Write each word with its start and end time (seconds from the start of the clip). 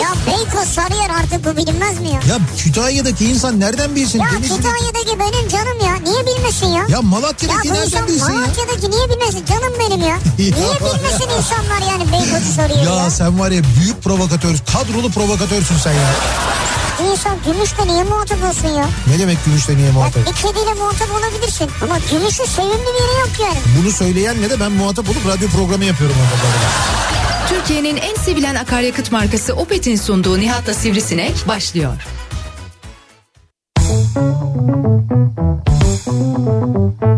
Ya 0.00 0.08
Beykoz 0.26 0.68
Sarıyer 0.68 1.10
artık 1.10 1.44
bu 1.44 1.56
bilinmez 1.56 2.00
mi 2.00 2.08
ya? 2.08 2.14
Ya 2.28 2.38
Kütahya'daki 2.58 3.24
insan 3.24 3.60
nereden 3.60 3.94
bilsin? 3.96 4.18
Ya 4.18 4.26
Denizli- 4.26 4.56
Kütahya'daki 4.56 5.18
benim 5.18 5.48
canım 5.48 5.78
ya. 5.86 5.94
Niye 6.10 6.26
bilmesin 6.26 6.66
ya? 6.66 6.86
Ya 6.88 7.02
Malatya'daki 7.02 7.68
Ya 7.68 7.74
nereden 7.74 8.06
bilsin 8.08 8.32
ya? 8.32 8.38
Malatya'daki 8.40 8.90
niye 8.90 9.08
bilmesin? 9.08 9.44
Canım 9.46 9.72
benim 9.80 10.00
ya. 10.08 10.18
Niye 10.38 10.52
bilmesin 10.80 11.28
insanlar 11.38 11.90
yani 11.90 12.12
Beykoz'u 12.12 12.52
soruyor 12.56 12.96
ya? 12.96 13.04
Ya 13.04 13.10
sen 13.10 13.38
var 13.40 13.50
ya 13.50 13.62
büyük 13.80 13.93
provokatör, 14.04 14.54
kadrolu 14.72 15.10
provokatörsün 15.10 15.76
sen 15.76 15.92
ya. 15.92 16.08
Bir 17.00 17.04
insan 17.10 17.36
gümüşle 17.46 17.86
niye 17.86 18.02
muhatap 18.04 18.38
olsun 18.44 18.68
ya? 18.68 18.86
Ne 19.06 19.18
demek 19.18 19.44
gümüşle 19.44 19.76
niye 19.76 19.86
Ya 19.86 19.92
muhatap? 19.92 20.26
bir 20.26 20.32
kediyle 20.32 20.74
muhatap 20.74 21.08
olabilirsin. 21.10 21.70
Ama 21.82 21.98
gümüşün 22.10 22.44
sevimli 22.44 22.72
bir 22.72 23.02
yeri 23.02 23.20
yok 23.20 23.30
yani. 23.42 23.58
Bunu 23.82 23.92
söyleyenle 23.92 24.50
de 24.50 24.60
ben 24.60 24.72
muhatap 24.72 25.08
olup 25.08 25.26
radyo 25.26 25.48
programı 25.48 25.84
yapıyorum. 25.84 26.16
Türkiye'nin 27.48 27.96
en 27.96 28.14
sevilen 28.14 28.54
akaryakıt 28.54 29.12
markası 29.12 29.52
Opet'in 29.54 29.96
sunduğu 29.96 30.38
Nihat'la 30.40 30.74
Sivrisinek 30.74 31.48
başlıyor. 31.48 31.92
Türkiye'nin 35.94 37.13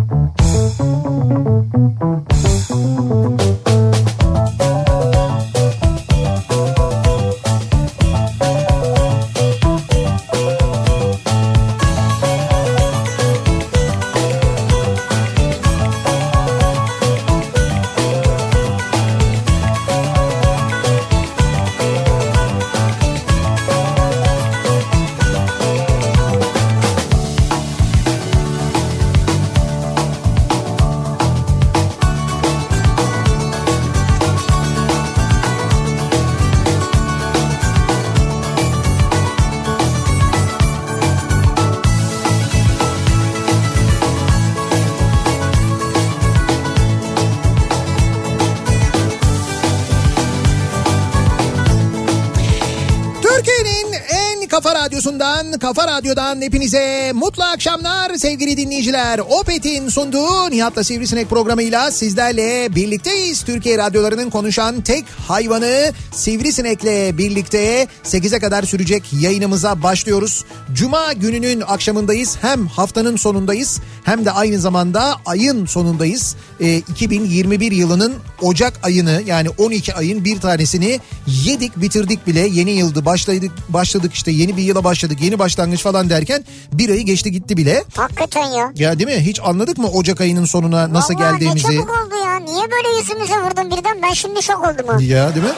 radyodan 56.16 56.42
hepinize 56.42 57.12
mutlu 57.14 57.44
akşamlar 57.56 58.14
sevgili 58.14 58.56
dinleyiciler. 58.56 59.18
Opet'in 59.18 59.88
sunduğu 59.88 60.50
Nihat'la 60.50 60.84
Sivrisinek 60.84 61.30
programıyla 61.30 61.90
sizlerle 61.90 62.74
birlikteyiz. 62.74 63.42
Türkiye 63.42 63.78
radyolarının 63.78 64.30
konuşan 64.30 64.80
tek 64.80 65.04
hayvanı 65.28 65.92
Sivrisinek'le 66.12 67.18
birlikte 67.18 67.86
8'e 68.04 68.38
kadar 68.38 68.62
sürecek 68.62 69.02
yayınımıza 69.20 69.82
başlıyoruz. 69.82 70.44
Cuma 70.72 71.12
gününün 71.12 71.60
akşamındayız. 71.60 72.36
Hem 72.40 72.66
haftanın 72.66 73.16
sonundayız 73.16 73.80
hem 74.04 74.24
de 74.24 74.30
aynı 74.30 74.58
zamanda 74.58 75.16
ayın 75.26 75.66
sonundayız. 75.66 76.36
Ee, 76.60 76.76
2021 76.76 77.72
yılının 77.72 78.14
Ocak 78.42 78.80
ayını 78.82 79.22
yani 79.26 79.48
12 79.48 79.94
ayın 79.94 80.24
bir 80.24 80.40
tanesini 80.40 81.00
yedik 81.26 81.76
bitirdik 81.76 82.26
bile. 82.26 82.40
Yeni 82.40 82.70
yıldı 82.70 83.04
başladık 83.04 83.52
başladık 83.68 84.14
işte 84.14 84.30
yeni 84.30 84.56
bir 84.56 84.62
yıla 84.62 84.84
başladık 84.84 85.18
yeni 85.20 85.38
başlangıç 85.38 85.82
falan 85.82 86.10
derken 86.10 86.44
bir 86.72 86.88
ayı 86.88 87.02
geçti 87.02 87.30
gitti 87.46 87.56
bile. 87.56 87.84
Hakikaten 87.96 88.44
ya. 88.44 88.72
Ya 88.76 88.98
değil 88.98 89.08
mi? 89.18 89.20
Hiç 89.26 89.40
anladık 89.44 89.78
mı 89.78 89.88
Ocak 89.88 90.20
ayının 90.20 90.44
sonuna 90.44 90.92
nasıl 90.92 91.14
Vallahi 91.14 91.32
geldiğimizi? 91.32 91.68
ne 91.68 91.72
çabuk 91.72 91.90
oldu 91.90 92.14
ya. 92.24 92.36
Niye 92.36 92.70
böyle 92.70 92.96
yüzümüze 92.98 93.34
vurdun 93.34 93.70
birden? 93.70 94.02
Ben 94.02 94.12
şimdi 94.12 94.42
şok 94.42 94.58
oldum 94.64 94.88
ha. 94.88 94.96
Ya 95.00 95.34
değil 95.34 95.44
mi? 95.46 95.52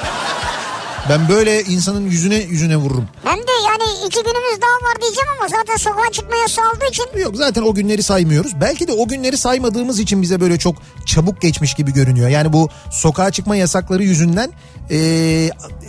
Ben 1.11 1.29
böyle 1.29 1.63
insanın 1.63 2.11
yüzüne 2.11 2.35
yüzüne 2.37 2.77
vururum. 2.77 3.09
Hem 3.25 3.39
de 3.39 3.53
yani 3.67 4.07
iki 4.07 4.23
günümüz 4.23 4.61
daha 4.63 4.91
var 4.91 5.01
diyeceğim 5.03 5.29
ama 5.39 5.49
zaten 5.49 5.77
sokağa 5.77 6.13
çıkma 6.13 6.37
yasağı 6.37 6.65
olduğu 6.71 6.85
için 6.91 7.05
Yok 7.19 7.37
zaten 7.37 7.63
o 7.63 7.75
günleri 7.75 8.03
saymıyoruz. 8.03 8.61
Belki 8.61 8.89
de 8.89 8.93
o 8.93 9.09
günleri 9.09 9.37
saymadığımız 9.39 10.01
için 10.01 10.23
bize 10.23 10.41
böyle 10.41 10.59
çok 10.59 10.77
çabuk 11.07 11.41
geçmiş 11.41 11.75
gibi 11.75 11.93
görünüyor. 11.93 12.29
Yani 12.29 12.53
bu 12.53 12.69
sokağa 12.93 13.31
çıkma 13.31 13.57
yasakları 13.57 14.03
yüzünden 14.05 14.53
e, 14.91 14.99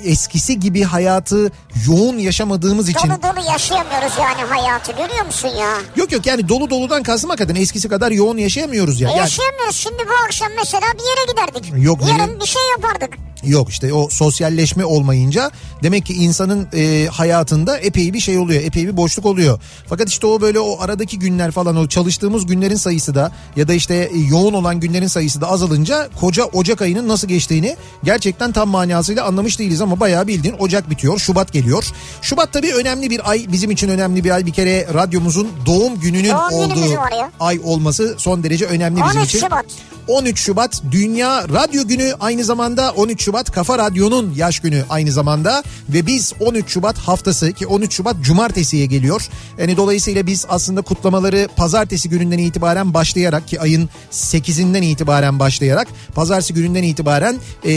eskisi 0.03 0.59
gibi 0.59 0.83
hayatı 0.83 1.51
yoğun 1.87 2.17
yaşamadığımız 2.17 2.89
için. 2.89 3.09
dolu 3.09 3.17
dolu 3.23 3.51
yaşayamıyoruz 3.51 4.13
yani 4.19 4.41
hayatı 4.49 4.91
görüyor 4.91 5.25
musun 5.25 5.47
ya? 5.59 5.69
Yok 5.95 6.11
yok 6.11 6.25
yani 6.25 6.49
dolu 6.49 6.69
doludan 6.69 7.03
kastım 7.03 7.29
hakikaten 7.29 7.55
eskisi 7.61 7.89
kadar 7.89 8.11
yoğun 8.11 8.37
yaşayamıyoruz 8.37 9.01
ya. 9.01 9.09
E 9.09 9.11
Yani, 9.11 9.19
yaşayamıyoruz. 9.21 9.75
Şimdi 9.75 10.03
bu 10.09 10.25
akşam 10.25 10.49
mesela 10.57 10.87
bir 10.93 11.03
yere 11.03 11.31
giderdik. 11.31 11.85
Yok, 11.85 11.99
Yarın 12.01 12.19
nereye? 12.19 12.39
bir 12.39 12.45
şey 12.45 12.61
yapardık. 12.77 13.17
Yok 13.43 13.69
işte 13.69 13.93
o 13.93 14.09
sosyalleşme 14.09 14.85
olmayınca 14.85 15.51
demek 15.83 16.05
ki 16.05 16.13
insanın 16.13 16.67
e, 16.73 17.07
hayatında 17.11 17.77
epey 17.77 18.13
bir 18.13 18.19
şey 18.19 18.37
oluyor. 18.37 18.63
Epey 18.63 18.87
bir 18.87 18.97
boşluk 18.97 19.25
oluyor. 19.25 19.59
Fakat 19.87 20.09
işte 20.09 20.27
o 20.27 20.41
böyle 20.41 20.59
o 20.59 20.81
aradaki 20.81 21.19
günler 21.19 21.51
falan 21.51 21.75
o 21.75 21.87
çalıştığımız 21.87 22.45
günlerin 22.45 22.75
sayısı 22.75 23.15
da 23.15 23.31
ya 23.55 23.67
da 23.67 23.73
işte 23.73 23.95
e, 23.95 24.17
yoğun 24.17 24.53
olan 24.53 24.79
günlerin 24.79 25.07
sayısı 25.07 25.41
da 25.41 25.47
azalınca 25.51 26.09
koca 26.19 26.43
Ocak 26.43 26.81
ayının 26.81 27.07
nasıl 27.07 27.27
geçtiğini 27.27 27.75
gerçekten 28.03 28.51
tam 28.51 28.69
manasıyla 28.69 29.25
anlamış 29.25 29.59
değiliz 29.59 29.81
ama 29.81 29.99
bayağı 29.99 30.27
bildiğin 30.27 30.55
Ocak 30.59 30.89
bitiyor. 30.89 31.19
Şubat 31.19 31.53
geliyor. 31.53 31.85
Şubat 32.21 32.53
tabii 32.53 32.73
önemli 32.73 33.09
bir 33.09 33.29
ay. 33.29 33.45
Bizim 33.51 33.71
için 33.71 33.89
önemli 33.89 34.23
bir 34.23 34.31
ay. 34.31 34.45
Bir 34.45 34.53
kere 34.53 34.87
radyomuzun 34.93 35.47
doğum 35.65 35.99
gününün 35.99 36.29
Doğum 36.29 36.53
olduğu 36.53 36.99
ay 37.39 37.59
olması 37.63 38.15
son 38.17 38.43
derece 38.43 38.65
önemli 38.65 39.01
bizim 39.03 39.21
13 39.21 39.29
için. 39.29 39.39
Şubat. 39.39 39.65
13 40.09 40.39
Şubat 40.39 40.81
Dünya 40.91 41.49
Radyo 41.49 41.87
Günü 41.87 42.13
aynı 42.19 42.43
zamanda 42.43 42.91
13 42.91 43.23
Şubat 43.23 43.51
Kafa 43.51 43.77
Radyo'nun 43.77 44.33
yaş 44.35 44.59
günü 44.59 44.83
aynı 44.89 45.11
zamanda 45.11 45.63
ve 45.89 46.05
biz 46.05 46.33
13 46.39 46.69
Şubat 46.69 46.97
haftası 46.97 47.53
ki 47.53 47.67
13 47.67 47.93
Şubat 47.93 48.15
cumartesiye 48.21 48.85
geliyor. 48.85 49.29
Yani 49.57 49.77
dolayısıyla 49.77 50.27
biz 50.27 50.45
aslında 50.49 50.81
kutlamaları 50.81 51.47
pazartesi 51.55 52.09
gününden 52.09 52.37
itibaren 52.37 52.93
başlayarak 52.93 53.47
ki 53.47 53.61
ayın 53.61 53.89
8'inden 54.11 54.81
itibaren 54.81 55.39
başlayarak 55.39 55.87
pazartesi 56.15 56.53
gününden 56.53 56.83
itibaren 56.83 57.37
e, 57.65 57.71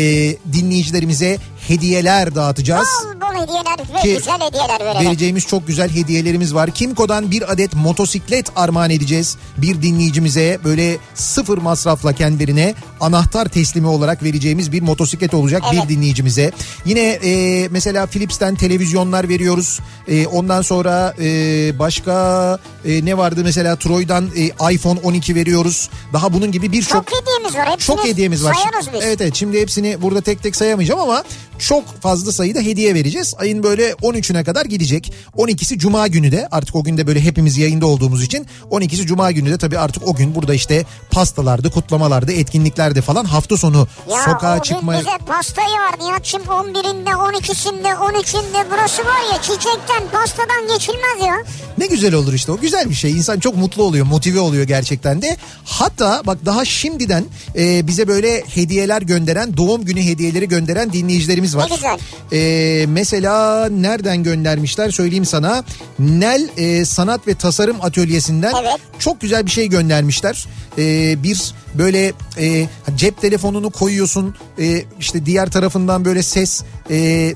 dinleyicilerimize 0.53 1.38
hediyeler 1.69 2.34
dağıtacağız. 2.34 2.89
Bol 3.05 3.21
bol 3.21 3.43
hediyeler 3.43 3.78
ve 3.95 4.00
Ki 4.00 4.15
güzel 4.17 4.41
hediyeler 4.41 4.81
verelim. 4.81 5.06
Vereceğimiz 5.06 5.47
çok 5.47 5.67
güzel 5.67 5.91
hediyelerimiz 5.91 6.55
var. 6.55 6.71
Kimco'dan 6.71 7.31
bir 7.31 7.53
adet 7.53 7.75
motosiklet 7.75 8.50
armağan 8.56 8.91
edeceğiz. 8.91 9.37
Bir 9.56 9.83
dinleyicimize 9.83 10.59
böyle 10.65 10.97
sıfır 11.15 11.59
masrafla 11.59 12.12
kendilerine 12.12 12.75
anahtar 13.03 13.49
teslimi 13.49 13.87
olarak 13.87 14.23
vereceğimiz 14.23 14.73
bir 14.73 14.83
motosiklet 14.83 15.35
olacak 15.35 15.63
Evet. 15.73 15.85
bir 15.85 15.97
dinleyicimize. 15.97 16.53
Yine 16.85 17.01
e, 17.01 17.69
mesela 17.69 18.07
Philips'ten 18.07 18.55
televizyonlar 18.55 19.29
veriyoruz. 19.29 19.81
E, 20.09 20.27
ondan 20.27 20.63
sonra 20.63 21.15
e, 21.21 21.79
başka 21.79 22.59
e, 22.85 23.05
ne 23.05 23.19
vardı 23.19 23.41
mesela 23.45 23.77
Troy'dan 23.77 24.29
e, 24.37 24.75
iPhone 24.75 25.01
12 25.03 25.35
veriyoruz. 25.35 25.91
Daha 26.13 26.33
bunun 26.33 26.53
gibi 26.53 26.73
birçok 26.73 27.07
Çok 27.07 27.21
hediyemiz 27.21 27.55
var. 27.57 27.69
Hepsini 27.69 27.97
çok 27.97 28.05
hediyemiz 28.05 28.45
var. 28.45 28.57
Biz. 28.81 28.89
Evet 29.03 29.21
evet 29.21 29.34
şimdi 29.34 29.61
hepsini 29.61 30.03
burada 30.03 30.21
tek 30.21 30.43
tek 30.43 30.57
sayamayacağım 30.57 31.01
ama 31.01 31.25
çok 31.59 32.03
fazla 32.03 32.33
sayıda 32.33 32.60
hediye 32.60 32.95
vereceğiz. 32.95 33.34
Ayın 33.39 33.63
böyle 33.63 33.91
13'üne 33.91 34.45
kadar 34.45 34.65
gidecek. 34.66 35.13
12'si 35.37 35.78
cuma 35.78 36.07
günü 36.07 36.33
de 36.33 36.48
artık 36.51 36.75
o 36.77 36.84
günde 36.84 37.07
böyle 37.07 37.21
hepimiz 37.21 37.59
yayında 37.59 37.87
olduğumuz 37.87 38.22
için 38.22 38.47
12'si 38.71 39.07
cuma 39.07 39.33
günü 39.33 39.51
de 39.51 39.59
tabii 39.59 39.78
artık 39.78 40.09
o 40.09 40.15
gün 40.15 40.34
burada 40.34 40.55
işte 40.55 40.84
pastalardı, 41.10 41.71
kutlamalardı, 41.71 42.33
etkinliklerde 42.33 42.91
falan 43.00 43.24
hafta 43.24 43.56
sonu 43.56 43.89
Ya 44.10 44.22
sokağa 44.24 44.62
çıkmaya... 44.62 45.00
gün 45.00 45.09
bize 45.09 45.18
pastayı 45.27 45.68
var 45.68 45.94
Nihat'cığım 46.00 46.42
11'inde 46.42 47.10
12'sinde 47.10 47.92
13'ünde 47.92 48.65
burası 48.72 49.04
var 49.04 49.33
ya 49.33 49.42
çiçekten 49.42 50.03
pastadan 50.12 50.68
geçilmez 50.74 51.27
ya. 51.27 51.34
Ne 51.78 51.86
güzel 51.86 52.15
olur 52.15 52.33
işte 52.33 52.53
o 52.53 52.59
güzel 52.59 52.91
bir 52.91 52.94
şey. 52.94 53.10
İnsan 53.10 53.39
çok 53.39 53.56
mutlu 53.56 53.83
oluyor, 53.83 54.06
motive 54.06 54.41
oluyor 54.41 54.65
gerçekten 54.65 55.22
de. 55.22 55.36
Hatta 55.65 56.22
bak 56.27 56.39
daha 56.47 56.65
şimdiden 56.65 57.24
e, 57.56 57.86
bize 57.86 58.09
böyle 58.09 58.44
hediyeler 58.54 59.03
gönderen, 59.03 59.56
doğum 59.56 59.84
günü 59.84 60.03
hediyeleri 60.03 60.48
gönderen 60.48 60.92
dinleyicilerimiz 60.92 61.56
var. 61.56 61.71
Ne 61.71 61.74
güzel. 61.74 61.98
E, 62.33 62.86
mesela 62.86 63.68
nereden 63.68 64.22
göndermişler 64.22 64.91
söyleyeyim 64.91 65.24
sana. 65.24 65.65
Nel 65.98 66.48
e, 66.56 66.84
Sanat 66.84 67.27
ve 67.27 67.34
Tasarım 67.34 67.77
Atölyesi'nden 67.83 68.53
Evet. 68.62 68.77
çok 68.98 69.21
güzel 69.21 69.47
bir 69.47 69.50
şey 69.50 69.68
göndermişler. 69.68 70.47
E, 70.78 71.22
bir 71.22 71.54
böyle 71.74 72.13
e, 72.39 72.69
Cep 72.97 73.21
telefonunu 73.21 73.71
koyuyorsun 73.71 74.34
e, 74.59 74.84
işte 75.01 75.27
diğer 75.27 75.51
tarafından 75.51 76.04
böyle 76.04 76.22
ses 76.22 76.63
e, 76.91 77.34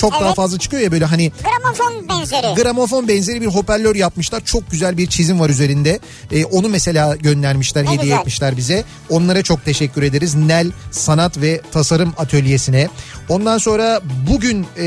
çok 0.00 0.12
daha 0.12 0.26
evet. 0.26 0.36
fazla 0.36 0.58
çıkıyor 0.58 0.82
ya 0.82 0.92
böyle 0.92 1.04
hani 1.04 1.32
Gramofon 1.44 2.08
benzeri. 2.08 2.54
gramofon 2.62 3.08
benzeri 3.08 3.40
bir 3.40 3.46
hoparlör 3.46 3.96
yapmışlar. 3.96 4.40
Çok 4.44 4.70
güzel 4.70 4.98
bir 4.98 5.06
çizim 5.06 5.40
var 5.40 5.50
üzerinde. 5.50 5.98
Ee, 6.32 6.44
onu 6.44 6.68
mesela 6.68 7.16
göndermişler, 7.16 7.84
Ne 7.84 7.88
hediye 7.88 8.02
güzel. 8.02 8.18
etmişler 8.18 8.56
bize. 8.56 8.84
Onlara 9.10 9.42
çok 9.42 9.64
teşekkür 9.64 10.02
ederiz. 10.02 10.34
Nel 10.34 10.70
Sanat 10.90 11.40
ve 11.40 11.60
Tasarım 11.72 12.12
Atölyesi'ne. 12.16 12.88
Ondan 13.28 13.58
sonra 13.58 14.00
bugün 14.30 14.66
e, 14.78 14.84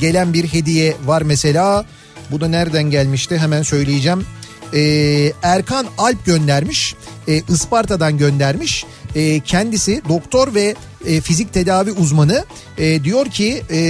gelen 0.00 0.32
bir 0.32 0.44
hediye 0.44 0.96
var 1.06 1.22
mesela. 1.22 1.84
Bu 2.30 2.40
da 2.40 2.48
nereden 2.48 2.82
gelmişti 2.90 3.38
hemen 3.38 3.62
söyleyeceğim. 3.62 4.26
Ee, 4.74 5.32
Erkan 5.42 5.86
Alp 5.98 6.24
göndermiş. 6.26 6.94
Ee, 7.28 7.42
Isparta'dan 7.48 8.18
göndermiş. 8.18 8.84
Ee, 9.16 9.40
kendisi 9.40 10.02
doktor 10.08 10.54
ve 10.54 10.74
e, 11.06 11.20
fizik 11.20 11.52
tedavi 11.52 11.92
uzmanı. 11.92 12.44
Ee, 12.78 13.04
diyor 13.04 13.26
ki 13.26 13.62
e, 13.70 13.80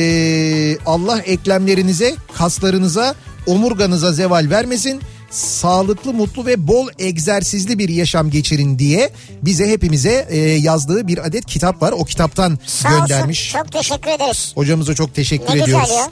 Allah 0.86 1.18
eklemlerinize, 1.20 2.14
kaslarınıza, 2.34 3.14
omurganıza 3.46 4.12
zeval 4.12 4.46
vermesin. 4.50 5.00
Sağlıklı, 5.30 6.12
mutlu 6.12 6.46
ve 6.46 6.68
bol 6.68 6.88
egzersizli 6.98 7.78
bir 7.78 7.88
yaşam 7.88 8.30
geçirin 8.30 8.78
diye 8.78 9.10
bize 9.42 9.68
hepimize 9.68 10.26
e, 10.30 10.38
yazdığı 10.38 11.08
bir 11.08 11.26
adet 11.26 11.46
kitap 11.46 11.82
var. 11.82 11.92
O 11.92 12.04
kitaptan 12.04 12.58
Sağ 12.66 12.98
göndermiş. 12.98 13.54
olsun 13.54 13.58
çok 13.58 13.72
teşekkür 13.72 14.10
ederiz. 14.10 14.52
Hocamıza 14.54 14.94
çok 14.94 15.14
teşekkür 15.14 15.48
Ne 15.48 15.52
güzel 15.52 15.64
ediyoruz. 15.64 15.90
ya. 15.90 16.10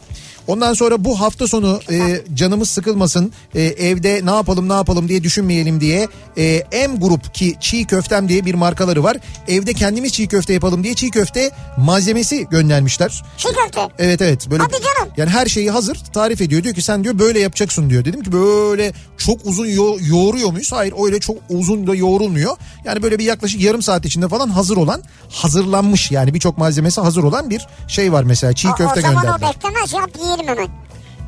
Ondan 0.50 0.74
sonra 0.74 1.04
bu 1.04 1.20
hafta 1.20 1.48
sonu 1.48 1.80
e, 1.90 2.22
canımız 2.34 2.70
sıkılmasın 2.70 3.32
e, 3.54 3.62
evde 3.62 4.20
ne 4.24 4.30
yapalım 4.30 4.68
ne 4.68 4.72
yapalım 4.72 5.08
diye 5.08 5.22
düşünmeyelim 5.22 5.80
diye 5.80 6.08
e, 6.38 6.62
M 6.72 6.96
Grup 6.96 7.34
ki 7.34 7.54
çiğ 7.60 7.84
köftem 7.84 8.28
diye 8.28 8.44
bir 8.44 8.54
markaları 8.54 9.02
var. 9.04 9.16
Evde 9.48 9.72
kendimiz 9.74 10.12
çiğ 10.12 10.28
köfte 10.28 10.52
yapalım 10.52 10.84
diye 10.84 10.94
çiğ 10.94 11.10
köfte 11.10 11.50
malzemesi 11.76 12.46
göndermişler. 12.50 13.22
Çiğ 13.36 13.48
köfte. 13.48 13.80
Evet 13.98 14.22
evet 14.22 14.50
böyle 14.50 14.62
Hadi 14.62 14.72
canım. 14.72 15.12
yani 15.16 15.30
her 15.30 15.46
şeyi 15.46 15.70
hazır 15.70 15.96
tarif 16.12 16.40
ediyor 16.40 16.62
diyor 16.62 16.74
ki 16.74 16.82
sen 16.82 17.04
diyor 17.04 17.18
böyle 17.18 17.40
yapacaksın 17.40 17.90
diyor. 17.90 18.04
Dedim 18.04 18.22
ki 18.22 18.32
böyle 18.32 18.92
çok 19.18 19.46
uzun 19.46 19.66
yo- 19.66 19.96
yoğuruyor 20.00 20.50
muyuz? 20.50 20.72
Hayır 20.72 20.94
öyle 21.04 21.20
çok 21.20 21.36
uzun 21.48 21.86
da 21.86 21.94
yoğrulmuyor. 21.94 22.56
Yani 22.84 23.02
böyle 23.02 23.18
bir 23.18 23.24
yaklaşık 23.24 23.60
yarım 23.60 23.82
saat 23.82 24.04
içinde 24.06 24.28
falan 24.28 24.48
hazır 24.48 24.76
olan 24.76 25.02
hazırlanmış 25.30 26.10
yani 26.10 26.34
birçok 26.34 26.58
malzemesi 26.58 27.00
hazır 27.00 27.22
olan 27.22 27.50
bir 27.50 27.66
şey 27.88 28.12
var 28.12 28.24
mesela 28.24 28.52
çiğ 28.52 28.68
O, 28.68 28.74
köfte 28.74 28.98
o 28.98 29.02
zaman 29.02 29.22
gönderdiler. 29.22 29.48
o 29.48 29.54
beklemez 29.54 29.92
yap 29.92 30.10
yiyelim 30.42 30.56
hemen. 30.56 30.68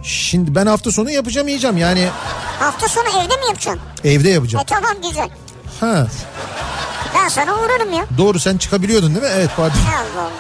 Şimdi 0.02 0.54
ben 0.54 0.66
hafta 0.66 0.92
sonu 0.92 1.10
yapacağım 1.10 1.48
yiyeceğim 1.48 1.76
yani 1.76 2.08
Hafta 2.58 2.88
sonu 2.88 3.08
evde 3.08 3.36
mi 3.36 3.42
yapacaksın? 3.48 3.80
evde 4.04 4.28
E 4.30 4.32
yapacağım. 4.32 4.64
tamam 4.68 4.92
güzel. 5.08 5.28
Ha 5.80 6.06
Ben 7.14 7.28
sana 7.28 7.54
uğrarım 7.54 7.92
ya. 7.92 8.04
doğru 8.18 8.40
sen 8.40 8.56
çıkabiliyordun 8.56 9.08
değil 9.14 9.22
mi? 9.26 9.30
Evet 9.34 9.50
pardon. 9.56 9.76
Allah 9.78 10.22
Allah. 10.22 10.30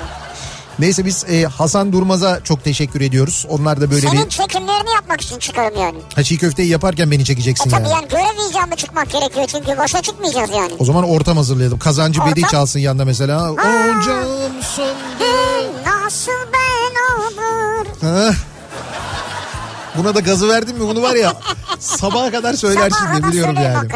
Neyse 0.78 1.04
biz 1.04 1.24
e, 1.30 1.44
Hasan 1.44 1.92
Durmaz'a 1.92 2.40
çok 2.44 2.64
teşekkür 2.64 3.00
ediyoruz. 3.00 3.46
Onlar 3.48 3.80
da 3.80 3.90
böyle 3.90 4.08
Senin 4.08 4.24
bir 4.24 4.30
çekimlerini 4.30 4.90
yapmak 4.94 5.20
için 5.20 5.38
çıkarım 5.38 5.80
yani. 5.80 5.98
ha, 6.14 6.22
çiğ 6.22 6.38
köfteyi 6.38 6.68
yaparken 6.68 7.10
beni 7.10 7.22
E 7.22 7.24
çekeceksin 7.24 7.70
tabii 7.70 7.82
yani. 7.88 7.92
yani 7.92 8.08
görev 8.08 8.50
icabı 8.50 8.76
çıkmak 8.76 9.10
gerekiyor 9.10 9.46
çünkü 9.46 9.78
boşa 9.78 10.02
çıkmayacağız 10.02 10.50
yani. 10.50 10.72
O 10.78 10.84
zaman 10.84 11.04
ortam 11.04 11.36
hazırlayalım. 11.36 11.78
Kazancı 11.78 12.20
Ortam? 12.20 12.36
Bedi 12.36 12.46
çalsın 12.50 12.78
yanında 12.80 13.04
mesela. 13.04 13.52
Ocağım 13.52 14.62
söndü. 14.62 15.24
Nasıl 15.86 16.32
ben 16.52 17.16
olur. 17.16 17.86
Heh. 18.00 18.34
Buna 19.96 20.14
da 20.14 20.20
gazı 20.20 20.48
verdin 20.48 20.74
mi 20.74 20.80
bunu 20.80 21.02
var 21.02 21.14
ya 21.14 21.36
sabaha 21.82 22.30
kadar 22.30 22.54
söylersin 22.54 22.96
Sabaha 22.96 23.22
diye 23.22 23.32
biliyorum 23.32 23.56
yani. 23.64 23.88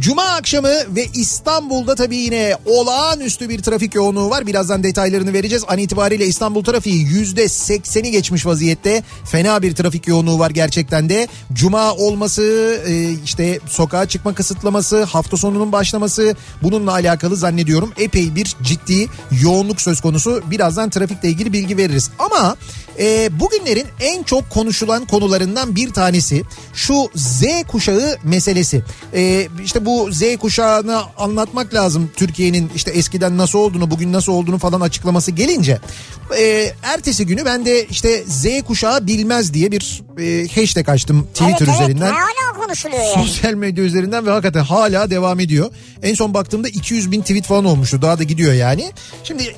Cuma 0.00 0.22
akşamı 0.22 0.68
ve 0.68 1.06
İstanbul'da 1.14 1.94
tabii 1.94 2.16
yine 2.16 2.56
olağanüstü 2.66 3.48
bir 3.48 3.62
trafik 3.62 3.94
yoğunluğu 3.94 4.30
var. 4.30 4.46
Birazdan 4.46 4.82
detaylarını 4.82 5.32
vereceğiz. 5.32 5.64
An 5.68 5.78
itibariyle 5.78 6.26
İstanbul 6.26 6.64
trafiği 6.64 7.02
yüzde 7.02 7.48
sekseni 7.48 8.10
geçmiş 8.10 8.46
vaziyette. 8.46 9.02
Fena 9.24 9.62
bir 9.62 9.74
trafik 9.74 10.08
yoğunluğu 10.08 10.38
var 10.38 10.50
gerçekten 10.50 11.08
de. 11.08 11.28
Cuma 11.52 11.92
olması, 11.94 12.42
e, 12.86 13.10
işte 13.24 13.58
sokağa 13.68 14.06
çıkma 14.06 14.34
kısıtlaması, 14.34 15.02
hafta 15.02 15.36
sonunun 15.36 15.72
başlaması 15.72 16.36
bununla 16.62 16.92
alakalı 16.92 17.36
zannediyorum 17.36 17.92
epey 17.96 18.34
bir 18.34 18.56
ciddi 18.62 19.08
yoğunluk 19.42 19.80
söz 19.80 20.00
konusu. 20.00 20.42
Birazdan 20.50 20.90
trafikle 20.90 21.28
ilgili 21.28 21.52
bilgi 21.52 21.76
veririz. 21.76 22.10
Ama 22.18 22.56
e, 22.98 23.40
bugünlerin 23.40 23.86
en 24.00 24.22
çok 24.22 24.50
konuşulan 24.50 25.06
konularından 25.06 25.76
bir 25.76 25.90
tanesi 25.90 26.42
şu 26.74 27.10
Z 27.14 27.42
kuşağı 27.68 28.16
meselesi. 28.24 28.82
E, 29.14 29.48
işte 29.64 29.84
bu 29.84 30.08
Z 30.12 30.36
kuşağını 30.36 31.02
anlatmak 31.18 31.74
lazım 31.74 32.10
Türkiye'nin 32.16 32.70
işte 32.74 32.90
eskiden 32.90 33.38
nasıl 33.38 33.58
olduğunu 33.58 33.90
bugün 33.90 34.12
nasıl 34.12 34.32
olduğunu 34.32 34.58
falan 34.58 34.80
açıklaması 34.80 35.30
gelince. 35.30 35.78
E, 36.38 36.72
ertesi 36.82 37.26
günü 37.26 37.44
ben 37.44 37.66
de 37.66 37.86
işte 37.86 38.24
Z 38.26 38.46
kuşağı 38.66 39.06
bilmez 39.06 39.54
diye 39.54 39.72
bir 39.72 40.02
e, 40.18 40.48
hashtag 40.60 40.88
açtım 40.88 41.26
Twitter 41.34 41.66
evet, 41.66 41.80
üzerinden. 41.80 42.06
Evet 42.06 42.14
hala 42.14 42.64
konuşuluyor 42.64 43.02
yani. 43.02 43.26
Sosyal 43.26 43.54
medya 43.54 43.84
üzerinden 43.84 44.26
ve 44.26 44.30
hakikaten 44.30 44.64
hala 44.64 45.10
devam 45.10 45.40
ediyor. 45.40 45.70
En 46.02 46.14
son 46.14 46.34
baktığımda 46.34 46.68
200 46.68 47.12
bin 47.12 47.20
tweet 47.20 47.44
falan 47.44 47.64
olmuştu. 47.64 48.02
Daha 48.02 48.18
da 48.18 48.22
gidiyor 48.22 48.52
yani. 48.52 48.92
Şimdi 49.24 49.54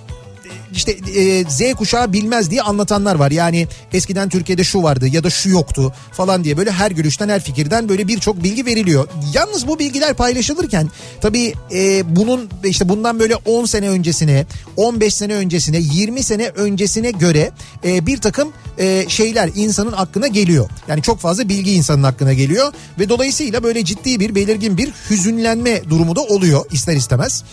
işte 0.75 0.93
e, 0.93 1.45
Z 1.45 1.75
kuşağı 1.75 2.13
bilmez 2.13 2.51
diye 2.51 2.63
anlatanlar 2.63 3.15
var. 3.15 3.31
Yani 3.31 3.69
eskiden 3.93 4.29
Türkiye'de 4.29 4.65
şu 4.65 4.83
vardı 4.83 5.09
ya 5.09 5.25
da 5.25 5.31
şu 5.31 5.51
yoktu 5.51 5.93
falan 6.13 6.45
diye 6.45 6.57
böyle 6.57 6.71
her 6.71 6.91
görüşten 6.91 7.29
her 7.29 7.43
fikirden 7.43 7.89
böyle 7.89 8.09
birçok 8.09 8.43
bilgi 8.43 8.67
veriliyor. 8.67 9.09
Yalnız 9.35 9.67
bu 9.67 9.79
bilgiler 9.79 10.15
paylaşılırken 10.15 10.91
tabii 11.21 11.53
e, 11.73 12.17
bunun 12.17 12.49
işte 12.65 12.89
bundan 12.89 13.21
böyle 13.21 13.37
10 13.37 13.65
sene 13.65 13.89
öncesine, 13.89 14.47
15 14.77 15.15
sene 15.15 15.35
öncesine, 15.35 15.79
20 15.79 16.23
sene 16.23 16.49
öncesine 16.49 17.11
göre 17.11 17.51
e, 17.85 18.07
bir 18.07 18.21
takım 18.21 18.53
e, 18.79 19.05
şeyler 19.09 19.51
insanın 19.55 19.93
aklına 19.93 20.27
geliyor. 20.27 20.69
Yani 20.89 21.03
çok 21.03 21.21
fazla 21.21 21.49
bilgi 21.49 21.73
insanın 21.73 22.03
aklına 22.03 22.33
geliyor 22.33 22.73
ve 22.99 23.09
dolayısıyla 23.09 23.63
böyle 23.63 23.85
ciddi 23.85 24.21
bir 24.21 24.35
belirgin 24.35 24.79
bir 24.79 24.93
hüzünlenme 25.11 25.83
durumu 25.91 26.17
da 26.17 26.23
oluyor 26.23 26.65
ister 26.73 26.97
istemez 26.97 27.45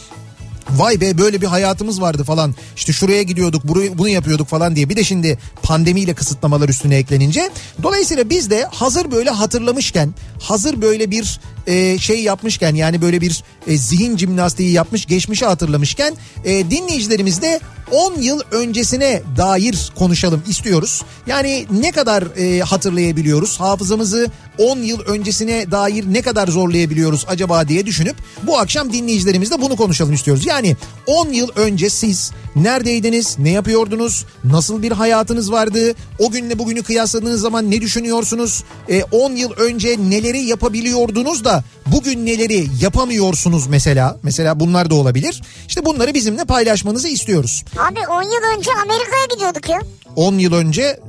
vay 0.70 1.02
be 1.02 1.18
böyle 1.18 1.42
bir 1.42 1.48
hayatımız 1.48 2.02
vardı 2.02 2.24
falan. 2.24 2.56
İşte 2.76 2.94
şuraya 2.94 3.24
gidiyorduk 3.24 3.68
burayı, 3.68 3.98
bunu 3.98 4.10
yapıyorduk 4.10 4.48
falan 4.48 4.76
diye. 4.76 4.90
Bir 4.90 4.96
de 4.96 5.04
şimdi 5.04 5.38
pandemiyle 5.64 6.14
kısıtlamalar 6.14 6.70
üstüne 6.70 6.96
eklenince. 6.96 7.50
Dolayısıyla 7.84 8.30
biz 8.30 8.50
de 8.50 8.68
hazır 8.72 9.12
böyle 9.12 9.30
hatırlamışken 9.30 10.14
hazır 10.40 10.82
böyle 10.82 11.12
bir 11.12 11.40
e, 11.68 11.98
şey 11.98 12.24
yapmışken 12.24 12.76
yani 12.76 13.02
böyle 13.02 13.22
bir 13.22 13.44
e, 13.68 13.78
zihin 13.78 14.18
jimnastiği 14.18 14.72
yapmış 14.72 15.06
geçmişi 15.06 15.46
hatırlamışken 15.46 16.14
e, 16.46 16.72
dinleyicilerimizle 16.72 17.60
10 17.92 18.22
yıl 18.22 18.42
öncesine 18.52 19.22
dair 19.38 19.92
konuşalım 19.96 20.44
istiyoruz. 20.48 21.02
Yani 21.28 21.66
ne 21.72 21.92
kadar 21.92 22.24
e, 22.38 22.60
hatırlayabiliyoruz? 22.60 23.60
Hafızamızı 23.60 24.28
10 24.58 24.78
yıl 24.80 25.00
öncesine 25.00 25.72
dair 25.72 26.06
ne 26.14 26.22
kadar 26.22 26.48
zorlayabiliyoruz 26.48 27.26
acaba 27.28 27.68
diye 27.68 27.86
düşünüp 27.86 28.16
bu 28.44 28.60
akşam 28.60 28.94
dinleyicilerimizle 28.94 29.62
bunu 29.62 29.76
konuşalım 29.76 30.14
istiyoruz. 30.14 30.46
Yani 30.46 30.76
10 31.08 31.30
yıl 31.30 31.50
önce 31.56 31.90
siz 31.90 32.32
neredeydiniz? 32.56 33.36
Ne 33.40 33.50
yapıyordunuz? 33.50 34.26
Nasıl 34.44 34.82
bir 34.82 34.92
hayatınız 34.92 35.52
vardı? 35.52 35.94
O 36.20 36.32
günle 36.32 36.60
bugünü 36.60 36.84
kıyasladığınız 36.84 37.42
zaman 37.42 37.72
ne 37.72 37.82
düşünüyorsunuz? 37.82 38.64
E, 38.90 39.04
10 39.04 39.36
yıl 39.36 39.52
önce 39.52 39.98
neleri 40.10 40.42
yapabiliyordunuz 40.42 41.44
da 41.46 41.64
bugün 41.88 42.26
neleri 42.26 42.68
yapamıyorsunuz 42.82 43.51
mesela? 43.70 44.18
Mesela 44.24 44.60
bunlar 44.60 44.90
da 44.90 44.96
olabilir. 44.96 45.42
İşte 45.68 45.86
bunları 45.86 46.14
bizimle 46.14 46.46
paylaşmanızı 46.46 47.08
istiyoruz. 47.08 47.64
Abi 47.78 48.00
10 48.08 48.24
yıl 48.24 48.58
önce 48.58 48.72
Amerika'ya 48.84 49.26
gidiyorduk 49.34 49.70
ya. 49.70 49.80
10 50.16 50.34
yıl 50.38 50.54
önce 50.54 51.00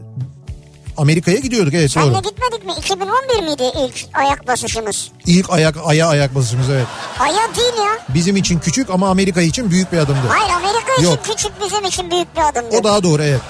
Amerika'ya 0.97 1.39
gidiyorduk 1.39 1.75
evet 1.75 1.91
Senle 1.91 2.15
doğru. 2.15 2.23
gitmedik 2.23 2.67
mi? 2.67 2.73
2011 2.79 3.43
miydi 3.43 3.63
ilk 3.85 4.17
ayak 4.19 4.47
basışımız? 4.47 5.11
İlk 5.27 5.51
ayak 5.51 5.77
aya 5.85 6.09
ayak 6.09 6.35
basışımız 6.35 6.71
evet. 6.71 6.87
Aya 7.19 7.55
değil 7.57 7.75
ya. 7.79 7.99
Bizim 8.15 8.37
için 8.37 8.59
küçük 8.59 8.91
ama 8.91 9.09
Amerika 9.11 9.43
için 9.43 9.71
büyük 9.71 9.93
bir 9.93 9.99
adımdı. 9.99 10.21
Hayır 10.29 10.51
Amerika 10.51 10.95
için 10.99 11.05
Yok. 11.05 11.25
küçük 11.25 11.53
bizim 11.65 11.85
için 11.85 12.11
büyük 12.11 12.37
bir 12.37 12.49
adımdı. 12.49 12.77
O 12.77 12.85
daha 12.85 13.03
doğru 13.03 13.23
evet. 13.23 13.41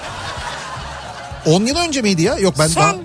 10 1.45 1.65
yıl 1.65 1.75
önce 1.77 2.01
miydi 2.01 2.21
ya? 2.21 2.35
Yok 2.37 2.55
ben 2.59 2.67
Sen 2.67 2.83
daha... 2.83 3.02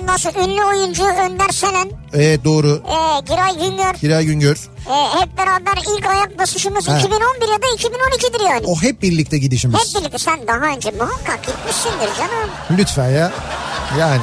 ondan 0.00 0.16
sonra 0.16 0.44
ünlü 0.44 0.64
oyuncu 0.64 1.04
Önder 1.04 1.48
Selen, 1.48 1.90
Evet 2.12 2.44
doğru. 2.44 2.68
e, 2.70 3.20
Giray 3.26 3.54
Güngör 3.54 3.94
Giray 4.00 4.24
Güngör. 4.24 4.56
e, 4.90 5.20
hep 5.20 5.38
beraber 5.38 5.78
ilk 5.98 6.06
ayak 6.06 6.38
basışımız 6.38 6.88
He. 6.88 6.98
2011 6.98 7.48
ya 7.48 7.62
da 7.62 7.66
2012'dir 7.76 8.44
yani. 8.44 8.66
O 8.66 8.82
hep 8.82 9.02
birlikte 9.02 9.38
gidişimiz. 9.38 9.80
Hep 9.94 10.00
birlikte 10.00 10.18
sen 10.18 10.46
daha 10.46 10.58
önce 10.74 10.90
muhakkak 10.90 11.46
gitmişsindir 11.46 12.16
canım. 12.18 12.50
Lütfen 12.78 13.10
ya. 13.10 13.32
Yani. 13.98 14.20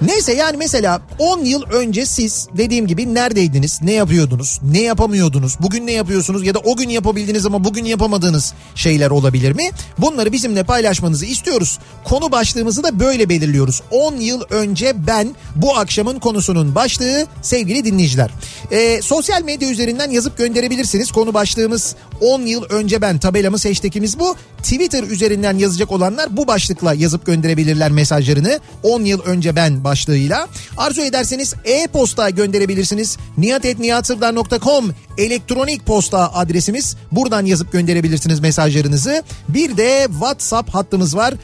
Neyse 0.00 0.32
yani 0.32 0.56
mesela 0.56 1.00
10 1.18 1.44
yıl 1.44 1.62
önce 1.62 2.06
siz 2.06 2.48
dediğim 2.56 2.86
gibi 2.86 3.14
neredeydiniz? 3.14 3.80
Ne 3.82 3.92
yapıyordunuz? 3.92 4.60
Ne 4.72 4.82
yapamıyordunuz? 4.82 5.56
Bugün 5.60 5.86
ne 5.86 5.92
yapıyorsunuz? 5.92 6.46
Ya 6.46 6.54
da 6.54 6.58
o 6.58 6.76
gün 6.76 6.88
yapabildiniz 6.88 7.46
ama 7.46 7.64
bugün 7.64 7.84
yapamadığınız 7.84 8.54
şeyler 8.74 9.10
olabilir 9.10 9.52
mi? 9.52 9.70
Bunları 9.98 10.32
bizimle 10.32 10.64
paylaşmanızı 10.64 11.26
istiyoruz. 11.26 11.78
Konu 12.04 12.32
başlığımızı 12.32 12.82
da 12.82 13.00
böyle 13.00 13.28
belirliyoruz. 13.28 13.82
10 13.90 14.16
yıl 14.16 14.42
önce 14.50 15.06
ben 15.06 15.34
bu 15.54 15.76
akşamın 15.76 16.18
konusunun 16.18 16.74
başlığı 16.74 17.26
sevgili 17.42 17.84
dinleyiciler. 17.84 18.30
Ee, 18.70 19.02
sosyal 19.02 19.42
medya 19.42 19.70
üzerinden 19.70 20.10
yazıp 20.10 20.38
gönderebilirsiniz. 20.38 21.12
Konu 21.12 21.34
başlığımız 21.34 21.96
10 22.20 22.40
yıl 22.40 22.62
önce 22.62 23.02
ben 23.02 23.18
tabelamız 23.18 23.64
hashtagimiz 23.64 24.18
bu. 24.18 24.36
Twitter 24.58 25.02
üzerinden 25.02 25.58
yazacak 25.58 25.92
olanlar 25.92 26.36
bu 26.36 26.46
başlıkla 26.46 26.94
yazıp 26.94 27.26
gönderebilirler 27.26 27.90
mesajlarını. 27.90 28.60
10 28.82 29.00
yıl 29.04 29.20
önce 29.22 29.56
ben 29.56 29.84
başlığıyla. 29.86 30.48
Arzu 30.76 31.00
ederseniz 31.00 31.54
e-posta 31.64 32.30
gönderebilirsiniz. 32.30 33.16
niyatetniyatsırdar.com 33.38 34.94
elektronik 35.18 35.86
posta 35.86 36.34
adresimiz. 36.34 36.96
Buradan 37.12 37.46
yazıp 37.46 37.72
gönderebilirsiniz 37.72 38.40
mesajlarınızı. 38.40 39.22
Bir 39.48 39.76
de 39.76 40.06
WhatsApp 40.10 40.74
hattımız 40.74 41.16
var. 41.16 41.34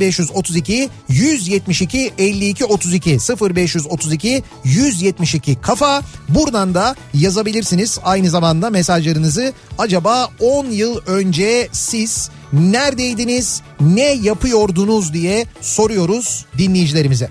0532 0.00 0.88
172 1.08 2.12
52 2.18 2.64
32 2.64 3.18
0532 3.40 4.42
172 4.64 5.60
kafa. 5.60 6.02
Buradan 6.28 6.74
da 6.74 6.96
yazabilirsiniz 7.14 7.98
aynı 8.04 8.30
zamanda 8.30 8.70
mesajlarınızı. 8.70 9.52
Acaba 9.78 10.28
10 10.40 10.66
yıl 10.66 11.00
önce 11.06 11.68
siz 11.72 12.30
neredeydiniz, 12.52 13.62
ne 13.80 14.12
yapıyordunuz 14.12 15.12
diye 15.12 15.46
soruyoruz 15.60 16.46
dinleyicilerimize. 16.58 17.28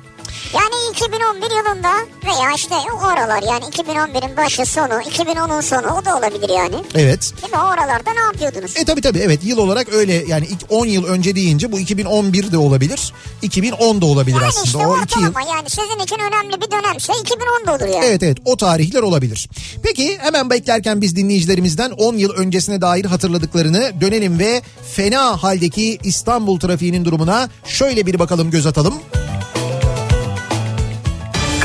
Yani 0.53 0.75
2011 0.91 1.41
yılında 1.57 1.93
veya 2.25 2.53
işte 2.55 2.75
o 3.01 3.05
aralar 3.07 3.43
yani 3.43 3.63
2011'in 3.65 4.37
başı 4.37 4.65
sonu 4.65 4.93
2010'un 4.93 5.61
sonu 5.61 5.87
o 6.01 6.05
da 6.05 6.17
olabilir 6.17 6.49
yani. 6.49 6.75
Evet. 6.95 7.33
Değil 7.41 7.53
mi? 7.53 7.59
O 7.59 7.65
aralarda 7.65 8.11
ne 8.13 8.19
yapıyordunuz? 8.19 8.77
E 8.77 8.85
tabi 8.85 9.01
tabi 9.01 9.19
evet 9.19 9.39
yıl 9.43 9.57
olarak 9.57 9.93
öyle 9.93 10.13
yani 10.27 10.45
ilk 10.45 10.65
10 10.69 10.85
yıl 10.85 11.05
önce 11.05 11.35
deyince 11.35 11.71
bu 11.71 11.79
2011 11.79 12.51
de 12.51 12.57
olabilir 12.57 13.13
2010 13.41 14.01
da 14.01 14.05
olabilir 14.05 14.35
yani 14.35 14.47
aslında 14.47 14.65
işte 14.65 14.77
o 14.77 14.97
iki 15.03 15.19
yıl. 15.19 15.33
yani 15.55 15.69
sizin 15.69 15.99
için 16.03 16.17
önemli 16.19 16.61
bir 16.61 16.71
dönemse 16.71 17.13
2010'da 17.13 17.71
olur 17.75 17.93
yani. 17.93 18.05
Evet 18.05 18.23
evet 18.23 18.37
o 18.45 18.57
tarihler 18.57 19.01
olabilir. 19.01 19.49
Peki 19.83 20.17
hemen 20.17 20.49
beklerken 20.49 21.01
biz 21.01 21.15
dinleyicilerimizden 21.15 21.91
10 21.91 22.15
yıl 22.17 22.33
öncesine 22.33 22.81
dair 22.81 23.05
hatırladıklarını 23.05 23.91
dönelim 24.01 24.39
ve 24.39 24.61
fena 24.95 25.43
haldeki 25.43 25.99
İstanbul 26.03 26.59
trafiğinin 26.59 27.05
durumuna 27.05 27.49
şöyle 27.65 28.05
bir 28.05 28.19
bakalım 28.19 28.51
göz 28.51 28.65
atalım. 28.65 28.93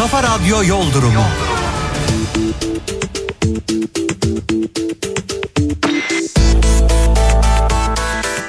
Kafa 0.03 0.21
Radyo 0.21 0.63
Yol 0.67 0.91
Durumu. 0.91 1.23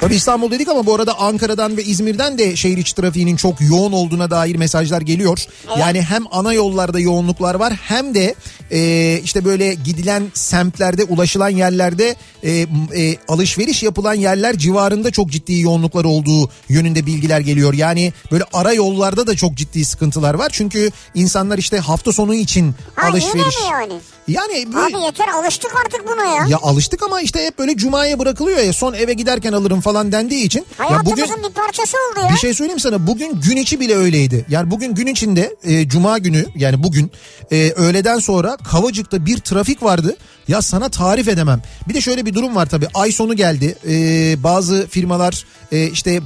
Tabii 0.04 0.14
İstanbul 0.14 0.50
dedik 0.50 0.68
ama 0.68 0.86
bu 0.86 0.94
arada 0.94 1.18
Ankara'dan 1.18 1.76
ve 1.76 1.84
İzmir'den 1.84 2.38
de 2.38 2.56
şehir 2.56 2.78
içi 2.78 2.94
trafiğinin 2.94 3.36
çok 3.36 3.60
yoğun 3.60 3.92
olduğuna 3.92 4.30
dair 4.30 4.56
mesajlar 4.56 5.00
geliyor. 5.00 5.44
Yani 5.78 6.02
hem 6.02 6.24
ana 6.30 6.52
yollarda 6.52 7.00
yoğunluklar 7.00 7.54
var 7.54 7.72
hem 7.72 8.14
de 8.14 8.34
e, 8.70 9.20
işte 9.24 9.44
böyle 9.44 9.74
gidilen 9.74 10.22
semtlerde 10.34 11.04
ulaşılan 11.04 11.48
yerlerde 11.48 12.16
e, 12.42 12.50
e, 12.96 13.16
alışveriş 13.28 13.82
yapılan 13.82 14.14
yerler 14.14 14.58
civarında 14.58 15.10
çok 15.10 15.30
ciddi 15.30 15.60
yoğunluklar 15.60 16.04
olduğu 16.04 16.50
yönünde 16.68 17.06
bilgiler 17.06 17.40
geliyor. 17.40 17.74
Yani 17.74 18.12
böyle 18.32 18.44
ara 18.52 18.72
yollarda 18.72 19.26
da 19.26 19.36
çok 19.36 19.54
ciddi 19.54 19.84
sıkıntılar 19.84 20.34
var. 20.34 20.48
Çünkü 20.52 20.90
insanlar 21.14 21.58
işte 21.58 21.78
hafta 21.78 22.12
sonu 22.12 22.34
için 22.34 22.74
Ha 22.94 23.08
alışveriş. 23.08 23.56
yani? 23.70 23.94
Yani 24.28 24.74
böyle- 24.74 24.96
Abi 24.96 25.04
yeter 25.04 25.28
alıştık 25.28 25.76
artık 25.84 26.08
buna 26.08 26.24
ya. 26.24 26.46
ya 26.48 26.58
alıştık 26.62 27.02
ama 27.02 27.20
işte 27.20 27.44
hep 27.44 27.58
böyle 27.58 27.76
cumaya 27.76 28.18
bırakılıyor 28.18 28.58
ya 28.58 28.72
son 28.72 28.94
eve 28.94 29.12
giderken 29.12 29.52
alırım 29.52 29.80
falan 29.80 29.93
dendiği 30.02 30.44
için. 30.44 30.66
Ya 30.78 30.86
Hayatımızın 30.90 31.42
bir 31.48 31.54
parçası 31.54 31.96
oldu 31.96 32.20
ya. 32.26 32.30
bir 32.32 32.38
şey 32.38 32.54
söyleyeyim 32.54 32.80
sana 32.80 33.06
bugün 33.06 33.40
gün 33.40 33.56
içi 33.56 33.80
bile 33.80 33.94
öyleydi. 33.94 34.44
Yani 34.48 34.70
bugün 34.70 34.94
gün 34.94 35.06
içinde 35.06 35.56
e, 35.64 35.88
cuma 35.88 36.18
günü 36.18 36.46
yani 36.56 36.82
bugün 36.82 37.12
e, 37.52 37.70
öğleden 37.70 38.18
sonra 38.18 38.56
Kavacık'ta 38.56 39.26
bir 39.26 39.38
trafik 39.38 39.82
vardı. 39.82 40.16
Ya 40.48 40.62
sana 40.62 40.88
tarif 40.88 41.28
edemem. 41.28 41.62
Bir 41.88 41.94
de 41.94 42.00
şöyle 42.00 42.26
bir 42.26 42.34
durum 42.34 42.56
var 42.56 42.66
tabii. 42.66 42.88
Ay 42.94 43.12
sonu 43.12 43.36
geldi. 43.36 43.76
E, 43.88 43.94
bazı 44.42 44.86
firmalar 44.90 45.44
e, 45.72 45.86
işte 45.86 46.20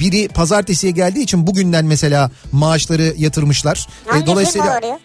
biri 0.00 0.28
pazartesiye 0.28 0.92
geldiği 0.92 1.20
için 1.22 1.46
bugünden 1.46 1.84
mesela 1.84 2.30
maaşları 2.52 3.14
yatırmışlar. 3.18 3.86
E, 4.06 4.10
Hangi 4.10 4.44
firma 4.44 4.64
arıyor? 4.64 4.96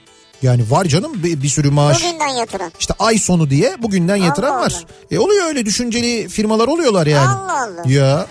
Yani 0.44 0.72
var 0.72 0.86
canım 0.86 1.24
bir, 1.24 1.44
bir 1.44 1.48
sürü 1.50 1.72
maaş. 1.72 2.04
Bugünden 2.04 2.28
yatıran. 2.28 2.72
İşte 2.80 2.94
ay 3.00 3.18
sonu 3.18 3.50
diye 3.50 3.76
bugünden 3.82 4.16
yatıran 4.16 4.52
Allah 4.52 4.62
var. 4.62 4.86
E 5.12 5.20
oluyor 5.20 5.46
öyle 5.48 5.66
düşünceli 5.66 6.28
firmalar 6.30 6.68
oluyorlar 6.68 7.08
yani. 7.08 7.30
Allah 7.30 7.62
Allah. 7.64 7.90
Ya. 7.90 8.28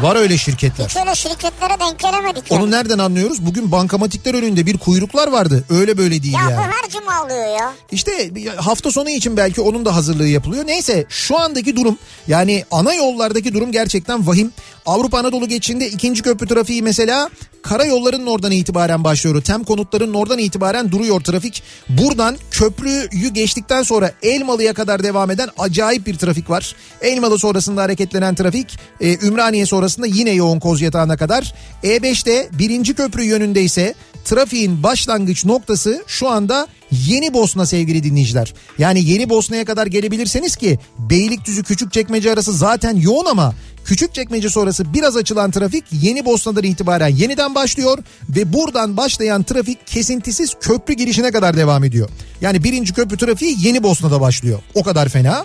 Var 0.00 0.16
öyle 0.16 0.38
şirketler. 0.38 0.88
Hiç 0.88 0.96
öyle 0.96 1.14
şirketlere 1.14 1.80
denk 1.80 1.98
gelemedik 1.98 2.50
yani. 2.50 2.62
Onu 2.62 2.70
nereden 2.70 2.98
anlıyoruz? 2.98 3.46
Bugün 3.46 3.72
bankamatikler 3.72 4.34
önünde 4.34 4.66
bir 4.66 4.78
kuyruklar 4.78 5.28
vardı. 5.28 5.64
Öyle 5.70 5.98
böyle 5.98 6.22
değil 6.22 6.34
Ya 6.34 6.40
yani. 6.40 6.56
bu 6.56 6.60
her 6.60 6.90
cuma 6.90 7.24
oluyor 7.24 7.58
ya. 7.58 7.72
İşte 7.92 8.30
hafta 8.56 8.90
sonu 8.92 9.10
için 9.10 9.36
belki 9.36 9.60
onun 9.60 9.84
da 9.84 9.96
hazırlığı 9.96 10.26
yapılıyor. 10.28 10.66
Neyse 10.66 11.06
şu 11.08 11.40
andaki 11.40 11.76
durum 11.76 11.98
yani 12.28 12.64
ana 12.70 12.94
yollardaki 12.94 13.54
durum 13.54 13.72
gerçekten 13.72 14.26
vahim. 14.26 14.52
Avrupa 14.86 15.18
Anadolu 15.18 15.48
geçişinde 15.48 15.90
ikinci 15.90 16.22
köprü 16.22 16.46
trafiği 16.46 16.82
mesela 16.82 17.30
karayollarının 17.62 18.26
oradan 18.26 18.52
itibaren 18.52 19.04
başlıyor. 19.04 19.42
Tem 19.42 19.64
konutlarının 19.64 20.14
oradan 20.14 20.38
itibaren 20.38 20.90
duruyor 20.90 21.20
trafik. 21.20 21.62
Buradan 21.88 22.36
köprüyü 22.50 23.28
geçtikten 23.32 23.82
sonra 23.82 24.12
Elmalı'ya 24.22 24.74
kadar 24.74 25.02
devam 25.02 25.30
eden 25.30 25.48
acayip 25.58 26.06
bir 26.06 26.14
trafik 26.14 26.50
var. 26.50 26.74
Elmalı 27.00 27.38
sonrasında 27.38 27.82
hareketlenen 27.82 28.34
trafik 28.34 28.78
e, 29.00 29.26
Ümraniye 29.26 29.66
sonrasında 29.66 30.06
yine 30.06 30.30
yoğun 30.30 30.60
koz 30.60 30.80
yatağına 30.80 31.16
kadar. 31.16 31.54
E5'te 31.82 32.48
birinci 32.58 32.94
köprü 32.94 33.24
yönünde 33.24 33.62
ise 33.62 33.94
trafiğin 34.24 34.82
başlangıç 34.82 35.44
noktası 35.44 36.02
şu 36.06 36.28
anda 36.28 36.68
Yeni 36.90 37.34
Bosna 37.34 37.66
sevgili 37.66 38.02
dinleyiciler. 38.02 38.54
Yani 38.78 39.04
Yeni 39.04 39.28
Bosna'ya 39.28 39.64
kadar 39.64 39.86
gelebilirseniz 39.86 40.56
ki 40.56 40.78
Beylikdüzü 40.98 41.62
Küçükçekmece 41.62 42.32
arası 42.32 42.52
zaten 42.52 42.96
yoğun 42.96 43.26
ama 43.26 43.54
Küçükçekmece 43.84 44.48
sonrası 44.48 44.94
biraz 44.94 45.16
açılan 45.16 45.50
trafik 45.50 45.84
Yeni 45.92 46.24
Bosna'dan 46.24 46.62
itibaren 46.64 47.08
yeniden 47.08 47.54
başlıyor 47.54 47.98
ve 48.28 48.52
buradan 48.52 48.96
başlayan 48.96 49.42
trafik 49.42 49.86
kesintisiz 49.86 50.54
köprü 50.60 50.94
girişine 50.94 51.30
kadar 51.32 51.56
devam 51.56 51.84
ediyor. 51.84 52.08
Yani 52.40 52.64
birinci 52.64 52.94
köprü 52.94 53.16
trafiği 53.16 53.56
Yeni 53.66 53.82
Bosna'da 53.82 54.20
başlıyor. 54.20 54.58
O 54.74 54.82
kadar 54.82 55.08
fena. 55.08 55.44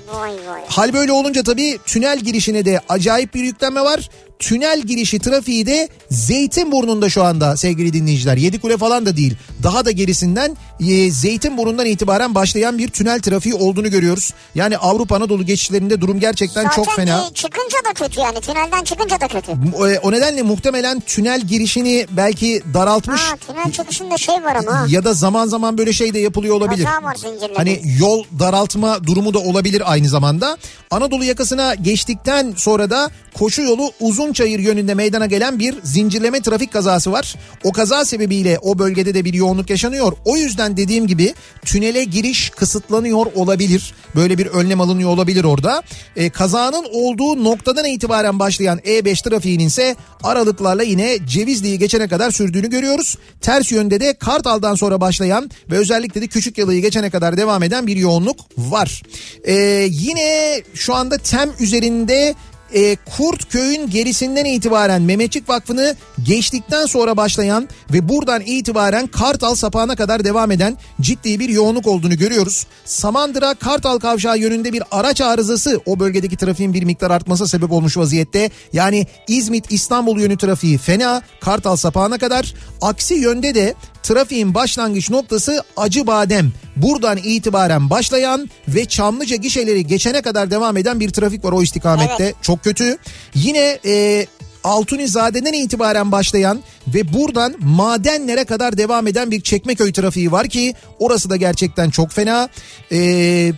Hal 0.67 0.93
böyle 0.93 1.12
olunca 1.12 1.43
tabii 1.43 1.79
tünel 1.86 2.19
girişine 2.19 2.65
de 2.65 2.81
acayip 2.89 3.34
bir 3.34 3.43
yüklenme 3.43 3.81
var. 3.81 4.10
Tünel 4.39 4.81
girişi 4.81 5.19
trafiği 5.19 5.65
de 5.65 5.89
Zeytinburnu'nda 6.12 7.10
şu 7.10 7.24
anda 7.24 7.58
sevgili 7.58 7.93
dinleyiciler. 7.93 8.38
Yedikule 8.38 8.77
falan 8.77 9.05
da 9.05 9.17
değil. 9.17 9.36
Daha 9.63 9.86
da 9.86 9.91
gerisinden 9.91 10.58
e, 10.89 11.12
Zeytinburnu'ndan 11.12 11.86
itibaren 11.86 12.36
başlayan 12.36 12.77
bir 12.77 12.88
tünel 12.88 13.22
trafiği 13.22 13.55
olduğunu 13.55 13.89
görüyoruz. 13.89 14.34
Yani 14.55 14.77
Avrupa 14.77 15.15
Anadolu 15.15 15.46
geçişlerinde 15.46 16.01
durum 16.01 16.19
gerçekten 16.19 16.63
Zaten 16.63 16.75
çok 16.75 16.96
fena. 16.96 17.27
e, 17.31 17.34
çıkınca 17.34 17.77
da 17.89 17.93
kötü 17.93 18.19
yani 18.19 18.41
tünelden 18.41 18.84
çıkınca 18.84 19.22
da 19.22 19.27
kötü. 19.27 19.51
O, 19.77 19.88
e, 19.88 20.00
o 20.00 20.12
nedenle 20.12 20.41
muhtemelen 20.41 21.00
tünel 21.00 21.41
girişini 21.41 22.08
belki 22.12 22.62
daraltmış. 22.74 23.22
Ha 23.22 23.36
tünel 23.36 23.72
çıkışında 23.72 24.17
şey 24.17 24.36
var 24.36 24.55
ama. 24.55 24.86
Ya 24.89 25.03
da 25.03 25.13
zaman 25.13 25.48
zaman 25.48 25.77
böyle 25.77 25.93
şey 25.93 26.13
de 26.13 26.19
yapılıyor 26.19 26.55
olabilir. 26.55 26.86
Var. 26.86 27.15
Hani 27.55 27.81
yol 28.00 28.24
daraltma 28.39 29.03
durumu 29.03 29.34
da 29.34 29.39
olabilir 29.39 29.84
aynı 29.86 30.10
zamanda. 30.10 30.58
Anadolu 30.91 31.24
yakasına 31.24 31.75
geçtikten 31.75 32.53
sonra 32.58 32.89
da 32.89 33.12
koşu 33.34 33.62
yolu 33.62 33.91
Uzunçayır 34.29 34.59
yönünde 34.59 34.93
meydana 34.93 35.25
gelen 35.25 35.59
bir 35.59 35.75
zincirleme 35.83 36.41
trafik 36.41 36.74
kazası 36.74 37.12
var. 37.12 37.36
O 37.63 37.71
kaza 37.71 38.05
sebebiyle 38.05 38.59
o 38.62 38.79
bölgede 38.79 39.13
de 39.13 39.25
bir 39.25 39.33
yoğunluk 39.33 39.69
yaşanıyor. 39.69 40.13
O 40.25 40.38
yüzden 40.38 40.77
dediğim 40.77 41.07
gibi 41.07 41.33
tünele 41.65 42.03
giriş 42.03 42.50
kısıtlanıyor 42.50 43.25
olabilir. 43.36 43.93
Böyle 44.15 44.38
bir 44.38 44.45
önlem 44.45 44.81
alınıyor 44.81 45.09
olabilir 45.09 45.43
orada. 45.43 45.83
E, 46.15 46.29
kazanın 46.29 46.86
olduğu 46.91 47.43
noktadan 47.43 47.86
itibaren 47.86 48.39
başlayan 48.39 48.79
E5 48.79 49.29
trafiğinin 49.29 49.67
ise 49.67 49.95
aralıklarla 50.24 50.83
yine 50.83 51.17
Cevizli'yi 51.27 51.79
geçene 51.79 52.07
kadar 52.07 52.31
sürdüğünü 52.31 52.69
görüyoruz. 52.69 53.17
Ters 53.41 53.71
yönde 53.71 54.00
de 54.00 54.13
Kartal'dan 54.13 54.75
sonra 54.75 55.01
başlayan 55.01 55.51
ve 55.71 55.77
özellikle 55.77 56.21
de 56.21 56.27
Küçük 56.27 56.57
Yalı'yı 56.57 56.81
geçene 56.81 57.09
kadar 57.09 57.38
devam 57.38 57.63
eden 57.63 57.88
bir 57.88 57.95
yoğunluk 57.95 58.39
var. 58.57 59.03
E, 59.43 59.53
yine 59.89 60.62
şu 60.74 60.95
anda 60.95 61.17
Tem 61.17 61.51
üzerinde 61.59 62.36
e, 62.74 62.96
Kurtköy'ün 63.18 63.90
gerisinden 63.90 64.46
itibaren 64.46 65.02
Mehmetçik 65.02 65.50
Vakfı'nı 65.50 65.96
geçtikten 66.24 66.86
sonra 66.86 67.18
başlayan 67.18 67.70
ve 67.94 68.10
buradan 68.10 68.42
itibaren 68.42 69.08
Kartal 69.08 69.56
sapağına 69.56 69.96
kadar 69.96 70.24
devam 70.24 70.52
eden 70.52 70.78
ciddi 71.02 71.40
bir 71.40 71.50
yoğunluk 71.50 71.88
olduğunu 71.88 72.18
görüyoruz. 72.18 72.66
Samandıra 72.86 73.54
Kartal 73.54 74.00
kavşağı 74.00 74.38
yönünde 74.38 74.74
bir 74.74 74.84
araç 74.92 75.22
arızası 75.22 75.82
o 75.86 76.00
bölgedeki 76.00 76.38
trafiğin 76.38 76.74
bir 76.74 76.84
miktar 76.84 77.12
artması 77.12 77.48
sebep 77.48 77.72
olmuş 77.72 77.98
vaziyette. 77.98 78.50
Yani 78.74 79.08
İzmit 79.28 79.72
İstanbul 79.72 80.20
yönü 80.20 80.38
trafiği 80.38 80.78
fena 80.78 81.22
Kartal 81.42 81.76
sapağına 81.76 82.18
kadar. 82.18 82.54
Aksi 82.82 83.14
yönde 83.14 83.56
de 83.56 83.76
trafiğin 84.03 84.53
başlangıç 84.53 85.10
noktası 85.10 85.63
Acıbadem. 85.77 86.51
Buradan 86.75 87.18
itibaren 87.18 87.89
başlayan 87.89 88.50
ve 88.68 88.86
Çamlıca 88.86 89.36
gişeleri 89.36 89.88
geçene 89.88 90.22
kadar 90.22 90.51
devam 90.51 90.77
eden 90.77 91.00
bir 91.00 91.10
trafik 91.10 91.46
var 91.46 91.51
o 91.51 91.63
istikamette. 91.63 92.24
Evet. 92.24 92.36
Çok 92.41 92.63
kötü. 92.63 92.98
Yine 93.36 93.79
e, 93.86 94.25
Altunizade'den 94.63 95.53
itibaren 95.53 96.12
başlayan 96.12 96.60
ve 96.88 97.13
buradan 97.13 97.56
madenlere 97.60 98.44
kadar 98.44 98.77
devam 98.77 99.08
eden 99.08 99.32
bir 99.32 99.41
Çekmeköy 99.41 99.91
trafiği 99.91 100.32
var 100.32 100.48
ki 100.48 100.74
orası 101.00 101.29
da 101.29 101.36
gerçekten 101.36 101.89
çok 101.89 102.12
fena. 102.12 102.50
Eee 102.91 103.53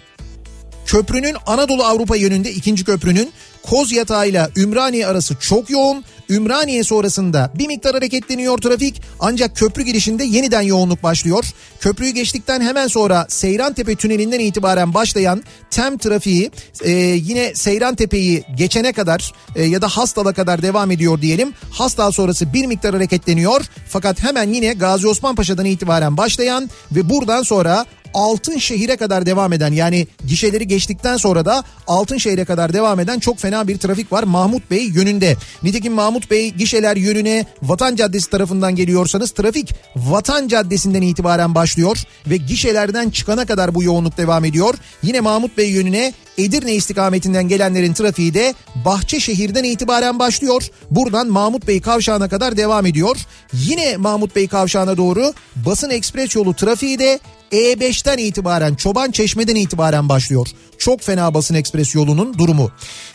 Köprünün 0.85 1.35
Anadolu 1.45 1.83
Avrupa 1.83 2.15
yönünde 2.15 2.51
ikinci 2.51 2.83
köprünün 2.83 3.31
Koz 3.63 3.91
yatağıyla 3.91 4.49
Ümraniye 4.55 5.07
arası 5.07 5.35
çok 5.39 5.69
yoğun. 5.69 6.03
Ümraniye 6.31 6.83
sonrasında 6.83 7.51
bir 7.55 7.67
miktar 7.67 7.93
hareketleniyor 7.93 8.57
trafik 8.57 9.01
ancak 9.19 9.55
köprü 9.55 9.83
girişinde 9.83 10.23
yeniden 10.23 10.61
yoğunluk 10.61 11.03
başlıyor. 11.03 11.45
Köprüyü 11.79 12.11
geçtikten 12.11 12.61
hemen 12.61 12.87
sonra 12.87 13.25
Seyrantepe 13.29 13.95
tünelinden 13.95 14.39
itibaren 14.39 14.93
başlayan 14.93 15.43
tem 15.71 15.97
trafiği 15.97 16.51
e, 16.83 16.91
yine 16.91 17.55
Seyrantepe'yi 17.55 18.43
geçene 18.55 18.93
kadar 18.93 19.33
e, 19.55 19.63
ya 19.63 19.81
da 19.81 19.87
Hastal'a 19.87 20.33
kadar 20.33 20.61
devam 20.61 20.91
ediyor 20.91 21.21
diyelim. 21.21 21.53
Hastal 21.71 22.11
sonrası 22.11 22.53
bir 22.53 22.65
miktar 22.65 22.93
hareketleniyor 22.93 23.61
fakat 23.89 24.23
hemen 24.23 24.53
yine 24.53 24.73
Gazi 24.73 25.07
Osman 25.07 25.35
Paşa'dan 25.35 25.65
itibaren 25.65 26.17
başlayan 26.17 26.69
ve 26.91 27.09
buradan 27.09 27.43
sonra 27.43 27.85
Altınşehir'e 28.13 28.95
kadar 28.95 29.25
devam 29.25 29.53
eden 29.53 29.73
yani 29.73 30.07
gişeleri 30.27 30.67
geçtikten 30.67 31.17
sonra 31.17 31.45
da 31.45 31.63
Altınşehir'e 31.87 32.45
kadar 32.45 32.73
devam 32.73 32.99
eden 32.99 33.19
çok 33.19 33.39
fena 33.39 33.67
bir 33.67 33.77
trafik 33.77 34.11
var 34.11 34.23
Mahmut 34.23 34.71
Bey 34.71 34.83
yönünde. 34.83 35.35
Nitekim 35.63 35.93
Mahmut 35.93 36.31
Bey 36.31 36.51
gişeler 36.51 36.95
yönüne 36.95 37.45
Vatan 37.61 37.95
Caddesi 37.95 38.29
tarafından 38.29 38.75
geliyorsanız 38.75 39.31
trafik 39.31 39.73
Vatan 39.95 40.47
Caddesi'nden 40.47 41.01
itibaren 41.01 41.55
başlıyor 41.55 41.97
ve 42.27 42.37
gişelerden 42.37 43.09
çıkana 43.09 43.45
kadar 43.45 43.75
bu 43.75 43.83
yoğunluk 43.83 44.17
devam 44.17 44.45
ediyor. 44.45 44.75
Yine 45.03 45.19
Mahmut 45.19 45.57
Bey 45.57 45.69
yönüne 45.69 46.13
Edirne 46.37 46.73
istikametinden 46.73 47.47
gelenlerin 47.47 47.93
trafiği 47.93 48.33
de 48.33 48.53
Bahçeşehir'den 48.85 49.63
itibaren 49.63 50.19
başlıyor. 50.19 50.67
Buradan 50.91 51.27
Mahmut 51.27 51.67
Bey 51.67 51.81
kavşağına 51.81 52.29
kadar 52.29 52.57
devam 52.57 52.85
ediyor. 52.85 53.17
Yine 53.53 53.97
Mahmut 53.97 54.35
Bey 54.35 54.47
kavşağına 54.47 54.97
doğru 54.97 55.33
basın 55.55 55.89
ekspres 55.89 56.35
yolu 56.35 56.53
trafiği 56.53 56.99
de 56.99 57.19
E5'ten 57.51 58.17
itibaren 58.17 58.75
Çoban 58.75 59.11
Çeşme'den 59.11 59.55
itibaren 59.55 60.09
başlıyor. 60.09 60.47
Çok 60.77 61.01
fena 61.01 61.33
basın 61.33 61.55
ekspres 61.55 61.95
yolunun 61.95 62.37
durumu. 62.37 62.71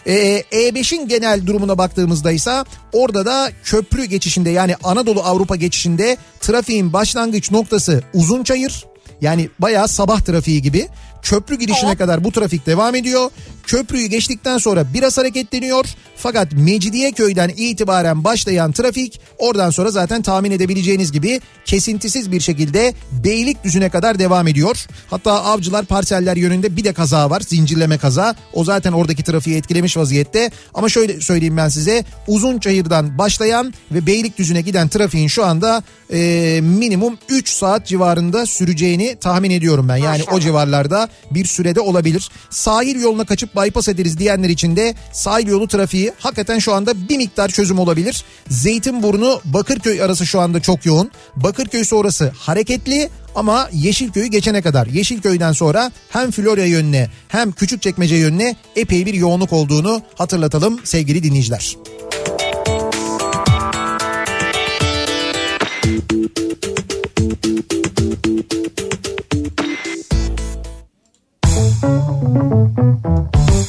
Ee, 0.07 0.43
E5'in 0.53 1.09
genel 1.09 1.47
durumuna 1.47 1.79
baktığımızda 1.79 2.33
ise 2.33 2.65
orada 2.93 3.27
da 3.27 3.51
köprü 3.65 4.05
geçişinde 4.05 4.51
yani 4.51 4.77
Anadolu 4.85 5.23
Avrupa 5.23 5.57
geçişinde 5.57 6.17
trafiğin 6.41 6.93
başlangıç 6.93 7.51
noktası 7.51 8.03
Uzunçayır. 8.15 8.85
Yani 9.21 9.51
bayağı 9.59 9.89
sabah 9.89 10.21
trafiği 10.21 10.63
gibi. 10.63 10.89
Köprü 11.31 11.59
girişine 11.59 11.97
kadar 11.97 12.25
bu 12.25 12.33
trafik 12.33 12.67
devam 12.67 12.95
ediyor. 12.95 13.31
Köprüyü 13.67 14.07
geçtikten 14.07 14.59
sonra 14.59 14.95
biraz 14.95 15.19
hareketleniyor. 15.19 15.85
Fakat 16.17 16.53
Mecidiyeköy'den 16.53 17.49
itibaren 17.57 18.25
başlayan 18.25 18.73
trafik 18.73 19.21
oradan 19.39 19.71
sonra 19.71 19.91
zaten 19.91 20.23
tahmin 20.23 20.51
edebileceğiniz 20.51 21.13
gibi 21.13 21.41
kesintisiz 21.65 22.33
bir 22.33 22.41
şekilde 22.41 22.95
Beylikdüzü'ne 23.13 23.89
kadar 23.89 24.19
devam 24.19 24.49
ediyor. 24.49 24.87
Hatta 25.11 25.45
Avcılar 25.45 25.85
Parseller 25.85 26.37
yönünde 26.37 26.77
bir 26.77 26.85
de 26.85 26.93
kaza 26.93 27.31
var. 27.31 27.41
Zincirleme 27.41 27.99
kaza. 27.99 28.35
O 28.53 28.65
zaten 28.65 28.93
oradaki 28.93 29.23
trafiği 29.23 29.57
etkilemiş 29.57 29.97
vaziyette. 29.97 30.51
Ama 30.75 30.89
şöyle 30.89 31.21
söyleyeyim 31.21 31.57
ben 31.57 31.69
size. 31.69 32.05
Uzunçayır'dan 32.27 33.19
başlayan 33.19 33.75
ve 33.93 34.07
Beylikdüzü'ne 34.07 34.61
giden 34.61 34.89
trafiğin 34.89 35.29
şu 35.29 35.45
anda 35.45 35.83
e, 36.13 36.61
minimum 36.63 37.19
3 37.29 37.49
saat 37.49 37.87
civarında 37.87 38.47
süreceğini 38.47 39.17
tahmin 39.21 39.51
ediyorum 39.51 39.89
ben. 39.89 39.97
Yani 39.97 40.23
o 40.23 40.27
Maşallah. 40.27 40.41
civarlarda 40.41 41.09
bir 41.31 41.45
sürede 41.45 41.81
olabilir. 41.81 42.31
Sahil 42.51 43.01
yoluna 43.01 43.25
kaçıp 43.25 43.56
bypass 43.57 43.89
ederiz 43.89 44.19
diyenler 44.19 44.49
için 44.49 44.77
de 44.77 44.95
sahil 45.13 45.49
yolu 45.49 45.69
trafiği 45.69 46.13
hakikaten 46.19 46.59
şu 46.59 46.75
anda 46.75 47.09
bir 47.09 47.17
miktar 47.17 47.49
çözüm 47.49 47.79
olabilir. 47.79 48.25
Zeytinburnu 48.49 49.41
Bakırköy 49.45 50.03
arası 50.03 50.27
şu 50.27 50.41
anda 50.41 50.61
çok 50.61 50.87
yoğun. 50.87 51.11
Bakırköy 51.37 51.85
sonrası 51.85 52.33
hareketli 52.39 53.11
ama 53.35 53.69
Yeşilköy'ü 53.73 54.27
geçene 54.27 54.63
kadar 54.63 54.87
Yeşilköy'den 54.87 55.53
sonra 55.53 55.93
hem 56.11 56.31
Florya 56.31 56.67
yönüne 56.67 57.11
hem 57.29 57.53
Küçükçekmece 57.53 58.17
yönüne 58.17 58.57
epey 58.77 59.07
bir 59.07 59.15
yoğunluk 59.15 59.53
olduğunu 59.53 60.03
hatırlatalım 60.15 60.81
sevgili 60.85 61.23
dinleyiciler. 61.23 61.77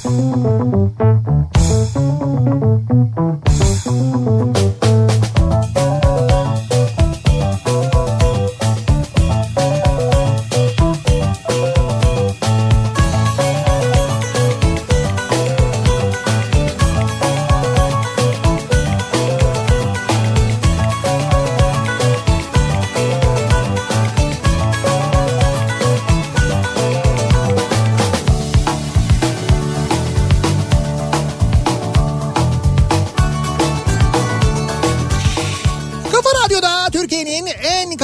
Kafa 0.07 0.37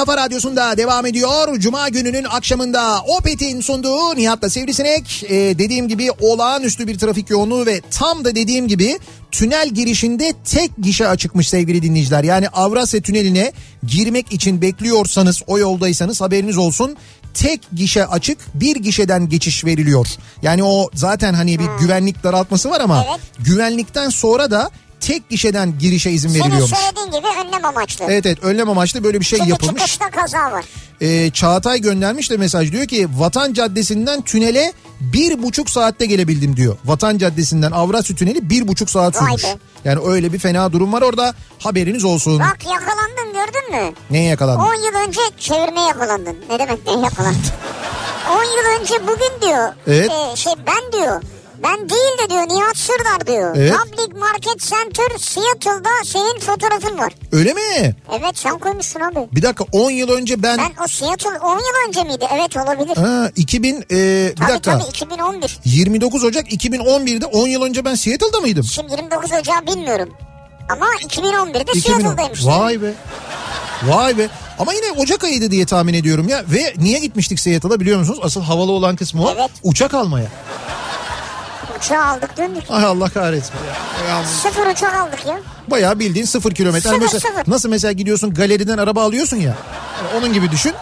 kafa 0.06 0.18
radyosunda 0.18 0.78
devam 0.78 1.06
ediyor. 1.06 1.60
Cuma 1.60 1.90
gününün 1.90 2.24
akşamında 2.24 3.02
Opet'in 3.02 3.62
sunduğu 3.62 4.16
Nihat'la 4.16 4.50
Sivrisinek. 4.50 5.24
Ee, 5.24 5.30
dediğim 5.34 5.88
gibi 5.88 6.12
olağanüstü 6.12 6.88
bir 6.88 6.98
trafik 7.00 7.30
yoğunluğu 7.30 7.66
ve 7.66 7.82
tam 7.92 8.26
da 8.26 8.36
dediğim 8.36 8.68
gibi 8.68 9.00
tünel 9.32 9.70
girişinde 9.70 10.34
tek 10.52 10.72
gişe 10.78 11.08
açıkmış 11.08 11.50
sevgili 11.50 11.82
dinleyiciler. 11.82 12.24
Yani 12.24 12.50
Avrasya 12.50 13.02
Tüneli'ne 13.02 13.52
girmek 13.88 14.32
için 14.34 14.62
bekliyorsanız 14.62 15.42
o 15.48 15.58
yoldaysanız 15.60 16.22
haberiniz 16.22 16.58
olsun. 16.58 16.96
Tek 17.34 17.62
gişe 17.76 18.06
açık 18.06 18.38
bir 18.54 18.76
gişeden 18.76 19.30
geçiş 19.30 19.66
veriliyor. 19.66 20.08
Yani 20.42 20.64
o 20.64 20.90
zaten 20.94 21.34
hani 21.34 21.60
bir 21.60 21.68
güvenlik 21.80 22.24
daraltması 22.24 22.70
var 22.70 22.82
ama 22.82 23.06
Evet. 23.10 23.20
güvenlikten 23.40 24.10
sonra 24.10 24.52
da 24.52 24.70
tek 25.00 25.30
gişeden 25.30 25.80
girişe 25.80 26.12
izin 26.12 26.30
Senin 26.30 26.44
veriliyormuş. 26.44 26.72
söylediğin 26.80 27.03
gibi 27.18 27.28
önlem 27.48 27.66
amaçlı. 27.66 28.06
Evet 28.10 28.26
evet 28.26 28.44
önlem 28.44 28.70
amaçlı 28.70 29.04
böyle 29.04 29.20
bir 29.20 29.26
şey 29.26 29.40
Çünkü 29.40 29.52
yapılmış. 29.52 29.76
çıkışta 29.82 30.10
kaza 30.10 30.52
var. 30.52 30.66
Ee, 31.02 31.32
Çağatay 31.32 31.82
göndermiş 31.82 32.30
de 32.32 32.38
mesaj 32.38 32.72
diyor 32.72 32.86
ki 32.88 33.08
Vatan 33.18 33.54
Caddesi'nden 33.54 34.22
tünele 34.22 34.74
bir 35.02 35.44
buçuk 35.44 35.70
saatte 35.70 36.06
gelebildim 36.06 36.58
diyor. 36.58 36.78
Vatan 36.86 37.18
Caddesi'nden 37.18 37.72
Avrasya 37.72 38.16
Tüneli 38.16 38.50
bir 38.50 38.68
buçuk 38.68 38.90
saat 38.90 39.22
Vay 39.22 39.38
sürmüş. 39.38 39.44
be. 39.44 39.58
Yani 39.86 40.00
öyle 40.06 40.34
bir 40.34 40.40
fena 40.40 40.72
durum 40.72 40.94
var 40.94 41.02
orada 41.02 41.34
haberiniz 41.60 42.04
olsun. 42.04 42.40
Bak 42.40 42.58
yakalandın 42.66 43.34
gördün 43.34 43.72
mü? 43.86 43.94
Neye 44.10 44.24
yakalandın? 44.30 44.64
10 44.66 44.74
yıl 44.74 45.08
önce 45.08 45.20
çevirmeye 45.40 45.88
yakalandın. 45.88 46.36
Ne 46.50 46.60
demek 46.60 46.88
ne 46.88 46.92
yakalandın? 47.02 47.42
10 48.32 48.44
yıl 48.44 48.82
önce 48.82 48.94
bugün 49.08 49.48
diyor. 49.50 49.74
Evet. 49.88 50.12
e, 50.12 50.36
şey 50.36 50.54
ben 50.68 51.00
diyor. 51.02 51.22
Ben 51.64 51.90
değil 51.90 52.18
de 52.24 52.30
diyor 52.30 52.42
Nihat 52.42 52.78
Sırdar 52.78 53.28
diyor. 53.28 53.56
Evet. 53.58 53.74
Public 53.74 54.20
Market 54.20 54.60
Center 54.60 55.18
Seattle'da 55.18 55.90
senin 56.06 56.40
fotoğrafın 56.40 56.98
var. 56.98 57.14
Öyle 57.32 57.54
mi? 57.54 57.96
Evet 58.12 58.38
sen 58.38 58.60
koymuşsun 58.60 59.00
abi. 59.00 59.20
Bir 59.32 59.42
dakika 59.42 59.66
10 59.72 59.92
yıl 59.92 60.10
önce 60.10 60.44
ben... 60.44 60.58
Ben 60.58 60.84
o 60.84 60.88
Seattle 60.88 61.40
10 61.40 61.54
yıl 61.54 61.88
önce 61.88 62.04
miydi? 62.04 62.28
Evet 62.34 62.58
olabilir. 62.58 62.98
Ha, 62.98 63.30
2000 63.36 63.76
e, 63.76 63.80
bir 63.82 64.36
tabii 64.36 64.50
dakika 64.50 64.80
tabii 64.80 64.90
2011. 64.90 65.60
29 65.66 66.24
Ocak 66.24 66.52
2011'de 66.54 67.26
10 67.26 67.48
yıl 67.48 67.62
önce 67.62 67.86
ben 67.86 67.96
Seattle'da 67.96 68.40
mıydım? 68.40 68.64
Şimdi 68.64 68.92
29 68.92 69.32
Ocağı 69.32 69.68
bilmiyorum. 69.68 70.10
Ama 70.70 70.86
2011'de 70.86 71.72
2010. 71.72 72.00
Seattle'daymış. 72.00 72.46
Vay 72.46 72.82
be. 72.82 72.94
Vay 73.84 74.18
be. 74.18 74.28
Ama 74.60 74.74
yine 74.74 74.92
Ocak 74.92 75.24
ayıydı 75.24 75.52
diye 75.52 75.66
tahmin 75.66 75.94
ediyorum 75.94 76.30
ya. 76.30 76.44
Ve 76.48 76.74
niye 76.78 77.00
gitmiştik 77.00 77.40
Seattle'a 77.40 77.80
biliyor 77.80 78.00
musunuz? 78.00 78.20
Asıl 78.24 78.42
havalı 78.42 78.72
olan 78.72 78.96
kısmı 78.96 79.24
o. 79.26 79.34
Evet. 79.36 79.52
Uçak 79.64 79.94
almaya. 79.94 80.28
Uçağı 81.86 82.06
aldık 82.06 82.38
döndük. 82.38 82.64
Ay 82.70 82.86
Allah 82.86 83.10
kahretsin 83.10 83.54
ya. 84.10 84.24
Sıfır 84.26 84.68
uçak 84.68 84.96
aldık 84.96 85.26
ya. 85.26 85.40
Bayağı 85.68 86.00
bildiğin 86.00 86.26
sıfır 86.26 86.52
kilometre. 86.52 86.90
Sıfır, 86.90 87.02
mesela- 87.02 87.20
sıfır. 87.20 87.52
Nasıl 87.52 87.70
mesela 87.70 87.92
gidiyorsun 87.92 88.34
galeriden 88.34 88.78
araba 88.78 89.04
alıyorsun 89.04 89.38
ya. 89.38 89.56
Onun 90.18 90.34
gibi 90.34 90.52
düşün. 90.52 90.74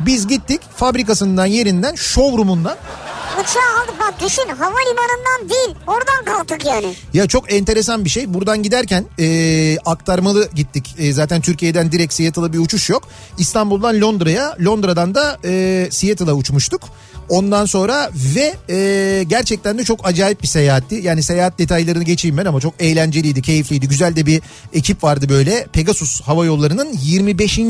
Biz 0.00 0.26
gittik 0.26 0.60
fabrikasından 0.76 1.46
yerinden 1.46 1.94
showroom'undan 1.94 2.76
Uçağı 3.34 3.82
aldık 3.82 3.94
bak 4.00 4.14
düşün 4.26 4.48
havalimanından 4.58 5.48
değil 5.50 5.76
oradan 5.86 6.24
kalktık 6.24 6.66
yani. 6.66 6.94
Ya 7.12 7.26
çok 7.28 7.52
enteresan 7.52 8.04
bir 8.04 8.10
şey. 8.10 8.34
Buradan 8.34 8.62
giderken 8.62 9.04
e, 9.18 9.78
aktarmalı 9.84 10.48
gittik. 10.54 10.94
E, 10.98 11.12
zaten 11.12 11.40
Türkiye'den 11.40 11.92
direkt 11.92 12.12
Seattle'a 12.14 12.52
bir 12.52 12.58
uçuş 12.58 12.90
yok. 12.90 13.02
İstanbul'dan 13.38 14.00
Londra'ya, 14.00 14.56
Londra'dan 14.64 15.14
da 15.14 15.38
e, 15.44 15.88
Seattle'a 15.90 16.34
uçmuştuk. 16.34 16.82
Ondan 17.30 17.64
sonra 17.64 18.10
ve 18.34 18.54
e, 18.70 19.24
gerçekten 19.28 19.78
de 19.78 19.84
çok 19.84 20.06
acayip 20.06 20.42
bir 20.42 20.46
seyahatti. 20.46 20.94
Yani 20.94 21.22
seyahat 21.22 21.58
detaylarını 21.58 22.04
geçeyim 22.04 22.36
ben 22.36 22.44
ama 22.44 22.60
çok 22.60 22.74
eğlenceliydi, 22.78 23.42
keyifliydi. 23.42 23.88
Güzel 23.88 24.16
de 24.16 24.26
bir 24.26 24.42
ekip 24.72 25.04
vardı 25.04 25.28
böyle. 25.28 25.66
Pegasus 25.72 26.20
Hava 26.20 26.44
Yolları'nın 26.44 26.88
25. 27.02 27.60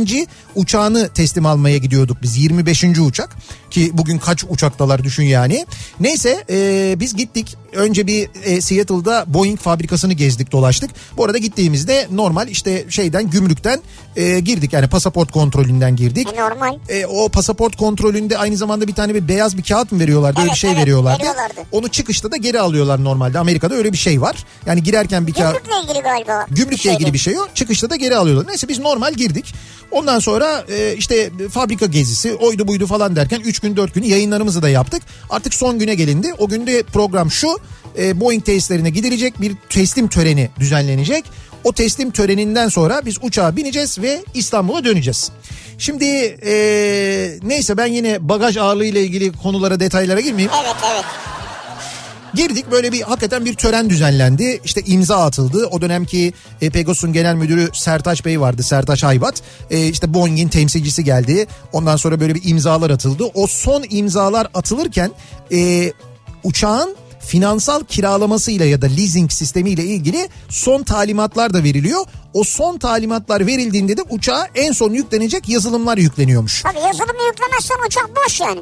uçağını 0.54 1.08
teslim 1.08 1.46
almaya 1.46 1.78
gidiyorduk 1.78 2.16
biz. 2.22 2.36
25. 2.36 2.84
uçak 2.84 3.36
ki 3.70 3.90
bugün 3.94 4.18
kaç 4.18 4.44
uçaktalar 4.48 5.04
düşün 5.04 5.22
yani. 5.22 5.66
Neyse 6.00 6.44
e, 6.50 6.96
biz 7.00 7.16
gittik. 7.16 7.56
Önce 7.72 8.06
bir 8.06 8.28
e, 8.44 8.60
Seattle'da 8.60 9.24
Boeing 9.26 9.58
fabrikasını 9.58 10.12
gezdik 10.12 10.52
dolaştık. 10.52 10.90
Bu 11.16 11.24
arada 11.24 11.38
gittiğimizde 11.38 12.08
normal 12.12 12.48
işte 12.48 12.84
şeyden 12.88 13.30
gümrükten 13.30 13.80
e, 14.16 14.40
girdik. 14.40 14.72
Yani 14.72 14.88
pasaport 14.88 15.32
kontrolünden 15.32 15.96
girdik. 15.96 16.28
E, 16.34 16.40
normal. 16.40 16.78
E, 16.88 17.06
o 17.06 17.28
pasaport 17.28 17.76
kontrolünde 17.76 18.38
aynı 18.38 18.56
zamanda 18.56 18.86
bir 18.86 18.94
tane 18.94 19.14
bir 19.14 19.28
beyaz 19.28 19.49
bir 19.56 19.62
kağıt 19.62 19.92
mı 19.92 20.00
veriyorlardı? 20.00 20.40
öyle 20.40 20.46
Evet, 20.48 20.54
bir 20.54 20.58
şey 20.58 20.70
evet, 20.70 20.80
veriyorlardı. 20.82 21.18
veriyorlardı. 21.18 21.60
Onu 21.72 21.88
çıkışta 21.88 22.32
da 22.32 22.36
geri 22.36 22.60
alıyorlar 22.60 23.04
normalde. 23.04 23.38
Amerika'da 23.38 23.74
öyle 23.74 23.92
bir 23.92 23.98
şey 23.98 24.20
var. 24.20 24.36
Yani 24.66 24.82
girerken 24.82 25.26
bir 25.26 25.32
kağıt... 25.32 25.54
Gümrükle 25.64 25.82
ilgili 25.84 26.02
galiba. 26.02 26.46
Gümrükle 26.50 26.92
ilgili 26.92 27.12
bir 27.12 27.18
şey 27.18 27.34
yok. 27.34 27.50
Çıkışta 27.54 27.90
da 27.90 27.96
geri 27.96 28.16
alıyorlar. 28.16 28.48
Neyse 28.48 28.68
biz 28.68 28.78
normal 28.78 29.12
girdik. 29.14 29.54
Ondan 29.90 30.18
sonra 30.18 30.64
e, 30.68 30.94
işte 30.96 31.30
fabrika 31.52 31.86
gezisi 31.86 32.34
oydu 32.34 32.68
buydu 32.68 32.86
falan 32.86 33.16
derken 33.16 33.40
3 33.40 33.58
gün 33.60 33.76
4 33.76 33.94
gün 33.94 34.02
yayınlarımızı 34.02 34.62
da 34.62 34.68
yaptık. 34.68 35.02
Artık 35.30 35.54
son 35.54 35.78
güne 35.78 35.94
gelindi. 35.94 36.34
O 36.38 36.48
günde 36.48 36.82
program 36.82 37.30
şu. 37.30 37.58
E, 37.98 38.20
Boeing 38.20 38.44
tesislerine 38.44 38.90
gidilecek 38.90 39.40
bir 39.40 39.52
teslim 39.68 40.08
töreni 40.08 40.50
düzenlenecek. 40.60 41.24
O 41.64 41.72
teslim 41.72 42.10
töreninden 42.10 42.68
sonra 42.68 43.02
biz 43.04 43.16
uçağa 43.22 43.56
bineceğiz 43.56 43.98
ve 43.98 44.24
İstanbul'a 44.34 44.84
döneceğiz. 44.84 45.30
Şimdi 45.78 46.04
e, 46.46 46.52
neyse 47.42 47.76
ben 47.76 47.86
yine 47.86 48.28
bagaj 48.28 48.56
ağırlığı 48.56 48.84
ile 48.84 49.02
ilgili 49.02 49.32
konulara 49.32 49.80
detaylara 49.80 50.20
girmeyeyim. 50.20 50.52
Evet 50.62 50.76
evet. 50.92 51.04
Girdik 52.34 52.70
böyle 52.70 52.92
bir 52.92 53.02
hakikaten 53.02 53.44
bir 53.44 53.54
tören 53.54 53.90
düzenlendi. 53.90 54.60
İşte 54.64 54.82
imza 54.86 55.24
atıldı. 55.24 55.66
O 55.66 55.80
dönemki 55.80 56.32
e, 56.60 56.70
Pegasus'un 56.70 57.12
genel 57.12 57.34
müdürü 57.34 57.68
Sertaç 57.72 58.24
Bey 58.24 58.40
vardı. 58.40 58.62
Sertaç 58.62 59.04
Aybat. 59.04 59.42
E, 59.70 59.86
işte 59.86 60.14
Boeing'in 60.14 60.48
temsilcisi 60.48 61.04
geldi. 61.04 61.46
Ondan 61.72 61.96
sonra 61.96 62.20
böyle 62.20 62.34
bir 62.34 62.42
imzalar 62.44 62.90
atıldı. 62.90 63.24
O 63.34 63.46
son 63.46 63.84
imzalar 63.90 64.48
atılırken 64.54 65.10
e, 65.52 65.92
uçağın 66.44 66.96
finansal 67.20 67.84
kiralamasıyla 67.84 68.66
ya 68.66 68.82
da 68.82 68.86
leasing 68.86 69.32
sistemiyle 69.32 69.84
ilgili 69.84 70.28
son 70.48 70.82
talimatlar 70.82 71.54
da 71.54 71.64
veriliyor. 71.64 72.04
O 72.34 72.44
son 72.44 72.78
talimatlar 72.78 73.46
verildiğinde 73.46 73.96
de 73.96 74.02
uçağa 74.02 74.46
en 74.54 74.72
son 74.72 74.92
yüklenecek 74.92 75.48
yazılımlar 75.48 75.98
yükleniyormuş. 75.98 76.62
Tabii 76.62 76.78
yazılımı 76.78 77.22
yüklemezsen 77.26 77.76
uçak 77.86 78.10
boş 78.16 78.40
yani. 78.40 78.60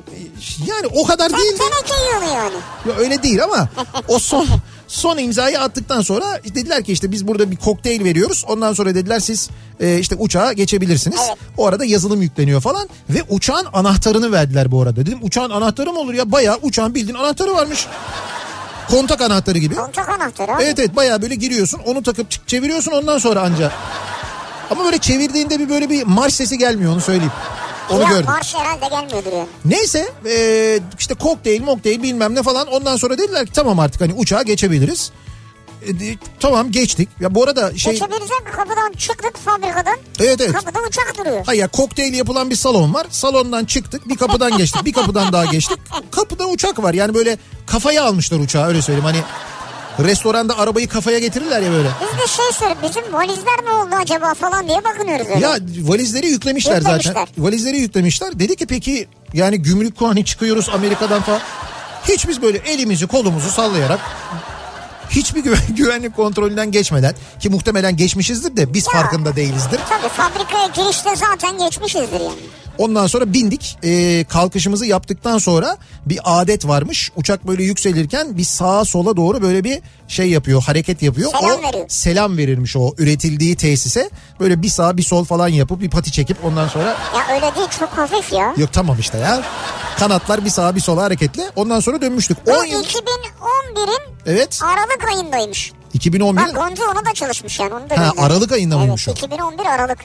Yani 0.67 0.87
o 0.87 1.07
kadar 1.07 1.29
Tam 1.29 1.41
değil 1.41 1.53
de 1.53 1.57
teneke 1.57 2.05
yığını 2.13 2.35
yani. 2.35 2.55
Ya 2.89 2.97
öyle 2.99 3.23
değil 3.23 3.45
ama 3.45 3.69
o 4.09 4.19
son 4.19 4.49
son 4.89 5.19
imzayı 5.19 5.61
attıktan 5.61 6.01
sonra 6.01 6.41
dediler 6.45 6.85
ki 6.85 6.93
işte 6.93 7.13
biz 7.13 7.29
burada 7.29 7.51
bir 7.51 7.57
kokteyl 7.57 8.05
veriyoruz. 8.05 8.45
Ondan 8.49 8.73
sonra 8.73 8.95
dediler 8.95 9.21
siz 9.21 9.51
e, 9.81 9.99
işte 9.99 10.17
uçağa 10.19 10.53
geçebilirsiniz. 10.53 11.21
Evet. 11.29 11.39
O 11.57 11.67
arada 11.67 11.85
yazılım 11.85 12.23
yükleniyor 12.23 12.61
falan 12.61 12.89
ve 13.11 13.23
uçağın 13.29 13.67
anahtarını 13.73 14.33
verdiler 14.33 14.71
bu 14.71 14.83
arada. 14.83 14.97
Dedim 15.07 15.19
uçağın 15.23 15.51
anahtarı 15.51 15.93
mı 15.93 15.99
olur 15.99 16.15
ya? 16.15 16.33
Bayağı 16.33 16.59
uçağın 16.63 16.95
bildiğin 16.95 17.19
anahtarı 17.19 17.55
varmış. 17.55 17.87
Kontak 18.91 19.21
anahtarı 19.21 19.59
gibi. 19.59 19.75
Kontak 19.75 20.09
anahtarı 20.09 20.53
abi. 20.55 20.63
Evet 20.63 20.79
evet 20.79 20.97
bayağı 20.97 21.23
böyle 21.23 21.35
giriyorsun 21.35 21.81
onu 21.87 22.03
takıp 22.03 22.31
çık- 22.31 22.49
çeviriyorsun 22.49 22.93
ondan 22.93 23.19
sonra 23.19 23.41
anca. 23.43 23.73
Ama 24.71 24.85
böyle 24.85 24.99
çevirdiğinde 24.99 25.59
bir 25.59 25.69
böyle 25.69 25.91
bir 25.91 26.03
marş 26.07 26.35
sesi 26.35 26.59
gelmiyor 26.59 26.93
onu 26.93 27.01
söyleyeyim. 27.01 27.33
Onu 27.91 28.03
ya 28.03 28.09
gördüm. 28.09 28.27
marş 28.27 28.55
herhalde 28.55 28.87
gelmiyordur 28.89 29.33
yani. 29.33 29.47
Neyse 29.65 30.09
e, 30.27 30.79
işte 30.99 31.15
kokteyl 31.15 31.63
mokteyl 31.63 32.03
bilmem 32.03 32.35
ne 32.35 32.43
falan 32.43 32.67
ondan 32.67 32.97
sonra 32.97 33.19
dediler 33.19 33.47
ki 33.47 33.53
tamam 33.53 33.79
artık 33.79 34.01
hani 34.01 34.13
uçağa 34.15 34.43
geçebiliriz. 34.43 35.11
E, 35.87 36.01
de- 36.01 36.17
tamam 36.41 36.71
geçtik. 36.73 37.09
Ya 37.21 37.35
bu 37.35 37.43
arada 37.45 37.79
şey 37.79 37.93
Geçebiliriz 37.93 38.29
kapıdan 38.57 38.93
çıktık 38.93 39.37
fabrikadan. 39.45 39.97
evet 40.21 40.41
evet. 40.41 40.53
Kapıda 40.53 40.79
uçak 40.89 41.15
duruyor. 41.19 41.43
Hayır 41.47 41.61
ya, 41.61 41.69
kokteyl 41.69 42.15
yapılan 42.15 42.51
bir 42.51 42.57
salon 42.57 42.95
var. 42.95 43.07
Salondan 43.11 43.65
çıktık 43.65 44.09
bir 44.09 44.17
kapıdan 44.17 44.59
geçtik 44.59 44.85
bir 44.85 44.93
kapıdan 44.93 45.33
daha 45.33 45.45
geçtik. 45.45 45.79
Kapıda 46.11 46.47
uçak 46.49 46.83
var 46.83 46.95
yani 46.95 47.15
böyle 47.15 47.39
kafaya 47.67 48.05
almışlar 48.05 48.39
uçağı 48.39 48.67
öyle 48.67 48.83
söyleyeyim 48.83 49.05
hani 49.05 49.23
restoranda 50.09 50.59
arabayı 50.59 50.89
kafaya 50.89 51.19
getirirler 51.19 51.61
ya 51.63 51.71
böyle. 51.73 51.89
Biz 52.01 52.19
de 52.23 52.27
şey 52.27 52.45
söyle 52.53 52.75
bizim 52.83 53.13
valizler 53.13 53.65
ne 53.65 53.71
oldu 53.73 53.91
acaba 54.03 54.35
falan 54.35 54.69
diye 54.69 54.85
bakınıyoruz 54.85 55.27
öyle. 55.27 55.41
Ya 55.41 55.57
valizleri 55.83 56.27
yüklemişler, 56.27 56.77
Yüklemişler. 56.77 57.13
zaten. 57.15 57.27
Valizleri 57.39 57.77
yüklemişler. 57.79 58.39
Dedi 58.39 58.57
ki 58.57 58.67
peki 58.67 59.09
yani 59.35 59.63
gümrük 59.63 60.01
hani 60.01 60.25
çıkıyoruz 60.25 60.69
Amerika'dan 60.69 61.23
falan. 61.23 61.41
Hiç 62.09 62.29
biz 62.29 62.43
böyle 62.43 62.59
elimizi 62.59 63.07
kolumuzu 63.07 63.51
sallayarak 63.51 64.01
hiçbir 65.11 65.41
güven- 65.45 65.59
güvenlik 65.77 66.17
kontrolünden 66.17 66.71
geçmeden 66.73 67.15
ki 67.41 67.51
muhtemelen 67.51 67.97
geçmişizdir 67.97 68.57
de 68.57 68.75
biz 68.75 68.87
Ya. 68.87 68.93
farkında 69.01 69.37
değilizdir. 69.37 69.81
Tabii 69.89 70.09
fabrikaya 70.09 70.67
girişte 70.67 71.17
zaten 71.17 71.59
geçmişizdir 71.59 72.21
yani. 72.21 72.35
Ondan 72.79 73.07
sonra 73.07 73.33
bindik. 73.33 73.79
Ee, 73.85 74.25
kalkışımızı 74.29 74.87
yaptıktan 74.87 75.39
sonra 75.39 75.77
bir 76.07 76.21
adet 76.25 76.67
varmış. 76.69 77.11
Uçak 77.17 77.47
böyle 77.47 77.63
yükselirken 77.63 78.39
bir 78.39 78.45
sağa 78.45 78.85
sola 78.85 79.17
doğru 79.17 79.43
böyle 79.43 79.65
bir 79.65 79.79
şey 80.09 80.31
yapıyor, 80.31 80.63
hareket 80.63 81.03
yapıyor. 81.03 81.31
Selam 81.41 81.59
o 81.61 81.63
veriyor. 81.69 81.85
selam 81.89 82.37
verirmiş 82.37 82.77
o 82.77 82.95
üretildiği 82.99 83.57
tesise. 83.57 84.11
Böyle 84.41 84.63
bir 84.63 84.69
sağ 84.69 84.97
bir 84.97 85.03
sol 85.03 85.25
falan 85.25 85.49
yapıp 85.49 85.81
bir 85.81 85.91
pati 85.91 86.13
çekip 86.13 86.45
ondan 86.45 86.69
sonra 86.69 86.85
Ya 86.89 87.35
öyle 87.35 87.55
değil 87.57 87.69
çok 87.79 87.89
hafif 87.89 88.33
ya. 88.33 88.55
Yok 88.57 88.73
tamam 88.73 88.97
işte 89.01 89.19
ya. 89.19 89.43
Kanatlar 89.99 90.45
bir 90.45 90.51
sağa 90.51 90.75
bir 90.75 90.81
sola 90.81 91.03
hareketli. 91.03 91.43
Ondan 91.57 91.81
sonra 91.81 92.01
dönmüştük. 92.01 92.47
Bu 92.47 92.51
10 92.51 92.65
yıl. 92.65 92.85
2011'in 92.85 94.01
Evet. 94.27 94.61
Aralık 94.65 95.05
ayındaymış. 95.15 95.73
2011. 95.95 96.43
Bak 96.43 96.55
Gonca 96.55 96.85
ona 96.85 97.05
da 97.07 97.15
çalışmış 97.15 97.61
yani 97.61 97.75
onu 97.75 97.81
da 97.91 97.95
Ha, 97.95 97.97
bilmiyorum. 97.97 98.19
Aralık 98.23 98.53
ayında 98.53 98.79
mıymış 98.79 99.09
o? 99.09 99.11
Evet 99.11 99.23
2011 99.25 99.67
Aralık. 99.67 99.99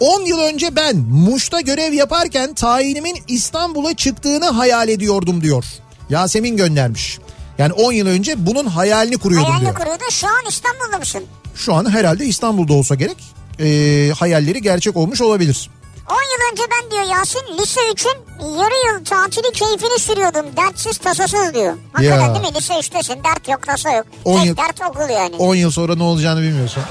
10 0.00 0.20
yıl 0.26 0.38
önce 0.38 0.76
ben 0.76 0.96
Muş'ta 0.96 1.60
görev 1.60 1.92
yaparken 1.92 2.54
tayinimin 2.54 3.18
İstanbul'a 3.28 3.94
çıktığını 3.96 4.44
hayal 4.44 4.88
ediyordum 4.88 5.42
diyor. 5.42 5.64
Yasemin 6.10 6.56
göndermiş. 6.56 7.18
Yani 7.58 7.72
10 7.72 7.92
yıl 7.92 8.06
önce 8.06 8.46
bunun 8.46 8.66
hayalini 8.66 9.18
kuruyordum 9.18 9.48
Hayalini 9.50 9.66
diyor. 9.66 9.78
kuruyordu 9.78 10.04
şu 10.10 10.26
an 10.26 10.44
İstanbul'da 10.48 10.98
mısın? 10.98 11.22
Şu 11.54 11.74
an 11.74 11.90
herhalde 11.90 12.26
İstanbul'da 12.26 12.72
olsa 12.72 12.94
gerek. 12.94 13.16
Ee, 13.60 14.12
hayalleri 14.18 14.62
gerçek 14.62 14.96
olmuş 14.96 15.20
olabilir. 15.20 15.70
10 16.10 16.14
yıl 16.14 16.52
önce 16.52 16.62
ben 16.70 16.90
diyor 16.90 17.16
Yasin 17.16 17.58
lise 17.58 17.80
3'ün 17.80 18.48
yarı 18.58 18.86
yıl 18.98 19.04
tatili 19.04 19.52
keyfini 19.52 19.98
sürüyordum. 19.98 20.46
Dertsiz 20.56 20.98
tasasız 20.98 21.54
diyor. 21.54 21.74
Hakikaten 21.92 22.20
Ya. 22.28 22.34
değil 22.34 22.52
mi? 22.52 22.58
Lise 22.58 22.74
3'tesin 22.74 23.24
dert 23.24 23.48
yok 23.48 23.66
tasa 23.66 23.90
yok. 23.92 24.06
10 24.24 24.36
Tek 24.38 24.46
yıl- 24.46 24.56
dert 24.56 24.80
okul 24.90 25.08
yani. 25.08 25.36
10 25.36 25.54
yıl 25.54 25.70
sonra 25.70 25.94
ne 25.96 26.02
olacağını 26.02 26.40
bilmiyorsun. 26.42 26.82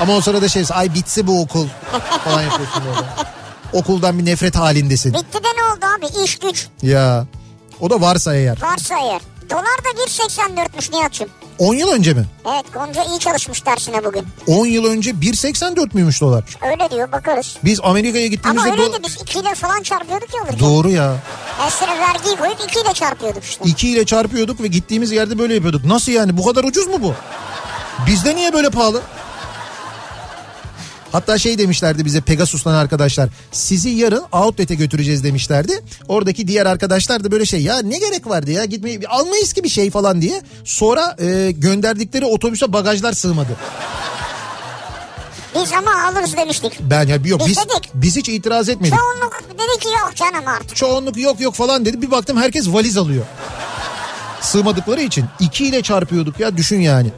Ama 0.00 0.16
o 0.16 0.20
sırada 0.20 0.48
şey 0.48 0.64
ay 0.72 0.94
bitse 0.94 1.26
bu 1.26 1.40
okul 1.42 1.66
falan 2.24 2.42
yapıyorsun 2.42 2.82
böyle. 2.86 3.06
Okuldan 3.72 4.18
bir 4.18 4.24
nefret 4.24 4.56
halindesin. 4.56 5.14
Bitti 5.14 5.44
de 5.44 5.48
ne 5.58 5.64
oldu 5.64 5.86
abi? 5.98 6.24
İş 6.24 6.38
güç 6.38 6.66
Ya 6.82 7.26
o 7.80 7.90
da 7.90 8.00
varsa 8.00 8.34
eğer. 8.34 8.62
varsa 8.62 8.94
eğer. 8.98 9.20
Dolar 9.50 9.64
da 9.64 10.02
1.84'müş 10.04 10.92
Nihat'cığım. 10.92 11.28
10 11.58 11.74
yıl 11.74 11.88
önce 11.88 12.12
mi? 12.14 12.24
Evet 12.46 12.72
Gonca 12.74 13.04
iyi 13.04 13.18
çalışmış 13.18 13.66
dersine 13.66 14.04
bugün. 14.04 14.26
10 14.46 14.66
yıl 14.66 14.84
önce 14.84 15.10
1.84 15.10 15.88
müymüş 15.94 16.20
dolar? 16.20 16.44
Öyle 16.72 16.90
diyor 16.90 17.12
bakarız. 17.12 17.56
Biz 17.64 17.80
Amerika'ya 17.82 18.24
Ama 18.24 18.30
gittiğimizde... 18.34 18.68
do- 18.68 18.72
öyleydi 18.72 18.96
biz 19.06 19.16
2 19.22 19.38
ile 19.38 19.54
falan 19.54 19.82
çarpıyorduk 19.82 20.34
ya 20.34 20.40
alırken. 20.42 20.60
Doğru 20.60 20.90
ya. 20.90 21.16
Ekstra 21.66 21.86
vergiyi 21.98 22.36
koyup 22.36 22.56
2 22.68 22.80
ile 22.80 22.92
çarpıyorduk 22.94 23.44
işte. 23.44 23.64
2 23.64 23.88
ile 23.88 24.06
çarpıyorduk 24.06 24.60
ve 24.62 24.66
gittiğimiz 24.66 25.12
yerde 25.12 25.38
böyle 25.38 25.54
yapıyorduk. 25.54 25.84
Nasıl 25.84 26.12
yani 26.12 26.36
bu 26.36 26.44
kadar 26.44 26.64
ucuz 26.64 26.86
mu 26.86 26.96
bu? 27.02 27.14
Bizde 28.06 28.36
niye 28.36 28.52
böyle 28.52 28.70
pahalı? 28.70 29.00
Hatta 31.12 31.38
şey 31.38 31.58
demişlerdi 31.58 32.04
bize 32.04 32.20
Pegasus'tan 32.20 32.74
arkadaşlar. 32.74 33.28
Sizi 33.52 33.88
yarın 33.88 34.24
outlet'e 34.32 34.74
götüreceğiz 34.74 35.24
demişlerdi. 35.24 35.82
Oradaki 36.08 36.48
diğer 36.48 36.66
arkadaşlar 36.66 37.24
da 37.24 37.30
böyle 37.30 37.46
şey 37.46 37.62
ya 37.62 37.78
ne 37.82 37.98
gerek 37.98 38.26
vardı 38.26 38.50
ya 38.50 38.64
gitmeyi 38.64 39.08
almayız 39.08 39.52
ki 39.52 39.64
bir 39.64 39.68
şey 39.68 39.90
falan 39.90 40.22
diye. 40.22 40.42
Sonra 40.64 41.16
e, 41.20 41.50
gönderdikleri 41.50 42.24
otobüse 42.24 42.72
bagajlar 42.72 43.12
sığmadı. 43.12 43.56
Biz 45.54 45.72
ama 45.72 45.90
alırız 46.02 46.36
demiştik. 46.36 46.72
Ben 46.80 47.06
ya 47.08 47.16
yok 47.24 47.40
Biz 47.40 47.48
biz, 47.48 47.56
dedik. 47.56 47.90
biz 47.94 48.16
hiç 48.16 48.28
itiraz 48.28 48.68
etmedik. 48.68 48.94
Çoğunluk 48.98 49.40
dedi 49.50 49.80
ki 49.80 49.88
yok 49.88 50.12
canım 50.16 50.48
artık. 50.48 50.76
Çoğunluk 50.76 51.16
yok 51.16 51.40
yok 51.40 51.54
falan 51.54 51.84
dedi. 51.84 52.02
Bir 52.02 52.10
baktım 52.10 52.36
herkes 52.36 52.68
valiz 52.68 52.96
alıyor. 52.96 53.24
Sığmadıkları 54.40 55.02
için 55.02 55.24
2 55.40 55.66
ile 55.66 55.82
çarpıyorduk 55.82 56.40
ya 56.40 56.56
düşün 56.56 56.80
yani. 56.80 57.08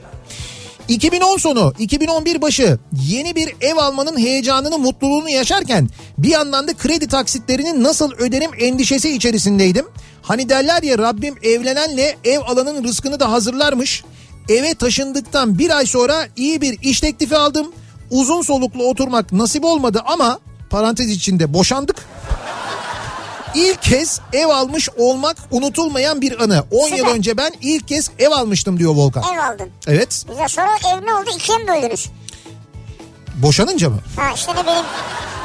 2010 0.89 1.37
sonu 1.37 1.73
2011 1.79 2.43
başı 2.43 2.79
yeni 3.03 3.37
bir 3.37 3.55
ev 3.61 3.77
almanın 3.77 4.19
heyecanını 4.19 4.79
mutluluğunu 4.79 5.29
yaşarken 5.29 5.89
bir 6.19 6.29
yandan 6.29 6.69
da 6.69 6.75
kredi 6.75 7.09
taksitlerini 7.09 7.83
nasıl 7.83 8.13
öderim 8.13 8.51
endişesi 8.59 9.11
içerisindeydim. 9.11 9.87
Hani 10.23 10.49
derler 10.49 10.83
ya 10.83 10.99
Rabbim 10.99 11.35
evlenenle 11.43 12.17
ev 12.25 12.39
alanın 12.47 12.85
rızkını 12.85 13.21
da 13.21 13.33
hazırlarmış. 13.33 14.05
Eve 14.49 14.75
taşındıktan 14.75 15.59
bir 15.59 15.77
ay 15.77 15.87
sonra 15.87 16.27
iyi 16.37 16.61
bir 16.61 16.79
iş 16.83 17.01
teklifi 17.01 17.37
aldım. 17.37 17.73
Uzun 18.11 18.43
soluklu 18.43 18.85
oturmak 18.85 19.33
nasip 19.33 19.65
olmadı 19.65 20.03
ama 20.07 20.39
parantez 20.71 21.11
içinde 21.11 21.55
boşandık. 21.55 22.07
İlk 23.55 23.83
kez 23.83 24.21
ev 24.33 24.47
almış 24.47 24.89
olmak 24.97 25.37
unutulmayan 25.51 26.21
bir 26.21 26.41
anı. 26.41 26.65
10 26.71 26.89
yıl 26.89 27.07
önce 27.07 27.37
ben 27.37 27.53
ilk 27.61 27.89
kez 27.89 28.11
ev 28.19 28.31
almıştım 28.31 28.79
diyor 28.79 28.95
Volkan. 28.95 29.23
Ev 29.35 29.39
aldın. 29.39 29.69
Evet. 29.87 30.25
Güzel 30.29 30.49
sonra 30.49 30.69
ev 30.95 31.07
ne 31.07 31.15
oldu? 31.15 31.31
İkiye 31.37 31.59
mi 31.59 31.69
böldünüz? 31.69 32.11
Boşanınca 33.35 33.91
mı? 33.91 33.99
Ha 34.17 34.31
işte 34.35 34.53
ne 34.53 34.67
benim 34.67 34.85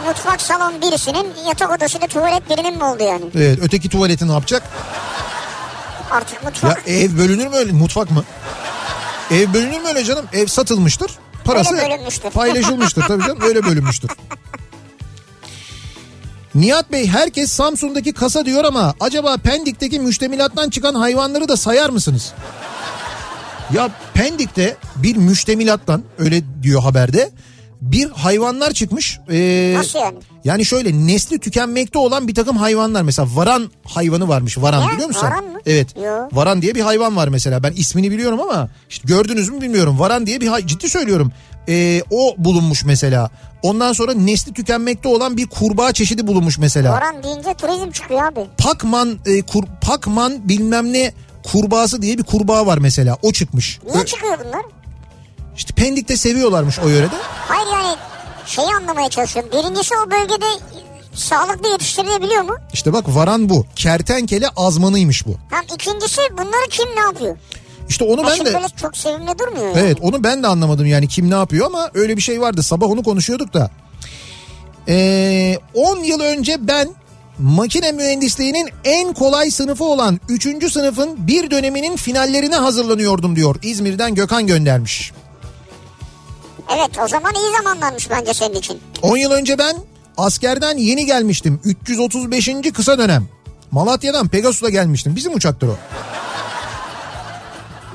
mutfak 0.07 0.41
salon 0.41 0.81
birisinin 0.81 1.27
yatak 1.47 1.71
odası 1.77 2.01
da 2.01 2.07
tuvalet 2.07 2.49
birinin 2.49 2.77
mi 2.77 2.83
oldu 2.83 3.03
yani? 3.03 3.25
Evet 3.35 3.59
öteki 3.61 3.89
tuvaleti 3.89 4.27
ne 4.27 4.31
yapacak? 4.31 4.63
Artık 6.11 6.33
Ya 6.35 6.41
mutfak. 6.49 6.83
ev 6.87 7.17
bölünür 7.17 7.47
mü 7.47 7.55
öyle 7.55 7.71
mutfak 7.71 8.11
mı? 8.11 8.23
Ev 9.31 9.53
bölünür 9.53 9.79
mü 9.81 9.87
öyle 9.87 10.03
canım? 10.03 10.25
Ev 10.33 10.47
satılmıştır. 10.47 11.11
Parası 11.45 11.75
Öyle 11.75 11.89
bölünmüştür. 11.89 12.29
paylaşılmıştır 12.29 13.01
tabii 13.07 13.23
canım 13.23 13.39
öyle 13.41 13.63
bölünmüştür. 13.63 14.09
Nihat 16.59 16.91
Bey 16.91 17.07
herkes 17.07 17.51
Samsun'daki 17.51 18.13
kasa 18.13 18.45
diyor 18.45 18.63
ama 18.63 18.93
acaba 18.99 19.37
Pendik'teki 19.37 19.99
müştemilattan 19.99 20.69
çıkan 20.69 20.95
hayvanları 20.95 21.47
da 21.49 21.57
sayar 21.57 21.89
mısınız? 21.89 22.33
Ya 23.73 23.89
Pendik'te 24.13 24.77
bir 24.95 25.15
müştemilattan 25.15 26.03
öyle 26.17 26.41
diyor 26.63 26.81
haberde 26.81 27.29
bir 27.81 28.09
hayvanlar 28.09 28.71
çıkmış. 28.73 29.19
Ee, 29.31 29.73
Nasıl 29.77 29.99
yani? 29.99 30.17
Yani 30.43 30.65
şöyle 30.65 31.07
nesli 31.07 31.39
tükenmekte 31.39 31.99
olan 31.99 32.27
bir 32.27 32.35
takım 32.35 32.57
hayvanlar 32.57 33.01
mesela 33.01 33.27
varan 33.33 33.71
hayvanı 33.83 34.27
varmış 34.27 34.57
varan 34.57 34.81
Ya, 34.81 34.89
biliyor 34.93 35.07
musun? 35.07 35.27
varan 35.27 35.43
mı? 35.45 35.59
Evet. 35.65 35.87
Yo. 35.97 36.29
Varan 36.31 36.61
diye 36.61 36.75
bir 36.75 36.81
hayvan 36.81 37.15
var 37.15 37.27
mesela 37.27 37.63
ben 37.63 37.71
ismini 37.71 38.11
biliyorum 38.11 38.39
ama 38.41 38.69
işte 38.89 39.03
gördünüz 39.07 39.49
mü 39.49 39.61
bilmiyorum. 39.61 39.99
Varan 39.99 40.25
diye 40.25 40.41
bir 40.41 40.47
hay- 40.47 40.65
ciddi 40.67 40.89
söylüyorum. 40.89 41.31
Ee, 41.69 42.01
o 42.11 42.35
bulunmuş 42.37 42.83
mesela. 42.85 43.29
Ondan 43.63 43.93
sonra 43.93 44.13
nesli 44.13 44.53
tükenmekte 44.53 45.07
olan 45.09 45.37
bir 45.37 45.47
kurbağa 45.47 45.93
çeşidi 45.93 46.27
bulunmuş 46.27 46.57
mesela. 46.57 46.97
Oran 46.97 47.23
deyince 47.23 47.53
turizm 47.53 47.91
çıkıyor 47.91 48.23
abi. 48.23 48.47
Pakman 48.57 49.19
e, 49.25 49.41
kur, 49.41 49.63
Pakman 49.81 50.49
bilmem 50.49 50.93
ne 50.93 51.13
kurbağası 51.43 52.01
diye 52.01 52.17
bir 52.17 52.23
kurbağa 52.23 52.65
var 52.65 52.77
mesela. 52.77 53.17
O 53.21 53.31
çıkmış. 53.31 53.79
Niye 53.91 54.03
Ö- 54.03 54.05
çıkıyor 54.05 54.37
bunlar? 54.45 54.61
İşte 55.57 55.73
Pendik'te 55.73 56.17
seviyorlarmış 56.17 56.79
o 56.79 56.87
yörede. 56.87 57.15
Hayır 57.47 57.67
yani 57.73 57.95
şeyi 58.45 58.67
anlamaya 58.67 59.09
çalışıyorum. 59.09 59.51
Birincisi 59.51 59.95
o 60.07 60.11
bölgede 60.11 60.45
sağlıklı 61.13 61.69
yetiştirilebiliyor 61.69 62.41
mu? 62.41 62.55
İşte 62.73 62.93
bak 62.93 63.05
varan 63.07 63.49
bu. 63.49 63.65
Kertenkele 63.75 64.47
azmanıymış 64.55 65.25
bu. 65.27 65.35
Hem 65.49 65.63
ikincisi 65.75 66.21
bunları 66.31 66.69
kim 66.69 66.87
ne 66.95 66.99
yapıyor? 66.99 67.37
İşte 67.89 68.03
onu 68.03 68.23
ben 68.27 68.39
de 68.45 68.53
böyle 68.53 68.67
çok 68.81 68.97
sevimli 68.97 69.39
durmuyor 69.39 69.67
yani. 69.67 69.79
Evet 69.79 69.97
onu 70.01 70.23
ben 70.23 70.43
de 70.43 70.47
anlamadım 70.47 70.85
yani 70.85 71.07
kim 71.07 71.29
ne 71.31 71.35
yapıyor 71.35 71.65
ama 71.65 71.89
öyle 71.93 72.17
bir 72.17 72.21
şey 72.21 72.41
vardı. 72.41 72.63
Sabah 72.63 72.87
onu 72.87 73.03
konuşuyorduk 73.03 73.53
da. 73.53 73.71
Ee, 74.87 75.57
10 75.73 75.97
yıl 76.03 76.19
önce 76.19 76.67
ben 76.67 76.89
makine 77.39 77.91
mühendisliğinin 77.91 78.69
en 78.83 79.13
kolay 79.13 79.51
sınıfı 79.51 79.83
olan 79.83 80.19
3. 80.29 80.71
sınıfın 80.71 81.27
bir 81.27 81.51
döneminin 81.51 81.95
finallerine 81.95 82.55
hazırlanıyordum 82.55 83.35
diyor. 83.35 83.55
İzmir'den 83.63 84.15
Gökhan 84.15 84.47
göndermiş. 84.47 85.11
Evet 86.75 86.89
o 87.05 87.07
zaman 87.07 87.33
iyi 87.35 87.57
zamanlarmış 87.57 88.09
bence 88.09 88.33
senin 88.33 88.55
için. 88.55 88.79
10 89.01 89.17
yıl 89.17 89.31
önce 89.31 89.57
ben 89.57 89.75
askerden 90.17 90.77
yeni 90.77 91.05
gelmiştim. 91.05 91.59
335. 91.63 92.49
kısa 92.73 92.97
dönem. 92.97 93.27
Malatya'dan 93.71 94.27
Pegasus'la 94.27 94.69
gelmiştim. 94.69 95.15
Bizim 95.15 95.33
uçaktır 95.33 95.67
o. 95.67 95.75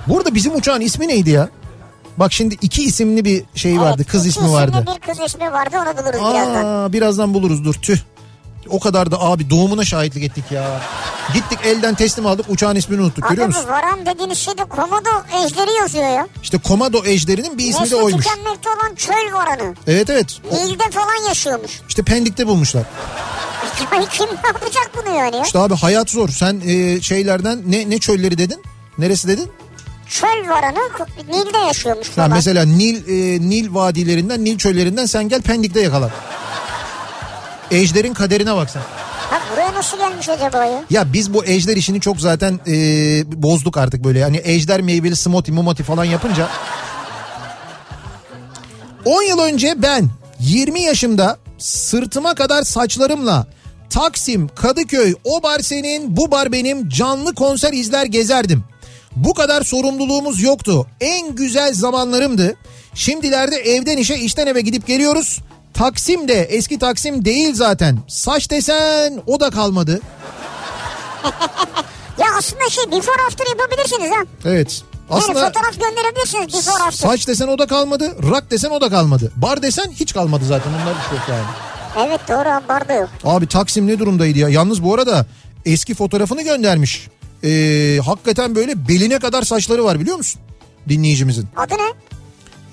Burada 0.08 0.34
bizim 0.34 0.54
uçağın 0.56 0.80
ismi 0.80 1.08
neydi 1.08 1.30
ya? 1.30 1.48
Bak 2.16 2.32
şimdi 2.32 2.56
iki 2.62 2.82
isimli 2.84 3.24
bir 3.24 3.44
şey 3.54 3.80
vardı. 3.80 3.94
Evet, 3.98 4.10
Kız 4.10 4.26
iki 4.26 4.38
ismi 4.38 4.52
vardı. 4.52 4.84
bir 4.94 5.00
kız 5.14 5.20
ismi 5.26 5.52
vardı 5.52 5.76
onu 5.76 5.96
buluruz 5.98 6.20
birazdan. 6.20 6.64
Aa, 6.64 6.92
birazdan 6.92 7.34
buluruz 7.34 7.64
dur 7.64 7.74
tüh. 7.74 7.98
O 8.68 8.80
kadar 8.80 9.10
da 9.10 9.20
abi 9.20 9.50
doğumuna 9.50 9.84
şahitlik 9.84 10.24
ettik 10.24 10.44
ya. 10.50 10.80
Gittik 11.34 11.58
elden 11.64 11.94
teslim 11.94 12.26
aldık 12.26 12.46
uçağın 12.48 12.76
ismini 12.76 13.00
unuttuk 13.00 13.28
görüyor 13.28 13.48
Adı 13.48 13.54
musun? 13.56 13.64
bu 13.68 13.72
varan 13.72 14.06
dediğiniz 14.06 14.38
şeyde 14.38 14.64
komodo 14.64 15.10
ejderi 15.44 15.72
yazıyor 15.80 16.08
ya. 16.08 16.28
İşte 16.42 16.58
Komodo 16.58 17.04
ejderinin 17.04 17.58
bir 17.58 17.64
ismi 17.64 17.80
de 17.80 17.82
Nesli 17.84 17.96
oymuş. 17.96 18.24
tükenmekte 18.26 18.68
olan 18.70 18.94
çöl 18.94 19.32
varanı. 19.32 19.74
Evet 19.86 20.10
evet. 20.10 20.40
Nil'de 20.52 20.90
falan 20.90 21.28
yaşıyormuş. 21.28 21.80
işte 21.88 22.02
Pendik'te 22.02 22.46
bulmuşlar. 22.46 22.82
Yani 23.92 24.06
kim 24.12 24.26
yapacak 24.46 24.90
bunu 24.96 25.16
yani 25.16 25.36
ya? 25.36 25.42
İşte 25.42 25.58
abi 25.58 25.74
hayat 25.74 26.10
zor. 26.10 26.28
Sen 26.28 26.60
e, 26.66 27.00
şeylerden 27.00 27.62
ne 27.66 27.90
ne 27.90 27.98
çölleri 27.98 28.38
dedin? 28.38 28.62
Neresi 28.98 29.28
dedin? 29.28 29.50
Çöl 30.08 30.48
varanı 30.48 30.78
Nil'de 31.28 31.58
yaşıyormuş 31.58 32.08
Ha, 32.08 32.12
falan. 32.12 32.30
mesela 32.30 32.64
Nil 32.64 32.96
e, 33.08 33.40
Nil 33.48 33.74
vadilerinden, 33.74 34.44
Nil 34.44 34.58
çöllerinden 34.58 35.06
sen 35.06 35.28
gel 35.28 35.42
Pendik'te 35.42 35.80
yakalan. 35.80 36.10
Ejderin 37.70 38.14
kaderine 38.14 38.56
bak 38.56 38.70
sen. 38.70 38.82
Ha, 39.30 39.40
buraya 39.52 39.74
nasıl 39.74 39.98
gelmiş 39.98 40.28
acaba 40.28 40.64
ya? 40.64 40.82
Ya 40.90 41.12
biz 41.12 41.34
bu 41.34 41.44
ejder 41.44 41.76
işini 41.76 42.00
çok 42.00 42.20
zaten 42.20 42.60
e, 42.66 42.72
bozduk 43.42 43.76
artık 43.76 44.04
böyle. 44.04 44.18
Yani 44.18 44.40
ejder 44.44 44.80
meyveli 44.80 45.16
smoothie 45.16 45.54
mumati 45.54 45.82
falan 45.82 46.04
yapınca. 46.04 46.48
10 49.04 49.22
yıl 49.22 49.38
önce 49.38 49.74
ben 49.82 50.08
20 50.40 50.80
yaşımda 50.80 51.38
sırtıma 51.58 52.34
kadar 52.34 52.62
saçlarımla 52.62 53.46
Taksim, 53.90 54.48
Kadıköy, 54.48 55.14
o 55.24 55.42
bar 55.42 55.58
senin, 55.60 56.16
bu 56.16 56.30
bar 56.30 56.52
benim 56.52 56.88
canlı 56.88 57.34
konser 57.34 57.72
izler 57.72 58.06
gezerdim. 58.06 58.64
Bu 59.16 59.34
kadar 59.34 59.62
sorumluluğumuz 59.62 60.42
yoktu. 60.42 60.86
En 61.00 61.34
güzel 61.34 61.74
zamanlarımdı. 61.74 62.54
Şimdilerde 62.94 63.56
evden 63.56 63.96
işe 63.96 64.14
işten 64.14 64.46
eve 64.46 64.60
gidip 64.60 64.86
geliyoruz. 64.86 65.40
Taksim 65.74 66.28
de 66.28 66.42
eski 66.42 66.78
Taksim 66.78 67.24
değil 67.24 67.54
zaten. 67.54 67.98
Saç 68.08 68.50
desen 68.50 69.22
o 69.26 69.40
da 69.40 69.50
kalmadı. 69.50 70.00
Ya 72.18 72.26
aslında 72.38 72.70
şey 72.70 72.84
before 72.86 73.22
after 73.28 73.46
yapabilirsiniz 73.46 74.10
ha. 74.10 74.24
Evet. 74.44 74.82
Yani 75.10 75.20
Aslında 75.20 75.46
fotoğraf 75.46 75.74
gönderebilirsiniz 75.80 76.46
before 76.54 76.82
after. 76.84 77.08
saç 77.08 77.28
desen 77.28 77.48
o 77.48 77.58
da 77.58 77.66
kalmadı. 77.66 78.16
Rak 78.30 78.50
desen 78.50 78.70
o 78.70 78.80
da 78.80 78.88
kalmadı. 78.90 79.32
Bar 79.36 79.62
desen 79.62 79.90
hiç 79.90 80.14
kalmadı 80.14 80.44
zaten. 80.44 80.70
Onlar 80.70 80.94
hiç 81.04 81.12
yok 81.12 81.22
yani. 81.28 81.44
Evet 82.08 82.20
doğru 82.28 82.68
barda 82.68 82.92
yok. 82.92 83.08
Abi 83.24 83.46
Taksim 83.46 83.86
ne 83.86 83.98
durumdaydı 83.98 84.38
ya? 84.38 84.48
Yalnız 84.48 84.82
bu 84.84 84.94
arada 84.94 85.26
eski 85.66 85.94
fotoğrafını 85.94 86.42
göndermiş. 86.42 87.08
Ee, 87.44 88.00
hakikaten 88.04 88.54
böyle 88.54 88.88
beline 88.88 89.18
kadar 89.18 89.42
saçları 89.42 89.84
var 89.84 90.00
biliyor 90.00 90.16
musun? 90.16 90.40
Dinleyicimizin. 90.88 91.48
Adı 91.56 91.74
ne? 91.74 91.92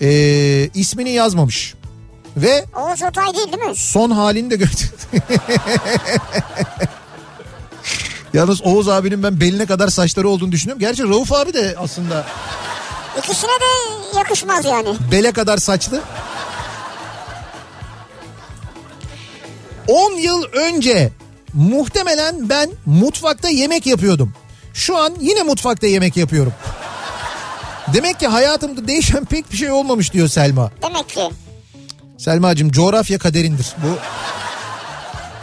Ee, 0.07 0.69
ismini 0.73 1.10
yazmamış. 1.12 1.73
Ve 2.38 2.65
Oğuz 2.75 3.01
Otay 3.03 3.34
değil 3.36 3.47
değil 3.51 3.63
mi? 3.69 3.75
son 3.75 4.12
halini 4.12 4.51
de 4.51 4.55
gördüm. 4.55 4.89
Yalnız 8.34 8.62
Oğuz 8.62 8.89
abinin 8.89 9.23
ben 9.23 9.39
beline 9.41 9.65
kadar 9.65 9.88
saçları 9.88 10.29
olduğunu 10.29 10.51
düşünüyorum. 10.51 10.79
Gerçi 10.79 11.03
Rauf 11.03 11.31
abi 11.34 11.53
de 11.53 11.75
aslında 11.77 12.25
İkisine 13.17 13.49
de 13.49 14.17
yakışmaz 14.17 14.65
yani. 14.65 14.95
bele 15.12 15.31
kadar 15.31 15.57
saçlı. 15.57 16.01
10 19.88 20.12
yıl 20.12 20.43
önce 20.43 21.12
muhtemelen 21.53 22.49
ben 22.49 22.69
mutfakta 22.86 23.49
yemek 23.49 23.86
yapıyordum. 23.86 24.34
Şu 24.73 24.97
an 24.97 25.13
yine 25.19 25.43
mutfakta 25.43 25.88
yemek 25.88 26.17
yapıyorum. 26.17 26.53
Demek 27.93 28.19
ki 28.19 28.27
hayatımda 28.27 28.88
değişen 28.88 29.25
pek 29.25 29.51
bir 29.51 29.57
şey 29.57 29.71
olmamış 29.71 30.13
diyor 30.13 30.27
Selma. 30.27 30.71
Demek 30.84 31.10
ki. 31.10 31.29
Selma'cığım 32.17 32.71
coğrafya 32.71 33.19
kaderindir. 33.19 33.75
Bu 33.84 33.97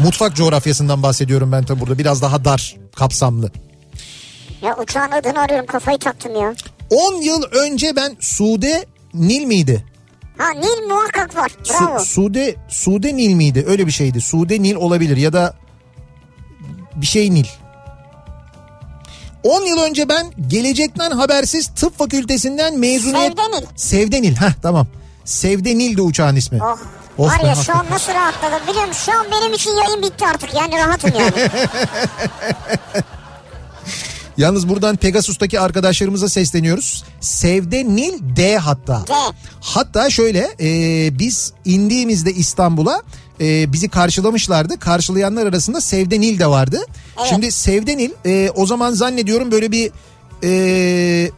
mutfak 0.05 0.37
coğrafyasından 0.37 1.03
bahsediyorum 1.03 1.53
ben 1.53 1.64
tabi 1.64 1.81
burada. 1.81 1.99
Biraz 1.99 2.23
daha 2.23 2.45
dar, 2.45 2.77
kapsamlı. 2.97 3.51
Ya 4.62 4.77
uçağın 4.77 5.11
adını 5.11 5.41
arıyorum 5.41 5.67
kafayı 5.67 5.99
taktım 5.99 6.37
ya. 6.43 6.55
10 6.91 7.14
yıl 7.23 7.43
önce 7.43 7.97
ben 7.97 8.17
Sude 8.21 8.87
Nil 9.14 9.45
miydi? 9.45 9.85
Ha 10.38 10.51
Nil 10.51 10.88
muhakkak 10.88 11.37
var. 11.37 11.51
Su- 11.64 11.75
Bravo. 11.87 11.99
Sude 11.99 12.57
Sude 12.69 13.17
Nil 13.17 13.35
miydi? 13.35 13.64
Öyle 13.69 13.87
bir 13.87 13.93
şeydi. 13.93 14.21
Sude 14.21 14.62
Nil 14.62 14.75
olabilir 14.75 15.17
ya 15.17 15.33
da 15.33 15.55
bir 16.97 17.07
şey 17.07 17.35
Nil. 17.35 17.47
10 19.42 19.62
yıl 19.62 19.79
önce 19.79 20.09
ben 20.09 20.27
gelecekten 20.48 21.11
habersiz 21.11 21.66
tıp 21.66 21.98
fakültesinden 21.98 22.79
mezuniyet... 22.79 23.33
Sevde 23.38 23.57
Nil. 23.57 23.66
Sevde 23.77 24.22
Nil. 24.22 24.37
Heh 24.37 24.53
tamam. 24.62 24.87
Sevde 25.24 25.79
Nil 25.79 25.96
de 25.96 26.03
uçağın 26.03 26.37
ismi. 26.37 26.62
Oh. 26.62 26.79
Oh 27.18 27.29
Var 27.29 27.40
ya 27.40 27.55
şu 27.55 27.77
an 27.77 27.87
nasıl 27.90 28.12
rahatladım 28.12 28.68
biliyor 28.68 28.87
musun? 28.87 29.12
Şu 29.12 29.18
an 29.18 29.27
benim 29.33 29.53
için 29.53 29.70
yayın 29.70 30.03
bitti 30.03 30.27
artık 30.27 30.55
yani 30.55 30.77
rahatım 30.77 31.12
yani. 31.18 31.33
Yalnız 34.37 34.68
buradan 34.68 34.96
Pegasus'taki 34.96 35.61
arkadaşlarımıza 35.61 36.29
sesleniyoruz. 36.29 37.05
Sevde 37.20 37.85
Nil 37.85 38.37
D 38.37 38.57
hatta. 38.57 39.05
D. 39.09 39.12
Hatta 39.61 40.11
şöyle 40.11 40.48
e, 40.61 41.18
biz 41.18 41.53
indiğimizde 41.64 42.33
İstanbul'a 42.33 43.03
e, 43.40 43.72
bizi 43.72 43.88
karşılamışlardı. 43.88 44.79
Karşılayanlar 44.79 45.46
arasında 45.46 45.81
Sevde 45.81 46.20
Nil 46.20 46.38
de 46.38 46.46
vardı. 46.46 46.81
Şimdi 47.29 47.53
Sevde 47.53 47.96
Nil 47.96 48.11
e, 48.27 48.51
o 48.51 48.66
zaman 48.66 48.92
zannediyorum 48.92 49.51
böyle 49.53 49.72
bir 49.72 49.90
e, 50.42 50.48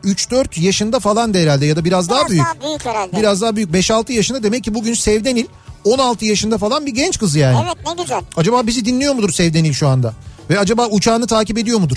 3-4 0.05 0.61
yaşında 0.61 1.01
falan 1.01 1.35
da 1.35 1.39
herhalde 1.39 1.67
ya 1.67 1.77
da 1.77 1.85
biraz, 1.85 2.09
daha 2.09 2.19
Biraz 2.19 2.31
büyük. 2.31 2.45
daha 2.45 2.69
büyük 2.69 2.87
herhalde. 2.87 3.17
Biraz 3.17 3.41
daha 3.43 3.57
büyük 3.57 3.71
5-6 3.71 4.13
yaşında 4.13 4.43
demek 4.43 4.65
ki 4.65 4.75
bugün 4.75 4.95
Sevde 4.95 5.35
Nil 5.35 5.47
16 5.85 6.25
yaşında 6.25 6.59
falan 6.59 6.87
bir 6.87 6.91
genç 6.95 7.19
kız 7.19 7.35
yani. 7.35 7.59
Evet 7.65 7.87
ne 7.87 8.03
güzel. 8.03 8.21
Acaba 8.37 8.67
bizi 8.67 8.85
dinliyor 8.85 9.15
mudur 9.15 9.33
Sevde 9.33 9.63
Nil 9.63 9.73
şu 9.73 9.89
anda? 9.89 10.15
Ve 10.51 10.59
acaba 10.59 10.87
uçağını 10.87 11.27
takip 11.27 11.59
ediyor 11.59 11.79
mudur? 11.79 11.97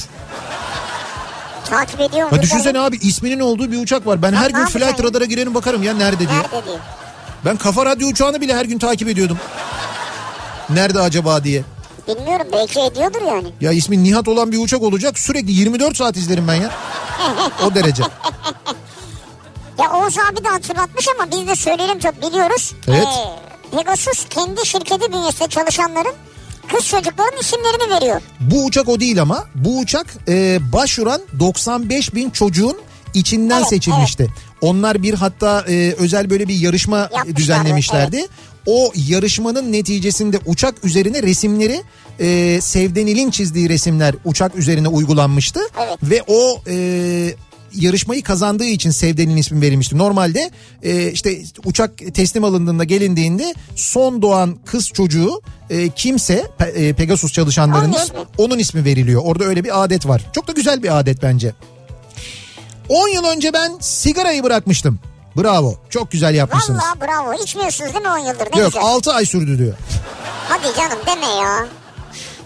Takip 1.70 2.02
ediyor 2.02 2.32
Ya 2.32 2.38
mu? 2.38 2.44
düşünsene 2.44 2.80
abi 2.80 2.98
isminin 2.98 3.40
olduğu 3.40 3.72
bir 3.72 3.78
uçak 3.84 4.08
var. 4.08 4.22
Ben 4.22 4.34
her 4.34 4.54
ne 4.54 4.58
gün 4.58 4.66
flight 4.66 5.00
ya? 5.00 5.06
radara 5.06 5.26
girerim 5.26 5.54
bakarım 5.54 5.84
ya 5.84 5.94
nerede 5.94 6.20
diye. 6.20 6.30
Nerede 6.40 6.66
diyor. 6.66 6.80
Ben 7.46 7.58
kafa 7.58 7.86
radyo 7.86 8.08
uçağını 8.08 8.42
bile 8.42 8.56
her 8.56 8.66
gün 8.66 8.80
takip 8.80 9.08
ediyordum. 9.08 9.38
Nerede 10.70 11.00
acaba 11.00 11.44
diye. 11.44 11.64
Bilmiyorum 12.08 12.48
belki 12.52 12.80
ediyordur 12.80 13.22
yani. 13.28 13.48
Ya 13.62 13.72
ismi 13.72 14.04
Nihat 14.04 14.28
olan 14.28 14.52
bir 14.52 14.58
uçak 14.58 14.82
olacak 14.82 15.20
sürekli 15.20 15.52
24 15.52 15.98
saat 15.98 16.18
izlerim 16.18 16.48
ben 16.48 16.56
ya. 16.56 16.72
O 17.66 17.76
derece. 17.76 18.04
Ya 19.80 19.92
Oğuz 19.92 20.16
abi 20.18 20.44
de 20.44 20.48
hatırlatmış 20.50 21.08
ama 21.08 21.32
biz 21.32 21.48
de 21.48 21.56
söyleyelim 21.56 22.00
tabii 22.00 22.22
biliyoruz. 22.22 22.74
Evet. 22.88 23.08
Ee, 23.08 23.78
Pegasus 23.78 24.26
kendi 24.30 24.66
şirketi 24.66 25.14
bünyesinde 25.14 25.48
çalışanların 25.50 26.14
kız 26.72 26.88
çocukların 26.88 27.40
isimlerini 27.40 27.96
veriyor. 27.96 28.22
Bu 28.40 28.66
uçak 28.66 28.90
o 28.90 29.00
değil 29.00 29.22
ama 29.22 29.46
bu 29.56 29.80
uçak 29.80 30.06
e, 30.28 30.60
başvuran 30.74 31.22
95 31.40 32.16
bin 32.16 32.30
çocuğun 32.30 32.78
içinden 33.14 33.58
Evet, 33.58 33.68
seçilmişti. 33.68 34.28
Onlar 34.62 35.04
bir 35.04 35.14
hatta 35.14 35.66
e, 35.68 35.94
özel 35.98 36.30
böyle 36.30 36.48
bir 36.48 36.56
yarışma 36.56 36.98
Yapmışlardı, 36.98 37.36
düzenlemişlerdi. 37.36 38.28
O 38.66 38.92
yarışmanın 39.08 39.72
neticesinde 39.72 40.40
uçak 40.46 40.86
üzerine 40.86 41.24
resimleri 41.24 41.82
e, 42.20 42.60
Sevdenil'in 42.62 43.32
çizdiği 43.32 43.70
resimler 43.70 44.16
uçak 44.26 44.56
üzerine 44.56 44.88
uygulanmıştı. 44.88 45.60
Evet. 45.88 45.98
Ve 46.04 46.24
o 46.28 46.62
e, 46.68 47.36
yarışmayı 47.76 48.24
kazandığı 48.24 48.66
için 48.66 48.92
Sevden'in 48.92 49.38
ismi 49.38 49.62
verilmişti. 49.62 49.98
Normalde 49.98 50.52
e, 50.84 51.12
işte 51.12 51.42
uçak 51.66 52.14
teslim 52.14 52.44
alındığında 52.44 52.84
gelindiğinde 52.84 53.56
son 53.76 54.22
doğan 54.22 54.58
kız 54.66 54.88
çocuğu 54.88 55.42
e, 55.70 55.90
kimse 55.90 56.48
Pe- 56.60 56.72
e, 56.72 56.94
Pegasus 56.94 57.40
Onun 57.40 58.04
ismi. 58.04 58.18
onun 58.38 58.60
ismi 58.60 58.86
veriliyor. 58.86 59.22
Orada 59.26 59.44
öyle 59.44 59.64
bir 59.64 59.84
adet 59.84 60.08
var. 60.08 60.22
Çok 60.34 60.48
da 60.48 60.52
güzel 60.52 60.84
bir 60.84 61.00
adet 61.00 61.24
bence. 61.24 61.54
10 62.90 63.08
yıl 63.08 63.24
önce 63.24 63.54
ben 63.54 63.78
sigarayı 63.80 64.44
bırakmıştım. 64.44 65.00
Bravo. 65.38 65.76
Çok 65.90 66.12
güzel 66.12 66.36
yapmışsınız. 66.36 66.82
Vallahi 66.84 67.02
bravo. 67.02 67.34
İçmiyorsunuz 67.44 67.94
değil 67.94 68.06
mi 68.06 68.12
10 68.12 68.18
yıldır? 68.18 68.48
Ne 68.56 68.60
Yok 68.60 68.74
güzel. 68.74 68.82
6 68.84 69.14
ay 69.14 69.26
sürdü 69.26 69.58
diyor. 69.58 69.74
Hadi 70.50 70.76
canım 70.78 70.98
deme 71.08 71.26
ya. 71.42 71.68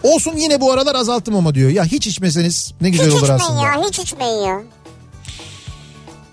Olsun 0.03 0.33
yine 0.35 0.61
bu 0.61 0.71
aralar 0.71 0.95
azalttım 0.95 1.35
ama 1.35 1.55
diyor. 1.55 1.69
Ya 1.69 1.83
hiç 1.85 2.07
içmeseniz 2.07 2.73
ne 2.81 2.89
güzel 2.89 3.07
hiç 3.07 3.13
olur 3.13 3.23
içmeyin 3.23 3.39
aslında. 3.41 3.61
ya 3.61 3.83
hiç 3.87 3.99
içmeyin 3.99 4.43
ya. 4.43 4.61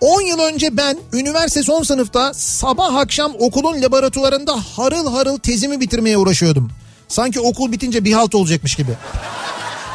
10 0.01 0.21
yıl 0.21 0.39
önce 0.39 0.77
ben 0.77 0.99
üniversite 1.13 1.63
son 1.63 1.83
sınıfta 1.83 2.35
sabah 2.35 2.95
akşam 2.95 3.33
okulun 3.39 3.83
laboratuvarında 3.83 4.57
harıl 4.77 5.13
harıl 5.15 5.39
tezimi 5.39 5.81
bitirmeye 5.81 6.19
uğraşıyordum. 6.19 6.71
Sanki 7.09 7.41
okul 7.41 7.73
bitince 7.73 8.05
bir 8.05 8.13
halt 8.13 8.35
olacakmış 8.35 8.75
gibi. 8.75 8.93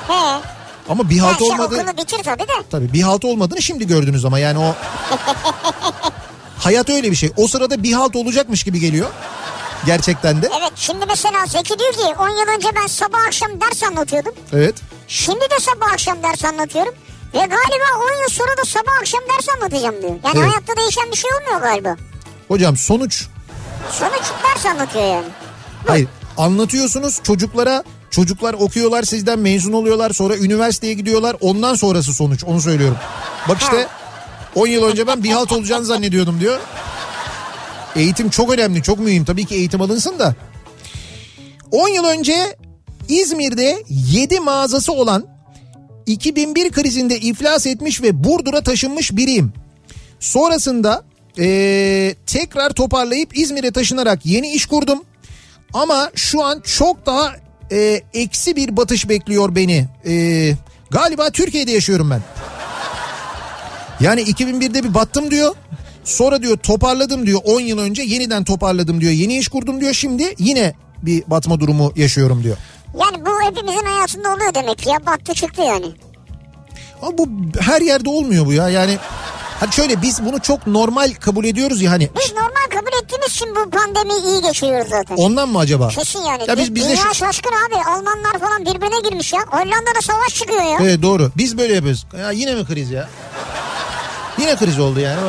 He. 0.08 0.40
Ama 0.90 1.10
bir 1.10 1.20
halt 1.20 1.42
olmadı. 1.42 1.76
okulu 1.82 1.98
bitir 1.98 2.24
tabii 2.24 2.44
de. 2.44 2.54
Tabii 2.72 2.94
bir 2.94 3.02
halt 3.02 3.26
olmadığını 3.26 3.62
şimdi 3.62 3.88
gördünüz 3.88 4.26
ama 4.26 4.40
yani 4.40 4.60
o... 4.60 4.76
Hayat 6.60 6.90
öyle 6.90 7.12
bir 7.12 7.16
şey. 7.16 7.32
O 7.38 7.48
sırada 7.48 7.84
bir 7.84 7.94
halt 7.94 8.16
olacakmış 8.16 8.64
gibi 8.64 8.80
geliyor. 8.80 9.10
Gerçekten 9.86 10.42
de. 10.42 10.50
Evet 10.60 10.72
şimdi 10.76 11.06
mesela 11.08 11.46
Zeki 11.46 11.80
diyor 11.80 11.94
ki 11.94 12.16
10 12.20 12.30
yıl 12.30 12.56
önce 12.58 12.68
ben 12.76 12.88
sabah 12.88 13.20
akşam 13.28 13.62
ders 13.62 13.84
anlatıyordum. 13.84 14.34
Evet. 14.54 14.76
Şimdi 15.08 15.42
de 15.42 15.60
sabah 15.60 15.94
akşam 15.94 16.24
ders 16.24 16.46
anlatıyorum. 16.46 16.94
Ve 17.34 17.38
galiba 17.40 17.86
10 18.16 18.22
yıl 18.22 18.30
sonra 18.30 18.58
da 18.58 18.66
sabah 18.66 18.92
akşam 19.00 19.22
ders 19.36 19.50
anlatacağım 19.50 20.02
diyor. 20.02 20.12
Yani 20.24 20.38
Evet. 20.40 20.50
hayatta 20.50 20.76
değişen 20.78 21.12
bir 21.12 21.18
şey 21.18 21.32
olmuyor 21.42 21.62
galiba. 21.62 21.96
Hocam 22.48 22.78
sonuç 22.78 23.26
Sonuç 23.92 24.24
ders 24.44 24.66
anlatıyor 24.66 25.06
yani. 25.06 25.26
Hayır 25.88 26.08
anlatıyorsunuz 26.38 27.20
çocuklara 27.24 27.84
çocuklar 28.12 28.54
okuyorlar 28.54 29.04
sizden 29.04 29.40
mezun 29.40 29.74
oluyorlar 29.74 30.12
sonra 30.12 30.38
üniversiteye 30.38 30.94
gidiyorlar 30.94 31.36
ondan 31.42 31.76
sonrası 31.76 32.14
sonuç 32.14 32.44
onu 32.44 32.62
söylüyorum. 32.62 32.98
Bak 33.50 33.62
işte 33.62 33.88
10 34.56 34.68
yıl 34.68 34.84
önce 34.84 35.08
ben 35.08 35.24
bir 35.24 35.30
halt 35.30 35.52
olacağını 35.52 35.86
zannediyordum 35.86 36.40
diyor. 36.40 36.60
Eğitim 37.96 38.30
çok 38.30 38.52
önemli 38.54 38.84
çok 38.84 39.00
mühim 39.00 39.26
tabii 39.26 39.46
ki 39.46 39.56
eğitim 39.56 39.82
alınsın 39.82 40.20
da. 40.20 40.36
10 41.72 41.90
yıl 41.90 42.04
önce 42.06 42.58
İzmir'de 43.10 43.84
7 43.90 44.40
mağazası 44.40 44.94
olan 44.94 45.28
2001 46.06 46.72
krizinde 46.72 47.18
iflas 47.20 47.68
etmiş 47.68 48.02
ve 48.02 48.24
Burdur'a 48.24 48.62
taşınmış 48.62 49.12
biriyim. 49.16 49.54
Sonrasında 50.20 51.04
eee, 51.38 52.16
tekrar 52.26 52.70
toparlayıp 52.70 53.38
İzmir'e 53.38 53.72
taşınarak 53.72 54.26
yeni 54.26 54.52
iş 54.52 54.66
kurdum. 54.66 55.04
Ama 55.74 56.12
şu 56.16 56.44
an 56.44 56.62
çok 56.62 57.06
daha 57.06 57.36
eee, 57.72 58.02
eksi 58.14 58.56
bir 58.56 58.78
batış 58.78 59.10
bekliyor 59.10 59.56
beni. 59.56 59.86
Eee, 60.06 60.58
galiba 60.92 61.30
Türkiye'de 61.30 61.72
yaşıyorum 61.72 62.10
ben. 62.12 62.22
Yani 64.00 64.22
2001'de 64.22 64.84
bir 64.84 64.94
battım 64.94 65.32
diyor. 65.32 65.56
Sonra 66.04 66.42
diyor 66.42 66.58
toparladım 66.58 67.26
diyor 67.26 67.42
10 67.46 67.60
yıl 67.60 67.78
önce 67.80 68.02
yeniden 68.02 68.44
toparladım 68.44 69.02
diyor. 69.02 69.12
Yeni 69.12 69.38
iş 69.38 69.48
kurdum 69.48 69.82
diyor. 69.82 69.94
Şimdi 69.94 70.36
yine 70.38 70.74
bir 71.02 71.24
batma 71.28 71.60
durumu 71.60 71.92
yaşıyorum 71.96 72.44
diyor. 72.44 72.58
Yani 73.00 73.26
bu 73.26 73.42
hepimizin 73.42 73.86
hayatında 73.86 74.34
oluyor 74.34 74.54
demek 74.54 74.78
ki 74.78 74.90
ya. 74.90 75.06
Battı 75.06 75.34
çıktı 75.34 75.62
yani. 75.62 75.86
Ama 77.02 77.18
bu 77.18 77.28
her 77.60 77.82
yerde 77.82 78.10
olmuyor 78.10 78.46
bu 78.46 78.54
ya. 78.54 78.70
Yani 78.70 78.98
hani 79.60 79.74
şöyle 79.74 80.02
biz 80.02 80.26
bunu 80.26 80.40
çok 80.40 80.68
normal 80.68 81.14
kabul 81.14 81.46
ediyoruz 81.46 81.82
ya 81.82 81.92
hani. 81.92 82.10
Biz 82.20 82.34
normal 82.34 82.70
kabul 82.70 83.04
ettiğimiz 83.04 83.32
için 83.32 83.56
bu 83.56 83.70
pandemiyi 83.70 84.22
iyi 84.24 84.42
geçiriyoruz 84.42 84.90
zaten. 84.90 85.16
Ondan 85.16 85.50
mı 85.50 85.60
acaba? 85.60 85.88
Kesin 85.88 86.20
yani. 86.20 86.44
Ya 86.48 86.58
biz 86.58 86.76
bizde 86.76 86.90
Dünya 86.90 87.04
şu... 87.04 87.16
şaşkın 87.16 87.52
abi. 87.68 87.76
Almanlar 87.90 88.40
falan 88.40 88.62
birbirine 88.66 89.10
girmiş 89.10 89.34
ya. 89.34 89.40
Hollanda'da 89.48 90.02
savaş 90.02 90.36
çıkıyor 90.36 90.64
ya. 90.64 90.78
Evet 90.82 91.02
doğru. 91.02 91.32
Biz 91.38 91.58
böyle 91.58 91.74
yapıyoruz. 91.74 92.06
Ya 92.20 92.32
yine 92.32 92.56
mi 92.56 92.66
kriz 92.66 92.92
ya? 92.92 93.10
Yine 94.40 94.56
kriz 94.56 94.80
oldu 94.80 95.00
yani. 95.00 95.20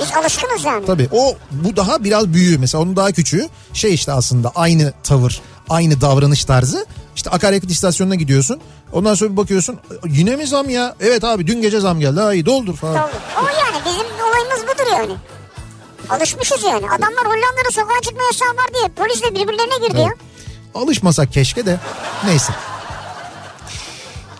Biz 0.00 0.12
alışkınız 0.16 0.64
yani. 0.64 0.86
Tabii 0.86 1.08
o 1.12 1.36
bu 1.50 1.76
daha 1.76 2.04
biraz 2.04 2.28
büyüğü 2.32 2.58
mesela 2.58 2.82
onun 2.82 2.96
daha 2.96 3.12
küçüğü 3.12 3.48
şey 3.72 3.94
işte 3.94 4.12
aslında 4.12 4.52
aynı 4.54 4.92
tavır 5.02 5.40
aynı 5.70 6.00
davranış 6.00 6.44
tarzı 6.44 6.86
işte 7.16 7.30
akaryakıt 7.30 7.70
istasyonuna 7.70 8.14
gidiyorsun 8.14 8.60
ondan 8.92 9.14
sonra 9.14 9.30
bir 9.32 9.36
bakıyorsun 9.36 9.78
yine 10.06 10.36
mi 10.36 10.46
zam 10.46 10.70
ya 10.70 10.94
evet 11.00 11.24
abi 11.24 11.46
dün 11.46 11.62
gece 11.62 11.80
zam 11.80 12.00
geldi 12.00 12.20
ha 12.20 12.34
iyi 12.34 12.46
doldur 12.46 12.76
falan. 12.76 12.94
Doğru. 12.94 13.10
O 13.38 13.46
yani 13.46 13.84
bizim 13.86 14.06
olayımız 14.28 14.62
budur 14.62 14.92
yani. 14.92 15.12
Alışmışız 16.10 16.62
yani. 16.62 16.86
Adamlar 16.90 17.24
Hollanda'da 17.24 17.70
sokağa 17.72 18.00
çıkma 18.02 18.22
yasağı 18.22 18.48
var 18.48 18.74
diye 18.74 18.88
polisle 18.88 19.30
birbirlerine 19.34 19.86
girdi 19.88 20.00
ya. 20.00 20.14
Alışmasak 20.74 21.32
keşke 21.32 21.66
de 21.66 21.80
neyse. 22.24 22.52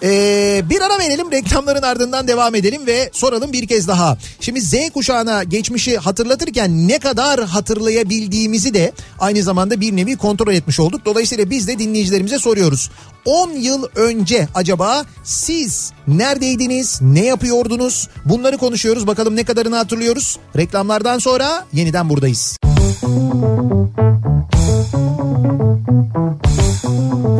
Ee, 0.02 0.62
bir 0.70 0.80
ara 0.80 0.98
verelim 0.98 1.32
reklamların 1.32 1.82
ardından 1.82 2.28
devam 2.28 2.54
edelim 2.54 2.86
ve 2.86 3.10
soralım 3.12 3.52
bir 3.52 3.66
kez 3.66 3.88
daha. 3.88 4.18
Şimdi 4.40 4.60
Z 4.60 4.74
kuşağına 4.94 5.44
geçmişi 5.44 5.98
hatırlatırken 5.98 6.88
ne 6.88 6.98
kadar 6.98 7.44
hatırlayabildiğimizi 7.44 8.74
de 8.74 8.92
aynı 9.20 9.42
zamanda 9.42 9.80
bir 9.80 9.96
nevi 9.96 10.16
kontrol 10.16 10.52
etmiş 10.52 10.80
olduk. 10.80 11.04
Dolayısıyla 11.04 11.50
biz 11.50 11.68
de 11.68 11.78
dinleyicilerimize 11.78 12.38
soruyoruz. 12.38 12.90
10 13.24 13.50
yıl 13.50 13.84
önce 13.96 14.48
acaba 14.54 15.04
siz 15.24 15.92
neredeydiniz, 16.08 16.98
ne 17.02 17.24
yapıyordunuz? 17.24 18.08
Bunları 18.24 18.58
konuşuyoruz. 18.58 19.06
Bakalım 19.06 19.36
ne 19.36 19.44
kadarını 19.44 19.76
hatırlıyoruz. 19.76 20.38
Reklamlardan 20.56 21.18
sonra 21.18 21.66
yeniden 21.72 22.08
buradayız. 22.08 22.56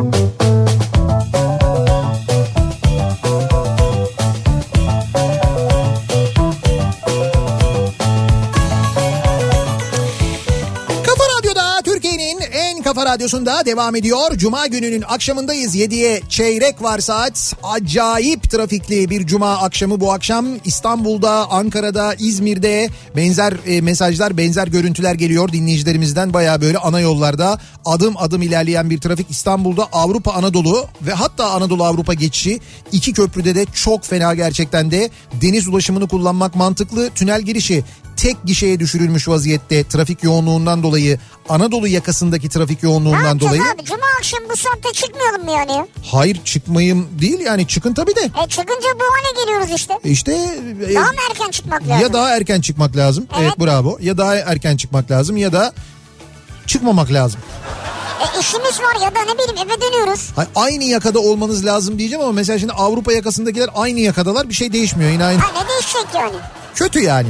Kafa 0.05 0.44
kafa 13.05 13.15
Radyosu'nda 13.15 13.67
devam 13.67 13.97
ediyor. 13.97 14.37
Cuma 14.37 14.67
gününün 14.67 15.03
akşamındayız. 15.09 15.77
7'ye 15.77 16.21
çeyrek 16.29 16.83
var 16.83 16.99
saat. 16.99 17.55
Acayip 17.63 18.51
trafikli 18.51 19.11
bir 19.11 19.27
cuma 19.27 19.57
akşamı 19.57 20.01
bu 20.01 20.13
akşam. 20.13 20.47
İstanbul'da, 20.65 21.51
Ankara'da, 21.51 22.15
İzmir'de 22.15 22.89
benzer 23.17 23.55
e, 23.67 23.81
mesajlar, 23.81 24.37
benzer 24.37 24.67
görüntüler 24.67 25.15
geliyor 25.15 25.53
dinleyicilerimizden. 25.53 26.33
Baya 26.33 26.61
böyle 26.61 26.79
ana 26.79 27.01
yollarda 27.01 27.59
adım 27.85 28.15
adım 28.17 28.43
ilerleyen 28.43 28.91
bir 28.91 29.01
trafik. 29.01 29.31
İstanbul'da 29.31 29.89
Avrupa 29.93 30.33
Anadolu 30.33 30.87
ve 31.03 31.13
hatta 31.13 31.51
Anadolu 31.51 31.85
Avrupa 31.85 32.15
geçişi 32.15 32.61
iki 32.93 33.13
köprüde 33.13 33.55
de 33.55 33.67
çok 33.75 34.05
fena 34.05 34.35
gerçekten 34.35 34.91
de 34.91 35.11
deniz 35.43 35.69
ulaşımını 35.69 36.09
kullanmak 36.09 36.55
mantıklı. 36.55 37.11
Tünel 37.11 37.43
girişi 37.43 37.85
tek 38.17 38.37
gişeye 38.45 38.81
düşürülmüş 38.81 39.29
vaziyette 39.29 39.89
trafik 39.89 40.23
yoğunluğundan 40.25 40.83
dolayı 40.83 41.19
Anadolu 41.49 41.89
yakasındaki 41.89 42.49
trafik 42.49 42.83
yoğunluğundan 42.83 43.41
dolayı. 43.41 43.63
abi? 43.63 43.85
Cuma 43.85 44.07
akşamı 44.19 44.49
bu 44.49 44.57
saatte 44.57 44.93
çıkmayalım 44.93 45.45
mı 45.45 45.51
yani? 45.51 45.73
ya? 45.73 45.87
Hayır 46.13 46.41
çıkmayayım 46.45 47.09
değil 47.21 47.41
yani 47.41 47.67
çıkın 47.69 47.95
tabii 47.95 48.17
de. 48.17 48.21
E 48.45 48.49
çıkınca 48.49 48.89
bu 48.95 49.05
hale 49.05 49.45
geliyoruz 49.45 49.71
işte. 49.77 49.95
E 50.05 50.11
İşte 50.11 50.33
e, 50.91 50.95
Daha 50.95 51.05
mı 51.13 51.19
erken 51.31 51.51
çıkmak 51.51 51.83
lazım? 51.89 52.03
ya 52.03 52.13
daha 52.13 52.37
erken 52.37 52.61
çıkmak 52.61 52.97
lazım. 52.97 53.27
Evet. 53.39 53.43
Evet. 53.43 53.61
bravo. 53.67 53.99
Ya 54.01 54.19
daha 54.19 54.35
erken 54.37 54.77
çıkmak 54.77 55.11
lazım 55.11 55.37
ya 55.37 55.53
da 55.53 55.73
çıkmamak 56.67 57.13
lazım. 57.13 57.41
E 58.21 58.41
işimiz 58.41 58.81
var 58.81 58.95
ya 59.05 59.15
da 59.15 59.21
ne 59.33 59.39
bileyim 59.39 59.69
eve 59.71 59.81
dönüyoruz. 59.81 60.31
Hayır, 60.37 60.51
aynı 60.57 60.85
yakada 60.85 61.19
olmanız 61.19 61.65
lazım 61.67 61.99
diyeceğim 61.99 62.23
ama 62.25 62.33
mesela 62.33 62.59
şimdi 62.59 62.73
Avrupa 62.73 63.13
yakasındakiler 63.13 63.69
aynı 63.75 64.01
yakadalar 64.01 64.49
bir 64.49 64.55
şey 64.55 64.73
değişmiyor 64.73 65.11
yine 65.11 65.25
aynı. 65.25 65.41
Ha 65.41 65.63
ne 65.63 65.69
değişecek 65.69 66.07
yani? 66.15 66.35
Kötü 66.75 67.01
yani. 67.01 67.29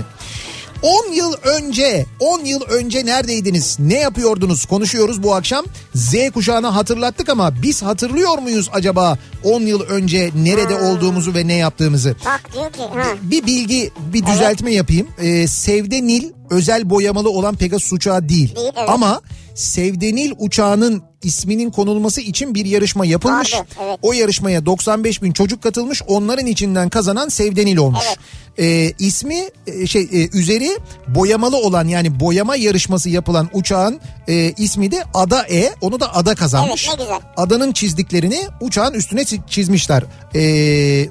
10 0.84 1.12
yıl 1.12 1.32
önce, 1.32 2.06
10 2.20 2.44
yıl 2.44 2.60
önce 2.60 3.06
neredeydiniz? 3.06 3.76
Ne 3.80 3.98
yapıyordunuz? 3.98 4.64
Konuşuyoruz 4.64 5.22
bu 5.22 5.34
akşam. 5.34 5.64
Z 5.94 6.14
kuşağına 6.34 6.74
hatırlattık 6.74 7.28
ama 7.28 7.62
biz 7.62 7.82
hatırlıyor 7.82 8.38
muyuz 8.38 8.70
acaba 8.72 9.18
10 9.44 9.60
yıl 9.60 9.80
önce 9.80 10.30
nerede 10.42 10.74
olduğumuzu 10.74 11.34
ve 11.34 11.48
ne 11.48 11.54
yaptığımızı? 11.54 12.16
Bak 12.26 12.52
diyor 12.54 12.72
ki 12.72 12.82
ha. 12.94 13.04
Bir 13.22 13.46
bilgi, 13.46 13.90
bir 14.12 14.26
düzeltme 14.26 14.72
yapayım. 14.72 15.08
Ee, 15.18 15.46
Sevde 15.46 16.06
Nil 16.06 16.30
özel 16.50 16.90
boyamalı 16.90 17.30
olan 17.30 17.56
Pegasus 17.56 17.92
uçağı 17.92 18.28
değil. 18.28 18.56
Değil, 18.56 18.72
evet. 18.76 18.88
Ama 18.88 19.20
Sevde 19.54 20.14
Nil 20.14 20.32
uçağının 20.38 21.02
isminin 21.22 21.70
konulması 21.70 22.20
için 22.20 22.54
bir 22.54 22.66
yarışma 22.66 23.06
yapılmış. 23.06 23.54
Vardı, 23.54 23.66
evet. 23.84 23.98
O 24.02 24.12
yarışmaya 24.12 24.66
95 24.66 25.22
bin 25.22 25.32
çocuk 25.32 25.62
katılmış. 25.62 26.02
Onların 26.06 26.46
içinden 26.46 26.88
kazanan 26.88 27.28
Sevde 27.28 27.66
Nil 27.66 27.76
olmuş. 27.76 28.04
Evet. 28.08 28.18
Ee, 28.58 28.92
ismi 28.98 29.48
e, 29.66 29.86
şey 29.86 30.02
e, 30.02 30.28
üzeri 30.38 30.78
boyamalı 31.08 31.56
olan 31.56 31.88
yani 31.88 32.20
boyama 32.20 32.56
yarışması 32.56 33.10
yapılan 33.10 33.48
uçağın 33.52 34.00
e, 34.28 34.34
ismi 34.56 34.90
de 34.90 35.04
Ada 35.14 35.46
E. 35.50 35.74
Onu 35.80 36.00
da 36.00 36.14
Ada 36.14 36.34
kazanmış. 36.34 36.88
Evet, 36.88 36.98
ne 36.98 37.04
güzel. 37.04 37.20
Adanın 37.36 37.72
çizdiklerini 37.72 38.46
uçağın 38.60 38.94
üstüne 38.94 39.20
çi- 39.22 39.48
çizmişler. 39.48 40.04
Ee, 40.34 41.08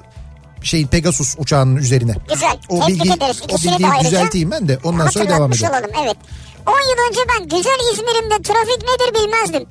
şey 0.62 0.86
Pegasus 0.86 1.34
uçağının 1.38 1.76
üzerine. 1.76 2.14
Güzel. 2.34 2.58
O 2.68 2.80
Tebrik 2.80 3.00
bilgi, 3.04 3.12
ederiz. 3.12 3.42
o 3.42 3.52
İkisini 3.54 3.72
de 3.72 3.78
bilgiyi 3.78 4.04
düzelteyim 4.04 4.50
ben 4.50 4.68
de 4.68 4.78
ondan 4.84 5.06
sonra 5.08 5.28
devam 5.28 5.52
edelim. 5.52 5.70
olalım 5.70 5.90
evet. 6.04 6.16
10 6.66 6.72
yıl 6.72 7.08
önce 7.10 7.20
ben 7.28 7.48
güzel 7.58 7.78
İzmir'imde 7.92 8.42
trafik 8.42 8.82
nedir 8.82 9.14
bilmezdim. 9.24 9.68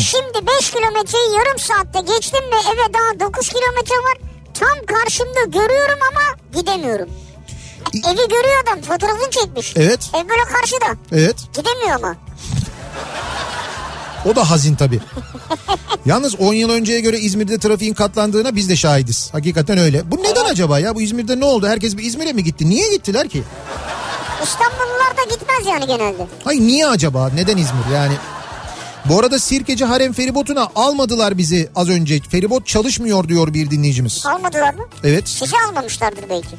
Şimdi 0.00 0.46
5 0.58 0.70
kilometreyi 0.70 1.24
yarım 1.38 1.58
saatte 1.58 2.00
geçtim 2.14 2.40
ve 2.52 2.56
eve 2.72 2.94
daha 2.94 3.28
9 3.28 3.48
kilometre 3.48 3.94
var. 3.94 4.27
Tam 4.54 4.86
karşımda 4.86 5.44
görüyorum 5.46 5.98
ama 6.10 6.20
gidemiyorum. 6.60 7.08
Evi 7.94 8.28
görüyor 8.28 8.62
adam 8.62 8.80
fotoğrafını 8.82 9.30
çekmiş. 9.30 9.72
Evet. 9.76 10.10
Ev 10.14 10.28
böyle 10.28 10.42
karşıda. 10.44 10.86
Evet 11.12 11.36
Gidemiyor 11.54 11.90
ama. 11.96 12.16
o 14.26 14.36
da 14.36 14.50
hazin 14.50 14.74
tabii. 14.74 15.00
Yalnız 16.06 16.40
10 16.40 16.52
yıl 16.54 16.70
önceye 16.70 17.00
göre 17.00 17.18
İzmir'de 17.18 17.58
trafiğin 17.58 17.94
katlandığına 17.94 18.56
biz 18.56 18.68
de 18.68 18.76
şahidiz. 18.76 19.28
Hakikaten 19.32 19.78
öyle. 19.78 20.10
Bu 20.10 20.16
neden 20.22 20.44
acaba 20.44 20.78
ya? 20.78 20.94
Bu 20.94 21.02
İzmir'de 21.02 21.40
ne 21.40 21.44
oldu? 21.44 21.66
Herkes 21.68 21.96
bir 21.96 22.04
İzmir'e 22.04 22.32
mi 22.32 22.44
gitti? 22.44 22.68
Niye 22.70 22.90
gittiler 22.92 23.28
ki? 23.28 23.42
İstanbullular 24.44 25.16
da 25.16 25.34
gitmez 25.34 25.66
yani 25.66 25.86
genelde. 25.86 26.26
Hayır 26.44 26.60
niye 26.60 26.86
acaba? 26.86 27.30
Neden 27.34 27.56
İzmir? 27.56 27.94
Yani 27.94 28.12
bu 29.08 29.18
arada 29.18 29.38
Sirkeci 29.38 29.84
Harem 29.84 30.12
feribotuna 30.12 30.68
almadılar 30.74 31.38
bizi 31.38 31.68
az 31.74 31.88
önce. 31.88 32.20
Feribot 32.20 32.66
çalışmıyor 32.66 33.28
diyor 33.28 33.54
bir 33.54 33.70
dinleyicimiz. 33.70 34.26
Almadılar 34.26 34.74
mı? 34.74 34.82
Evet. 35.04 35.28
Sizi 35.28 35.56
almamışlardır 35.68 36.24
belki. 36.30 36.48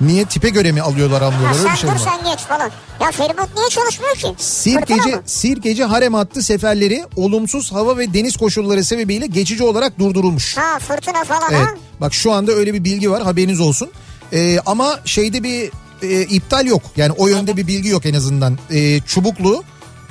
Niye 0.00 0.24
tipe 0.24 0.48
göre 0.48 0.72
mi 0.72 0.82
alıyorlar 0.82 1.22
almıyorlar 1.22 1.58
öyle 1.58 1.62
sen 1.62 1.72
bir 1.72 1.78
şey 1.78 1.90
dur 1.90 1.94
mi 1.94 2.00
var? 2.00 2.10
sen 2.22 2.32
geç 2.32 2.40
falan. 2.40 2.70
Ya 3.00 3.10
feribot 3.10 3.48
niye 3.56 3.68
çalışmıyor 3.68 4.14
ki? 4.16 4.34
Sirkeci? 4.38 5.16
Sirkeci 5.26 5.84
Harem 5.84 6.14
hattı 6.14 6.42
seferleri 6.42 7.04
olumsuz 7.16 7.72
hava 7.72 7.98
ve 7.98 8.14
deniz 8.14 8.36
koşulları 8.36 8.84
sebebiyle 8.84 9.26
geçici 9.26 9.64
olarak 9.64 9.98
durdurulmuş. 9.98 10.56
Ha 10.56 10.78
fırtına 10.78 11.24
falan 11.24 11.50
Evet. 11.52 11.66
ha. 11.66 11.74
Bak 12.00 12.14
şu 12.14 12.32
anda 12.32 12.52
öyle 12.52 12.74
bir 12.74 12.84
bilgi 12.84 13.10
var 13.10 13.22
haberiniz 13.22 13.60
olsun. 13.60 13.90
Ee, 14.32 14.58
ama 14.66 15.00
şeyde 15.04 15.42
bir 15.42 15.70
e, 16.02 16.22
iptal 16.22 16.66
yok. 16.66 16.82
Yani 16.96 17.12
o 17.12 17.28
yönde 17.28 17.56
bir 17.56 17.66
bilgi 17.66 17.88
yok 17.88 18.06
en 18.06 18.14
azından. 18.14 18.58
Ee, 18.70 19.00
çubuklu 19.00 19.62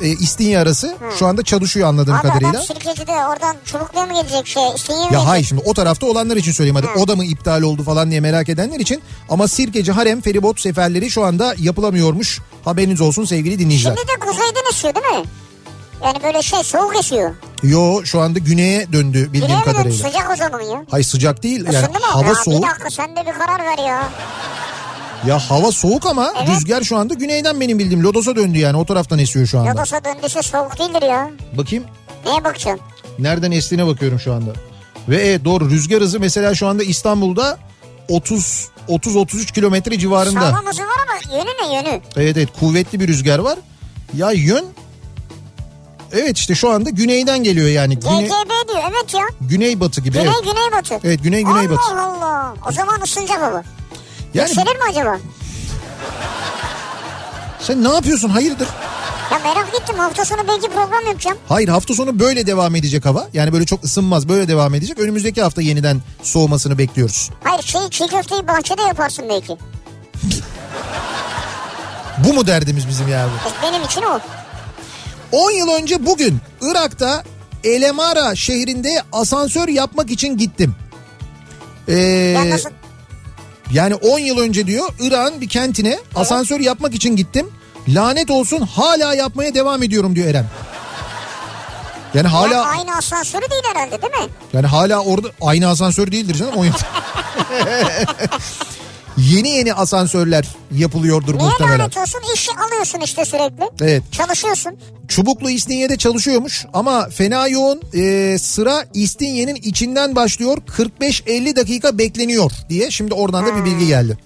e, 0.02 0.08
İstinye 0.08 0.60
arası 0.60 0.96
şu 1.20 1.28
anda 1.28 1.44
çalışıyor 1.44 1.88
anladığım 1.90 2.14
Abi 2.16 2.22
kadarıyla. 2.22 2.50
adam 2.50 2.62
Sirkeci'de 2.62 3.12
oradan 3.12 3.56
çubukluya 3.66 4.06
mı 4.06 4.14
gelecek 4.14 4.48
şey? 4.48 4.64
İstinye 4.76 5.08
mi 5.10 5.14
Ya 5.14 5.20
hayır 5.20 5.30
gelecek? 5.44 5.50
şimdi 5.50 5.62
o 5.66 5.74
tarafta 5.74 6.06
olanlar 6.06 6.38
için 6.38 6.52
söyleyeyim 6.52 6.76
hadi 6.76 6.88
Hı. 6.88 7.04
o 7.04 7.08
da 7.08 7.16
mı 7.16 7.26
iptal 7.26 7.62
oldu 7.62 7.84
falan 7.84 8.10
diye 8.12 8.20
merak 8.20 8.50
edenler 8.50 8.80
için. 8.80 9.02
Ama 9.30 9.48
Sirkeci 9.48 9.92
Harem 9.92 10.22
feribot 10.22 10.60
seferleri 10.60 11.10
şu 11.12 11.24
anda 11.26 11.56
yapılamıyormuş. 11.58 12.40
Haberiniz 12.66 13.02
olsun 13.02 13.26
sevgili 13.26 13.60
dinleyiciler. 13.60 13.96
Şimdi 13.96 14.08
de 14.08 14.26
kuzeyden 14.26 14.70
esiyor 14.72 14.96
değil 14.96 15.06
mi? 15.06 15.24
Yani 16.04 16.18
böyle 16.24 16.42
şey 16.42 16.64
soğuk 16.64 16.96
esiyor. 17.00 17.32
Yo 17.64 18.06
şu 18.06 18.22
anda 18.22 18.40
güneye 18.40 18.94
döndü 18.94 19.18
bildiğim 19.34 19.34
Güneye 19.48 19.60
mi 19.60 19.66
döndü? 19.66 19.78
kadarıyla. 19.78 20.10
Sıcak 20.10 20.32
o 20.34 20.36
zaman 20.36 20.62
ya. 20.62 20.86
Hayır 20.92 21.06
sıcak 21.06 21.44
değil 21.44 21.66
yani 21.66 21.76
Isındı 21.76 22.00
mı? 22.00 22.06
hava 22.06 22.28
ya, 22.28 22.36
soğuk. 22.36 22.64
Bir 22.64 22.68
dakika 22.70 22.90
sen 22.90 23.16
de 23.16 23.20
bir 23.26 23.32
karar 23.40 23.60
ver 23.66 23.88
ya. 23.88 24.10
Ya 25.26 25.40
hava 25.40 25.72
soğuk 25.72 26.06
ama 26.06 26.34
Evet. 26.38 26.50
rüzgar 26.50 26.82
şu 26.84 26.98
anda 26.98 27.14
güneyden 27.14 27.60
benim 27.62 27.80
bildiğim 27.80 28.04
Lodos'a 28.04 28.36
döndü 28.36 28.58
yani 28.58 28.78
o 28.78 28.86
taraftan 28.86 29.20
esiyor 29.20 29.46
şu 29.48 29.60
anda. 29.60 29.72
Lodosa 29.72 30.04
döndüyse 30.04 30.42
soğuk 30.42 30.80
değildir 30.80 31.02
ya. 31.02 31.32
Bakayım 31.58 31.84
Neye 32.26 32.44
bakacaksın? 32.44 32.80
nereden 33.20 33.52
estiğine 33.52 33.88
bakıyorum 33.88 34.20
şu 34.20 34.34
anda. 34.34 34.52
Ve 35.10 35.16
evet 35.28 35.46
doğru 35.46 35.70
rüzgar 35.70 36.02
hızı 36.02 36.20
mesela 36.20 36.56
şu 36.56 36.68
anda 36.68 36.84
İstanbul'da 36.84 37.58
30 38.10 38.68
30-33 38.90 39.54
kilometre 39.54 40.00
civarında. 40.00 40.40
Sağlam 40.42 40.66
hızı 40.66 40.82
var 40.82 40.98
ama 41.08 41.38
yönü 41.38 41.50
ne 41.62 41.76
yönü? 41.76 42.02
Evet 42.18 42.38
evet 42.38 42.50
kuvvetli 42.60 43.00
bir 43.00 43.08
rüzgar 43.08 43.40
var. 43.40 43.60
Ya 44.14 44.32
yön 44.32 44.66
Evet 46.12 46.38
işte 46.38 46.56
şu 46.56 46.70
anda 46.70 46.90
güneyden 46.90 47.44
geliyor 47.44 47.68
yani. 47.68 48.00
Güney, 48.00 48.26
GGB 48.26 48.70
diyor 48.70 48.82
evet 48.92 49.14
ya. 49.14 49.22
güneybatı 49.42 50.02
gibi. 50.02 50.14
Güney 50.18 50.28
Evet. 50.28 50.54
güneybatı. 50.56 51.08
Evet, 51.08 51.24
güney 51.24 51.44
güneybatı. 51.44 51.82
Allah 51.94 52.06
Allah. 52.06 52.54
O 52.70 52.72
zaman 52.72 53.02
ısınacak 53.02 53.42
hava. 53.42 53.64
Yani 54.38 54.50
Yükselir 54.50 54.76
mi 54.76 54.84
acaba? 54.90 55.18
sen 57.60 57.84
ne 57.84 57.90
yapıyorsun 57.94 58.30
hayırdır? 58.30 58.68
Ya 59.32 59.40
merak 59.40 59.68
ettim 59.82 59.96
hafta 60.00 60.26
sonu 60.26 60.40
belki 60.48 60.68
program 60.70 61.06
yapacağım. 61.08 61.38
Hayır 61.50 61.68
hafta 61.68 61.94
sonu 61.94 62.20
böyle 62.20 62.48
devam 62.48 62.76
edecek 62.76 63.06
hava. 63.06 63.28
Yani 63.34 63.54
böyle 63.54 63.66
çok 63.66 63.84
ısınmaz 63.84 64.30
böyle 64.30 64.48
devam 64.48 64.74
edecek. 64.76 65.00
Önümüzdeki 65.00 65.42
hafta 65.42 65.62
yeniden 65.62 66.02
soğumasını 66.24 66.78
bekliyoruz. 66.78 67.30
Hayır 67.44 67.62
şey 67.64 67.82
çiğ 67.90 68.08
köfteyi 68.08 68.48
bahçede 68.48 68.82
yaparsın 68.82 69.26
belki. 69.30 69.58
Bu 72.28 72.34
mu 72.34 72.48
derdimiz 72.48 72.88
bizim 72.88 73.08
yani? 73.08 73.32
E, 73.32 73.64
Benim 73.64 73.84
için 73.84 74.02
o. 74.02 74.20
10 75.32 75.52
yıl 75.52 75.70
önce 75.70 76.06
bugün 76.06 76.40
Irak'ta 76.62 77.24
Elemara 77.64 78.36
şehrinde 78.36 79.02
asansör 79.14 79.68
yapmak 79.68 80.12
için 80.12 80.38
gittim. 80.38 80.76
Ee, 81.88 81.94
Ya 81.96 82.50
nasıl? 82.50 82.70
Yani 83.74 83.96
10 83.96 84.20
yıl 84.20 84.38
önce 84.40 84.68
diyor 84.68 84.90
Irak'ın 85.00 85.42
bir 85.42 85.50
kentine 85.50 86.00
asansör 86.16 86.60
yapmak 86.60 86.94
için 86.94 87.16
gittim. 87.16 87.50
Lanet 87.88 88.32
olsun 88.32 88.62
hala 88.62 89.14
yapmaya 89.14 89.54
devam 89.54 89.84
ediyorum 89.84 90.16
diyor 90.16 90.28
Eren. 90.28 90.46
Yani 92.14 92.28
hala 92.28 92.54
Ya 92.54 92.62
aynı 92.64 92.96
asansörü 92.96 93.50
değil 93.52 93.64
herhalde 93.74 94.02
değil 94.02 94.14
mi? 94.14 94.30
yani 94.54 94.68
hala 94.68 95.00
orada 95.04 95.28
aynı 95.42 95.68
asansör 95.68 96.12
değildir 96.12 96.36
canım. 96.36 96.54
O 96.58 96.64
yeni 99.18 99.50
yeni 99.50 99.74
asansörler 99.74 100.46
yapılıyordur 100.72 101.38
Niye 101.38 101.44
muhtemelen. 101.50 101.80
lanet 101.80 101.98
olsun? 101.98 102.22
İşi 102.36 102.52
alıyorsun 102.68 103.00
işte 103.00 103.26
sürekli. 103.26 103.64
Evet. 103.82 104.04
Çalışıyorsun. 104.12 104.76
Çubuklu 105.08 105.50
İstinye'de 105.50 105.98
çalışıyormuş 105.98 106.66
ama 106.74 107.10
fena 107.10 107.48
yoğun 107.48 107.82
e, 107.94 108.38
sıra 108.40 108.86
İstinye'nin 108.94 109.56
içinden 109.56 110.16
başlıyor 110.16 110.58
45-50 110.78 111.56
dakika 111.56 111.98
bekleniyor 111.98 112.52
diye 112.70 112.92
şimdi 112.92 113.14
oradan 113.14 113.46
da 113.46 113.56
bir 113.56 113.66
bilgi 113.66 113.88
geldi. 113.88 114.18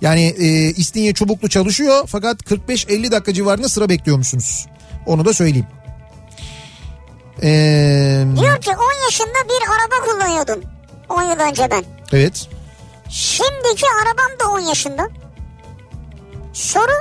Yani 0.00 0.24
e, 0.38 0.46
İstinye 0.70 1.14
Çubuklu 1.14 1.48
çalışıyor 1.48 2.04
fakat 2.06 2.42
45-50 2.42 3.10
dakika 3.10 3.34
civarında 3.34 3.68
sıra 3.68 3.88
bekliyormuşsunuz. 3.88 4.66
Onu 5.06 5.24
da 5.24 5.32
söyleyeyim. 5.32 5.66
Ee, 7.42 8.24
Diyor 8.40 8.60
ki 8.60 8.70
10 8.70 9.04
yaşında 9.04 9.38
bir 9.48 9.62
araba 9.70 10.04
kullanıyordum. 10.12 10.62
10 11.08 11.22
yıl 11.22 11.50
önce 11.50 11.68
ben. 11.70 11.84
evet. 12.12 12.48
Şimdiki 13.10 13.86
arabam 14.02 14.40
da 14.40 14.48
10 14.52 14.60
yaşında. 14.60 15.08
Soru 16.52 16.92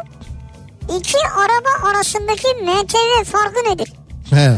İki 0.99 1.17
araba 1.35 1.89
arasındaki 1.89 2.47
MTV 2.47 3.23
farkı 3.31 3.59
nedir? 3.71 3.93
He. 4.29 4.51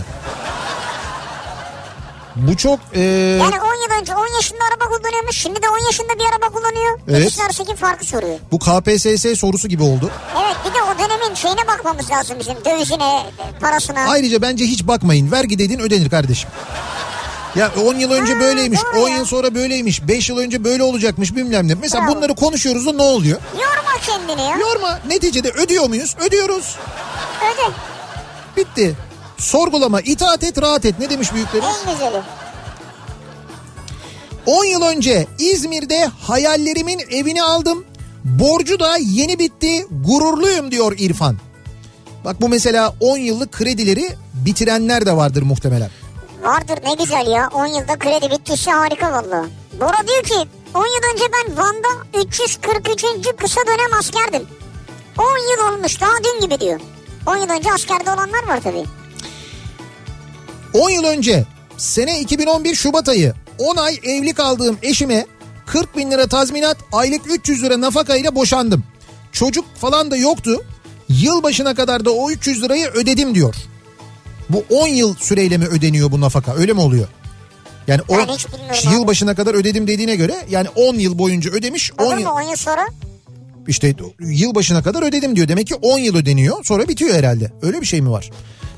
Bu 2.36 2.58
çok 2.58 2.80
e, 2.94 3.00
Yani 3.02 3.62
10 3.62 3.74
yıl 3.74 4.02
önce 4.02 4.16
10 4.16 4.28
yaşında 4.36 4.60
araba 4.72 4.86
kullanıyormuş. 4.98 5.38
Şimdi 5.38 5.62
de 5.64 5.70
10 5.70 5.86
yaşında 5.86 6.14
bir 6.20 6.26
araba 6.34 6.54
kullanıyor. 6.54 7.00
Evet. 7.10 7.40
Arasındaki 7.46 7.76
farkı 7.76 8.06
soruyor. 8.06 8.40
bu 8.52 8.60
KPSS 8.60 9.40
sorusu 9.40 9.68
gibi 9.68 9.84
oldu. 9.84 10.12
Evet 10.44 10.56
bir 10.66 10.74
de 10.74 10.84
o 10.84 11.00
dönemin 11.00 11.36
şeyine 11.36 11.68
bakmamız 11.68 12.12
lazım 12.12 12.38
bizim. 12.40 12.56
Dövizine, 12.66 13.26
parasına. 13.62 14.10
Ayrıca 14.10 14.42
bence 14.42 14.66
hiç 14.66 14.88
bakmayın. 14.88 15.32
Vergi 15.32 15.60
dediğin 15.60 15.80
ödenir 15.80 16.10
kardeşim. 16.10 16.50
Ya 17.56 17.72
10 17.86 17.96
yıl 17.96 18.12
önce 18.12 18.34
Ha, 18.34 18.40
böyleymiş, 18.40 18.80
doğru 18.94 19.04
10 19.04 19.10
ya. 19.10 19.18
yıl 19.18 19.26
sonra 19.26 19.56
böyleymiş, 19.56 20.08
5 20.08 20.30
yıl 20.30 20.38
önce 20.38 20.64
böyle 20.64 20.84
olacakmış 20.84 21.36
bilmem 21.36 21.68
ne. 21.68 21.74
Mesela 21.76 22.08
Bravo. 22.08 22.16
bunları 22.16 22.36
konuşuyoruz 22.36 22.86
da 22.86 22.92
ne 22.94 23.02
oluyor? 23.02 23.40
Yorma 23.54 24.02
kendini 24.06 24.42
ya. 24.42 24.58
Yorma. 24.58 25.00
Neticede 25.08 25.50
ödüyor 25.50 25.88
muyuz? 25.90 26.16
Ödüyoruz. 26.28 26.76
Öde. 27.54 27.74
Bitti. 28.58 28.96
Sorgulama, 29.38 30.02
itaat 30.02 30.44
et, 30.44 30.62
rahat 30.62 30.86
et. 30.86 31.00
Ne 31.00 31.10
demiş 31.10 31.34
büyüklerimiz? 31.34 31.76
En 31.88 31.94
güzeli. 31.94 32.22
10 34.46 34.66
yıl 34.66 34.82
önce 34.82 35.28
İzmir'de 35.40 36.06
hayallerimin 36.22 37.00
evini 37.12 37.44
aldım. 37.44 37.86
Borcu 38.24 38.80
da 38.80 38.98
yeni 38.98 39.40
bitti. 39.40 39.86
Gururluyum 39.92 40.72
diyor 40.72 40.96
İrfan. 41.00 41.38
Bak 42.26 42.42
bu 42.42 42.50
mesela 42.50 42.94
10 43.00 43.18
yıllık 43.18 43.52
kredileri 43.52 44.10
bitirenler 44.34 45.06
de 45.06 45.16
vardır 45.16 45.42
muhtemelen. 45.42 45.90
Vardır 46.44 46.80
ne 46.84 46.94
güzel 47.04 47.28
ya. 47.28 47.50
10 47.54 47.66
yılda 47.66 48.00
kredi 48.00 48.32
bittiyse 48.32 48.72
harika 48.72 49.12
valla. 49.12 49.46
Bora 49.80 50.08
diyor 50.08 50.24
ki 50.24 50.50
10 50.74 50.80
yıl 50.80 51.14
önce 51.14 51.24
ben 51.34 51.58
Van'da 51.58 52.20
343. 52.26 53.04
kısa 53.38 53.62
dönem 53.68 54.00
askerdim. 54.00 54.48
10 55.18 55.24
yıl 55.24 55.74
olmuş 55.74 56.02
daha 56.02 56.12
dün 56.24 56.42
gibi 56.42 56.60
diyor. 56.60 56.80
10 57.26 57.38
yıl 57.38 57.50
önce 57.50 57.72
askerde 57.74 58.12
olanlar 58.12 58.48
var 58.48 58.62
tabii. 58.64 58.84
10 60.74 60.90
yıl 60.90 61.04
önce 61.04 61.46
sene 61.78 62.20
2011 62.20 62.76
Şubat 62.76 63.10
ayı 63.10 63.34
10 63.58 63.76
ay 63.76 64.00
evli 64.04 64.34
kaldığım 64.34 64.78
eşime 64.82 65.26
40 65.66 65.98
bin 65.98 66.12
lira 66.12 66.28
tazminat 66.28 66.78
aylık 66.92 67.22
300 67.32 67.64
lira 67.64 67.82
nafaka 67.82 68.16
ile 68.16 68.36
boşandım. 68.36 68.84
Çocuk 69.32 69.66
falan 69.76 70.12
da 70.12 70.18
yoktu. 70.18 70.64
Yılbaşına 71.10 71.76
kadar 71.76 72.06
da 72.06 72.12
o 72.12 72.32
300 72.32 72.64
lirayı 72.64 72.88
ödedim 72.88 73.36
diyor. 73.36 73.56
Bu 74.50 74.64
10 74.70 74.88
yıl 74.88 75.16
süreyle 75.16 75.58
mi 75.58 75.66
ödeniyor 75.68 76.12
bu 76.12 76.22
nafaka 76.22 76.56
öyle 76.56 76.74
mi 76.74 76.80
oluyor? 76.82 77.08
Yani 77.88 78.02
o 78.10 78.16
abi. 78.16 78.32
yılbaşına 78.94 79.36
kadar 79.36 79.54
ödedim 79.54 79.88
dediğine 79.88 80.16
göre 80.16 80.36
yani 80.50 80.68
10 80.76 80.96
yıl 80.96 81.18
boyunca 81.18 81.52
ödemiş 81.52 81.92
10 81.98 82.06
Olur 82.06 82.18
yıl 82.18 82.24
mu 82.28 82.34
10 82.34 82.42
yıl 82.42 82.56
sonra? 82.56 82.88
işte 83.68 83.96
yılbaşına 84.20 84.84
kadar 84.84 85.04
ödedim 85.04 85.36
diyor. 85.36 85.48
Demek 85.48 85.68
ki 85.68 85.76
10 85.76 86.00
yıl 86.00 86.16
ödeniyor 86.16 86.66
sonra 86.66 86.88
bitiyor 86.88 87.16
herhalde. 87.16 87.52
Öyle 87.62 87.82
bir 87.82 87.86
şey 87.86 88.02
mi 88.02 88.12
var? 88.12 88.30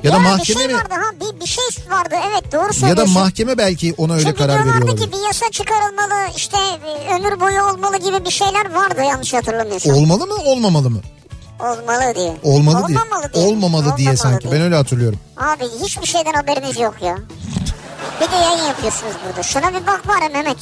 Ya 0.04 0.12
da 0.12 0.16
bir 0.20 0.24
mahkeme 0.24 0.60
şey 0.60 0.68
mi? 0.68 0.74
vardı 0.74 0.94
ha 0.94 1.12
bir, 1.36 1.42
bir 1.42 1.46
şey 1.46 1.64
vardı 1.92 2.16
evet 2.32 2.52
doğru 2.54 2.62
Ya 2.64 2.68
da 2.70 2.74
söylüyorsun. 2.74 3.14
mahkeme 3.14 3.58
belki 3.58 3.94
ona 3.98 4.14
öyle 4.14 4.24
Çünkü 4.24 4.38
karar 4.38 4.60
veriyor 4.60 4.82
olabilir. 4.82 4.98
ki 5.06 5.12
bir 5.12 5.26
yasa 5.28 5.46
çıkarılmalı 5.52 6.28
işte 6.38 6.58
e, 7.08 7.16
ömür 7.16 7.40
boyu 7.40 7.62
olmalı 7.62 7.98
gibi 7.98 8.26
bir 8.26 8.32
şeyler 8.32 8.72
vardı 8.74 9.02
yanlış 9.10 9.34
hatırlamıyorsam. 9.34 9.94
Olmalı 9.96 10.28
mı 10.28 10.34
olmamalı 10.46 10.90
mı? 10.90 11.02
Olmalı 11.62 12.16
diye. 12.16 12.38
Olmalı 12.44 12.88
diye. 12.88 12.98
Olmamalı 13.00 13.34
diye. 13.34 13.46
Olmamalı 13.46 13.98
diye 13.98 14.18
sanki. 14.18 14.44
diye. 14.44 14.54
Ben 14.54 14.62
öyle 14.62 14.76
hatırlıyorum. 14.76 15.20
Abi 15.38 15.64
hiçbir 15.84 16.08
şeyden 16.08 16.34
haberiniz 16.34 16.80
yok 16.80 16.96
ya. 17.02 17.18
Bir 18.22 18.32
de 18.32 18.36
yayın 18.36 18.68
yapıyorsunuz 18.68 19.14
burada. 19.28 19.44
Şuna 19.44 19.70
bir 19.74 19.88
bak 19.88 20.08
bari 20.08 20.34
Mehmet. 20.34 20.58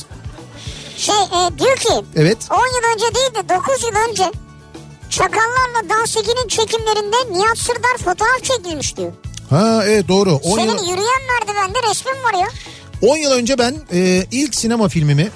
Şey 0.97 1.15
e, 1.15 1.59
diyor 1.59 1.77
ki 1.77 1.93
Evet. 2.15 2.37
10 2.51 2.55
yıl 2.55 2.93
önce 2.95 3.15
değil 3.15 3.35
de 3.35 3.49
9 3.55 3.83
yıl 3.83 4.09
önce 4.09 4.31
Çakallarla 5.09 5.89
Dans 5.89 6.15
2'nin 6.15 6.47
çekimlerinde 6.47 7.15
Nihat 7.39 7.57
Sırdar 7.57 7.97
fotoğraf 7.97 8.43
çekilmiş 8.43 8.97
diyor. 8.97 9.11
Ha 9.49 9.81
evet 9.85 10.07
doğru. 10.07 10.35
10 10.35 10.55
Senin 10.55 10.77
yıl, 10.77 10.89
yürüyen 10.89 11.21
merdivende 11.39 11.89
resmin 11.89 12.23
var 12.23 12.33
ya. 12.33 12.47
10 13.09 13.17
yıl 13.17 13.31
önce 13.31 13.57
ben 13.57 13.75
e, 13.93 14.25
ilk 14.31 14.55
sinema 14.55 14.87
filmimi 14.89 15.29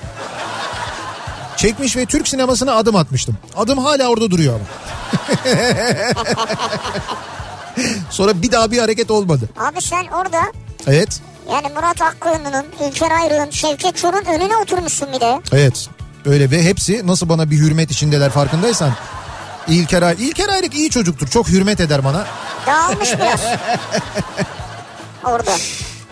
çekmiş 1.57 1.97
ve 1.97 2.05
Türk 2.05 2.27
sinemasına 2.27 2.75
adım 2.75 2.95
atmıştım. 2.95 3.37
Adım 3.55 3.77
hala 3.77 4.07
orada 4.07 4.31
duruyor 4.31 4.53
ama. 4.55 4.65
Sonra 8.09 8.41
bir 8.41 8.51
daha 8.51 8.71
bir 8.71 8.77
hareket 8.77 9.11
olmadı. 9.11 9.49
Abi 9.59 9.81
sen 9.81 10.05
orada 10.07 10.41
Evet. 10.87 11.21
yani 11.51 11.67
Murat 11.75 12.01
Akkoyunlu'nun, 12.01 12.65
İlker 12.87 13.11
Ayrık'ın, 13.11 13.49
Şevket 13.51 13.97
Çor'un 13.97 14.25
önüne 14.25 14.57
oturmuşsun 14.57 15.07
bir 15.13 15.19
de. 15.19 15.41
Evet. 15.51 15.89
Öyle 16.25 16.51
ve 16.51 16.63
hepsi 16.63 17.07
nasıl 17.07 17.29
bana 17.29 17.51
bir 17.51 17.57
hürmet 17.57 17.91
içindeler 17.91 18.29
farkındaysan. 18.31 18.91
İlker, 19.67 20.01
Ay 20.01 20.15
İlker 20.19 20.49
Ayrık 20.49 20.73
iyi 20.75 20.89
çocuktur. 20.89 21.27
Çok 21.27 21.47
hürmet 21.49 21.79
eder 21.79 22.03
bana. 22.03 22.25
Dağılmış 22.67 23.13
biraz. 23.17 23.41
orada. 25.23 25.51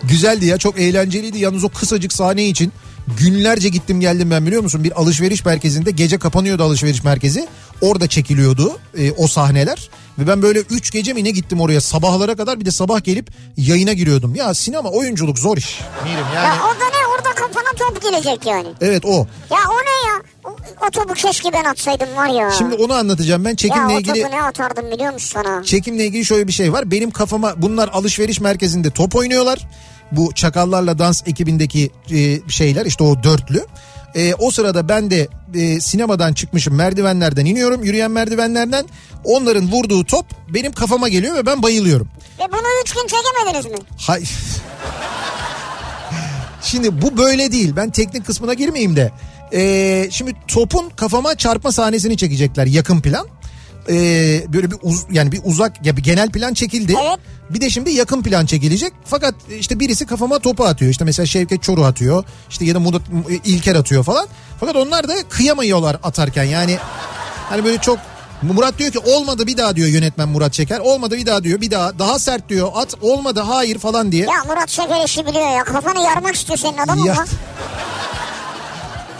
Güzeldi 0.02 0.46
ya 0.46 0.58
çok 0.58 0.80
eğlenceliydi. 0.80 1.38
Yalnız 1.38 1.64
o 1.64 1.68
kısacık 1.68 2.12
sahne 2.12 2.44
için 2.44 2.72
günlerce 3.20 3.68
gittim 3.68 4.00
geldim 4.00 4.30
ben 4.30 4.46
biliyor 4.46 4.62
musun? 4.62 4.84
Bir 4.84 5.00
alışveriş 5.00 5.44
merkezinde 5.44 5.90
gece 5.90 6.18
kapanıyordu 6.18 6.62
alışveriş 6.62 7.04
merkezi. 7.04 7.48
Orada 7.80 8.08
çekiliyordu 8.08 8.78
e, 8.98 9.12
o 9.12 9.26
sahneler. 9.26 9.90
Ve 10.18 10.26
ben 10.26 10.42
böyle 10.42 10.58
3 10.60 10.90
gece 10.90 11.12
mi 11.12 11.24
ne 11.24 11.30
gittim 11.30 11.60
oraya 11.60 11.80
sabahlara 11.80 12.34
kadar 12.36 12.60
bir 12.60 12.64
de 12.66 12.70
sabah 12.70 13.04
gelip 13.04 13.30
yayına 13.56 13.92
giriyordum. 13.92 14.34
Ya 14.34 14.54
sinema 14.54 14.90
oyunculuk 14.90 15.38
zor 15.38 15.56
iş. 15.56 15.80
Mirim 16.04 16.24
yani. 16.34 16.46
Ya 16.46 16.54
o 16.64 16.80
da 16.80 16.84
ne 16.84 17.06
orada 17.16 17.34
kafana 17.34 17.72
top 17.78 18.02
gelecek 18.02 18.46
yani. 18.46 18.68
Evet 18.80 19.04
o. 19.04 19.26
Ya 19.50 19.58
o 19.68 19.76
ne 19.76 20.08
ya? 20.08 20.22
O, 20.44 20.56
o 20.86 20.90
topu 20.90 21.14
keşke 21.14 21.52
ben 21.52 21.64
atsaydım 21.64 22.16
var 22.16 22.28
ya. 22.28 22.50
Şimdi 22.50 22.74
onu 22.74 22.92
anlatacağım 22.94 23.44
ben 23.44 23.50
ya 23.50 23.56
çekimle 23.56 23.94
o 23.94 23.98
ilgili. 24.00 24.22
topu 24.22 24.36
ne 24.36 24.42
atardım 24.42 24.90
biliyor 24.90 25.12
musun 25.12 25.30
sana? 25.42 25.62
Çekimle 25.64 26.06
ilgili 26.06 26.24
şöyle 26.24 26.46
bir 26.48 26.52
şey 26.52 26.72
var. 26.72 26.90
Benim 26.90 27.10
kafama 27.10 27.54
bunlar 27.56 27.88
alışveriş 27.88 28.40
merkezinde 28.40 28.90
top 28.90 29.16
oynuyorlar. 29.16 29.58
Bu 30.12 30.32
Çakallarla 30.34 30.98
Dans 30.98 31.22
ekibindeki 31.26 31.90
e, 32.10 32.50
şeyler 32.50 32.86
işte 32.86 33.04
o 33.04 33.22
dörtlü. 33.22 33.66
E, 34.14 34.34
o 34.34 34.50
sırada 34.50 34.88
ben 34.88 35.10
de 35.10 35.28
e, 35.54 35.80
sinemadan 35.80 36.32
çıkmışım 36.32 36.74
merdivenlerden 36.74 37.44
iniyorum 37.44 37.84
yürüyen 37.84 38.10
merdivenlerden. 38.10 38.86
Onların 39.24 39.72
vurduğu 39.72 40.04
top 40.04 40.26
benim 40.48 40.72
kafama 40.72 41.08
geliyor 41.08 41.34
ve 41.34 41.46
ben 41.46 41.62
bayılıyorum. 41.62 42.08
Ve 42.38 42.44
bunu 42.52 42.82
üç 42.82 42.92
gün 42.92 43.06
çekemediniz 43.06 43.80
mi? 43.80 43.86
Hay... 43.98 44.22
Şimdi 46.62 47.02
bu 47.02 47.16
böyle 47.16 47.52
değil. 47.52 47.72
Ben 47.76 47.90
teknik 47.90 48.26
kısmına 48.26 48.54
girmeyeyim 48.54 48.96
de. 48.96 49.12
Ee, 49.52 50.08
şimdi 50.10 50.32
topun 50.48 50.90
kafama 50.90 51.34
çarpma 51.34 51.72
sahnesini 51.72 52.16
çekecekler 52.16 52.66
yakın 52.66 53.00
plan. 53.00 53.26
Ee, 53.88 54.44
böyle 54.52 54.70
bir 54.70 54.76
uz, 54.82 55.04
yani 55.10 55.32
bir 55.32 55.40
uzak 55.44 55.86
ya 55.86 55.96
bir 55.96 56.02
genel 56.02 56.30
plan 56.30 56.54
çekildi. 56.54 56.96
Evet. 57.02 57.18
Bir 57.50 57.60
de 57.60 57.70
şimdi 57.70 57.90
yakın 57.90 58.22
plan 58.22 58.46
çekilecek. 58.46 58.92
Fakat 59.04 59.34
işte 59.58 59.80
birisi 59.80 60.06
kafama 60.06 60.38
topu 60.38 60.64
atıyor. 60.64 60.90
İşte 60.90 61.04
mesela 61.04 61.26
Şevket 61.26 61.62
Çoruh 61.62 61.86
atıyor. 61.86 62.24
İşte 62.50 62.64
ya 62.64 62.74
da 62.74 62.80
Murat 62.80 63.02
İlker 63.44 63.74
atıyor 63.74 64.04
falan. 64.04 64.26
Fakat 64.60 64.76
onlar 64.76 65.08
da 65.08 65.14
kıyamıyorlar 65.28 65.96
atarken. 66.02 66.44
Yani 66.44 66.76
hani 67.48 67.64
böyle 67.64 67.78
çok 67.78 67.98
Murat 68.42 68.78
diyor 68.78 68.90
ki 68.92 68.98
olmadı 68.98 69.46
bir 69.46 69.56
daha 69.56 69.76
diyor 69.76 69.88
yönetmen 69.88 70.28
Murat 70.28 70.52
Çeker. 70.52 70.78
Olmadı 70.78 71.16
bir 71.16 71.26
daha 71.26 71.44
diyor 71.44 71.60
bir 71.60 71.70
daha 71.70 71.98
daha 71.98 72.18
sert 72.18 72.48
diyor 72.48 72.70
at 72.74 72.94
olmadı 73.00 73.40
hayır 73.40 73.78
falan 73.78 74.12
diye. 74.12 74.22
Ya 74.26 74.44
Murat 74.46 74.70
Şeker 74.70 75.04
işi 75.04 75.26
biliyor 75.26 75.56
ya. 75.56 75.64
Kafanı 75.64 76.02
yarmak 76.02 76.34
istiyor 76.34 76.58
senin 76.58 76.78
adamın 76.78 77.04
Ya. 77.04 77.14
mı? 77.14 77.24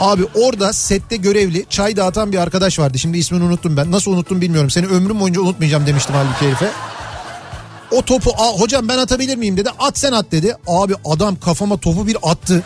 Abi 0.03 0.22
orada 0.34 0.72
sette 0.72 1.16
görevli 1.16 1.66
çay 1.70 1.96
dağıtan 1.96 2.32
bir 2.32 2.38
arkadaş 2.38 2.78
vardı. 2.78 2.98
Şimdi 2.98 3.18
ismini 3.18 3.44
unuttum 3.44 3.76
ben. 3.76 3.90
Nasıl 3.92 4.12
unuttum 4.12 4.40
bilmiyorum. 4.40 4.70
Seni 4.70 4.86
ömrüm 4.86 5.20
boyunca 5.20 5.40
unutmayacağım 5.40 5.86
demiştim 5.86 6.14
halbuki 6.14 6.46
herife. 6.46 6.70
O 7.90 8.03
topu 8.03 8.30
"Aa, 8.38 8.61
hocam 8.61 8.88
ben 8.88 8.98
atabilir 8.98 9.36
miyim 9.36 9.57
dedi. 9.57 9.70
At 9.78 9.98
sen 9.98 10.12
at 10.12 10.32
dedi. 10.32 10.57
Abi 10.66 10.94
adam 11.05 11.36
kafama 11.40 11.76
topu 11.76 12.07
bir 12.07 12.16
attı. 12.22 12.62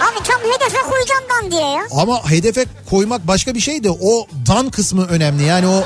Abi 0.00 0.24
tam 0.28 0.40
hedefe 0.40 0.78
koyacağım 0.90 1.24
dan 1.30 1.50
diye 1.50 1.70
ya. 1.70 1.82
Ama 1.90 2.30
hedefe 2.30 2.64
koymak 2.90 3.26
başka 3.26 3.54
bir 3.54 3.60
şeydi. 3.60 3.90
O 3.90 4.26
dan 4.48 4.70
kısmı 4.70 5.06
önemli. 5.06 5.42
Yani 5.44 5.66
o 5.68 5.84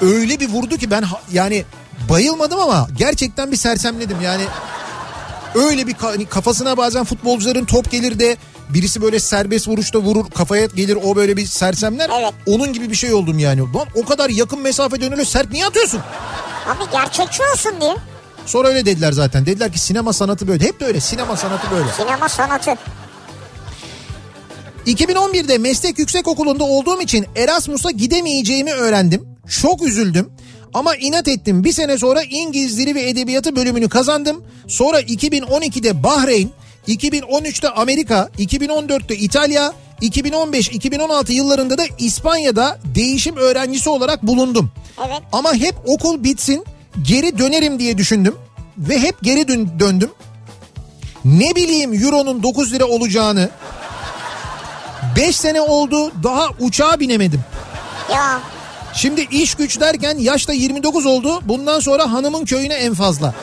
öyle 0.00 0.40
bir 0.40 0.48
vurdu 0.48 0.76
ki 0.76 0.90
ben 0.90 1.04
yani 1.32 1.64
bayılmadım 2.10 2.60
ama 2.60 2.88
gerçekten 2.98 3.52
bir 3.52 3.56
sersemledim. 3.56 4.20
Yani 4.20 4.42
öyle 5.54 5.86
bir 5.86 5.94
hani 5.94 6.26
kafasına 6.26 6.76
bazen 6.76 7.04
futbolcuların 7.04 7.64
top 7.64 7.90
gelir 7.90 8.18
de 8.18 8.36
birisi 8.68 9.02
böyle 9.02 9.20
serbest 9.20 9.68
vuruşta 9.68 9.98
vurur 9.98 10.30
kafaya 10.30 10.66
gelir 10.66 10.98
o 11.04 11.16
böyle 11.16 11.36
bir 11.36 11.46
sersemler. 11.46 12.10
Evet. 12.20 12.34
Onun 12.46 12.72
gibi 12.72 12.90
bir 12.90 12.96
şey 12.96 13.12
oldum 13.14 13.38
yani. 13.38 13.60
Lan 13.60 13.86
o 13.94 14.04
kadar 14.04 14.30
yakın 14.30 14.60
mesafeden 14.60 15.12
öyle 15.12 15.24
sert 15.24 15.52
niye 15.52 15.66
atıyorsun? 15.66 16.00
Abi 16.68 16.90
gerçekçi 16.92 17.42
olsun 17.52 17.72
diye. 17.80 17.96
Sonra 18.46 18.68
öyle 18.68 18.86
dediler 18.86 19.12
zaten. 19.12 19.46
Dediler 19.46 19.72
ki 19.72 19.78
sinema 19.78 20.12
sanatı 20.12 20.48
böyle. 20.48 20.64
Hep 20.64 20.80
de 20.80 20.84
öyle 20.84 21.00
sinema 21.00 21.36
sanatı 21.36 21.70
böyle. 21.70 21.92
Sinema 21.92 22.28
sanatı. 22.28 22.74
2011'de 24.86 25.58
meslek 25.58 25.98
yüksekokulunda 25.98 26.64
olduğum 26.64 27.02
için 27.02 27.26
Erasmus'a 27.36 27.90
gidemeyeceğimi 27.90 28.72
öğrendim. 28.72 29.24
Çok 29.62 29.86
üzüldüm. 29.86 30.30
Ama 30.74 30.96
inat 30.96 31.28
ettim. 31.28 31.64
Bir 31.64 31.72
sene 31.72 31.98
sonra 31.98 32.22
İngiliz 32.22 32.78
Dili 32.78 32.94
ve 32.94 33.08
Edebiyatı 33.08 33.56
bölümünü 33.56 33.88
kazandım. 33.88 34.44
Sonra 34.68 35.00
2012'de 35.00 36.02
Bahreyn, 36.02 36.50
2013'te 36.88 37.68
Amerika, 37.68 38.28
2014'te 38.38 39.16
İtalya, 39.16 39.72
2015-2016 40.02 41.32
yıllarında 41.32 41.78
da 41.78 41.82
İspanya'da 41.98 42.78
değişim 42.84 43.36
öğrencisi 43.36 43.90
olarak 43.90 44.22
bulundum. 44.22 44.70
Evet. 45.06 45.22
Ama 45.32 45.54
hep 45.54 45.74
okul 45.86 46.24
bitsin 46.24 46.64
geri 47.02 47.38
dönerim 47.38 47.78
diye 47.78 47.98
düşündüm 47.98 48.34
ve 48.78 48.98
hep 48.98 49.16
geri 49.22 49.48
dön- 49.48 49.70
döndüm. 49.80 50.10
Ne 51.24 51.54
bileyim 51.56 51.94
euronun 51.94 52.42
9 52.42 52.72
lira 52.72 52.84
olacağını. 52.84 53.50
5 55.16 55.36
sene 55.36 55.60
oldu 55.60 56.12
daha 56.22 56.46
uçağa 56.60 57.00
binemedim. 57.00 57.40
Ya 58.14 58.40
Şimdi 58.94 59.20
iş 59.30 59.54
güç 59.54 59.80
derken 59.80 60.18
yaş 60.18 60.48
da 60.48 60.52
29 60.52 61.06
oldu. 61.06 61.40
Bundan 61.44 61.80
sonra 61.80 62.12
hanımın 62.12 62.44
köyüne 62.44 62.74
en 62.74 62.94
fazla. 62.94 63.34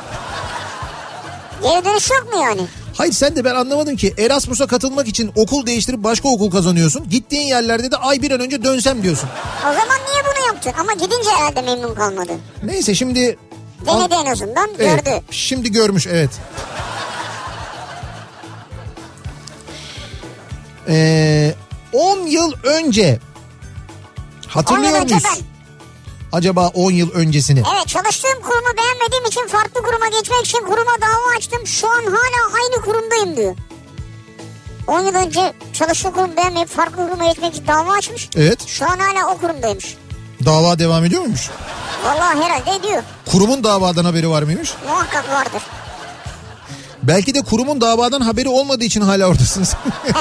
geri 1.64 1.86
dönüş 1.86 2.10
yok 2.10 2.34
mu 2.34 2.42
yani? 2.42 2.62
Hayır 2.98 3.14
sen 3.14 3.36
de 3.36 3.44
ben 3.46 3.56
anlamadım 3.56 3.96
ki 3.96 4.14
Erasmus'a 4.18 4.68
katılmak 4.68 5.08
için 5.08 5.32
okul 5.36 5.66
değiştirip 5.66 6.04
başka 6.04 6.30
okul 6.30 6.52
kazanıyorsun. 6.52 7.10
Gittiğin 7.10 7.48
yerlerde 7.48 7.92
de 7.92 7.98
ay 7.98 8.22
bir 8.22 8.32
an 8.32 8.40
önce 8.40 8.64
dönsem 8.64 9.04
diyorsun. 9.04 9.30
O 9.62 9.64
zaman 9.74 9.98
niye 10.12 10.24
bunu 10.24 10.46
yaptın? 10.48 10.72
Ama 10.80 10.94
gidince 10.94 11.30
herhalde 11.38 11.62
memnun 11.62 11.96
kalmadın. 11.96 12.40
Neyse 12.64 12.96
şimdi... 12.96 13.38
Denedi 13.86 14.14
en 14.14 14.32
azından 14.32 14.70
Evet, 14.80 15.06
gördü. 15.06 15.22
şimdi 15.32 15.72
görmüş 15.72 16.08
evet. 16.08 16.30
Ee, 20.88 21.54
10 21.94 22.18
yıl 22.28 22.54
önce 22.64 23.20
hatırlıyor 24.48 24.92
10 24.92 24.96
yıl 24.96 25.04
önce 25.04 25.16
muyuz? 25.16 25.40
Acaba 26.36 26.68
10 26.68 26.92
yıl 26.92 27.12
öncesini. 27.12 27.64
Evet 27.76 27.88
çalıştığım 27.88 28.42
kurumu 28.42 28.78
beğenmediğim 28.78 29.26
için 29.26 29.48
farklı 29.48 29.82
kuruma 29.82 30.08
geçmek 30.08 30.46
için 30.46 30.60
kuruma 30.60 31.02
dava 31.02 31.38
açtım. 31.38 31.68
Şu 31.68 31.90
an 31.90 32.04
hala 32.04 32.56
aynı 32.56 32.82
kurumdayım 32.86 33.38
diyor. 33.38 33.56
10 34.88 35.00
yıl 35.00 35.16
önce 35.16 35.54
çalıştığı 35.74 36.12
kurumu 36.12 36.38
beğenmeyip 36.38 36.70
farklı 36.70 36.96
kuruma 37.08 37.26
geçmek 37.26 37.56
için 37.56 37.68
dava 37.68 37.94
açmış. 37.94 38.30
Evet. 38.36 38.68
Şu 38.68 38.86
an 38.86 39.00
hala 39.00 39.34
o 39.34 39.38
kurumdaymış. 39.38 39.98
Dava 40.46 40.80
devam 40.80 41.06
ediyor 41.06 41.22
muymuş? 41.22 41.50
Vallahi 42.06 42.44
herhalde 42.44 42.76
ediyor. 42.76 43.04
Kurumun 43.32 43.64
davadan 43.64 44.06
haberi 44.06 44.30
var 44.30 44.44
mıymış? 44.44 44.74
Muhakkak 44.90 45.30
vardır. 45.30 45.62
Belki 47.04 47.36
de 47.36 47.42
kurumun 47.42 47.82
davadan 47.82 48.22
haberi 48.22 48.50
olmadığı 48.50 48.84
için 48.84 49.02
hala 49.02 49.28
oradasınız. 49.28 49.76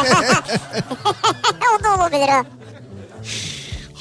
o 1.80 1.84
da 1.84 1.94
olabilir 1.94 2.28
ha. 2.28 2.42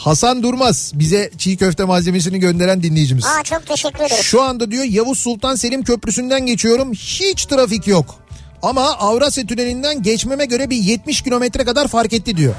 Hasan 0.03 0.43
Durmaz 0.43 0.91
bize 0.95 1.31
çiğ 1.37 1.57
köfte 1.57 1.83
malzemesini 1.83 2.39
gönderen 2.39 2.83
dinleyicimiz. 2.83 3.25
Aa 3.25 3.43
çok 3.43 3.67
teşekkür 3.67 3.99
ederim. 4.03 4.23
Şu 4.23 4.41
anda 4.41 4.71
diyor 4.71 4.83
Yavuz 4.83 5.19
Sultan 5.19 5.55
Selim 5.55 5.83
Köprüsü'nden 5.83 6.45
geçiyorum. 6.45 6.93
Hiç 6.93 7.45
trafik 7.45 7.87
yok. 7.87 8.15
Ama 8.61 8.81
Avrasya 8.81 9.45
Tüneli'nden 9.45 10.01
geçmeme 10.01 10.45
göre 10.45 10.69
bir 10.69 10.75
70 10.77 11.21
kilometre 11.21 11.63
kadar 11.63 11.87
fark 11.87 12.13
etti 12.13 12.37
diyor. 12.37 12.53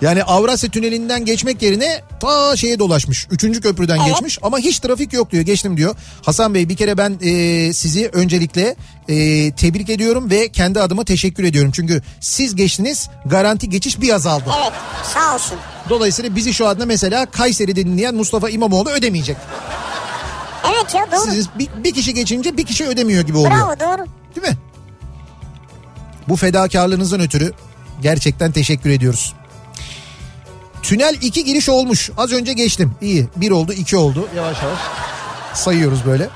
Yani 0.00 0.24
Avrasya 0.24 0.70
Tüneli'nden 0.70 1.24
geçmek 1.24 1.62
yerine 1.62 2.02
ta 2.20 2.56
şeye 2.56 2.78
dolaşmış. 2.78 3.26
Üçüncü 3.30 3.60
köprüden 3.60 3.96
Evet. 3.98 4.08
geçmiş 4.08 4.38
ama 4.42 4.58
hiç 4.58 4.78
trafik 4.78 5.12
yok 5.12 5.30
diyor. 5.30 5.42
Geçtim 5.44 5.76
diyor. 5.76 5.96
Hasan 6.22 6.54
Bey 6.54 6.68
bir 6.68 6.76
kere 6.76 6.98
ben 6.98 7.18
e, 7.22 7.72
sizi 7.72 8.08
öncelikle 8.08 8.76
e, 9.08 9.52
tebrik 9.52 9.90
ediyorum 9.90 10.30
ve 10.30 10.48
kendi 10.48 10.80
adıma 10.80 11.04
teşekkür 11.04 11.44
ediyorum. 11.44 11.70
Çünkü 11.74 12.02
siz 12.20 12.54
geçtiniz 12.56 13.08
garanti 13.26 13.68
geçiş 13.70 14.00
bir 14.00 14.12
azaldı. 14.14 14.44
Evet 14.62 14.72
sağ 15.14 15.34
olsun. 15.34 15.58
Dolayısıyla 15.88 16.36
bizi 16.36 16.54
şu 16.54 16.66
anda 16.68 16.86
mesela 16.86 17.26
Kayseri'de 17.26 17.86
dinleyen 17.86 18.14
Mustafa 18.14 18.50
İmamoğlu 18.50 18.90
ödemeyecek. 18.90 19.36
Evet 20.66 20.94
ya 20.94 21.06
doğru. 21.12 21.30
Siz 21.30 21.48
bir, 21.58 21.68
bir 21.84 21.94
kişi 21.94 22.14
geçince 22.14 22.56
bir 22.56 22.66
kişi 22.66 22.86
ödemiyor 22.86 23.24
gibi 23.26 23.36
oluyor. 23.38 23.54
Bravo 23.54 23.80
doğru. 23.80 24.06
Değil 24.36 24.48
mi? 24.48 24.58
Bu 26.28 26.36
fedakarlığınızdan 26.36 27.20
ötürü 27.20 27.52
gerçekten 28.02 28.52
teşekkür 28.52 28.90
ediyoruz. 28.90 29.34
Tünel 30.82 31.16
iki 31.22 31.44
giriş 31.44 31.68
olmuş. 31.68 32.10
Az 32.16 32.32
önce 32.32 32.52
geçtim. 32.52 32.92
İyi. 33.00 33.26
Bir 33.36 33.50
oldu, 33.50 33.72
iki 33.72 33.96
oldu. 33.96 34.28
Yavaş 34.36 34.62
yavaş 34.62 34.78
sayıyoruz 35.54 36.06
böyle. 36.06 36.28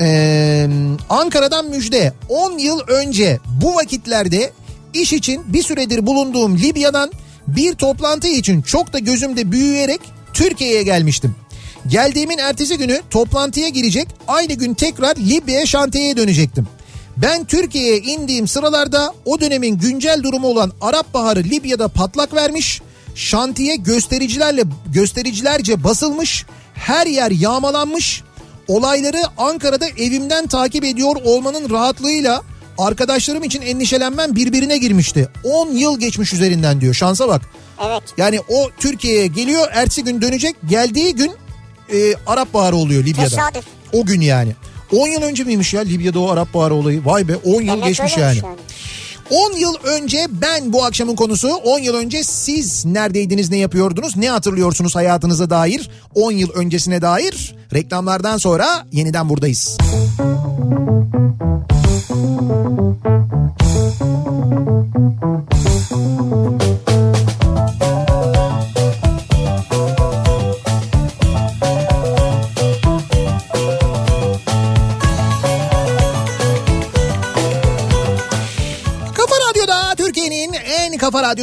Ee, 0.00 0.68
Ankara'dan 1.10 1.66
müjde. 1.66 2.12
10 2.28 2.58
yıl 2.58 2.80
önce 2.80 3.38
bu 3.62 3.74
vakitlerde 3.74 4.52
iş 4.94 5.12
için 5.12 5.42
bir 5.52 5.62
süredir 5.62 6.06
bulunduğum 6.06 6.58
Libya'dan 6.58 7.12
bir 7.46 7.74
toplantı 7.74 8.28
için 8.28 8.62
çok 8.62 8.92
da 8.92 8.98
gözümde 8.98 9.52
büyüyerek 9.52 10.00
Türkiye'ye 10.34 10.82
gelmiştim. 10.82 11.34
Geldiğimin 11.86 12.38
ertesi 12.38 12.78
günü 12.78 13.02
toplantıya 13.10 13.68
girecek 13.68 14.08
aynı 14.28 14.52
gün 14.52 14.74
tekrar 14.74 15.16
Libya'ya 15.16 15.66
şantiyeye 15.66 16.16
dönecektim. 16.16 16.68
Ben 17.22 17.44
Türkiye'ye 17.44 17.98
indiğim 17.98 18.48
sıralarda 18.48 19.14
o 19.24 19.40
dönemin 19.40 19.78
güncel 19.78 20.22
durumu 20.22 20.48
olan 20.48 20.72
Arap 20.80 21.14
Baharı 21.14 21.44
Libya'da 21.44 21.88
patlak 21.88 22.34
vermiş. 22.34 22.82
Şantiye 23.14 23.76
göstericilerle 23.76 24.62
göstericilerce 24.86 25.84
basılmış. 25.84 26.46
Her 26.74 27.06
yer 27.06 27.30
yağmalanmış. 27.30 28.22
Olayları 28.68 29.22
Ankara'da 29.38 29.86
evimden 29.88 30.46
takip 30.46 30.84
ediyor 30.84 31.16
olmanın 31.24 31.70
rahatlığıyla 31.70 32.42
arkadaşlarım 32.78 33.44
için 33.44 33.62
endişelenmem 33.62 34.36
birbirine 34.36 34.78
girmişti. 34.78 35.28
10 35.44 35.72
yıl 35.72 36.00
geçmiş 36.00 36.32
üzerinden 36.32 36.80
diyor. 36.80 36.94
Şansa 36.94 37.28
bak. 37.28 37.42
Evet. 37.86 38.02
Yani 38.16 38.40
o 38.48 38.70
Türkiye'ye 38.78 39.26
geliyor, 39.26 39.68
ertesi 39.72 40.04
gün 40.04 40.22
dönecek. 40.22 40.56
Geldiği 40.68 41.14
gün 41.14 41.32
e, 41.92 42.14
Arap 42.26 42.54
Baharı 42.54 42.76
oluyor 42.76 43.04
Libya'da. 43.04 43.28
Tesadüf. 43.28 43.64
O 43.92 44.06
gün 44.06 44.20
yani. 44.20 44.52
10 44.92 45.08
yıl 45.08 45.22
önce 45.22 45.44
miymiş 45.44 45.74
ya 45.74 45.80
Libya'da 45.80 46.20
o 46.20 46.28
Arap 46.30 46.54
Baharı 46.54 46.74
olayı? 46.74 47.04
Vay 47.04 47.28
be 47.28 47.36
10 47.36 47.62
yıl 47.62 47.68
Demek 47.68 47.84
geçmiş 47.84 48.16
yani. 48.16 48.40
10 49.30 49.52
yıl 49.52 49.74
önce 49.84 50.26
ben 50.30 50.72
bu 50.72 50.84
akşamın 50.84 51.16
konusu 51.16 51.48
10 51.48 51.78
yıl 51.78 51.94
önce 51.94 52.24
siz 52.24 52.84
neredeydiniz 52.84 53.50
ne 53.50 53.56
yapıyordunuz 53.56 54.16
ne 54.16 54.30
hatırlıyorsunuz 54.30 54.96
hayatınıza 54.96 55.50
dair 55.50 55.90
10 56.14 56.32
yıl 56.32 56.50
öncesine 56.50 57.02
dair 57.02 57.54
reklamlardan 57.74 58.36
sonra 58.36 58.86
yeniden 58.92 59.28
buradayız. 59.28 59.78
Kafa 59.78 61.07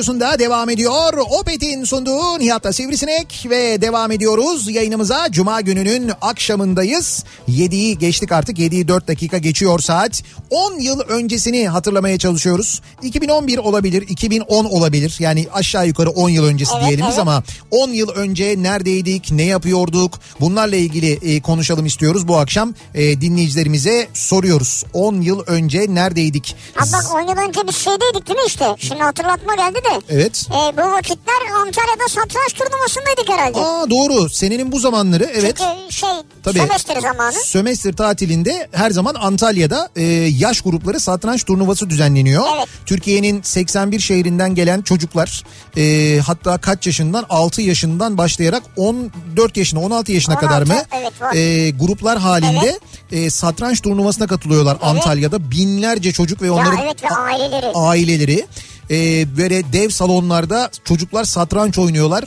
radyosunda 0.05 0.39
devam 0.39 0.69
ediyor. 0.69 1.13
Opet'in 1.39 1.83
sunduğu 1.83 2.39
Nihat'la 2.39 2.73
Sivrisinek 2.73 3.45
ve 3.49 3.81
devam 3.81 4.11
ediyoruz. 4.11 4.67
Yayınımıza 4.69 5.27
Cuma 5.31 5.61
gününün 5.61 6.11
akşamındayız. 6.21 7.23
7'yi 7.49 7.97
geçtik 7.97 8.31
artık 8.31 8.59
7'yi 8.59 8.87
4 8.87 9.07
dakika 9.07 9.37
geçiyor 9.37 9.79
saat. 9.79 10.23
10 10.49 10.79
yıl 10.79 10.99
öncesini 10.99 11.67
hatırlamaya 11.67 12.17
çalışıyoruz. 12.17 12.81
2011 13.01 13.57
olabilir 13.57 14.01
2010 14.09 14.65
olabilir 14.65 15.15
yani 15.19 15.47
aşağı 15.53 15.87
yukarı 15.87 16.09
10 16.09 16.29
yıl 16.29 16.45
öncesi 16.45 16.71
Evet, 16.75 16.87
diyelim 16.87 17.05
evet. 17.05 17.19
ama 17.19 17.43
10 17.71 17.89
yıl 17.89 18.09
önce 18.09 18.55
neredeydik 18.57 19.31
ne 19.31 19.43
yapıyorduk 19.43 20.19
bunlarla 20.39 20.75
ilgili 20.75 21.35
e, 21.35 21.41
konuşalım 21.41 21.85
istiyoruz 21.85 22.27
bu 22.27 22.37
akşam. 22.37 22.73
E, 22.93 23.21
dinleyicilerimize 23.21 24.07
soruyoruz. 24.13 24.83
10 24.93 25.21
yıl 25.21 25.43
önce 25.47 25.85
neredeydik? 25.89 26.55
Ha 26.75 26.85
bak 26.93 27.15
10 27.15 27.21
yıl 27.21 27.37
önce 27.47 27.67
biz 27.67 27.75
şeydeydik 27.75 28.27
değil 28.27 28.39
mi 28.39 28.45
işte? 28.47 28.65
Şimdi 28.77 29.03
hatırlatma 29.03 29.55
geldi 29.55 29.75
de. 29.75 29.94
Evet. 30.09 30.45
E, 30.49 30.77
bu 30.77 30.91
vakitler 30.91 31.35
Antalya'da 31.57 32.07
satranç 32.09 32.53
turnuvasındaydık 32.53 33.29
herhalde. 33.29 33.59
Aa 33.59 33.89
doğru. 33.89 34.29
Senenin 34.29 34.71
bu 34.71 34.79
zamanları 34.79 35.23
evet. 35.23 35.57
Çünkü 35.57 35.93
şey 35.93 36.09
Tabii. 36.43 36.59
sömestr 36.59 36.99
zamanı. 37.01 37.33
Sömestr 37.45 37.93
tatilinde 37.93 38.67
her 38.71 38.91
zaman 38.91 39.15
Antalya'da 39.15 39.89
e, 39.95 40.03
yaş 40.39 40.61
grupları 40.61 40.99
satranç 40.99 41.43
turnuvası 41.43 41.89
düzenleniyor. 41.89 42.43
Evet. 42.57 42.67
Türkiye'nin 42.85 43.41
81 43.41 43.99
şehrinden 43.99 44.55
gelen 44.55 44.81
çocuklar 44.81 45.43
e, 45.77 46.19
hatta 46.19 46.57
kaç 46.57 46.87
yaşından 46.87 47.25
6 47.29 47.61
yaşından 47.61 48.17
başlayarak 48.17 48.63
14 48.77 49.57
yaşına 49.57 49.79
16 49.79 50.11
yaşına 50.11 50.35
16, 50.35 50.47
kadar 50.47 50.61
mı 50.67 50.81
evet, 50.99 51.21
var. 51.21 51.33
e, 51.35 51.69
gruplar 51.69 52.19
halinde 52.19 52.79
e, 53.11 53.29
satranç 53.29 53.81
turnuvasına 53.81 54.27
katılıyorlar 54.27 54.77
Antalya'da. 54.81 55.51
Binlerce 55.51 56.11
çocuk 56.11 56.41
ve 56.41 56.45
Ya 56.45 56.53
onların 56.53 56.77
evet 56.83 57.03
ve 57.03 57.09
aileleri. 57.09 57.71
aileleri 57.73 58.45
e, 58.91 59.25
böyle 59.37 59.73
dev 59.73 59.89
salonlarda 59.89 60.69
çocuklar 60.83 61.23
satranç 61.23 61.79
oynuyorlar. 61.79 62.23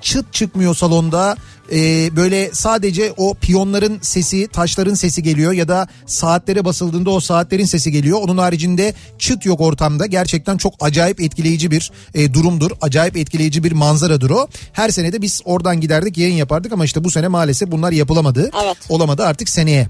Çıt 0.00 0.32
çıkmıyor 0.32 0.74
salonda. 0.74 1.36
E, 1.72 1.76
böyle 2.16 2.50
sadece 2.52 3.12
o 3.16 3.34
piyonların 3.34 3.98
sesi, 4.02 4.48
taşların 4.48 4.94
sesi 4.94 5.22
geliyor 5.22 5.52
ya 5.52 5.68
da 5.68 5.88
saatlere 6.06 6.64
basıldığında 6.64 7.10
o 7.10 7.20
saatlerin 7.20 7.64
sesi 7.64 7.92
geliyor. 7.92 8.18
Onun 8.22 8.38
haricinde 8.38 8.94
çıt 9.18 9.46
yok 9.46 9.60
ortamda. 9.60 10.06
Gerçekten 10.06 10.56
çok 10.56 10.74
acayip 10.80 11.20
etkileyici 11.20 11.70
bir 11.70 11.92
e, 12.14 12.34
durumdur. 12.34 12.70
Acayip 12.80 13.16
etkileyici 13.16 13.64
bir 13.64 13.72
manzaradır 13.72 14.30
o. 14.30 14.48
Her 14.72 14.88
sene 14.88 15.12
de 15.12 15.22
biz 15.22 15.42
oradan 15.44 15.80
giderdik, 15.80 16.18
yayın 16.18 16.36
yapardık 16.36 16.72
ama 16.72 16.84
işte 16.84 17.04
bu 17.04 17.10
sene 17.10 17.28
maalesef 17.28 17.70
bunlar 17.70 17.92
yapılamadı. 17.92 18.50
Evet. 18.64 18.76
Olamadı 18.88 19.24
artık 19.24 19.48
seneye. 19.48 19.88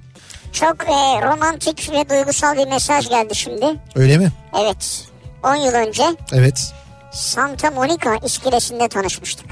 Çok 0.53 0.77
e, 0.83 1.23
romantik 1.27 1.91
ve 1.93 2.09
duygusal 2.11 2.57
bir 2.57 2.67
mesaj 2.67 3.09
geldi 3.09 3.35
şimdi. 3.35 3.67
Öyle 3.95 4.19
mi? 4.19 4.33
Evet. 4.61 5.08
10 5.43 5.55
yıl 5.57 5.73
önce 5.75 6.05
Evet. 6.33 6.73
Santa 7.13 7.71
Monica 7.71 8.17
iskelesinde 8.25 8.89
tanışmıştık. 8.89 9.47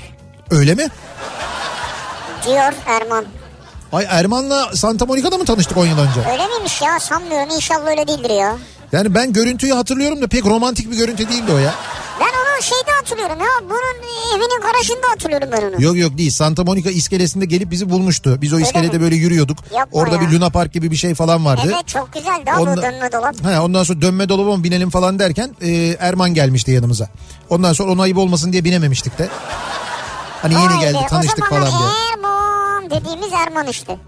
Öyle 0.51 0.75
mi? 0.75 0.89
Diyor 2.47 2.73
Erman. 2.87 3.25
Ay 3.93 4.07
Erman'la 4.09 4.77
Santa 4.77 5.07
Monica'da 5.07 5.39
mı 5.39 5.45
tanıştık 5.45 5.77
10 5.77 5.87
yıl 5.87 5.99
önce? 5.99 6.31
Öyle 6.33 6.47
miymiş 6.47 6.83
ya 6.83 7.01
sanmıyorum 7.01 7.51
inşallah 7.57 7.87
öyle 7.87 8.07
değildir 8.09 8.31
ya. 8.31 8.57
Yani 8.93 9.15
ben 9.15 9.33
görüntüyü 9.33 9.73
hatırlıyorum 9.73 10.23
da 10.23 10.27
pek 10.27 10.47
romantik 10.47 10.91
bir 10.91 10.97
görüntü 10.97 11.29
değildi 11.29 11.53
o 11.53 11.59
ya. 11.59 11.75
Şeyde 12.61 12.91
hatırlıyorum 13.01 13.39
ya. 13.41 13.47
Bunun 13.69 14.07
evinin 14.37 14.61
garajında 14.63 15.11
hatırlıyorum 15.11 15.49
ben 15.53 15.63
onu. 15.63 15.83
Yok 15.83 15.97
yok 15.97 16.19
değil. 16.19 16.31
Santa 16.31 16.65
Monica 16.65 16.91
iskelesinde 16.91 17.45
gelip 17.45 17.71
bizi 17.71 17.91
bulmuştu. 17.91 18.39
Biz 18.43 18.53
o 18.53 18.59
iskelede 18.59 18.97
mi? 18.97 19.03
böyle 19.03 19.17
yürüyorduk. 19.17 19.59
Yapma 19.75 20.01
Orada 20.01 20.15
ya. 20.15 20.21
bir 20.21 20.29
Luna 20.33 20.51
Park 20.51 20.73
gibi 20.73 20.91
bir 20.91 20.97
şey 20.97 21.15
falan 21.15 21.45
vardı. 21.45 21.63
Evet 21.75 21.89
çok 21.89 22.13
güzeldi 22.13 22.53
abi 22.53 22.61
Ondan- 22.61 22.79
o 22.79 22.83
dönme 22.83 23.13
dolap. 23.13 23.45
He, 23.45 23.61
ondan 23.61 23.83
sonra 23.83 24.01
dönme 24.01 24.29
dolaba 24.29 24.57
mı 24.57 24.65
binelim 24.65 24.91
falan 24.91 25.19
derken 25.19 25.57
e, 25.63 25.97
Erman 26.01 26.35
gelmişti 26.35 26.71
yanımıza. 26.71 27.09
Ondan 27.51 27.73
sonra 27.73 27.93
ona 27.93 28.03
ayıp 28.03 28.19
olmasın 28.19 28.53
diye 28.53 28.65
binememiştik 28.65 29.19
de. 29.19 29.29
Hani 30.43 30.55
yeni 30.55 30.67
Vay 30.75 30.81
geldi 30.81 30.99
tanıştık 31.11 31.49
falan 31.49 31.69
diye. 31.69 31.89
Erman 32.15 32.91
dediğimiz 32.91 33.33
Erman 33.33 33.67
işte. 33.67 33.99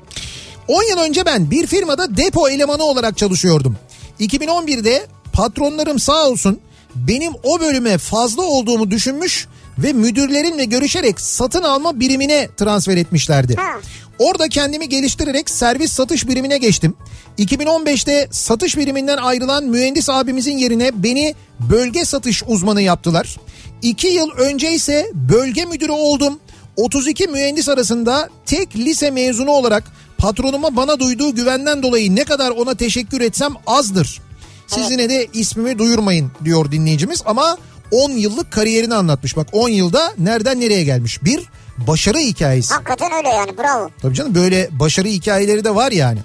10 0.68 0.82
yıl 0.90 0.98
önce 0.98 1.26
ben 1.26 1.50
bir 1.50 1.66
firmada 1.66 2.16
depo 2.16 2.48
elemanı 2.48 2.82
olarak 2.84 3.16
çalışıyordum. 3.18 3.76
2011'de 4.20 5.06
patronlarım 5.32 5.98
sağ 5.98 6.26
olsun 6.28 6.60
benim 7.08 7.32
o 7.42 7.60
bölüme 7.60 7.98
fazla 7.98 8.42
olduğumu 8.42 8.90
düşünmüş 8.90 9.46
ve 9.78 9.92
müdürlerimle 9.92 10.64
görüşerek 10.64 11.20
satın 11.20 11.62
alma 11.62 12.00
birimine 12.00 12.48
transfer 12.56 12.96
etmişlerdi. 12.96 13.56
Ha. 13.56 13.80
Orada 14.18 14.48
kendimi 14.48 14.88
geliştirerek 14.88 15.50
servis 15.50 15.92
satış 15.92 16.28
birimine 16.28 16.58
geçtim. 16.58 16.94
2015'te 17.38 18.28
satış 18.30 18.76
biriminden 18.76 19.16
ayrılan 19.16 19.64
mühendis 19.64 20.08
abimizin 20.08 20.58
yerine 20.58 21.02
beni 21.02 21.34
bölge 21.60 22.04
satış 22.04 22.42
uzmanı 22.46 22.82
yaptılar. 22.82 23.36
2 23.82 24.08
yıl 24.08 24.30
önce 24.30 24.72
ise 24.72 25.10
bölge 25.14 25.64
müdürü 25.64 25.92
oldum. 25.92 26.40
32 26.76 27.26
mühendis 27.26 27.68
arasında 27.68 28.28
tek 28.46 28.76
lise 28.76 29.10
mezunu 29.10 29.50
olarak 29.50 29.84
patronuma 30.18 30.76
bana 30.76 31.00
duyduğu 31.00 31.34
güvenden 31.34 31.82
dolayı 31.82 32.16
ne 32.16 32.24
kadar 32.24 32.50
ona 32.50 32.74
teşekkür 32.74 33.20
etsem 33.20 33.52
azdır. 33.66 34.20
Siz 34.68 34.90
yine 34.90 35.08
de 35.08 35.26
ismimi 35.32 35.78
duyurmayın 35.78 36.30
diyor 36.44 36.72
dinleyicimiz 36.72 37.22
ama 37.26 37.58
10 37.90 38.10
yıllık 38.10 38.52
kariyerini 38.52 38.94
anlatmış. 38.94 39.36
Bak 39.36 39.46
10 39.52 39.68
yılda 39.68 40.14
nereden 40.18 40.60
nereye 40.60 40.84
gelmiş. 40.84 41.24
Bir 41.24 41.44
başarı 41.78 42.18
hikayesi. 42.18 42.74
Hakikaten 42.74 43.12
öyle 43.12 43.28
yani 43.28 43.58
bravo. 43.58 43.90
Tabii 44.02 44.14
canım 44.14 44.34
böyle 44.34 44.68
başarı 44.72 45.08
hikayeleri 45.08 45.64
de 45.64 45.74
var 45.74 45.92
yani. 45.92 46.18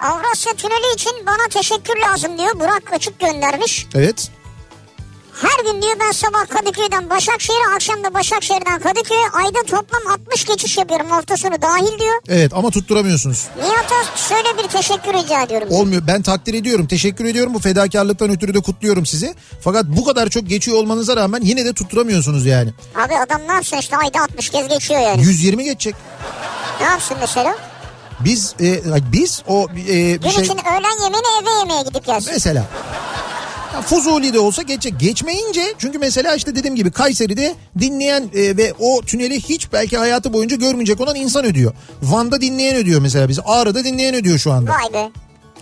Avrasya 0.00 0.52
Tüneli 0.52 0.94
için 0.94 1.12
bana 1.26 1.48
teşekkür 1.50 1.96
lazım 1.96 2.38
diyor. 2.38 2.60
Burak 2.60 2.92
Açık 2.92 3.20
göndermiş. 3.20 3.86
Evet. 3.94 4.30
Her 5.42 5.72
gün 5.72 5.82
diyor 5.82 5.96
ben 6.00 6.12
sabah 6.12 6.46
Kadıköy'den 6.48 7.10
Başakşehir'e 7.10 7.74
akşam 7.74 8.04
da 8.04 8.14
Başakşehir'den 8.14 8.80
Kadıköy'e 8.80 9.28
ayda 9.32 9.62
toplam 9.66 10.12
60 10.12 10.44
geçiş 10.44 10.78
yapıyorum 10.78 11.10
hafta 11.10 11.36
sonu 11.36 11.62
dahil 11.62 11.98
diyor. 11.98 12.20
Evet 12.28 12.52
ama 12.54 12.70
tutturamıyorsunuz. 12.70 13.46
Nihat'a 13.62 14.16
şöyle 14.28 14.58
bir 14.62 14.68
teşekkür 14.68 15.12
rica 15.12 15.42
ediyorum. 15.42 15.68
Olmuyor. 15.70 16.02
Ben 16.06 16.22
takdir 16.22 16.54
ediyorum. 16.54 16.86
Teşekkür 16.86 17.24
ediyorum. 17.24 17.54
Bu 17.54 17.58
fedakarlıktan 17.58 18.30
ötürü 18.30 18.54
de 18.54 18.60
kutluyorum 18.60 19.06
sizi. 19.06 19.34
Fakat 19.60 19.84
bu 19.86 20.04
kadar 20.04 20.28
çok 20.28 20.48
geçiyor 20.48 20.76
olmanıza 20.76 21.16
rağmen 21.16 21.40
yine 21.42 21.64
de 21.64 21.72
tutturamıyorsunuz 21.72 22.46
yani. 22.46 22.72
Abi 23.06 23.14
adam 23.16 23.40
ne 23.48 23.52
yapsın 23.52 23.76
işte 23.76 23.96
ayda 23.96 24.20
60 24.22 24.50
kez 24.50 24.68
geçiyor 24.68 25.00
yani. 25.00 25.22
120 25.22 25.64
geçecek. 25.64 25.94
Ne 26.80 26.86
yapsın 26.86 27.16
mesela? 27.20 27.54
Biz 28.20 28.54
e, 28.60 28.82
biz 29.12 29.42
o 29.48 29.66
e, 29.88 30.16
Gün 30.16 30.28
şey 30.30 30.44
için 30.44 30.58
öğlen 30.58 31.04
yemeğini 31.04 31.26
eve 31.42 31.58
yemeğe 31.58 31.82
gidip 31.82 32.06
gelsin. 32.06 32.32
mesela 32.32 32.64
ya 33.74 33.82
Fuzuli 33.82 34.32
de 34.34 34.38
olsa 34.38 34.62
geçecek. 34.62 35.00
Geçmeyince 35.00 35.74
çünkü 35.78 35.98
mesela 35.98 36.34
işte 36.34 36.54
dediğim 36.54 36.76
gibi 36.76 36.90
Kayseri'de 36.90 37.54
dinleyen 37.78 38.30
e, 38.34 38.56
ve 38.56 38.74
o 38.80 39.02
tüneli 39.02 39.40
hiç 39.40 39.72
belki 39.72 39.98
hayatı 39.98 40.32
boyunca 40.32 40.56
görmeyecek 40.56 41.00
olan 41.00 41.16
insan 41.16 41.44
ödüyor. 41.44 41.72
Van'da 42.02 42.40
dinleyen 42.40 42.76
ödüyor 42.76 43.00
mesela 43.00 43.28
biz. 43.28 43.38
Ağrı'da 43.44 43.84
dinleyen 43.84 44.14
ödüyor 44.14 44.38
şu 44.38 44.52
anda. 44.52 44.70
Vay 44.70 44.92
be. 44.92 45.10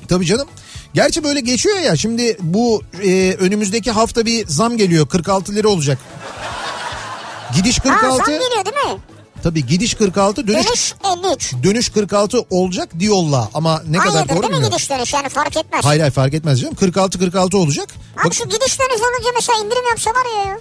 Tabii 0.09 0.27
canım. 0.27 0.49
Gerçi 0.95 1.25
böyle 1.25 1.41
geçiyor 1.41 1.79
ya 1.79 1.97
şimdi 1.97 2.37
bu 2.41 2.83
e, 3.05 3.37
önümüzdeki 3.39 3.91
hafta 3.91 4.27
bir 4.27 4.47
zam 4.47 4.77
geliyor 4.77 5.09
46 5.09 5.55
lira 5.55 5.69
olacak. 5.69 5.99
Gidiş 7.57 7.79
Ha 7.79 7.83
46 7.83 8.17
zam 8.17 8.27
geliyor 8.27 8.65
değil 8.65 8.95
mi? 8.95 9.01
Tabii 9.47 9.67
gidiş 9.67 9.95
46 9.95 10.47
dönüş 10.47 10.67
Dönüş 10.67 10.95
53. 11.25 11.55
dönüş 11.63 11.89
46 11.89 12.39
olacak 12.51 12.89
diyorlar 12.99 13.45
ama 13.55 13.83
ne 13.89 13.99
kadar 13.99 14.17
Aynıdır 14.17 14.29
doğru 14.29 14.43
değil 14.43 14.43
mi 14.43 14.53
bilmiyorum. 14.53 14.71
gidiş 14.71 14.91
dönüş 14.91 15.13
yani 15.15 15.29
fark 15.29 15.57
etmez. 15.57 15.85
Hayır 15.85 16.01
hayır 16.01 16.13
fark 16.13 16.35
etmez 16.35 16.61
canım 16.61 16.75
46 16.75 17.19
46 17.19 17.59
olacak. 17.59 17.89
Abi 18.19 18.25
Bak, 18.25 18.35
şu 18.35 18.45
gidiş 18.45 18.79
dönüş 18.79 19.01
olunca 19.01 19.31
mesela 19.35 19.59
indirim 19.59 19.85
yapsa 19.91 20.11
var 20.11 20.45
ya. 20.45 20.51
ya. 20.51 20.59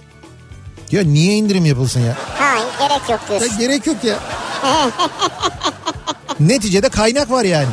ya 0.90 1.04
niye 1.04 1.34
indirim 1.36 1.64
yapılsın 1.64 2.00
ya? 2.00 2.16
Ha 2.38 2.54
gerek 2.78 3.10
yok 3.10 3.20
ya 3.30 3.40
diyorsun. 3.40 3.58
gerek 3.58 3.86
yok 3.86 3.96
ya. 4.04 4.18
Neticede 6.40 6.88
kaynak 6.88 7.30
var 7.30 7.44
yani. 7.44 7.68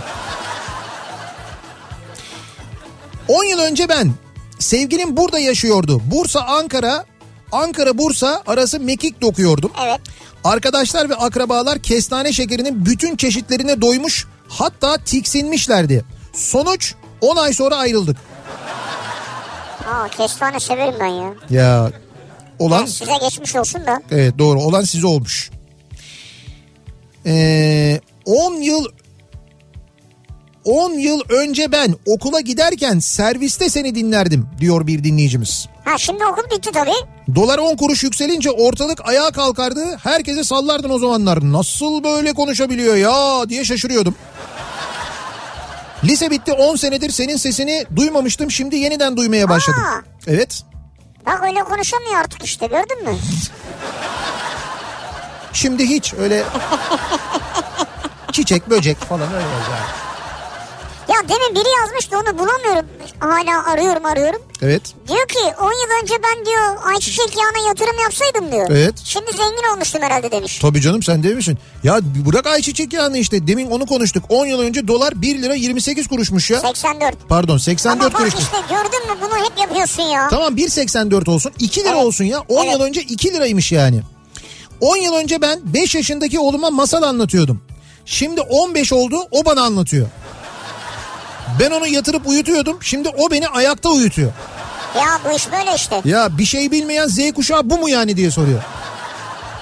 10 3.28 3.44
yıl 3.44 3.60
önce 3.60 3.90
ben 3.90 4.12
sevgilim 4.60 5.18
burada 5.18 5.40
yaşıyordu. 5.40 6.02
Bursa 6.06 6.42
Ankara 6.42 7.06
Ankara 7.52 7.98
Bursa 7.98 8.44
arası 8.48 8.80
mekik 8.80 9.22
dokuyordum. 9.22 9.72
Evet. 9.86 10.02
Arkadaşlar 10.44 11.10
ve 11.10 11.16
akrabalar 11.16 11.80
kestane 11.80 12.34
şekerinin 12.34 12.86
bütün 12.86 13.16
çeşitlerine 13.16 13.82
doymuş 13.82 14.28
hatta 14.50 14.98
tiksinmişlerdi. 14.98 16.06
Sonuç 16.34 16.94
10 17.22 17.36
ay 17.36 17.54
sonra 17.54 17.76
ayrıldık. 17.76 18.18
Aa 19.88 20.08
kestane 20.08 20.60
severim 20.60 20.96
ben 21.00 21.08
ya. 21.08 21.34
Ya 21.50 21.92
olan 22.60 22.78
Yani 22.80 22.90
size 22.90 23.12
geçmiş 23.22 23.56
olsun 23.56 23.86
da. 23.88 24.02
evet 24.12 24.38
doğru 24.40 24.62
olan 24.62 24.82
size 24.82 25.08
olmuş. 25.08 25.52
Ee, 27.26 28.02
10 28.26 28.54
yıl 28.62 28.86
10 30.66 30.92
yıl 30.94 31.22
önce 31.30 31.72
ben 31.72 31.96
okula 32.06 32.40
giderken 32.40 33.00
serviste 33.00 33.70
seni 33.70 33.96
dinlerdim 33.96 34.50
diyor 34.60 34.88
bir 34.88 35.04
dinleyicimiz. 35.04 35.68
Ha 35.86 35.98
şimdi 35.98 36.26
okul 36.26 36.44
bitti 36.58 36.72
tabii. 36.74 37.36
Dolar 37.36 37.58
10 37.58 37.76
kuruş 37.76 38.04
yükselince 38.04 38.52
ortalık 38.52 39.08
ayağa 39.08 39.32
kalkardı. 39.32 39.98
Herkese 40.04 40.44
sallardın 40.44 40.90
o 40.90 41.00
zamanlar. 41.00 41.40
Nasıl 41.44 42.04
böyle 42.04 42.34
konuşabiliyor 42.34 42.96
ya 42.96 43.50
diye 43.50 43.66
şaşırıyordum. 43.66 44.16
Lise 46.04 46.32
bitti 46.32 46.54
10 46.54 46.76
senedir 46.76 47.10
senin 47.10 47.38
sesini 47.38 47.86
duymamıştım. 47.96 48.52
Şimdi 48.52 48.76
yeniden 48.76 49.18
duymaya 49.18 49.50
başladım. 49.50 49.82
Aa. 49.84 50.02
Evet. 50.28 50.64
Bak 51.26 51.44
öyle 51.44 51.64
konuşamıyor 51.64 52.16
artık 52.16 52.44
işte 52.44 52.68
gördün 52.68 53.04
mü? 53.04 53.18
Şimdi 55.54 55.90
hiç 55.90 56.14
öyle 56.14 56.44
çiçek 58.32 58.70
böcek 58.70 58.98
falan 58.98 59.34
öyle 59.34 59.46
yani. 59.46 60.13
Ya 61.10 61.16
demin 61.30 61.56
biri 61.56 61.70
yazmış 61.82 62.12
da 62.12 62.18
onu 62.18 62.40
bulamıyorum. 62.40 62.86
Hala 63.20 63.66
arıyorum 63.72 64.06
arıyorum. 64.06 64.42
Evet. 64.62 64.82
Diyor 65.08 65.28
ki 65.28 65.40
10 65.62 65.66
yıl 65.66 66.02
önce 66.04 66.14
ben 66.24 66.46
diyor 66.46 66.78
ayçiçek 66.94 67.38
yağına 67.38 67.68
yatırım 67.68 68.00
yapsaydım 68.04 68.52
diyor. 68.52 68.68
Evet. 68.70 68.96
Şimdi 69.04 69.32
zengin 69.32 69.74
olmuştum 69.74 70.02
herhalde 70.02 70.32
demiş. 70.32 70.60
Tabii 70.60 70.82
canım 70.82 71.04
sen 71.04 71.24
değil 71.24 71.36
misin? 71.36 71.58
Ya 71.84 72.00
bırak 72.04 72.48
ayçiçek 72.48 72.94
yağını 72.94 73.18
işte. 73.18 73.48
Demin 73.48 73.72
onu 73.72 73.86
konuştuk. 73.86 74.24
10 74.30 74.46
yıl 74.46 74.60
önce 74.60 74.88
dolar 74.88 75.22
1 75.22 75.42
lira 75.42 75.54
28 75.56 76.08
kuruşmuş 76.08 76.50
ya. 76.52 76.60
84. 76.60 77.16
Pardon 77.30 77.54
Ama 77.54 77.60
84 77.60 78.14
bak 78.14 78.14
kuruşmuş. 78.20 78.44
işte 78.44 78.58
gördün 78.70 79.12
mü 79.12 79.18
bunu 79.22 79.46
hep 79.46 79.58
yapıyorsun 79.60 80.04
ya. 80.04 80.28
Tamam 80.30 80.56
1.84 80.58 81.30
olsun 81.32 81.52
2 81.60 81.80
lira 81.82 81.90
Evet. 81.90 82.04
olsun 82.06 82.26
ya 82.26 82.40
10 82.40 82.64
Evet. 82.64 82.74
yıl 82.74 82.82
önce 82.82 83.02
2 83.02 83.34
liraymış 83.34 83.72
yani. 83.72 84.02
10 84.82 84.98
yıl 84.98 85.14
önce 85.14 85.42
ben 85.42 85.60
5 85.74 85.96
yaşındaki 85.96 86.40
oğluma 86.40 86.70
masal 86.70 87.04
anlatıyordum. 87.04 87.62
Şimdi 88.06 88.42
15 88.42 88.94
oldu 88.94 89.16
o 89.32 89.46
bana 89.46 89.62
anlatıyor. 89.62 90.08
Ben 91.60 91.72
onu 91.72 91.88
yatırıp 91.88 92.28
uyutuyordum 92.28 92.78
şimdi 92.82 93.10
o 93.10 93.32
beni 93.32 93.48
ayakta 93.48 93.90
uyutuyor. 93.90 94.32
Ya 94.98 95.20
bu 95.26 95.36
iş 95.36 95.52
böyle 95.52 95.76
işte. 95.76 96.02
Ya 96.06 96.38
bir 96.38 96.46
şey 96.46 96.72
bilmeyen 96.72 97.08
Z 97.08 97.32
kuşağı 97.36 97.70
bu 97.70 97.78
mu 97.78 97.90
yani 97.90 98.18
diye 98.18 98.32
soruyor. 98.32 98.62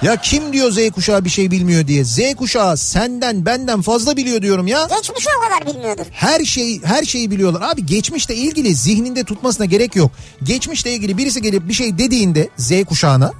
Ya 0.02 0.16
kim 0.16 0.52
diyor 0.52 0.70
Z 0.70 0.90
kuşağı 0.90 1.24
bir 1.24 1.30
şey 1.30 1.50
bilmiyor 1.50 1.86
diye. 1.86 2.04
Z 2.04 2.18
kuşağı 2.36 2.76
senden 2.76 3.46
benden 3.46 3.82
fazla 3.82 4.16
biliyor 4.16 4.42
diyorum 4.42 4.66
ya. 4.66 4.88
Geçmişi 4.96 5.28
o 5.38 5.48
kadar 5.48 5.74
bilmiyordur. 5.74 6.04
Her 6.10 6.44
şey 6.44 6.82
her 6.84 7.04
şeyi 7.04 7.30
biliyorlar. 7.30 7.60
Abi 7.72 7.86
geçmişle 7.86 8.34
ilgili 8.34 8.74
zihninde 8.74 9.24
tutmasına 9.24 9.66
gerek 9.66 9.96
yok. 9.96 10.10
Geçmişle 10.42 10.92
ilgili 10.92 11.18
birisi 11.18 11.42
gelip 11.42 11.68
bir 11.68 11.74
şey 11.74 11.98
dediğinde 11.98 12.48
Z 12.56 12.84
kuşağına 12.84 13.32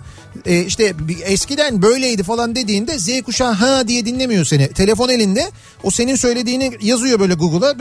e, 0.46 0.60
işte 0.60 0.94
eskiden 1.24 1.82
böyleydi 1.82 2.22
falan 2.22 2.54
dediğinde 2.54 2.98
Z 2.98 3.22
kuşağı 3.22 3.52
ha 3.52 3.88
diye 3.88 4.06
dinlemiyor 4.06 4.44
seni. 4.44 4.68
Telefon 4.68 5.08
elinde 5.08 5.50
o 5.82 5.90
senin 5.90 6.16
söylediğini 6.16 6.72
yazıyor 6.80 7.20
böyle 7.20 7.34
Google'a 7.34 7.78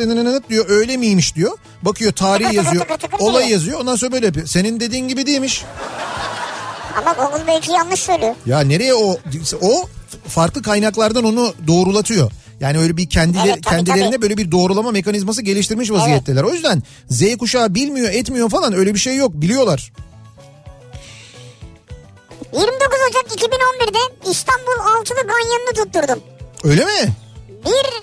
diyor 0.49 0.65
öyle 0.69 0.97
miymiş 0.97 1.35
diyor. 1.35 1.57
Bakıyor 1.81 2.11
tarih 2.11 2.45
Tıkır 2.45 2.63
tıkır 2.63 2.73
yazıyor 2.73 2.85
olay 3.19 3.51
yazıyor 3.51 3.79
ondan 3.79 3.95
sonra 3.95 4.11
böyle 4.11 4.25
yapıyor. 4.25 4.47
Senin 4.47 4.79
dediğin 4.79 5.07
gibi 5.07 5.25
değilmiş. 5.25 5.63
Ama 6.97 7.13
Google 7.13 7.47
belki 7.47 7.71
yanlış 7.71 7.99
söylüyor. 7.99 8.35
Ya 8.45 8.59
nereye 8.59 8.93
o 8.93 9.17
o 9.61 9.89
farklı 10.27 10.61
kaynaklardan 10.61 11.23
onu 11.23 11.53
doğrulatıyor. 11.67 12.31
Yani 12.59 12.77
öyle 12.77 12.97
bir 12.97 13.09
kendileri, 13.09 13.47
Evet, 13.47 13.63
tabii, 13.63 13.75
kendilerine 13.75 14.11
tabii. 14.11 14.21
böyle 14.21 14.37
bir 14.37 14.51
doğrulama 14.51 14.91
mekanizması 14.91 15.41
geliştirmiş 15.41 15.91
vaziyetteler. 15.91 16.43
O 16.43 16.53
yüzden 16.53 16.83
Z 17.09 17.37
kuşağı 17.37 17.75
bilmiyor 17.75 18.09
etmiyor 18.13 18.49
falan 18.49 18.73
öyle 18.73 18.93
bir 18.93 18.99
şey 18.99 19.15
yok 19.15 19.33
biliyorlar. 19.33 19.91
29 22.53 22.99
Ocak 23.09 23.25
2011'de 23.25 24.29
İstanbul 24.31 24.95
Altılı 24.95 25.17
Ganyanı'nı 25.17 25.73
tutturdum. 25.73 26.23
Öyle 26.63 26.85
mi? 26.85 27.13
Bir 27.65 28.01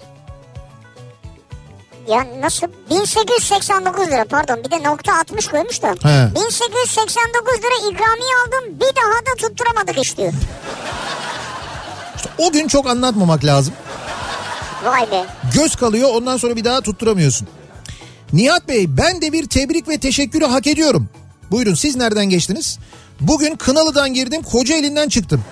ya 2.12 2.26
nasıl 2.40 2.66
1889 2.90 4.06
lira 4.08 4.24
pardon 4.24 4.64
bir 4.64 4.70
de 4.70 4.82
nokta 4.82 5.18
60 5.18 5.48
koymuş 5.48 5.82
da. 5.82 5.88
He. 5.88 6.34
1889 6.34 7.54
lira 7.58 7.90
ikramiye 7.90 8.30
aldım 8.46 8.80
bir 8.80 8.96
daha 8.96 9.20
da 9.26 9.48
tutturamadık 9.48 9.98
iş 9.98 10.16
diyor. 10.16 10.32
İşte 12.16 12.28
o 12.38 12.52
gün 12.52 12.68
çok 12.68 12.86
anlatmamak 12.86 13.44
lazım. 13.44 13.74
Vay 14.84 15.10
be. 15.10 15.26
Göz 15.54 15.76
kalıyor 15.76 16.08
ondan 16.14 16.36
sonra 16.36 16.56
bir 16.56 16.64
daha 16.64 16.80
tutturamıyorsun. 16.80 17.48
Nihat 18.32 18.68
Bey 18.68 18.96
ben 18.96 19.22
de 19.22 19.32
bir 19.32 19.48
tebrik 19.48 19.88
ve 19.88 20.00
teşekkürü 20.00 20.44
hak 20.44 20.66
ediyorum. 20.66 21.08
Buyurun 21.50 21.74
siz 21.74 21.96
nereden 21.96 22.26
geçtiniz? 22.26 22.78
Bugün 23.20 23.56
Kınalı'dan 23.56 24.14
girdim 24.14 24.42
Kocaeli'nden 24.42 25.08
çıktım. 25.08 25.44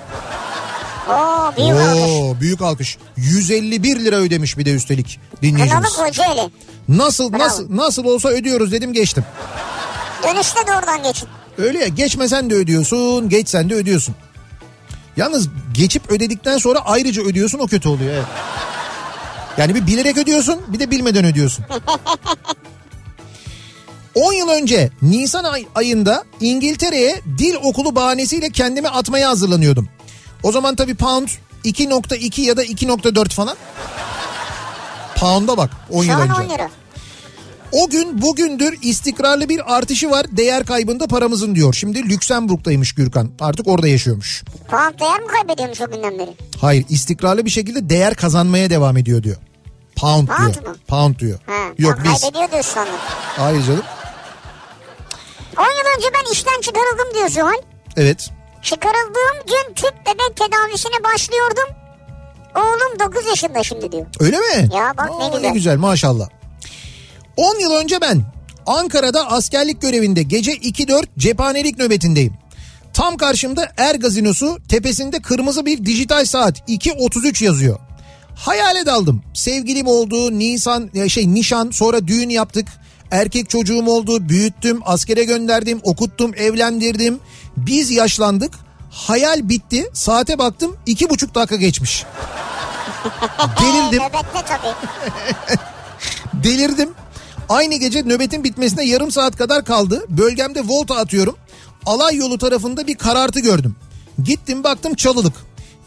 Oo 1.08 1.52
büyük 1.56 1.72
alkış. 1.80 2.10
Oo, 2.10 2.40
büyük 2.40 2.62
alkış. 2.62 2.98
151 3.16 4.00
lira 4.04 4.16
ödemiş 4.16 4.58
bir 4.58 4.64
de 4.64 4.72
üstelik 4.74 5.20
Kınalı 5.40 5.42
dinleyicimiz. 5.54 5.92
Kocaeli. 5.96 6.50
Nasıl 6.88 7.32
Bravo. 7.32 7.42
nasıl 7.42 7.76
nasıl 7.76 8.04
olsa 8.04 8.28
ödüyoruz 8.28 8.72
dedim 8.72 8.92
geçtim. 8.92 9.24
Dönüşte 10.22 10.66
de 10.66 10.72
oradan 10.72 11.02
geçin. 11.02 11.28
Öyle 11.58 11.78
ya 11.78 11.88
geçmesen 11.88 12.50
de 12.50 12.54
ödüyorsun, 12.54 13.28
geçsen 13.28 13.70
de 13.70 13.74
ödüyorsun. 13.74 14.14
Yalnız 15.16 15.48
geçip 15.74 16.10
ödedikten 16.10 16.58
sonra 16.58 16.78
ayrıca 16.84 17.22
ödüyorsun 17.22 17.58
o 17.58 17.66
kötü 17.66 17.88
oluyor. 17.88 18.14
Evet. 18.14 18.24
Yani 19.58 19.74
bir 19.74 19.86
bilerek 19.86 20.18
ödüyorsun 20.18 20.60
bir 20.68 20.78
de 20.78 20.90
bilmeden 20.90 21.24
ödüyorsun. 21.24 21.64
10 24.16 24.32
yıl 24.32 24.48
önce 24.48 24.90
Nisan 25.02 25.44
ay- 25.44 25.66
ayında 25.74 26.24
İngiltere'ye 26.40 27.20
dil 27.38 27.54
okulu 27.62 27.94
bahanesiyle 27.94 28.50
kendimi 28.50 28.88
atmaya 28.88 29.28
hazırlanıyordum. 29.28 29.88
O 30.42 30.52
zaman 30.52 30.76
tabii 30.76 30.94
pound 30.94 31.28
2.2 31.64 32.40
ya 32.40 32.56
da 32.56 32.64
2.4 32.64 33.28
falan. 33.34 33.56
Pound'a 35.16 35.56
bak 35.56 35.70
10 35.90 36.02
Şu 36.02 36.08
yıl 36.10 36.18
önce. 36.20 36.32
10 36.32 36.48
lira. 36.48 36.70
O 37.72 37.88
gün 37.88 38.22
bugündür 38.22 38.78
istikrarlı 38.82 39.48
bir 39.48 39.76
artışı 39.76 40.10
var 40.10 40.26
değer 40.36 40.64
kaybında 40.66 41.06
paramızın 41.06 41.54
diyor. 41.54 41.74
Şimdi 41.74 42.08
Lüksemburg'daymış 42.08 42.92
Gürkan 42.94 43.30
artık 43.40 43.68
orada 43.68 43.88
yaşıyormuş. 43.88 44.44
Pound 44.70 45.00
değer 45.00 45.20
mi 45.20 45.26
kaybediyormuş 45.26 45.80
o 45.80 45.90
günden 45.90 46.18
beri? 46.18 46.34
Hayır 46.60 46.84
istikrarlı 46.88 47.44
bir 47.44 47.50
şekilde 47.50 47.88
değer 47.90 48.14
kazanmaya 48.14 48.70
devam 48.70 48.96
ediyor 48.96 49.22
diyor. 49.22 49.36
Pound, 49.96 50.28
Pound 50.28 50.54
diyor. 50.54 50.66
mu? 50.68 50.74
Pound 50.88 51.18
diyor. 51.18 51.38
Ha, 51.46 51.52
Yok 51.78 51.98
biz. 52.04 52.20
kaybediyor 52.20 52.62
sandım. 52.62 52.92
Hayır 53.36 53.62
canım. 53.66 53.82
10 55.58 55.62
yıl 55.62 55.96
önce 55.96 56.08
ben 56.14 56.32
işten 56.32 56.60
çıkarıldım 56.60 57.14
diyor 57.14 57.28
Zuhal. 57.28 57.62
Evet. 57.96 58.30
Çıkarıldığım 58.62 59.46
gün 59.46 59.74
tüp 59.74 59.94
bebek 60.06 60.36
tedavisine 60.36 61.04
başlıyordum. 61.04 61.74
Oğlum 62.56 62.98
9 63.14 63.26
yaşında 63.26 63.62
şimdi 63.62 63.92
diyor. 63.92 64.06
Öyle 64.20 64.38
mi? 64.38 64.68
Ya 64.74 64.94
bak 64.98 65.10
ne 65.18 65.24
Aa, 65.24 65.28
güzel. 65.28 65.48
Ne 65.48 65.54
güzel 65.54 65.76
maşallah. 65.76 66.28
10 67.36 67.58
yıl 67.58 67.72
önce 67.72 68.00
ben 68.00 68.22
Ankara'da 68.66 69.30
askerlik 69.30 69.82
görevinde 69.82 70.22
gece 70.22 70.52
2-4 70.52 71.04
cephanelik 71.18 71.78
nöbetindeyim. 71.78 72.34
Tam 72.94 73.16
karşımda 73.16 73.72
Er 73.76 73.94
gazinosu 73.94 74.58
tepesinde 74.68 75.22
kırmızı 75.22 75.66
bir 75.66 75.86
dijital 75.86 76.24
saat 76.24 76.68
2.33 76.68 77.44
yazıyor. 77.44 77.78
Hayale 78.36 78.86
daldım. 78.86 79.22
Sevgilim 79.34 79.86
oldu, 79.86 80.38
Nisan 80.38 80.90
ya 80.94 81.08
şey 81.08 81.34
nişan, 81.34 81.70
sonra 81.70 82.06
düğün 82.06 82.28
yaptık. 82.28 82.68
Erkek 83.10 83.50
çocuğum 83.50 83.86
oldu, 83.86 84.28
büyüttüm, 84.28 84.80
askere 84.84 85.24
gönderdim, 85.24 85.80
okuttum, 85.82 86.32
evlendirdim. 86.36 87.20
Biz 87.56 87.90
yaşlandık. 87.90 88.54
Hayal 88.90 89.48
bitti. 89.48 89.90
Saate 89.92 90.38
baktım 90.38 90.76
iki 90.86 91.10
buçuk 91.10 91.34
dakika 91.34 91.56
geçmiş. 91.56 92.04
Delirdim. 93.60 94.02
Nöbette 94.02 94.44
tabii. 94.46 94.74
Delirdim. 96.44 96.90
Aynı 97.48 97.76
gece 97.76 98.02
nöbetin 98.02 98.44
bitmesine 98.44 98.84
yarım 98.84 99.10
saat 99.10 99.36
kadar 99.36 99.64
kaldı. 99.64 100.04
Bölgemde 100.08 100.60
volta 100.66 100.96
atıyorum. 100.96 101.36
Alay 101.86 102.16
yolu 102.16 102.38
tarafında 102.38 102.86
bir 102.86 102.94
karartı 102.94 103.40
gördüm. 103.40 103.76
Gittim 104.24 104.64
baktım 104.64 104.94
çalılık. 104.94 105.34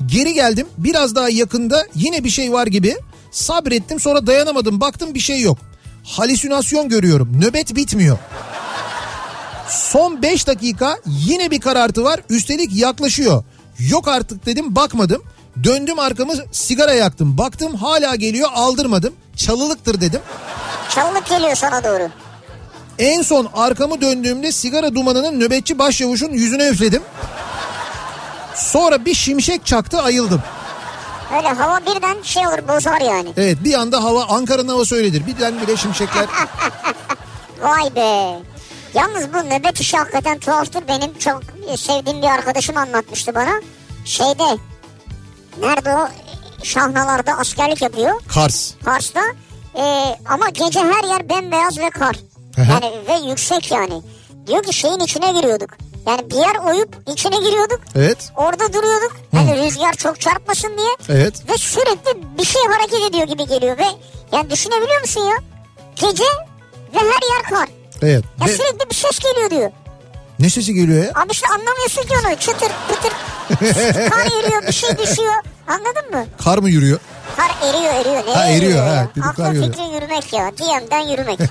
Geri 0.05 0.33
geldim 0.33 0.67
biraz 0.77 1.15
daha 1.15 1.29
yakında 1.29 1.85
yine 1.95 2.23
bir 2.23 2.29
şey 2.29 2.53
var 2.53 2.67
gibi. 2.67 2.97
Sabrettim 3.31 3.99
sonra 3.99 4.27
dayanamadım 4.27 4.81
baktım 4.81 5.13
bir 5.13 5.19
şey 5.19 5.41
yok. 5.41 5.57
Halüsinasyon 6.03 6.89
görüyorum. 6.89 7.41
Nöbet 7.41 7.75
bitmiyor. 7.75 8.17
Son 9.69 10.21
5 10.21 10.47
dakika 10.47 10.97
yine 11.05 11.51
bir 11.51 11.59
karartı 11.61 12.03
var. 12.03 12.19
Üstelik 12.29 12.75
yaklaşıyor. 12.75 13.43
Yok 13.79 14.07
artık 14.07 14.45
dedim 14.45 14.75
bakmadım. 14.75 15.23
Döndüm 15.63 15.99
arkamı 15.99 16.33
sigara 16.51 16.93
yaktım. 16.93 17.37
Baktım 17.37 17.75
hala 17.75 18.15
geliyor 18.15 18.49
aldırmadım. 18.53 19.13
Çalılıktır 19.35 20.01
dedim. 20.01 20.21
Çalılık 20.89 21.25
geliyor 21.25 21.55
sana 21.55 21.83
doğru. 21.83 22.09
En 22.99 23.21
son 23.21 23.49
arkamı 23.53 24.01
döndüğümde 24.01 24.51
sigara 24.51 24.95
dumanının 24.95 25.39
nöbetçi 25.39 25.79
başçavuşun 25.79 26.29
yüzüne 26.29 26.67
üfledim. 26.67 27.01
Sonra 28.55 29.05
bir 29.05 29.13
şimşek 29.13 29.65
çaktı 29.65 30.01
ayıldım. 30.01 30.41
Öyle 31.37 31.47
hava 31.47 31.79
birden 31.79 32.21
şey 32.23 32.47
olur 32.47 32.67
bozar 32.67 33.01
yani. 33.01 33.29
Evet 33.37 33.57
bir 33.63 33.73
anda 33.73 34.03
hava 34.03 34.23
Ankara'nın 34.25 34.67
havası 34.67 34.95
öyledir. 34.95 35.27
Birden 35.27 35.61
bile 35.61 35.77
şimşekler. 35.77 36.25
Vay 37.61 37.95
be. 37.95 38.39
Yalnız 38.93 39.33
bu 39.33 39.37
nöbet 39.37 39.79
işi 39.81 39.97
hakikaten 39.97 40.39
tuhaftır. 40.39 40.87
Benim 40.87 41.17
çok 41.17 41.41
sevdiğim 41.77 42.21
bir 42.21 42.27
arkadaşım 42.27 42.77
anlatmıştı 42.77 43.35
bana. 43.35 43.61
Şeyde 44.05 44.57
nerede 45.61 45.95
o 45.95 46.07
şahnalarda 46.63 47.31
askerlik 47.33 47.81
yapıyor. 47.81 48.21
Kars. 48.33 48.71
Kars'ta. 48.85 49.21
Ee, 49.75 50.15
ama 50.29 50.49
gece 50.49 50.79
her 50.79 51.03
yer 51.03 51.29
bembeyaz 51.29 51.77
ve 51.77 51.89
kar. 51.89 52.15
Yani 52.57 52.91
ve 53.07 53.29
yüksek 53.29 53.71
yani. 53.71 54.01
Diyor 54.47 54.63
ki 54.63 54.73
şeyin 54.73 54.99
içine 54.99 55.31
giriyorduk. 55.31 55.69
Yani 56.07 56.29
bir 56.29 56.35
yer 56.35 56.55
oyup 56.73 56.95
içine 57.07 57.37
giriyorduk. 57.37 57.79
Evet. 57.95 58.17
Orada 58.37 58.73
duruyorduk. 58.73 59.11
Hani 59.35 59.57
rüzgar 59.65 59.93
çok 59.93 60.21
çarpmasın 60.21 60.77
diye. 60.77 60.89
Evet. 61.09 61.49
Ve 61.49 61.57
sürekli 61.57 62.37
bir 62.37 62.45
şey 62.45 62.61
hareket 62.71 63.09
ediyor 63.09 63.27
gibi 63.27 63.45
geliyor 63.47 63.77
ve 63.77 63.85
yani 64.31 64.49
düşünebiliyor 64.49 65.01
musun 65.01 65.21
ya? 65.21 65.35
Gece 65.95 66.23
ve 66.93 66.97
her 66.99 67.29
yer 67.35 67.43
kar. 67.49 67.69
Evet. 68.01 68.23
Ya 68.41 68.45
Ve 68.47 68.51
sürekli 68.51 68.89
bir 68.89 68.95
ses 68.95 69.19
geliyor 69.19 69.49
diyor. 69.49 69.71
ne 70.39 70.49
sesi 70.49 70.73
geliyor 70.73 71.03
ya? 71.03 71.11
Abi 71.15 71.31
işte 71.31 71.47
anlamıyorsun 71.47 72.01
ki 72.01 72.13
onu. 72.25 72.35
Çıtır 72.35 72.71
pıtır. 72.87 73.13
kar 74.09 74.25
eriyor 74.43 74.67
bir 74.67 74.71
şey 74.73 74.97
düşüyor. 74.97 75.33
Anladın 75.67 76.11
mı? 76.11 76.25
Kar 76.43 76.57
mı 76.57 76.69
yürüyor? 76.69 76.99
Kar 77.37 77.51
eriyor 77.69 77.93
eriyor. 77.93 78.25
Neye 78.25 78.35
Ha, 78.35 78.45
eriyor, 78.49 78.85
ya? 78.85 78.97
ha. 78.97 79.07
Dedim 79.11 79.23
Aklı 79.29 79.43
kar 79.43 79.51
yürüyor. 79.51 79.73
fikri 79.73 79.93
yürümek 79.95 80.33
ya. 80.33 80.51
DM'den 80.57 80.99
yürümek. 81.07 81.39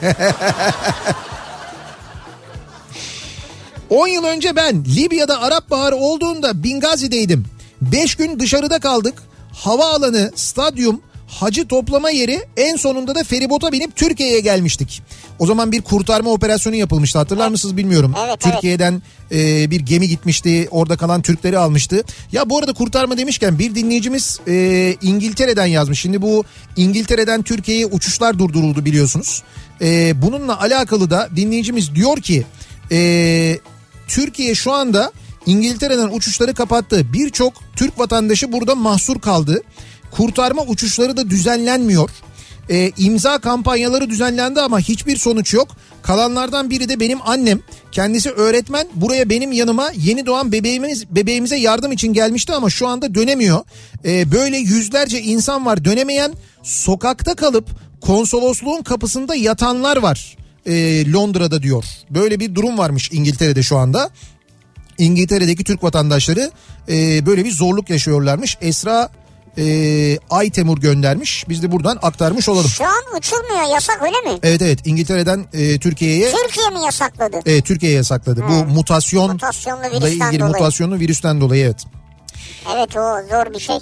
10 3.90 4.08
yıl 4.08 4.24
önce 4.24 4.56
ben 4.56 4.84
Libya'da 4.84 5.40
Arap 5.42 5.70
Baharı 5.70 5.96
olduğunda 5.96 6.62
Bingazi'deydim. 6.62 7.44
5 7.82 8.14
gün 8.14 8.40
dışarıda 8.40 8.78
kaldık. 8.78 9.22
Havaalanı, 9.52 10.32
stadyum, 10.34 11.00
hacı 11.28 11.68
toplama 11.68 12.10
yeri 12.10 12.40
en 12.56 12.76
sonunda 12.76 13.14
da 13.14 13.24
feribota 13.24 13.72
binip 13.72 13.96
Türkiye'ye 13.96 14.40
gelmiştik. 14.40 15.02
O 15.38 15.46
zaman 15.46 15.72
bir 15.72 15.82
kurtarma 15.82 16.30
operasyonu 16.30 16.76
yapılmıştı 16.76 17.18
hatırlar 17.18 17.48
mısınız 17.48 17.76
bilmiyorum. 17.76 18.14
Evet, 18.18 18.28
evet. 18.28 18.54
Türkiye'den 18.54 19.02
e, 19.32 19.70
bir 19.70 19.80
gemi 19.80 20.08
gitmişti 20.08 20.68
orada 20.70 20.96
kalan 20.96 21.22
Türkleri 21.22 21.58
almıştı. 21.58 22.02
Ya 22.32 22.50
bu 22.50 22.58
arada 22.58 22.72
kurtarma 22.72 23.18
demişken 23.18 23.58
bir 23.58 23.74
dinleyicimiz 23.74 24.40
e, 24.48 24.96
İngiltere'den 25.02 25.66
yazmış. 25.66 26.00
Şimdi 26.00 26.22
bu 26.22 26.44
İngiltere'den 26.76 27.42
Türkiye'ye 27.42 27.86
uçuşlar 27.86 28.38
durduruldu 28.38 28.84
biliyorsunuz. 28.84 29.42
E, 29.80 30.22
bununla 30.22 30.60
alakalı 30.60 31.10
da 31.10 31.28
dinleyicimiz 31.36 31.94
diyor 31.94 32.16
ki... 32.16 32.46
E, 32.92 33.58
Türkiye 34.08 34.54
şu 34.54 34.72
anda 34.72 35.12
İngiltere'den 35.46 36.08
uçuşları 36.08 36.54
kapattı. 36.54 37.12
Birçok 37.12 37.52
Türk 37.76 37.98
vatandaşı 37.98 38.52
burada 38.52 38.74
mahsur 38.74 39.20
kaldı. 39.20 39.62
Kurtarma 40.10 40.62
uçuşları 40.62 41.16
da 41.16 41.30
düzenlenmiyor. 41.30 42.10
Ee, 42.70 42.92
imza 42.98 43.38
kampanyaları 43.38 44.10
düzenlendi 44.10 44.60
ama 44.60 44.80
hiçbir 44.80 45.16
sonuç 45.16 45.54
yok. 45.54 45.68
Kalanlardan 46.02 46.70
biri 46.70 46.88
de 46.88 47.00
benim 47.00 47.18
annem. 47.24 47.60
Kendisi 47.92 48.30
öğretmen. 48.30 48.88
Buraya 48.94 49.30
benim 49.30 49.52
yanıma 49.52 49.90
yeni 49.96 50.26
doğan 50.26 50.52
bebeğimiz 50.52 51.10
bebeğimize 51.10 51.56
yardım 51.56 51.92
için 51.92 52.12
gelmişti 52.12 52.52
ama 52.52 52.70
şu 52.70 52.88
anda 52.88 53.14
dönemiyor. 53.14 53.60
Ee, 54.04 54.32
böyle 54.32 54.56
yüzlerce 54.56 55.20
insan 55.20 55.66
var 55.66 55.84
dönemeyen. 55.84 56.32
Sokakta 56.62 57.34
kalıp 57.34 57.68
konsolosluğun 58.00 58.82
kapısında 58.82 59.34
yatanlar 59.34 59.96
var 59.96 60.37
e, 60.68 61.12
Londra'da 61.12 61.62
diyor. 61.62 61.84
Böyle 62.10 62.40
bir 62.40 62.54
durum 62.54 62.78
varmış 62.78 63.08
İngiltere'de 63.12 63.62
şu 63.62 63.76
anda. 63.76 64.10
İngiltere'deki 64.98 65.64
Türk 65.64 65.82
vatandaşları 65.84 66.50
e, 66.88 67.26
böyle 67.26 67.44
bir 67.44 67.52
zorluk 67.52 67.90
yaşıyorlarmış. 67.90 68.58
Esra 68.60 69.10
Ee, 69.60 70.18
Aytemur 70.30 70.78
göndermiş. 70.78 71.44
Biz 71.48 71.62
de 71.62 71.72
buradan 71.72 71.98
aktarmış 72.02 72.48
olalım. 72.48 72.68
Şu 72.68 72.84
an 72.84 73.02
uçulmuyor 73.18 73.74
yasak 73.74 74.02
öyle 74.02 74.32
mi? 74.32 74.38
Evet 74.42 74.62
evet 74.62 74.78
İngiltere'den 74.84 75.46
e, 75.52 75.78
Türkiye'ye 75.78 76.32
Türkiye 76.32 76.70
mi 76.70 76.84
yasakladı? 76.84 77.36
e, 77.46 77.60
Türkiye'ye 77.62 77.96
yasakladı. 77.96 78.44
Bu 78.48 78.64
mutasyon 78.74 79.30
Mutasyonlu 79.32 79.82
virüsten 79.82 80.08
ilgili 80.26 80.40
dolayı. 80.40 80.52
mutasyonlu 80.52 80.98
virüsten 81.00 81.40
dolayı 81.40 81.64
evet. 81.64 81.84
Evet 82.76 82.96
o 82.96 83.00
zor 83.30 83.54
bir 83.54 83.58
şey. 83.60 83.76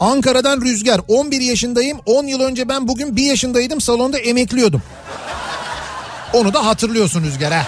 Ankara'dan 0.00 0.60
Rüzgar 0.60 1.00
11 1.08 1.40
yaşındayım 1.40 1.98
10 2.06 2.26
yıl 2.26 2.40
önce 2.40 2.68
ben 2.68 2.88
bugün 2.88 3.16
1 3.16 3.22
yaşındaydım 3.22 3.80
salonda 3.80 4.18
emekliyordum. 4.18 4.82
Onu 6.32 6.54
da 6.54 6.66
hatırlıyorsun 6.66 7.22
Rüzgar 7.22 7.52
ha. 7.52 7.66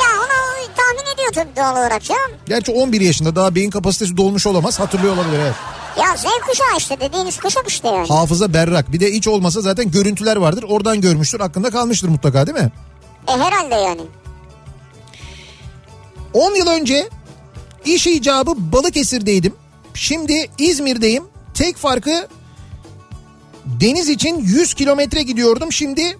Ya 0.00 0.08
onu 0.18 0.66
tahmin 0.76 1.14
ediyor 1.14 1.32
tabii 1.34 1.56
doğal 1.56 1.72
olarak 1.72 2.10
ya. 2.10 2.16
Gerçi 2.46 2.72
11 2.72 3.00
yaşında 3.00 3.36
daha 3.36 3.54
beyin 3.54 3.70
kapasitesi 3.70 4.16
dolmuş 4.16 4.46
olamaz 4.46 4.80
hatırlıyor 4.80 5.14
olabilir 5.14 5.38
evet. 5.42 5.54
Ya 5.98 6.16
Z 6.16 6.24
kuşağı 6.48 6.78
işte 6.78 7.00
dediğiniz 7.00 7.38
kuşak 7.40 7.68
işte 7.68 7.88
yani. 7.88 8.08
Hafıza 8.08 8.54
berrak 8.54 8.92
bir 8.92 9.00
de 9.00 9.12
hiç 9.12 9.28
olmasa 9.28 9.60
zaten 9.60 9.90
görüntüler 9.90 10.36
vardır 10.36 10.64
oradan 10.68 11.00
görmüştür 11.00 11.40
aklında 11.40 11.70
kalmıştır 11.70 12.08
mutlaka 12.08 12.46
değil 12.46 12.58
mi? 12.58 12.72
E 13.28 13.32
herhalde 13.32 13.74
yani. 13.74 14.00
10 16.34 16.54
yıl 16.54 16.66
önce 16.66 17.08
iş 17.84 18.06
icabı 18.06 18.52
Balıkesir'deydim. 18.56 19.54
Şimdi 19.94 20.50
İzmir'deyim. 20.58 21.31
Tek 21.54 21.76
farkı 21.76 22.28
deniz 23.64 24.08
için 24.08 24.40
100 24.40 24.74
kilometre 24.74 25.22
gidiyordum. 25.22 25.72
Şimdi 25.72 26.18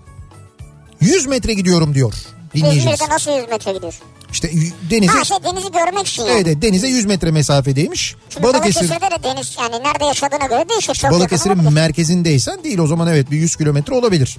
100 1.00 1.26
metre 1.26 1.54
gidiyorum 1.54 1.94
diyor 1.94 2.14
dinleyicimiz. 2.54 2.94
İzmir'de 2.94 3.14
nasıl 3.14 3.30
100 3.36 3.48
metre 3.48 3.72
gidiyor? 3.72 3.94
İşte 4.32 4.50
denize 4.90 5.12
Ha 5.12 5.24
şey 5.24 5.36
denizi 5.44 5.72
görmek 5.72 6.06
için 6.06 6.22
yani. 6.22 6.32
evet, 6.32 6.46
evet, 6.46 6.62
denize 6.62 6.88
100 6.88 7.04
metre 7.04 7.30
mesafedeymiş. 7.30 8.16
Şimdi 8.28 8.46
Balıkesir 8.46 8.80
Balıkesir'de 8.80 9.10
de 9.10 9.22
deniz 9.22 9.56
yani 9.60 9.84
nerede 9.84 10.04
yaşadığına 10.04 10.46
göre 10.46 10.68
değişir. 10.68 10.94
Çok 10.94 11.10
Balıkesir'in 11.10 11.72
merkezindeysen 11.72 12.64
değil 12.64 12.78
o 12.78 12.86
zaman 12.86 13.08
evet 13.08 13.30
bir 13.30 13.36
100 13.36 13.56
kilometre 13.56 13.94
olabilir. 13.94 14.38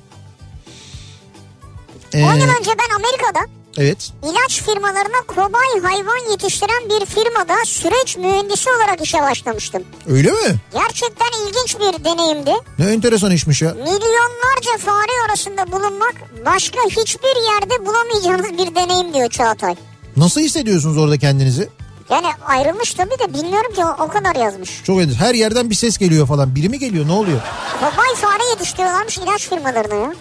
Ee, 2.14 2.24
10 2.24 2.34
yıl 2.34 2.50
önce 2.60 2.72
ben 2.80 2.96
Amerika'da 2.96 3.63
evet. 3.78 4.12
ilaç 4.24 4.62
firmalarına 4.62 5.22
kobay 5.28 5.82
hayvan 5.84 6.32
yetiştiren 6.32 6.90
bir 6.90 7.06
firmada 7.06 7.66
süreç 7.66 8.18
mühendisi 8.18 8.70
olarak 8.70 9.02
işe 9.02 9.22
başlamıştım. 9.22 9.84
Öyle 10.08 10.32
mi? 10.32 10.56
Gerçekten 10.74 11.28
ilginç 11.48 11.76
bir 11.80 12.04
deneyimdi. 12.06 12.54
Ne 12.80 12.86
enteresan 12.86 13.32
işmiş 13.32 13.62
ya. 13.62 13.74
Milyonlarca 13.74 14.78
fare 14.80 15.26
arasında 15.30 15.72
bulunmak 15.72 16.14
başka 16.46 16.80
hiçbir 16.90 17.54
yerde 17.54 17.86
bulamayacağınız 17.86 18.58
bir 18.58 18.76
deneyim 18.76 19.14
diyor 19.14 19.30
Çağatay. 19.30 19.76
Nasıl 20.18 20.42
hissediyorsunuz 20.42 20.98
orada 20.98 21.18
kendinizi? 21.18 21.70
Yani 22.10 22.28
ayrılmış 22.46 22.94
tabii 22.94 23.20
de 23.20 23.34
bilmiyorum 23.34 23.74
ki 23.76 23.86
o, 23.86 24.04
o 24.04 24.08
kadar 24.08 24.36
yazmış. 24.36 24.82
Çok 24.84 25.02
enteresan. 25.02 25.26
Her 25.26 25.34
yerden 25.34 25.70
bir 25.70 25.76
ses 25.76 25.98
geliyor 25.98 26.28
falan. 26.28 26.56
Biri 26.56 26.70
mi 26.70 26.80
geliyor? 26.80 27.08
Ne 27.08 27.12
oluyor? 27.12 27.40
Kobay 27.80 28.16
fare 28.16 28.50
yetiştiriyorlarmış 28.50 29.18
ilaç 29.18 29.50
firmalarına 29.50 29.96
ya. 29.96 30.14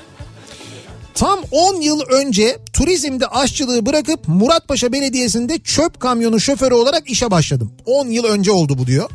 Tam 1.15 1.39
10 1.51 1.81
yıl 1.81 2.01
önce 2.01 2.59
turizmde 2.73 3.27
aşçılığı 3.27 3.87
bırakıp 3.87 4.29
Muratpaşa 4.29 4.93
Belediyesi'nde 4.93 5.59
çöp 5.59 6.01
kamyonu 6.01 6.41
şoförü 6.41 6.75
olarak 6.75 7.11
işe 7.11 7.31
başladım. 7.31 7.73
10 7.87 8.07
yıl 8.07 8.25
önce 8.25 8.53
oldu 8.53 8.79
bu 8.79 8.87
diyor. 8.87 9.11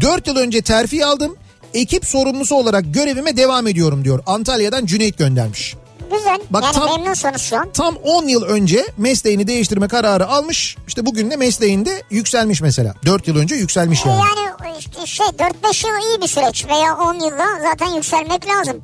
4 0.00 0.26
yıl 0.26 0.36
önce 0.36 0.62
terfi 0.62 1.06
aldım. 1.06 1.36
Ekip 1.74 2.06
sorumlusu 2.06 2.54
olarak 2.54 2.84
görevime 2.94 3.36
devam 3.36 3.66
ediyorum 3.66 4.04
diyor. 4.04 4.22
Antalya'dan 4.26 4.86
Cüneyt 4.86 5.18
göndermiş. 5.18 5.74
Güzel. 6.12 6.40
Bak 6.50 6.62
yani 6.64 6.74
tam- 6.74 6.90
memnunsunuz 7.00 7.42
şu 7.42 7.56
an. 7.56 7.70
Tam 7.72 7.96
10 7.96 8.26
yıl 8.28 8.42
önce 8.42 8.86
mesleğini 8.96 9.46
değiştirme 9.46 9.88
kararı 9.88 10.26
almış. 10.28 10.76
İşte 10.88 11.06
bugün 11.06 11.30
de 11.30 11.36
mesleğinde 11.36 12.02
yükselmiş 12.10 12.60
mesela. 12.60 12.94
4 13.06 13.28
yıl 13.28 13.36
önce 13.36 13.54
yükselmiş 13.54 14.06
E 14.06 14.08
yani. 14.08 14.20
Yani 14.20 14.76
işte 14.78 15.06
şey 15.06 15.26
4-5 15.26 15.86
yıl 15.86 16.10
iyi 16.10 16.22
bir 16.22 16.26
süreç 16.28 16.66
veya 16.66 16.96
10 16.96 17.14
yılda 17.14 17.46
zaten 17.62 17.94
yükselmek 17.94 18.46
lazım. 18.48 18.82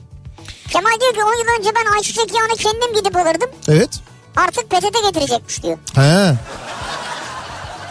Kemal 0.71 0.91
diyor 1.01 1.13
ki 1.15 1.23
10 1.25 1.27
yıl 1.39 1.59
önce 1.59 1.71
ben 1.77 1.93
ayçiçek 1.97 2.35
yağını 2.35 2.57
kendim 2.59 2.95
gidip 2.95 3.17
alırdım. 3.17 3.51
Evet. 3.69 3.91
Artık 4.37 4.71
PTT 4.71 5.05
getirecekmiş 5.07 5.63
diyor. 5.63 5.79
He. 5.95 6.35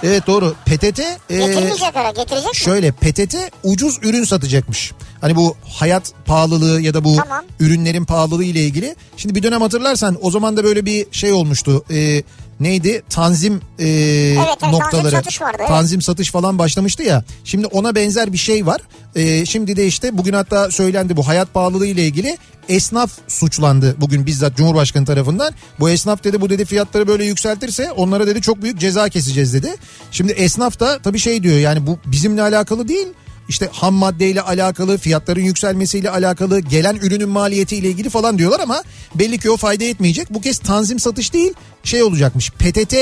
Evet 0.03 0.27
doğru. 0.27 0.55
PTT 0.65 0.99
e, 0.99 1.37
Getirmeyecek 1.37 1.95
ara 1.95 2.09
getirecek 2.11 2.47
mi? 2.49 2.55
şöyle 2.55 2.91
PTT 2.91 3.35
ucuz 3.63 3.99
ürün 4.03 4.23
satacakmış. 4.23 4.91
Hani 5.21 5.35
bu 5.35 5.55
hayat 5.79 6.13
pahalılığı 6.25 6.81
ya 6.81 6.93
da 6.93 7.03
bu 7.03 7.15
Tamam. 7.15 7.45
ürünlerin 7.59 8.05
pahalılığı 8.05 8.43
ile 8.43 8.59
ilgili. 8.61 8.95
Şimdi 9.17 9.35
bir 9.35 9.43
dönem 9.43 9.61
hatırlarsan 9.61 10.17
o 10.21 10.31
zaman 10.31 10.57
da 10.57 10.63
böyle 10.63 10.85
bir 10.85 11.05
şey 11.11 11.31
olmuştu. 11.31 11.83
E, 11.91 12.23
neydi? 12.59 13.03
Tanzim 13.09 13.61
e, 13.79 13.87
evet, 13.87 14.59
tanzim 14.59 14.79
noktaları. 14.79 15.11
satış 15.11 15.41
vardı, 15.41 15.57
evet. 15.59 15.67
Tanzim 15.67 16.01
satış 16.01 16.31
falan 16.31 16.59
başlamıştı 16.59 17.03
ya. 17.03 17.23
Şimdi 17.43 17.67
ona 17.67 17.95
benzer 17.95 18.33
bir 18.33 18.37
şey 18.37 18.65
var. 18.65 18.81
E, 19.15 19.45
şimdi 19.45 19.75
de 19.75 19.87
işte 19.87 20.17
bugün 20.17 20.33
hatta 20.33 20.71
söylendi 20.71 21.17
bu 21.17 21.27
hayat 21.27 21.53
pahalılığı 21.53 21.87
ile 21.87 22.05
ilgili 22.05 22.37
esnaf 22.69 23.11
suçlandı 23.27 23.95
bugün 24.01 24.25
bizzat 24.25 24.57
Cumhurbaşkanı 24.57 25.05
tarafından. 25.05 25.53
Bu 25.79 25.89
esnaf 25.89 26.23
dedi 26.23 26.41
bu 26.41 26.49
dedi 26.49 26.65
fiyatları 26.65 27.07
böyle 27.07 27.25
yükseltirse 27.25 27.91
onlara 27.91 28.27
dedi 28.27 28.41
çok 28.41 28.61
büyük 28.61 28.79
ceza 28.79 29.09
keseceğiz 29.09 29.53
dedi. 29.53 29.75
Şimdi 30.11 30.31
esnaf 30.31 30.79
da 30.79 30.99
tabii 30.99 31.19
şey 31.19 31.43
diyor 31.43 31.59
yani 31.59 31.87
bu 31.87 31.99
bizimle 32.05 32.41
alakalı 32.41 32.87
değil. 32.87 33.07
İşte 33.49 33.69
ham 33.71 33.93
maddeyle 33.93 34.41
alakalı, 34.41 34.97
fiyatların 34.97 35.41
yükselmesiyle 35.41 36.09
alakalı, 36.09 36.59
gelen 36.59 36.95
ürünün 36.95 37.29
maliyetiyle 37.29 37.89
ilgili 37.89 38.09
falan 38.09 38.37
diyorlar 38.37 38.59
ama 38.59 38.83
belli 39.15 39.37
ki 39.37 39.51
o 39.51 39.57
fayda 39.57 39.83
etmeyecek. 39.83 40.33
Bu 40.33 40.41
kez 40.41 40.59
tanzim 40.59 40.99
satış 40.99 41.33
değil, 41.33 41.53
şey 41.83 42.03
olacakmış. 42.03 42.51
PTT 42.51 42.95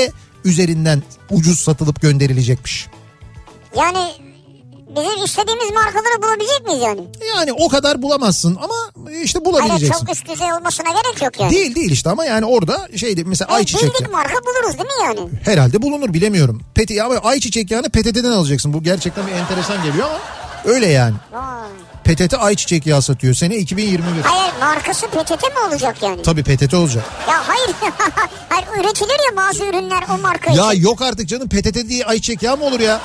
üzerinden 0.44 1.02
ucuz 1.30 1.60
satılıp 1.60 2.02
gönderilecekmiş. 2.02 2.86
Yani 3.76 4.25
bizim 4.96 5.24
istediğimiz 5.24 5.70
markaları 5.74 6.22
bulabilecek 6.22 6.66
miyiz 6.66 6.82
yani? 6.82 7.00
Yani 7.36 7.52
o 7.52 7.68
kadar 7.68 8.02
bulamazsın 8.02 8.58
ama 8.62 8.74
işte 9.22 9.38
Hayır 9.44 9.44
bulabileceksin. 9.44 10.04
çok 10.06 10.12
üst 10.16 10.28
düzey 10.28 10.52
olmasına 10.52 10.88
gerek 10.88 11.22
yok 11.22 11.40
yani. 11.40 11.50
Değil 11.50 11.74
değil 11.74 11.90
işte 11.90 12.10
ama 12.10 12.24
yani 12.24 12.46
orada 12.46 12.88
şeydi 12.96 13.24
mesela 13.24 13.52
E, 13.52 13.54
ayçiçek 13.56 13.94
bildik 13.94 14.12
marka 14.12 14.34
buluruz 14.34 14.78
değil 14.78 14.86
mi 14.86 15.04
yani? 15.04 15.30
herhalde 15.44 15.82
bulunur 15.82 16.12
bilemiyorum. 16.14 16.62
Peti 16.74 17.02
ama 17.02 17.14
ayçiçek 17.14 17.70
yağını 17.70 17.88
PTT'den 17.88 18.32
alacaksın. 18.32 18.72
Bu 18.72 18.82
gerçekten 18.82 19.26
bir 19.26 19.32
enteresan 19.32 19.82
geliyor 19.84 20.06
ama 20.06 20.18
öyle 20.64 20.86
yani. 20.86 21.14
Vay. 21.32 21.68
PTT 22.06 22.34
ayçiçek 22.34 22.86
yağı 22.86 23.02
satıyor 23.02 23.34
sene 23.34 23.56
2021. 23.56 24.22
Hayır 24.22 24.52
markası 24.60 25.06
PTT 25.06 25.42
mi 25.42 25.58
olacak 25.68 25.96
yani? 26.02 26.22
Tabii 26.22 26.42
PTT 26.42 26.74
olacak. 26.74 27.04
Ya 27.28 27.48
hayır. 27.48 27.70
hayır 28.48 28.66
üretilir 28.84 29.18
ya 29.30 29.36
bazı 29.36 29.64
ürünler 29.64 30.04
o 30.14 30.18
marka 30.18 30.52
Ya 30.52 30.72
için. 30.72 30.82
yok 30.82 31.02
artık 31.02 31.28
canım 31.28 31.48
PTT 31.48 31.88
diye 31.88 32.04
ayçiçek 32.04 32.42
yağı 32.42 32.56
mı 32.56 32.64
olur 32.64 32.80
ya? 32.80 33.00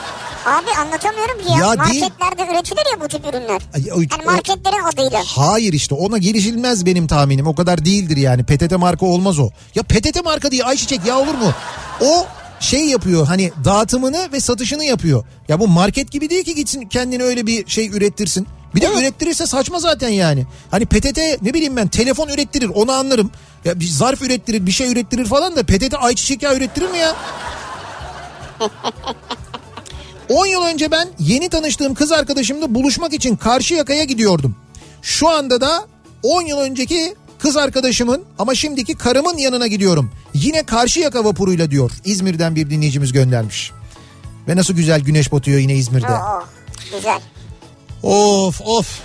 Abi 0.46 0.72
anlatamıyorum 0.82 1.38
ki 1.38 1.52
ya. 1.52 1.58
Ya 1.58 1.86
değil. 1.90 2.02
Marketlerde 2.02 2.54
üretilir 2.54 2.84
ya 2.94 3.02
bu 3.02 3.08
tip 3.08 3.26
ürünler. 3.26 3.62
Ay, 3.76 3.82
o- 3.92 4.02
Yani 4.02 4.26
marketlerin 4.26 4.84
adıyla. 4.94 5.24
Hayır 5.36 5.74
işte 5.74 5.96
ona 5.96 6.18
girişilmez 6.18 6.86
benim 6.86 7.08
tahminim. 7.08 7.48
O 7.48 7.56
kadar 7.56 7.86
değildir 7.86 8.18
yani. 8.18 8.44
PTT 8.44 8.72
marka 8.78 9.06
olmaz 9.06 9.40
o. 9.40 9.50
Ya 9.76 9.84
PTT 9.84 10.24
marka 10.26 10.52
diye 10.52 10.64
ayçiçek 10.64 11.06
yağı 11.06 11.20
olur 11.20 11.34
mu? 11.34 11.54
O 12.02 12.26
şey 12.62 12.86
yapıyor 12.86 13.28
hani 13.28 13.52
dağıtımını 13.66 14.30
ve 14.34 14.40
satışını 14.40 14.84
yapıyor. 14.84 15.26
Ya 15.48 15.60
bu 15.60 15.68
market 15.68 16.12
gibi 16.12 16.30
değil 16.30 16.44
ki 16.44 16.56
gitsin 16.56 16.88
kendine 16.88 17.24
öyle 17.24 17.48
bir 17.48 17.68
şey 17.68 17.88
ürettirsin. 17.88 18.48
Bir 18.76 18.82
de 18.82 18.88
ürettirirse 19.00 19.46
saçma 19.46 19.80
zaten 19.80 20.10
yani. 20.10 20.46
Hani 20.72 20.86
PTT 20.86 21.20
ne 21.42 21.54
bileyim 21.54 21.76
ben 21.76 21.88
telefon 21.88 22.28
ürettirir 22.28 22.70
onu 22.74 22.92
anlarım. 22.92 23.32
Ya 23.66 23.80
bir 23.80 23.88
zarf 23.88 24.22
ürettirir 24.22 24.66
bir 24.66 24.72
şey 24.72 24.92
ürettirir 24.92 25.26
falan 25.26 25.56
da 25.56 25.64
PTT 25.64 25.94
ayçiçek 26.00 26.44
yağı 26.44 26.56
ürettirir 26.56 26.90
mi 26.90 26.98
ya? 26.98 27.16
10 30.30 30.46
yıl 30.46 30.64
önce 30.64 30.92
ben 30.92 31.10
yeni 31.20 31.50
tanıştığım 31.50 31.94
kız 31.94 32.12
arkadaşımla 32.12 32.76
buluşmak 32.76 33.14
için 33.14 33.36
karşı 33.36 33.74
yakaya 33.74 34.04
gidiyordum. 34.04 34.56
Şu 35.02 35.30
anda 35.30 35.62
da 35.62 35.86
10 36.24 36.42
yıl 36.42 36.58
önceki 36.58 37.16
kız 37.42 37.58
arkadaşımın 37.58 38.24
ama 38.40 38.56
şimdiki 38.56 38.96
karımın 38.96 39.38
yanına 39.38 39.68
gidiyorum. 39.68 40.12
Yine 40.34 40.64
karşı 40.64 41.00
yaka 41.00 41.26
vapuruyla 41.26 41.72
diyor. 41.72 41.92
İzmir'den 42.06 42.56
bir 42.56 42.70
dinleyicimiz 42.70 43.12
göndermiş. 43.12 43.72
Ve 44.48 44.56
nasıl 44.56 44.74
güzel 44.74 45.02
güneş 45.02 45.32
batıyor 45.32 45.60
yine 45.60 45.76
İzmir'de. 45.76 46.12
Oo, 46.12 46.44
güzel. 46.96 47.20
Of 48.04 48.62
of. 48.62 49.00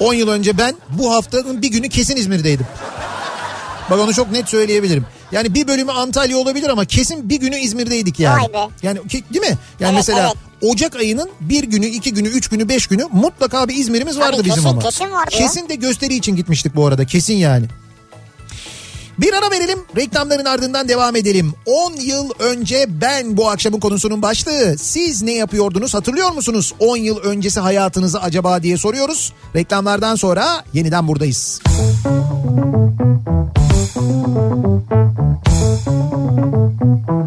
10 0.00 0.14
yıl 0.14 0.28
önce 0.28 0.58
ben 0.58 0.74
bu 0.88 1.14
haftanın 1.14 1.62
bir 1.62 1.68
günü 1.68 1.88
kesin 1.88 2.16
İzmir'deydim. 2.16 2.66
Bak 3.90 4.00
onu 4.00 4.14
çok 4.14 4.32
net 4.32 4.48
söyleyebilirim. 4.48 5.06
Yani 5.32 5.54
bir 5.54 5.68
bölümü 5.68 5.92
Antalya 5.92 6.38
olabilir 6.38 6.68
ama 6.68 6.84
kesin 6.84 7.28
bir 7.28 7.40
günü 7.40 7.56
İzmir'deydik 7.56 8.20
yani. 8.20 8.42
Vay 8.42 8.52
be. 8.52 8.68
Yani 8.82 8.98
değil 9.10 9.40
mi? 9.40 9.46
Yani 9.46 9.58
Evet, 9.80 9.94
mesela 9.94 10.18
evet. 10.20 10.36
Ocak 10.64 10.96
ayının 10.96 11.30
bir 11.40 11.64
günü, 11.64 11.86
iki 11.86 12.14
günü, 12.14 12.28
üç 12.28 12.48
günü, 12.48 12.68
beş 12.68 12.86
günü 12.86 13.04
mutlaka 13.12 13.68
bir 13.68 13.74
İzmir'imiz 13.74 14.18
vardı 14.18 14.36
Tabii, 14.36 14.44
bizim 14.44 14.54
kesin, 14.54 14.68
ama. 14.68 14.82
kesin 14.82 15.12
vardı. 15.12 15.30
Kesin 15.30 15.68
de 15.68 15.74
gösteri 15.74 16.14
için 16.14 16.36
gitmiştik 16.36 16.76
bu 16.76 16.86
arada 16.86 17.04
kesin 17.04 17.34
yani. 17.34 17.66
Bir 19.18 19.32
ara 19.32 19.50
verelim 19.50 19.78
reklamların 19.96 20.44
ardından 20.44 20.88
devam 20.88 21.16
edelim. 21.16 21.54
10 21.66 21.92
yıl 22.00 22.30
önce 22.38 22.86
ben 22.88 23.36
bu 23.36 23.50
akşamın 23.50 23.80
konusunun 23.80 24.22
başlığı. 24.22 24.78
Siz 24.78 25.22
ne 25.22 25.32
yapıyordunuz 25.32 25.94
hatırlıyor 25.94 26.32
musunuz? 26.32 26.72
10 26.78 26.96
yıl 26.96 27.16
öncesi 27.16 27.60
hayatınızı 27.60 28.20
acaba 28.20 28.62
diye 28.62 28.76
soruyoruz. 28.76 29.32
Reklamlardan 29.56 30.14
sonra 30.16 30.64
yeniden 30.72 31.08
buradayız. 31.08 31.60
Türkiye'nin 36.44 37.23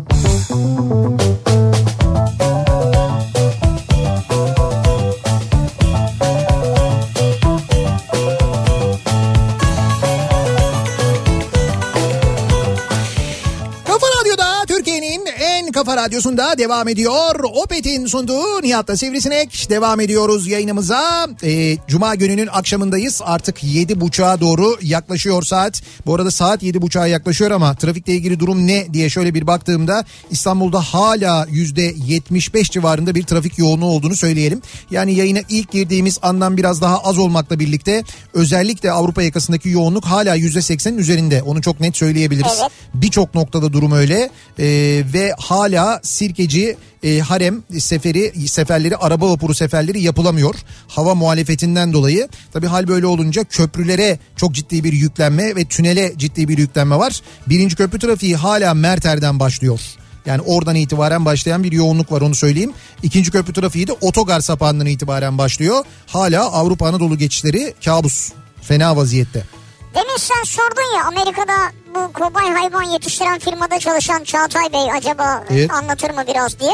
kafa 15.98 16.06
radyosunda 16.06 16.58
devam 16.58 16.88
ediyor. 16.88 17.43
Opet'in 17.64 18.06
sunduğu 18.06 18.62
Nihat'la 18.62 18.98
Sivrisinek. 18.98 19.70
Devam 19.70 20.00
ediyoruz 20.00 20.48
yayınımıza. 20.48 21.28
Ee, 21.43 21.78
Cuma 21.88 22.16
gününün 22.16 22.48
akşamındayız. 22.48 23.22
Artık 23.26 23.64
7.30'a 23.64 24.41
doğru 24.41 24.78
yaklaşıyor 24.82 25.43
saat. 25.43 25.82
Bu 26.06 26.16
arada 26.16 26.32
saat 26.32 26.64
7.30'a 26.64 27.08
yaklaşıyor 27.08 27.52
ama 27.52 27.76
trafikle 27.76 28.14
ilgili 28.14 28.39
durum 28.39 28.68
ne 28.68 28.93
diye 28.93 29.10
şöyle 29.10 29.34
bir 29.34 29.48
baktığımda 29.48 30.06
İstanbul'da 30.32 30.82
hala 30.82 31.45
%75 31.45 32.72
civarında 32.72 33.16
bir 33.16 33.24
trafik 33.24 33.58
yoğunluğu 33.58 33.86
olduğunu 33.86 34.16
söyleyelim. 34.16 34.62
Yani 34.91 35.14
yayına 35.14 35.39
ilk 35.50 35.72
girdiğimiz 35.72 36.20
andan 36.22 36.58
biraz 36.58 36.82
daha 36.82 37.00
az 37.00 37.18
olmakla 37.18 37.60
birlikte 37.60 38.04
özellikle 38.34 38.91
Avrupa 38.91 39.24
yakasındaki 39.24 39.70
yoğunluk 39.70 40.06
hala 40.06 40.38
%80'in 40.38 40.98
üzerinde. 40.98 41.41
Onu 41.41 41.62
çok 41.62 41.80
net 41.80 41.98
söyleyebiliriz. 41.98 42.60
Evet. 42.62 42.72
Birçok 42.93 43.36
noktada 43.36 43.74
durum 43.74 43.91
öyle 43.91 44.30
Ee, 44.60 45.04
ve 45.14 45.34
hala 45.38 45.87
Sirkeci 46.04 46.78
e, 47.04 47.20
harem 47.20 47.64
seferi 47.80 48.48
seferleri 48.48 48.98
araba 48.98 49.30
vapuru 49.30 49.54
seferleri 49.54 50.02
yapılamıyor. 50.02 50.56
Hava 50.88 51.16
muhalefetinden 51.16 51.94
dolayı. 51.94 52.28
Tabii 52.54 52.68
hal 52.68 52.88
böyle 52.88 53.06
olunca 53.06 53.44
köprülere 53.44 54.20
çok 54.36 54.54
ciddi 54.54 54.84
bir 54.84 54.94
yüklenme 54.94 55.56
ve 55.56 55.66
tünele 55.66 56.14
ciddi 56.18 56.48
bir 56.48 56.58
yüklenme 56.58 56.96
var. 56.98 57.22
Birinci 57.48 57.76
köprü 57.76 58.00
trafiği 58.00 58.36
hala 58.36 58.74
Merter'den 58.74 59.40
başlıyor. 59.40 59.80
Yani 60.26 60.42
oradan 60.42 60.76
itibaren 60.76 61.26
başlayan 61.26 61.64
bir 61.64 61.72
yoğunluk 61.72 62.12
var 62.12 62.22
onu 62.22 62.36
söyleyeyim. 62.36 62.72
İkinci 63.04 63.32
köprü 63.32 63.54
trafiği 63.54 63.88
de 63.88 63.92
otogar 63.92 64.40
sapağından 64.40 64.88
itibaren 64.88 65.38
başlıyor. 65.38 65.86
Hala 66.08 66.52
Avrupa 66.52 66.88
Anadolu 66.88 67.18
geçişleri 67.18 67.74
kabus. 67.86 68.32
Fena 68.62 68.96
vaziyette. 68.96 69.57
Demin 69.96 70.18
sen 70.18 70.44
sordun 70.44 70.98
ya 70.98 71.04
Amerika'da 71.06 71.54
bu 71.96 72.14
kobay 72.14 72.50
hayvan 72.54 72.84
yetiştiren 72.84 73.40
firmada 73.40 73.80
çalışan 73.80 74.24
Çağatay 74.24 74.74
Bey 74.74 74.92
acaba 74.98 75.44
Evet. 75.50 75.72
anlatır 75.74 76.10
mı 76.10 76.24
biraz 76.28 76.60
diye. 76.60 76.74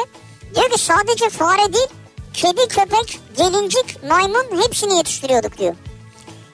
Diyor 0.56 0.70
ki 0.70 0.80
sadece 0.82 1.30
fare 1.30 1.74
değil 1.74 1.88
kedi 2.34 2.68
köpek 2.68 3.20
gelincik 3.38 4.04
maymun 4.10 4.46
hepsini 4.64 4.98
yetiştiriyorduk 4.98 5.58
diyor. 5.58 5.76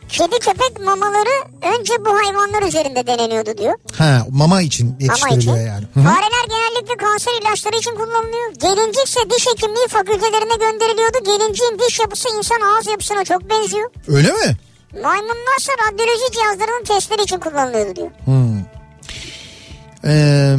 Kedi 0.09 0.39
köpek 0.39 0.79
mamaları 0.85 1.29
önce 1.61 2.05
bu 2.05 2.09
hayvanlar 2.17 2.63
üzerinde 2.67 3.07
deneniyordu 3.07 3.57
diyor. 3.57 3.75
Ha 3.97 4.25
mama 4.31 4.61
için 4.61 4.87
Mama 4.87 4.97
için. 4.97 5.05
yetiştiriliyor 5.27 5.67
yani. 5.67 5.85
Hı 5.93 5.99
hı. 5.99 6.03
Fareler 6.03 6.45
genellikle 6.49 6.97
kanser 6.97 7.31
ilaçları 7.41 7.75
için 7.77 7.91
kullanılıyor. 7.95 8.51
Gelincikse 8.59 9.19
diş 9.29 9.47
hekimliği 9.47 9.87
fakültelerine 9.87 10.55
gönderiliyordu. 10.55 11.17
Gelinciğin 11.25 11.79
diş 11.87 11.99
yapısı 11.99 12.29
insan 12.37 12.61
ağız 12.61 12.87
yapısına 12.87 13.23
çok 13.25 13.49
benziyor. 13.49 13.89
Öyle 14.07 14.31
mi? 14.31 14.57
Maymunlarsa 14.93 15.71
radyoloji 15.87 16.31
cihazlarının 16.33 16.83
testleri 16.83 17.21
için 17.23 17.39
kullanılıyordu 17.39 17.95
diyor. 17.95 18.11
Ee, 20.05 20.55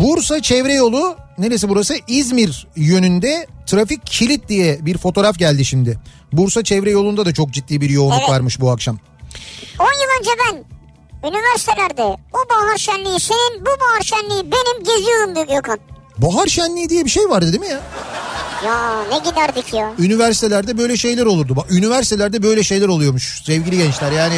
Bursa 0.00 0.42
çevre 0.42 0.74
yolu 0.74 1.16
neresi 1.38 1.68
burası? 1.68 1.94
İzmir 2.08 2.66
yönünde 2.76 3.46
trafik 3.66 4.06
kilit 4.06 4.48
diye 4.48 4.78
bir 4.86 4.98
fotoğraf 4.98 5.38
geldi 5.38 5.64
şimdi. 5.64 5.98
Bursa 6.32 6.64
çevre 6.64 6.90
yolunda 6.90 7.26
da 7.26 7.34
çok 7.34 7.50
ciddi 7.50 7.80
bir 7.80 7.90
yoğunluk 7.90 8.18
Evet. 8.20 8.30
varmış 8.30 8.60
bu 8.60 8.70
akşam. 8.70 8.98
10 9.78 9.84
yıl 9.84 10.18
önce 10.20 10.30
ben 10.46 10.64
üniversitelerde 11.28 12.02
o 12.32 12.38
bahar 12.50 12.76
şenliği 12.78 13.20
senin 13.20 13.60
bu 13.60 13.66
bahar 13.80 14.00
şenliği 14.02 14.42
benim 14.52 14.84
geziyordum 14.84 15.34
diyor 15.34 15.46
Gökhan. 15.46 15.78
Bahar 16.18 16.46
şenliği 16.46 16.88
diye 16.88 17.04
bir 17.04 17.10
şey 17.10 17.28
vardı 17.28 17.46
değil 17.52 17.60
mi 17.60 17.68
ya? 17.68 17.80
Ya 18.66 19.04
ne 19.10 19.18
giderdik 19.18 19.74
ya. 19.74 19.92
Üniversitelerde 19.98 20.78
böyle 20.78 20.96
şeyler 20.96 21.26
olurdu. 21.26 21.56
Bak 21.56 21.72
üniversitelerde 21.72 22.42
böyle 22.42 22.62
şeyler 22.62 22.88
oluyormuş 22.88 23.42
sevgili 23.44 23.76
gençler. 23.76 24.12
Yani 24.12 24.34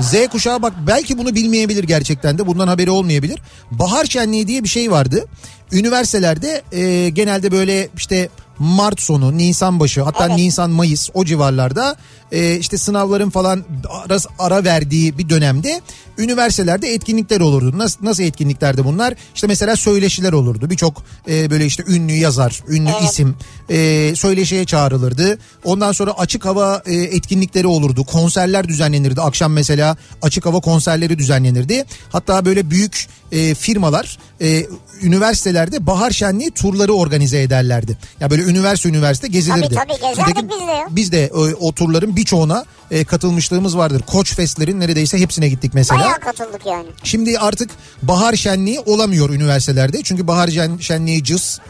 Z 0.00 0.28
kuşağı 0.28 0.62
bak 0.62 0.72
belki 0.86 1.18
bunu 1.18 1.34
bilmeyebilir 1.34 1.84
gerçekten 1.84 2.38
de 2.38 2.46
bundan 2.46 2.68
haberi 2.68 2.90
olmayabilir. 2.90 3.40
Bahar 3.70 4.04
şenliği 4.04 4.46
diye 4.46 4.64
bir 4.64 4.68
şey 4.68 4.90
vardı. 4.90 5.24
Üniversitelerde 5.72 6.62
e, 6.72 7.08
genelde 7.08 7.52
böyle 7.52 7.88
işte 7.96 8.28
Mart 8.58 9.00
sonu, 9.00 9.36
Nisan 9.38 9.80
başı 9.80 10.02
hatta 10.02 10.26
Evet. 10.26 10.36
Nisan 10.36 10.70
Mayıs 10.70 11.10
o 11.14 11.24
civarlarda 11.24 11.96
e, 12.32 12.56
işte 12.56 12.78
sınavların 12.78 13.30
falan 13.30 13.64
ara, 14.04 14.18
ara 14.38 14.64
verdiği 14.64 15.18
bir 15.18 15.28
dönemde 15.28 15.80
üniversitelerde 16.18 16.94
etkinlikler 16.94 17.40
olurdu. 17.40 17.78
Nasıl, 17.78 17.98
nasıl 18.04 18.22
etkinliklerdi 18.22 18.84
bunlar? 18.84 19.14
İşte 19.34 19.46
mesela 19.46 19.76
söyleşiler 19.76 20.32
olurdu. 20.32 20.70
Birçok 20.70 21.02
e, 21.28 21.50
böyle 21.50 21.66
işte 21.66 21.84
ünlü 21.88 22.12
yazar, 22.12 22.62
ünlü 22.68 22.90
Evet. 22.90 23.10
isim 23.10 23.36
e, 23.70 24.12
söyleşiye 24.16 24.64
çağrılırdı. 24.64 25.38
Ondan 25.64 25.92
sonra 25.92 26.12
açık 26.12 26.44
hava 26.44 26.82
e, 26.86 26.94
etkinlikleri 26.94 27.66
olurdu. 27.66 28.04
Konserler 28.04 28.68
düzenlenirdi. 28.68 29.20
Akşam 29.20 29.52
mesela 29.52 29.96
açık 30.22 30.46
hava 30.46 30.60
konserleri 30.60 31.18
düzenlenirdi. 31.18 31.84
Hatta 32.12 32.44
böyle 32.44 32.70
büyük 32.70 33.08
e, 33.32 33.54
firmalar 33.54 34.18
e, 34.40 34.66
üniversitelerde 35.02 35.86
bahar 35.86 36.10
şenliği 36.10 36.50
turları 36.50 36.92
organize 36.92 37.42
ederlerdi. 37.42 37.98
Ya 38.20 38.30
böyle 38.30 38.42
üniversite 38.42 38.88
üniversite 38.88 39.28
gezilirdi. 39.28 39.74
Tabii, 39.74 39.74
tabii, 39.74 40.08
gezerdik 40.08 40.50
biz 40.50 40.66
de 40.66 40.72
ya. 40.72 40.86
Biz 40.90 41.12
de 41.12 41.30
o, 41.34 41.40
o 41.68 41.72
turların 41.72 42.16
birçoğuna 42.16 42.64
e, 42.90 43.04
katılmışlığımız 43.04 43.78
vardır. 43.78 44.02
Koç 44.06 44.34
festlerin 44.34 44.80
neredeyse 44.80 45.20
hepsine 45.20 45.48
gittik 45.48 45.74
mesela. 45.74 46.00
Bayağı 46.00 46.20
katıldık 46.20 46.66
yani. 46.66 46.86
Şimdi 47.02 47.38
artık 47.38 47.70
bahar 48.02 48.34
şenliği 48.34 48.80
olamıyor 48.80 49.30
üniversitelerde. 49.30 50.02
Çünkü 50.02 50.26
bahar 50.26 50.48
şen- 50.48 50.80
şenliği 50.82 51.24
cız. 51.24 51.60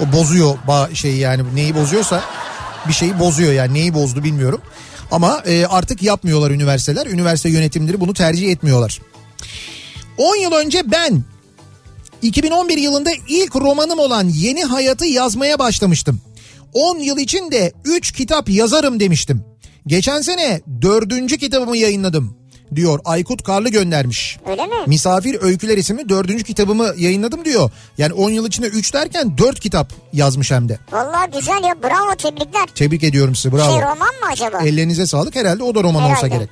O 0.00 0.12
bozuyor 0.12 0.58
ba 0.68 0.88
şeyi 0.94 1.18
yani 1.18 1.42
neyi 1.54 1.74
bozuyorsa 1.74 2.24
bir 2.88 2.92
şeyi 2.92 3.18
bozuyor 3.18 3.52
yani 3.52 3.74
neyi 3.74 3.94
bozdu 3.94 4.24
bilmiyorum. 4.24 4.60
Ama 5.10 5.42
e, 5.46 5.66
artık 5.66 6.02
yapmıyorlar 6.02 6.50
üniversiteler. 6.50 7.06
Üniversite 7.06 7.48
yönetimleri 7.48 8.00
bunu 8.00 8.14
tercih 8.14 8.52
etmiyorlar. 8.52 9.00
10 10.18 10.36
yıl 10.36 10.52
önce 10.52 10.90
ben 10.90 11.22
2011 12.22 12.78
yılında 12.78 13.10
ilk 13.28 13.56
romanım 13.56 13.98
olan 13.98 14.28
Yeni 14.28 14.64
Hayatı 14.64 15.06
yazmaya 15.06 15.58
başlamıştım. 15.58 16.20
10 16.72 16.98
yıl 16.98 17.18
içinde 17.18 17.72
3 17.84 18.12
kitap 18.12 18.48
yazarım 18.48 19.00
demiştim. 19.00 19.44
Geçen 19.86 20.20
sene 20.20 20.60
4. 20.82 21.38
kitabımı 21.38 21.76
yayınladım 21.76 22.36
diyor 22.74 23.00
Aykut 23.04 23.42
Karlı 23.42 23.68
göndermiş. 23.68 24.38
Öyle 24.50 24.66
mi? 24.66 24.74
Misafir 24.86 25.42
Öyküler 25.42 25.78
isimli 25.78 26.08
4. 26.08 26.44
kitabımı 26.44 26.92
yayınladım 26.96 27.44
diyor. 27.44 27.70
Yani 27.98 28.12
10 28.12 28.30
yıl 28.30 28.46
içinde 28.46 28.66
3 28.66 28.94
derken 28.94 29.38
4 29.38 29.60
kitap 29.60 29.92
yazmış 30.12 30.50
hem 30.50 30.68
de. 30.68 30.78
Vallahi 30.92 31.30
güzel 31.30 31.64
ya 31.64 31.74
bravo 31.82 32.16
tebrikler. 32.16 32.66
Tebrik 32.74 33.04
ediyorum 33.04 33.34
sizi 33.34 33.52
bravo. 33.56 33.70
Şey 33.72 33.82
roman 33.82 33.96
mı 33.98 34.26
acaba? 34.32 34.58
Ellerinize 34.62 35.06
sağlık 35.06 35.36
herhalde 35.36 35.62
o 35.62 35.74
da 35.74 35.82
roman 35.82 36.02
olsa 36.02 36.16
Herhalde. 36.16 36.28
gerek. 36.34 36.50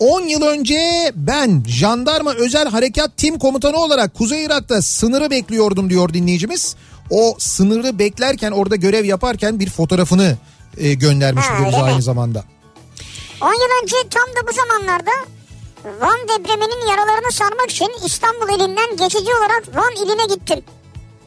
10 0.00 0.20
yıl 0.22 0.42
önce 0.42 1.12
ben 1.14 1.62
jandarma 1.68 2.34
özel 2.34 2.68
harekat 2.68 3.16
tim 3.16 3.38
komutanı 3.38 3.76
olarak 3.76 4.14
Kuzey 4.14 4.44
Irak'ta 4.44 4.82
sınırı 4.82 5.30
bekliyordum 5.30 5.90
diyor 5.90 6.14
dinleyicimiz. 6.14 6.76
O 7.10 7.36
sınırı 7.38 7.98
beklerken 7.98 8.50
orada 8.52 8.76
görev 8.76 9.04
yaparken 9.04 9.60
bir 9.60 9.70
fotoğrafını 9.70 10.36
e, 10.76 10.94
göndermiş 10.94 11.44
Ha, 11.44 11.66
öyle 11.66 11.76
aynı 11.76 11.96
mi? 11.96 12.02
zamanda. 12.02 12.44
10 13.40 13.46
yıl 13.46 13.82
önce 13.82 13.96
tam 14.10 14.22
da 14.22 14.48
bu 14.48 14.52
zamanlarda 14.52 15.10
Van 16.00 16.18
depreminin 16.28 16.90
yaralarını 16.90 17.32
sarmak 17.32 17.70
için 17.70 17.88
İstanbul 18.06 18.48
ilinden 18.56 18.96
geçici 18.96 19.30
olarak 19.38 19.76
Van 19.76 19.92
iline 20.06 20.34
gittim. 20.34 20.60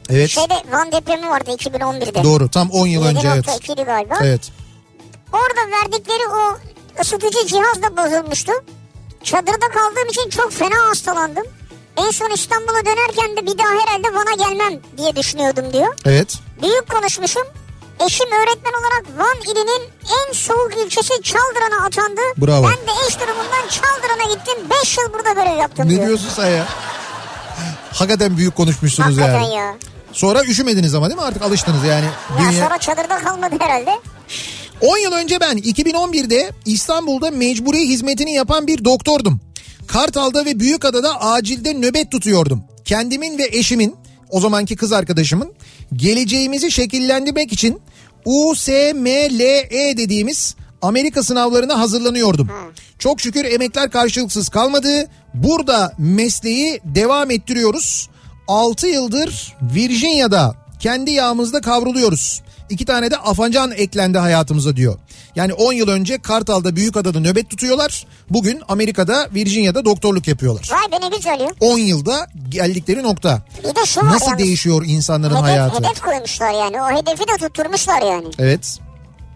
Evet 0.09 0.29
Şeyde 0.29 0.53
Van 0.71 0.91
depremi 0.91 1.29
vardı 1.29 1.51
2011'de. 1.51 2.23
doğru 2.23 2.49
tam 2.49 2.69
10 2.71 2.87
yıl 2.87 3.05
önce 3.05 3.27
evet. 3.35 3.45
7.2'di 3.47 3.83
galiba. 3.83 4.15
Evet. 4.23 4.41
Orada 5.33 5.71
verdikleri 5.81 6.27
o 6.27 6.57
ısıtıcı 7.01 7.47
cihaz 7.47 7.81
da 7.83 7.97
bozulmuştu. 7.97 8.51
Çadırda 9.23 9.67
kaldığım 9.73 10.07
için 10.09 10.29
çok 10.29 10.51
fena 10.53 10.89
hastalandım. 10.89 11.43
En 11.97 12.11
son 12.11 12.29
İstanbul'a 12.29 12.85
dönerken 12.85 13.37
de 13.37 13.41
bir 13.51 13.57
daha 13.57 13.69
herhalde 13.69 14.13
Van'a 14.13 14.47
gelmem 14.47 14.79
diye 14.97 15.15
düşünüyordum 15.15 15.73
diyor. 15.73 15.95
Evet. 16.05 16.37
Büyük 16.61 16.89
konuşmuşum. 16.91 17.43
Eşim 18.05 18.27
öğretmen 18.27 18.71
olarak 18.71 19.03
Van 19.17 19.37
ilinin 19.41 19.89
en 20.27 20.33
soğuk 20.33 20.71
ilçesi 20.85 21.21
Çaldıran'a 21.23 21.85
atandı. 21.85 22.21
Bravo. 22.37 22.63
Ben 22.63 22.71
de 22.87 22.91
eş 23.07 23.19
durumundan 23.19 23.67
Çaldıran'a 23.69 24.33
gittim. 24.33 24.57
5 24.81 24.97
yıl 24.97 25.13
burada 25.13 25.31
görev 25.33 25.57
yaptım 25.57 25.85
Ne 25.85 25.89
diyor. 25.89 26.07
diyorsun 26.07 26.29
sen 26.29 26.45
ya? 26.49 26.65
Hakikaten 27.93 28.37
büyük 28.37 28.55
konuşmuşsunuz 28.55 29.07
Hakikaten 29.17 29.41
yani. 29.41 29.55
ya. 29.55 29.75
Sonra 30.13 30.43
üşümediniz 30.43 30.95
ama 30.95 31.09
değil 31.09 31.19
mi? 31.19 31.25
Artık 31.25 31.41
alıştınız 31.41 31.83
yani. 31.83 32.05
Ya 32.05 32.51
Dünya... 32.51 32.63
sonra 32.63 32.77
çadırda 32.77 33.19
kalmadı 33.19 33.55
herhalde. 33.59 33.99
10 34.81 34.97
yıl 34.97 35.11
önce 35.11 35.39
ben 35.39 35.57
2011'de 35.57 36.51
İstanbul'da 36.65 37.31
mecburi 37.31 37.79
hizmetini 37.89 38.33
yapan 38.33 38.67
bir 38.67 38.85
doktordum. 38.85 39.39
Kartal'da 39.87 40.45
ve 40.45 40.59
Büyükada'da 40.59 41.21
acilde 41.21 41.73
nöbet 41.73 42.11
tutuyordum. 42.11 42.63
Kendimin 42.85 43.37
ve 43.37 43.49
eşimin, 43.51 43.95
o 44.29 44.39
zamanki 44.39 44.75
kız 44.75 44.91
arkadaşımın 44.91 45.53
geleceğimizi 45.93 46.71
şekillendirmek 46.71 47.53
için 47.53 47.81
USMLE 48.25 49.69
dediğimiz 49.97 50.55
Amerika 50.81 51.23
sınavlarına 51.23 51.79
hazırlanıyordum. 51.79 52.49
Çok 52.99 53.21
şükür 53.21 53.45
emekler 53.45 53.91
karşılıksız 53.91 54.49
kalmadı. 54.49 55.07
Burada 55.33 55.93
mesleği 55.97 56.79
devam 56.85 57.31
ettiriyoruz. 57.31 58.09
6 58.47 58.87
yıldır 58.87 59.57
Virginia'da 59.75 60.55
kendi 60.79 61.11
yağımızda 61.11 61.61
kavruluyoruz. 61.61 62.41
İki 62.71 62.85
tane 62.85 63.11
de 63.11 63.17
afancan 63.17 63.71
eklendi 63.71 64.17
hayatımıza 64.17 64.75
diyor. 64.75 64.97
Yani 65.35 65.53
10 65.53 65.73
yıl 65.73 65.87
önce 65.89 66.21
Kartal'da 66.21 66.75
Büyükada'da 66.75 67.19
nöbet 67.19 67.49
tutuyorlar. 67.49 68.05
Bugün 68.29 68.61
Amerika'da 68.69 69.27
Virginia'da 69.33 69.85
doktorluk 69.85 70.27
yapıyorlar. 70.27 70.69
Vay 70.71 70.91
be 71.01 71.05
ne 71.05 71.15
güzel 71.17 71.39
ya. 71.39 71.47
10 71.59 71.77
yılda 71.77 72.27
geldikleri 72.49 73.03
nokta. 73.03 73.41
Bir 73.63 73.75
de 73.75 73.85
şu 73.85 74.05
Nasıl 74.05 74.25
yalnız. 74.25 74.39
değişiyor 74.39 74.83
insanların 74.87 75.33
Hedef, 75.35 75.43
hayatı? 75.43 75.77
hedef 75.83 76.01
koymuşlar 76.01 76.51
yani. 76.51 76.81
O 76.81 76.89
hedefi 76.97 77.19
de 77.27 77.47
tutturmuşlar 77.47 78.01
yani. 78.01 78.27
Evet. 78.39 78.77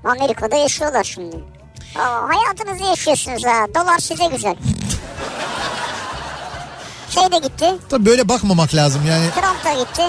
Amerika'da 0.03 0.55
yaşıyorlar 0.55 1.03
şimdi. 1.03 1.35
Aa, 1.99 2.27
hayatınızı 2.35 2.83
yaşıyorsunuz 2.83 3.45
ha. 3.45 3.65
Dolar 3.75 3.99
size 3.99 4.25
güzel. 4.35 4.55
Şey 7.09 7.23
de 7.31 7.37
gitti. 7.47 7.65
Tabii 7.89 8.05
böyle 8.05 8.29
bakmamak 8.29 8.75
lazım 8.75 9.01
yani. 9.09 9.25
Trump 9.31 9.65
da 9.65 9.83
gitti. 9.83 10.03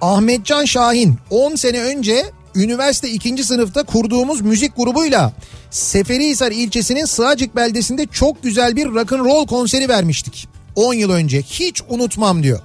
Ahmetcan 0.00 0.64
Şahin 0.64 1.18
10 1.30 1.54
sene 1.54 1.82
önce 1.82 2.24
üniversite 2.54 3.08
2. 3.08 3.44
sınıfta 3.44 3.82
kurduğumuz 3.82 4.40
müzik 4.40 4.76
grubuyla 4.76 5.32
Seferihisar 5.70 6.52
ilçesinin 6.52 7.04
Sığacık 7.04 7.56
beldesinde 7.56 8.06
çok 8.06 8.42
güzel 8.42 8.76
bir 8.76 8.86
rock 8.86 9.12
and 9.12 9.24
roll 9.24 9.46
konseri 9.46 9.88
vermiştik. 9.88 10.48
10 10.76 10.94
yıl 10.94 11.10
önce 11.10 11.42
hiç 11.42 11.82
unutmam 11.88 12.42
diyor. 12.42 12.60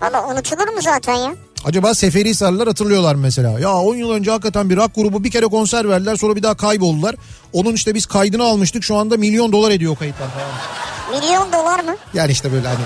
Valla 0.00 0.26
unutulur 0.28 0.68
mu 0.68 0.82
zaten 0.82 1.14
ya? 1.14 1.34
Acaba 1.64 1.94
Seferihisarlılar 1.94 2.68
hatırlıyorlar 2.68 3.14
mı 3.14 3.20
mesela. 3.20 3.60
Ya 3.60 3.76
10 3.76 3.94
yıl 3.96 4.10
önce 4.10 4.30
hakikaten 4.30 4.70
bir 4.70 4.76
rock 4.76 4.94
grubu 4.94 5.24
bir 5.24 5.30
kere 5.30 5.46
konser 5.46 5.88
verdiler 5.88 6.16
sonra 6.16 6.36
bir 6.36 6.42
daha 6.42 6.56
kayboldular. 6.56 7.14
Onun 7.52 7.72
işte 7.74 7.94
biz 7.94 8.06
kaydını 8.06 8.44
almıştık 8.44 8.84
şu 8.84 8.96
anda 8.96 9.16
milyon 9.16 9.52
dolar 9.52 9.70
ediyor 9.70 9.92
o 9.92 9.94
kayıtlar 9.96 10.28
falan. 10.28 11.20
Milyon 11.20 11.52
dolar 11.52 11.84
mı? 11.84 11.96
Yani 12.14 12.32
işte 12.32 12.52
böyle 12.52 12.68
hani. 12.68 12.80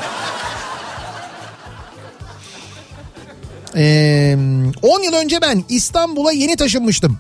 Ee, 3.77 4.37
10 4.83 5.03
yıl 5.03 5.13
önce 5.13 5.41
ben 5.43 5.65
İstanbul'a 5.69 6.33
yeni 6.33 6.57
taşınmıştım. 6.57 7.19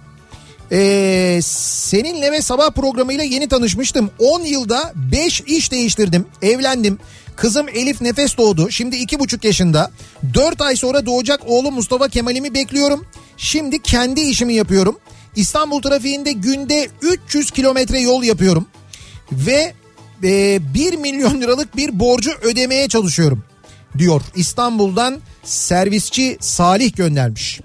Ee, 0.72 1.40
seninle 1.42 2.32
ve 2.32 2.42
sabah 2.42 2.70
programıyla 2.70 3.24
yeni 3.24 3.48
tanışmıştım. 3.48 4.10
10 4.18 4.40
yılda 4.40 4.92
5 5.12 5.40
iş 5.40 5.72
değiştirdim. 5.72 6.26
Evlendim. 6.42 6.98
Kızım 7.36 7.68
Elif 7.68 8.00
nefes 8.00 8.36
doğdu. 8.36 8.70
Şimdi 8.70 8.96
iki 8.96 9.18
buçuk 9.18 9.44
yaşında. 9.44 9.90
4 10.34 10.60
ay 10.60 10.76
sonra 10.76 11.06
doğacak 11.06 11.40
oğlum 11.46 11.74
Mustafa 11.74 12.08
Kemal'imi 12.08 12.54
bekliyorum. 12.54 13.06
Şimdi 13.36 13.82
kendi 13.82 14.20
işimi 14.20 14.54
yapıyorum. 14.54 14.98
İstanbul 15.36 15.82
trafiğinde 15.82 16.32
günde 16.32 16.88
300 17.02 17.50
kilometre 17.50 18.00
yol 18.00 18.22
yapıyorum. 18.22 18.66
Ve 19.32 19.74
e, 20.24 20.58
1 20.74 20.96
milyon 20.96 21.40
liralık 21.40 21.76
bir 21.76 22.00
borcu 22.00 22.30
ödemeye 22.42 22.88
çalışıyorum. 22.88 23.44
Diyor 23.98 24.22
İstanbul'dan 24.36 25.20
servisçi 25.44 26.36
Salih 26.40 26.96
göndermiş. 26.96 27.60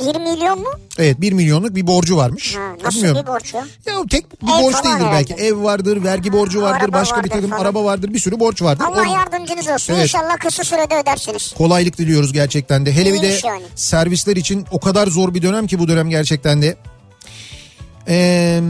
1 0.00 0.04
milyon 0.20 0.58
mu? 0.58 0.68
Evet 0.98 1.20
1 1.20 1.32
milyonluk 1.32 1.74
bir 1.74 1.86
borcu 1.86 2.16
varmış. 2.16 2.56
Ha, 2.56 2.60
nasıl 2.84 2.96
Bilmiyorum. 2.98 3.22
bir 3.22 3.26
borç 3.32 3.54
ya? 3.54 3.64
Tek 4.10 4.42
bir 4.42 4.46
Ev 4.48 4.62
borç 4.62 4.74
değildir 4.74 4.88
herhalde. 4.88 5.12
belki. 5.12 5.34
Ev 5.34 5.62
vardır, 5.62 6.04
vergi 6.04 6.32
borcu 6.32 6.62
vardır, 6.62 6.80
Araba 6.84 6.92
başka 6.98 7.14
bir 7.16 7.18
vardır 7.18 7.30
takım 7.30 7.50
falan. 7.50 7.60
araba 7.62 7.84
vardır, 7.84 8.14
bir 8.14 8.18
sürü 8.18 8.40
borç 8.40 8.62
vardır. 8.62 8.84
Allah 8.84 9.06
yardımcınız 9.06 9.68
olsun. 9.68 9.92
Evet. 9.94 10.02
İnşallah 10.02 10.38
kısa 10.38 10.64
sürede 10.64 10.94
ödersiniz. 11.02 11.54
kolaylık 11.58 11.98
diliyoruz 11.98 12.32
gerçekten 12.32 12.86
de. 12.86 12.92
Hele 12.92 13.14
bir 13.14 13.22
de 13.22 13.38
yani. 13.44 13.62
servisler 13.74 14.36
için 14.36 14.66
o 14.70 14.80
kadar 14.80 15.06
zor 15.06 15.34
bir 15.34 15.42
dönem 15.42 15.66
ki 15.66 15.78
bu 15.78 15.88
dönem 15.88 16.10
gerçekten 16.10 16.62
de. 16.62 16.76
Ee, 18.08 18.60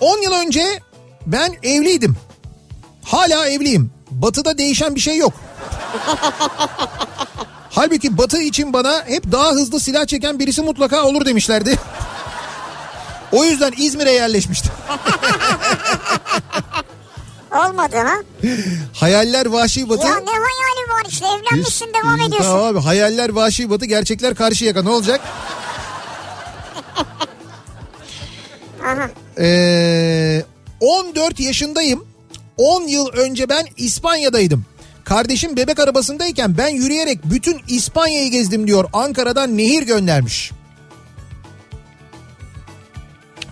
10 0.00 0.22
yıl 0.22 0.32
önce 0.32 0.64
ben 1.26 1.54
evliydim. 1.62 2.16
Hala 3.02 3.48
evliyim. 3.48 3.90
Batı'da 4.10 4.58
değişen 4.58 4.94
bir 4.94 5.00
şey 5.00 5.16
yok. 5.16 5.32
Halbuki 7.70 8.18
Batı 8.18 8.42
için 8.42 8.72
bana 8.72 9.04
hep 9.06 9.32
daha 9.32 9.50
hızlı 9.50 9.80
silah 9.80 10.06
çeken 10.06 10.38
birisi 10.38 10.62
mutlaka 10.62 11.02
olur 11.02 11.24
demişlerdi. 11.24 11.78
O 13.32 13.44
yüzden 13.44 13.72
İzmir'e 13.76 14.12
yerleşmiştim. 14.12 14.72
Olmadı 17.52 17.96
ha? 17.96 18.14
Hayaller 18.94 19.46
vahşi 19.46 19.88
batı. 19.88 20.06
Ya 20.06 20.16
ne 20.16 20.30
hayali 20.30 20.90
var 20.90 21.02
işte 21.08 21.26
evlenmişsin 21.26 21.92
devam 21.94 22.18
Biz- 22.18 22.26
ediyorsun. 22.26 22.50
Tamam 22.50 22.66
abi 22.66 22.80
hayaller 22.80 23.28
vahşi 23.28 23.70
batı 23.70 23.84
gerçekler 23.86 24.34
karşı 24.34 24.64
yaka 24.64 24.82
ne 24.82 24.90
olacak? 24.90 25.20
Aha. 28.84 29.08
Ee, 29.38 30.44
14 30.80 31.40
yaşındayım. 31.40 32.04
10 32.56 32.82
yıl 32.82 33.08
önce 33.08 33.48
ben 33.48 33.66
İspanya'daydım. 33.76 34.64
Kardeşim 35.08 35.56
bebek 35.56 35.78
arabasındayken 35.78 36.58
ben 36.58 36.68
yürüyerek 36.68 37.18
bütün 37.24 37.60
İspanya'yı 37.68 38.30
gezdim 38.30 38.66
diyor. 38.66 38.84
Ankara'dan 38.92 39.56
Nehir 39.58 39.82
göndermiş. 39.82 40.50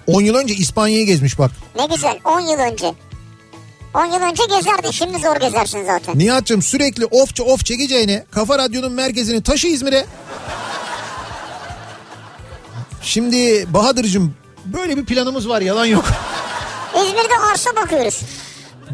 10 0.06 0.20
yıl 0.20 0.34
önce 0.34 0.54
İspanya'yı 0.54 1.06
gezmiş 1.06 1.38
bak. 1.38 1.50
Ne 1.76 1.86
güzel 1.86 2.18
10 2.24 2.40
yıl 2.40 2.58
önce. 2.58 2.94
10 3.94 4.04
yıl 4.04 4.20
önce 4.20 4.42
gezerdin 4.56 4.90
şimdi 4.90 5.18
zor 5.18 5.36
gezersin 5.36 5.84
zaten. 5.84 6.18
Nihat'cığım 6.18 6.62
sürekli 6.62 7.06
ofça 7.06 7.44
of 7.44 7.64
çekeceğine 7.64 8.24
Kafa 8.30 8.58
Radyo'nun 8.58 8.92
merkezini 8.92 9.42
taşı 9.42 9.68
İzmir'e. 9.68 10.06
Şimdi 13.02 13.66
Bahadır'cığım 13.74 14.34
böyle 14.64 14.96
bir 14.96 15.04
planımız 15.04 15.48
var 15.48 15.60
yalan 15.60 15.86
yok. 15.86 16.04
İzmir'de 16.94 17.38
arsa 17.52 17.76
bakıyoruz. 17.76 18.20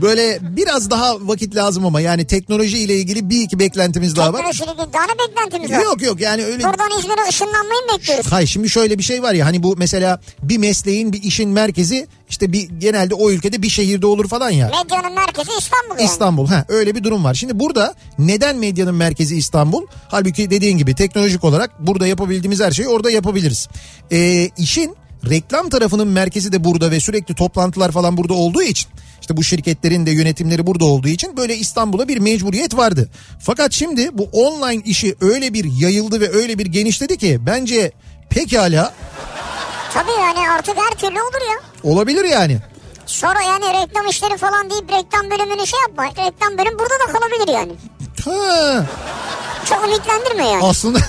Böyle 0.02 0.39
biraz 0.43 0.90
daha 0.90 1.16
vakit 1.20 1.56
lazım 1.56 1.86
ama 1.86 2.01
yani 2.01 2.27
teknoloji 2.27 2.78
ile 2.78 2.97
ilgili 2.97 3.31
bir 3.31 3.40
iki 3.40 3.59
beklentimiz 3.59 4.16
daha 4.16 4.32
var. 4.32 4.36
Teknolojiyle 4.36 4.73
ilgili 4.73 4.93
daha 4.93 5.05
ne 5.05 5.28
beklentimiz 5.28 5.70
var? 5.70 5.82
Yok 5.85 6.02
yok 6.02 6.20
yani 6.20 6.44
öyle... 6.44 6.64
Buradan 6.64 6.98
İzmir'e 6.98 7.28
ışınlanmayı 7.28 7.81
mı 7.81 7.98
bekliyoruz? 7.98 8.27
Hayır 8.32 8.48
şimdi 8.48 8.70
şöyle 8.70 8.98
bir 8.98 9.02
şey 9.02 9.23
var 9.23 9.35
ya 9.35 9.47
hani 9.47 9.62
bu 9.62 9.74
mesela 9.77 10.20
bir 10.43 10.59
mesleğin 10.59 11.12
bir 11.12 11.23
işin 11.23 11.51
merkezi 11.51 12.06
işte 12.28 12.52
bir 12.52 12.69
genelde 12.69 13.14
o 13.14 13.31
ülkede 13.31 13.62
bir 13.62 13.69
şehirde 13.69 14.06
olur 14.06 14.28
falan 14.28 14.51
ya. 14.51 14.70
Medyanın 14.82 15.14
merkezi 15.14 15.51
İstanbul 15.59 15.98
yani. 15.98 16.10
İstanbul 16.10 16.47
ha 16.47 16.64
öyle 16.69 16.94
bir 16.94 17.05
durum 17.05 17.24
var. 17.24 17.35
Şimdi 17.35 17.59
burada 17.59 17.94
neden 18.19 18.56
medyanın 18.56 18.94
merkezi 18.94 19.36
İstanbul? 19.36 19.86
Halbuki 20.09 20.51
dediğin 20.51 20.78
gibi 20.78 20.94
teknolojik 20.94 21.44
olarak 21.44 21.70
burada 21.86 22.06
yapabildiğimiz 22.06 22.60
her 22.60 22.70
şeyi 22.70 22.89
orada 22.89 23.10
yapabiliriz. 23.10 23.69
Ee, 24.12 24.51
işin 24.59 24.97
reklam 25.31 25.69
tarafının 25.69 26.09
merkezi 26.09 26.53
de 26.53 26.65
burada 26.65 26.90
ve 26.90 27.01
sürekli 27.01 27.35
toplantılar 27.35 27.93
falan 27.93 28.16
burada 28.16 28.35
olduğu 28.35 28.62
için 28.62 28.90
işte 29.20 29.36
bu 29.36 29.43
şirketlerin 29.44 30.07
de 30.07 30.11
yönetimleri 30.11 30.66
burada 30.66 30.85
olduğu 30.85 31.09
için 31.09 31.36
böyle 31.36 31.57
İstanbul'a 31.57 32.09
bir 32.09 32.19
mecburiyet 32.19 32.77
vardı. 32.77 33.09
Fakat 33.40 33.73
şimdi 33.73 34.19
bu 34.19 34.28
online 34.32 34.82
işi 34.85 35.16
öyle 35.20 35.53
bir 35.55 35.65
yayıldı 35.81 36.20
ve 36.20 36.31
öyle 36.32 36.59
bir 36.59 36.66
genişledi 36.66 37.19
ki 37.19 37.39
bence 37.47 37.93
pekala 38.31 38.94
Tabii 39.94 40.20
yani 40.20 40.51
artık 40.51 40.77
her 40.77 40.99
türlü 40.99 41.20
olur 41.20 41.51
ya. 41.51 41.90
olabilir 41.90 42.24
yani. 42.24 42.59
Sonra 43.07 43.43
yani 43.43 43.65
reklam 43.65 44.07
işleri 44.07 44.36
falan 44.36 44.70
deyip 44.70 44.93
reklam 44.93 45.31
bölümünü 45.31 45.66
şey 45.66 45.81
yapma. 45.81 46.05
Reklam 46.07 46.59
bölüm 46.59 46.78
burada 46.78 46.94
da 47.09 47.12
kalabilir 47.12 47.53
yani. 47.55 47.73
Ha, 48.24 48.86
Çok 49.69 49.85
ümitlendirme 49.85 50.47
yani. 50.49 50.65
aslında 50.65 50.99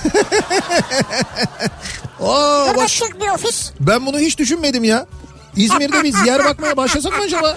Aa, 2.20 2.66
Burada 2.66 2.76
bak 2.76 2.88
şık 2.88 3.20
bir 3.20 3.28
ofis. 3.28 3.70
Ben 3.80 4.06
bunu 4.06 4.18
hiç 4.18 4.38
düşünmedim 4.38 4.84
ya. 4.84 5.06
İzmir'de 5.56 6.02
biz 6.02 6.26
yer 6.26 6.44
bakmaya 6.44 6.76
başlasak 6.76 7.12
mı 7.18 7.24
acaba? 7.24 7.56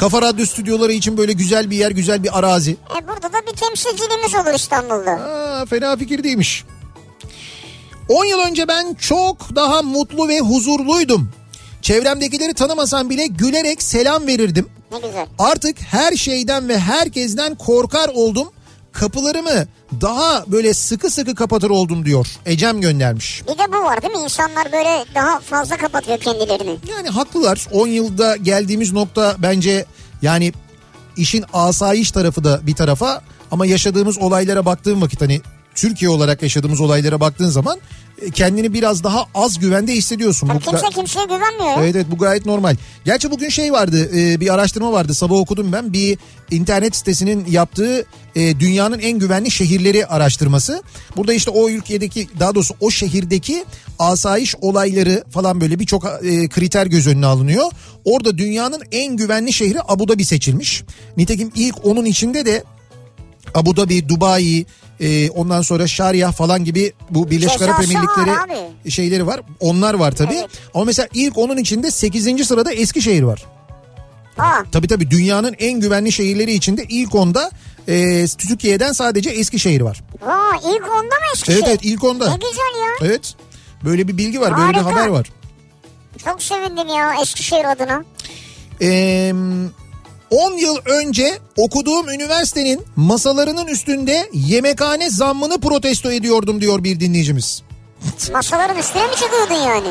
Kafa 0.00 0.22
Radyo 0.22 0.46
stüdyoları 0.46 0.92
için 0.92 1.16
böyle 1.18 1.32
güzel 1.32 1.70
bir 1.70 1.76
yer, 1.76 1.90
güzel 1.90 2.22
bir 2.22 2.38
arazi. 2.38 2.70
E 2.72 3.08
burada 3.08 3.32
da 3.32 3.46
bir 3.46 3.52
temsilciliğimiz 3.56 4.34
olur 4.34 4.54
İstanbul'da. 4.54 5.10
Aa, 5.10 5.66
fena 5.66 5.96
fikir 5.96 6.24
değilmiş. 6.24 6.64
10 8.08 8.24
yıl 8.24 8.38
önce 8.38 8.68
ben 8.68 8.94
çok 8.94 9.54
daha 9.56 9.82
mutlu 9.82 10.28
ve 10.28 10.40
huzurluydum. 10.40 11.30
Çevremdekileri 11.82 12.54
tanımasam 12.54 13.10
bile 13.10 13.26
gülerek 13.26 13.82
selam 13.82 14.26
verirdim. 14.26 14.68
Ne 14.92 14.98
güzel. 14.98 15.26
Artık 15.38 15.76
her 15.80 16.12
şeyden 16.12 16.68
ve 16.68 16.78
herkesten 16.78 17.54
korkar 17.54 18.10
oldum. 18.14 18.48
Kapılarımı 18.92 19.66
daha 20.00 20.44
böyle 20.46 20.74
sıkı 20.74 21.10
sıkı 21.10 21.34
kapatır 21.34 21.70
oldum 21.70 22.04
diyor. 22.04 22.26
Ecem 22.46 22.80
göndermiş. 22.80 23.42
Bir 23.42 23.58
de 23.58 23.72
bu 23.72 23.84
var 23.84 24.02
değil 24.02 24.14
mi? 24.14 24.22
İnsanlar 24.22 24.72
böyle 24.72 25.04
daha 25.14 25.40
fazla 25.40 25.76
kapatıyor 25.76 26.18
kendilerini. 26.18 26.76
Yani 26.90 27.08
haklılar. 27.08 27.66
10 27.72 27.86
yılda 27.86 28.36
geldiğimiz 28.36 28.92
nokta 28.92 29.36
bence 29.38 29.84
yani 30.22 30.52
işin 31.16 31.44
asayiş 31.52 32.10
tarafı 32.10 32.44
da 32.44 32.66
bir 32.66 32.74
tarafa 32.74 33.22
ama 33.50 33.66
yaşadığımız 33.66 34.18
olaylara 34.18 34.66
baktığım 34.66 35.02
vakit 35.02 35.20
hani 35.20 35.40
Türkiye 35.74 36.10
olarak 36.10 36.42
yaşadığımız 36.42 36.80
olaylara 36.80 37.20
baktığın 37.20 37.48
zaman 37.48 37.78
kendini 38.30 38.72
biraz 38.72 39.04
daha 39.04 39.24
az 39.34 39.58
güvende 39.58 39.92
hissediyorsun. 39.92 40.48
Tabii 40.48 40.58
Bu- 40.66 40.70
kimse 40.70 40.88
kimseye 40.88 41.24
güvenmiyor. 41.24 41.82
Evet 41.82 41.96
evet 41.96 42.06
bu 42.10 42.18
gayet 42.18 42.46
normal. 42.46 42.76
Gerçi 43.04 43.30
bugün 43.30 43.48
şey 43.48 43.72
vardı 43.72 44.10
e, 44.18 44.40
bir 44.40 44.54
araştırma 44.54 44.92
vardı 44.92 45.14
sabah 45.14 45.36
okudum 45.36 45.72
ben 45.72 45.92
bir 45.92 46.18
internet 46.50 46.96
sitesinin 46.96 47.46
yaptığı 47.50 48.06
e, 48.36 48.60
dünyanın 48.60 48.98
en 48.98 49.18
güvenli 49.18 49.50
şehirleri 49.50 50.06
araştırması. 50.06 50.82
Burada 51.16 51.34
işte 51.34 51.50
o 51.50 51.68
ülkedeki 51.68 52.28
daha 52.40 52.54
doğrusu 52.54 52.74
o 52.80 52.90
şehirdeki 52.90 53.64
asayiş 53.98 54.54
olayları 54.60 55.24
falan 55.30 55.60
böyle 55.60 55.78
birçok 55.78 56.04
e, 56.04 56.48
kriter 56.48 56.86
göz 56.86 57.06
önüne 57.06 57.26
alınıyor. 57.26 57.64
Orada 58.04 58.38
dünyanın 58.38 58.82
en 58.92 59.16
güvenli 59.16 59.52
şehri 59.52 59.78
Abu 59.88 60.08
Dhabi 60.08 60.24
seçilmiş. 60.24 60.82
Nitekim 61.16 61.52
ilk 61.54 61.86
onun 61.86 62.04
içinde 62.04 62.46
de 62.46 62.64
Abu 63.54 63.76
Dhabi, 63.76 64.08
Dubai, 64.08 64.64
e, 65.02 65.30
ondan 65.30 65.62
sonra 65.62 65.86
Şariyah 65.86 66.32
falan 66.32 66.64
gibi 66.64 66.92
bu 67.10 67.30
Birleşik 67.30 67.62
Arap 67.62 67.78
var 67.78 67.84
Emirlikleri 67.84 68.30
abi. 68.38 68.90
şeyleri 68.90 69.26
var. 69.26 69.40
Onlar 69.60 69.94
var 69.94 70.12
tabii. 70.12 70.34
Evet. 70.34 70.50
Ama 70.74 70.84
mesela 70.84 71.08
ilk 71.14 71.38
onun 71.38 71.56
içinde 71.56 71.90
8. 71.90 72.46
sırada 72.46 72.72
Eskişehir 72.72 73.22
var. 73.22 73.44
Ha, 74.36 74.64
Tabii 74.72 74.88
tabii 74.88 75.10
dünyanın 75.10 75.54
en 75.58 75.80
güvenli 75.80 76.12
şehirleri 76.12 76.52
içinde 76.52 76.84
ilk 76.88 77.14
onda 77.14 77.50
e, 77.88 78.26
Türkiye'den 78.26 78.92
sadece 78.92 79.30
Eskişehir 79.30 79.80
var. 79.80 80.02
ha 80.20 80.40
ilk 80.58 80.82
onda 80.82 81.02
mı 81.14 81.24
Eskişehir? 81.34 81.56
Evet 81.58 81.68
evet 81.68 81.80
ilk 81.82 82.04
onda. 82.04 82.28
Ne 82.30 82.34
güzel 82.36 82.82
ya. 82.82 82.90
Evet. 83.08 83.34
Böyle 83.84 84.08
bir 84.08 84.16
bilgi 84.18 84.40
var, 84.40 84.56
böyle 84.58 84.68
bir 84.70 84.74
Harika. 84.74 84.90
haber 85.00 85.06
var. 85.06 85.26
Çok 86.24 86.42
sevindim 86.42 86.88
ya 86.88 87.14
Eskişehir 87.22 87.64
adına. 87.72 88.04
Ee, 88.82 89.32
10 90.32 90.52
yıl 90.52 90.76
önce 90.84 91.38
okuduğum 91.56 92.08
üniversitenin 92.08 92.86
masalarının 92.96 93.66
üstünde 93.66 94.28
yemekhane 94.32 95.10
zammını 95.10 95.60
protesto 95.60 96.12
ediyordum 96.12 96.60
diyor 96.60 96.84
bir 96.84 97.00
dinleyicimiz. 97.00 97.62
Masaların 98.32 98.78
üstüne 98.78 99.02
mi 99.02 99.16
çıkıyordun 99.16 99.54
yani? 99.54 99.88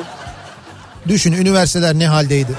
Düşün 1.08 1.32
üniversiteler 1.34 1.94
ne 1.94 2.08
haldeydi. 2.08 2.52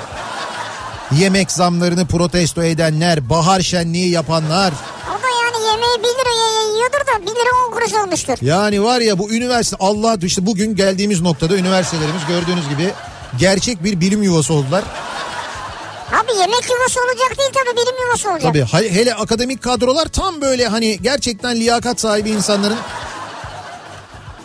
Yemek 1.19 1.53
zamlarını 1.53 2.07
protesto 2.07 2.63
edenler, 2.63 3.31
bahar 3.31 3.61
şenliği 3.61 4.11
yapanlar. 4.11 4.73
O 5.09 5.23
da 5.23 5.29
yani 5.43 5.67
yemeği 5.67 5.99
1 5.99 6.05
liraya 6.05 6.77
yiyordur 6.77 7.07
da 7.07 7.23
1 7.23 7.27
lira 7.27 7.67
10 7.69 7.73
kuruş 7.73 7.95
olmuştur. 7.95 8.35
Yani 8.41 8.83
var 8.83 9.01
ya 9.01 9.19
bu 9.19 9.33
üniversite 9.33 9.77
Allah 9.81 10.17
işte 10.23 10.47
bugün 10.47 10.77
geldiğimiz 10.77 11.21
noktada 11.21 11.57
üniversitelerimiz 11.57 12.23
gördüğünüz 12.29 12.69
gibi 12.69 12.91
gerçek 13.39 13.85
bir 13.85 14.01
bilim 14.01 14.23
yuvası 14.23 14.55
oldular. 14.55 14.85
Abi 16.13 16.33
yemek 16.41 16.71
yuvası 16.71 17.01
olacak 17.01 17.39
değil 17.39 17.51
tabii 17.55 17.77
bilim 17.77 18.07
yuvası 18.07 18.31
olacak. 18.31 18.43
Tabii 18.43 18.65
he- 18.85 18.95
hele 18.95 19.15
akademik 19.15 19.63
kadrolar 19.63 20.07
tam 20.07 20.41
böyle 20.41 20.69
hani 20.69 20.99
gerçekten 21.03 21.57
liyakat 21.57 22.01
sahibi 22.01 22.31
insanların 22.31 22.79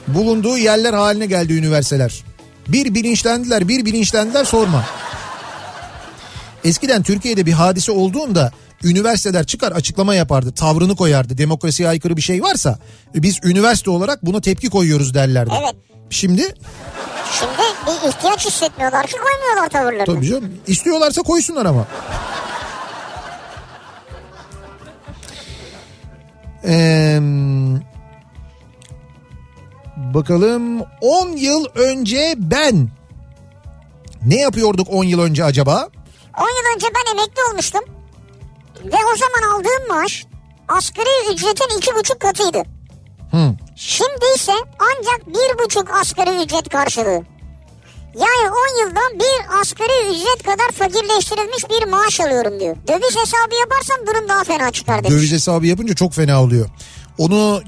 bulunduğu 0.08 0.58
yerler 0.58 0.94
haline 0.94 1.26
geldi 1.26 1.54
üniversiteler. 1.54 2.24
Bir 2.68 2.94
bilinçlendiler, 2.96 3.68
bir 3.68 3.86
bilinçlendiler 3.86 4.46
sorma. 4.46 4.86
Eskiden 6.64 7.04
Türkiye'de 7.04 7.46
bir 7.46 7.52
hadise 7.54 7.92
olduğunda 7.92 8.52
üniversiteler 8.84 9.46
çıkar 9.46 9.72
açıklama 9.72 10.16
yapardı, 10.16 10.52
tavrını 10.52 10.96
koyardı. 10.96 11.38
Demokrasiye 11.38 11.90
aykırı 11.90 12.18
bir 12.18 12.22
şey 12.22 12.44
varsa 12.44 12.80
biz 13.16 13.40
üniversite 13.44 13.90
olarak 13.90 14.26
buna 14.26 14.42
tepki 14.42 14.70
koyuyoruz 14.70 15.14
derlerdi. 15.14 15.52
Evet. 15.62 15.76
Şimdi 16.10 16.54
Şimdi 17.32 18.08
ihtiyaç 18.08 18.46
hissetmiyorlar 18.46 19.08
ki 19.08 19.16
koymuyorlar 19.18 19.70
tavırlarını. 19.70 20.16
Tabii 20.16 20.28
canım. 20.28 20.62
İstiyorlarsa 20.68 21.22
koysunlar 21.22 21.66
ama. 21.66 21.88
Ee, 26.64 27.20
bakalım 29.98 30.82
10 31.02 31.30
yıl 31.30 31.66
önce 31.76 32.34
ben 32.38 32.90
ne 34.26 34.36
yapıyorduk 34.36 34.88
10 34.92 35.04
yıl 35.04 35.20
önce 35.20 35.44
acaba? 35.44 35.90
10 36.38 36.44
yıl 36.44 36.76
önce 36.76 36.88
ben 36.96 37.12
emekli 37.14 37.42
olmuştum. 37.52 37.82
Ve 38.86 38.98
o 39.14 39.16
zaman 39.18 39.56
aldığım 39.56 39.88
maaş 39.88 40.26
asgari 40.68 41.34
ücretin 41.34 41.78
iki 41.78 41.96
buçuk 41.96 42.20
katıydı. 42.20 42.64
Hı. 43.32 43.56
Şimdi 43.78 44.26
ise 44.36 44.52
ancak 44.80 45.28
bir 45.28 45.64
buçuk 45.66 45.92
asgari 45.92 46.44
ücret 46.44 46.70
karşılığı. 46.70 47.24
Yani 48.16 48.50
10 48.80 48.86
yılda 48.86 49.00
bir 49.14 49.62
asgari 49.62 50.10
ücret 50.10 50.44
kadar 50.44 50.72
fakirleştirilmiş 50.72 51.64
bir 51.70 51.88
maaş 51.88 52.20
alıyorum 52.20 52.60
diyor. 52.60 52.76
Döviz 52.88 53.16
hesabı 53.16 53.56
yaparsam 53.60 53.98
durum 54.08 54.30
daha 54.30 54.44
fena 54.44 54.72
çıkar 54.72 55.04
demiş. 55.04 55.12
Döviz 55.12 55.32
hesabı 55.32 55.68
yapınca 55.68 55.96
çok 55.96 56.14
fena 56.14 56.44
oluyor. 56.44 56.70
Onu 57.18 57.62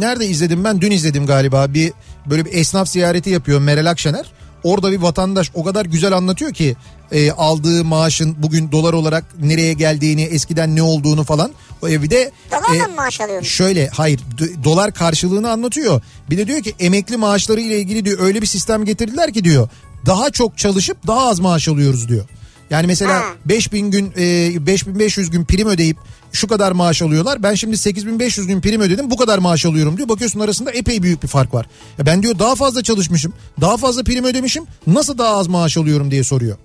nerede 0.00 0.26
izledim 0.26 0.64
ben? 0.64 0.80
Dün 0.80 0.90
izledim 0.90 1.26
galiba. 1.26 1.74
Bir 1.74 1.92
böyle 2.26 2.44
bir 2.44 2.52
esnaf 2.52 2.88
ziyareti 2.88 3.30
yapıyor 3.30 3.60
Meral 3.60 3.90
Akşener. 3.90 4.32
Orada 4.62 4.92
bir 4.92 4.96
vatandaş 4.98 5.50
o 5.54 5.64
kadar 5.64 5.84
güzel 5.86 6.12
anlatıyor 6.12 6.52
ki 6.52 6.76
e, 7.12 7.30
aldığı 7.30 7.84
maaşın 7.84 8.36
bugün 8.38 8.72
dolar 8.72 8.92
olarak 8.92 9.24
nereye 9.42 9.72
geldiğini, 9.72 10.22
eskiden 10.22 10.76
ne 10.76 10.82
olduğunu 10.82 11.24
falan. 11.24 11.50
O 11.82 11.88
evde 11.88 12.32
Dolarla 12.50 12.88
mı 12.88 12.94
maaş? 12.96 13.20
Şöyle 13.44 13.88
hayır 13.88 14.20
d- 14.38 14.64
dolar 14.64 14.94
karşılığını 14.94 15.50
anlatıyor. 15.50 16.02
Bir 16.30 16.38
de 16.38 16.46
diyor 16.46 16.62
ki 16.62 16.74
emekli 16.80 17.16
maaşları 17.16 17.60
ile 17.60 17.78
ilgili 17.78 18.04
diyor 18.04 18.18
öyle 18.20 18.42
bir 18.42 18.46
sistem 18.46 18.84
getirdiler 18.84 19.32
ki 19.32 19.44
diyor 19.44 19.68
daha 20.06 20.30
çok 20.30 20.58
çalışıp 20.58 21.06
daha 21.06 21.28
az 21.28 21.40
maaş 21.40 21.68
alıyoruz 21.68 22.08
diyor. 22.08 22.24
Yani 22.70 22.86
mesela 22.86 23.14
Ha. 23.14 23.24
5000 23.44 23.90
gün 23.90 24.12
e, 24.18 24.66
5500 24.66 25.30
gün 25.30 25.44
prim 25.44 25.68
ödeyip 25.68 25.96
şu 26.32 26.48
kadar 26.48 26.72
maaş 26.72 27.02
alıyorlar. 27.02 27.42
Ben 27.42 27.54
şimdi 27.54 27.78
8500 27.78 28.46
gün 28.46 28.60
prim 28.60 28.80
ödedim 28.80 29.10
bu 29.10 29.16
kadar 29.16 29.38
maaş 29.38 29.66
alıyorum 29.66 29.96
diyor. 29.96 30.08
Bakıyorsun 30.08 30.40
arasında 30.40 30.70
epey 30.70 31.02
büyük 31.02 31.22
bir 31.22 31.28
fark 31.28 31.54
var. 31.54 31.66
Ya 31.98 32.06
ben 32.06 32.22
diyor 32.22 32.38
daha 32.38 32.54
fazla 32.54 32.82
çalışmışım. 32.82 33.32
Daha 33.60 33.76
fazla 33.76 34.02
prim 34.02 34.24
ödemişim. 34.24 34.64
Nasıl 34.86 35.18
daha 35.18 35.36
az 35.36 35.46
maaş 35.46 35.76
alıyorum 35.76 36.10
diye 36.10 36.24
soruyor. 36.24 36.56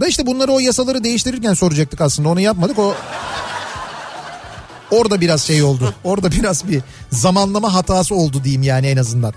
Da 0.00 0.08
işte 0.08 0.26
bunları 0.26 0.52
o 0.52 0.58
yasaları 0.58 1.04
değiştirirken 1.04 1.54
soracaktık 1.54 2.00
aslında. 2.00 2.28
Onu 2.28 2.40
yapmadık. 2.40 2.78
O 2.78 2.94
Orada 4.90 5.20
biraz 5.20 5.42
şey 5.42 5.62
oldu. 5.62 5.94
Orada 6.04 6.30
biraz 6.30 6.68
bir 6.68 6.82
zamanlama 7.10 7.74
hatası 7.74 8.14
oldu 8.14 8.44
diyeyim 8.44 8.62
yani 8.62 8.86
en 8.86 8.96
azından. 8.96 9.32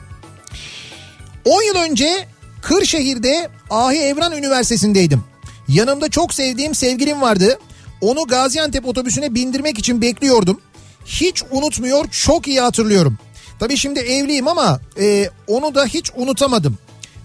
10 1.46 1.64
yıl 1.64 1.76
önce 1.76 2.28
Kırşehir'de 2.62 3.50
Ahi 3.70 3.98
Evran 3.98 4.32
Üniversitesi'ndeydim. 4.32 5.24
Yanımda 5.68 6.10
çok 6.10 6.34
sevdiğim 6.34 6.76
sevgilim 6.76 7.22
vardı. 7.22 7.60
Onu 8.02 8.28
Gaziantep 8.28 8.88
otobüsüne 8.88 9.36
bindirmek 9.36 9.80
için 9.80 10.02
bekliyordum. 10.02 10.62
Hiç 11.06 11.44
unutmuyor, 11.52 12.06
çok 12.12 12.48
iyi 12.48 12.62
hatırlıyorum. 12.62 13.18
Tabii 13.60 13.78
şimdi 13.78 14.00
evliyim 14.00 14.48
ama 14.48 14.80
e, 15.00 15.30
onu 15.48 15.76
da 15.76 15.86
hiç 15.86 16.12
unutamadım. 16.16 16.78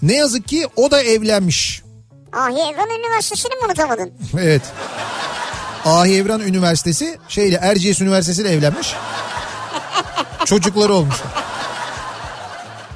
Ne 0.02 0.14
yazık 0.16 0.48
ki 0.48 0.66
o 0.76 0.90
da 0.90 1.02
evlenmiş. 1.02 1.82
Ah 2.32 2.50
Evran 2.50 2.90
Üniversitesi'ni 2.90 3.54
mi 3.54 3.66
unutamadın? 3.66 4.12
Evet. 4.42 4.62
Ahi 5.84 6.14
Evran 6.14 6.40
Üniversitesi 6.40 7.18
şeyle 7.28 7.56
Erciyes 7.62 8.00
Üniversitesi 8.00 8.42
ile 8.42 8.50
evlenmiş. 8.50 8.94
Çocukları 10.44 10.94
olmuş. 10.94 11.16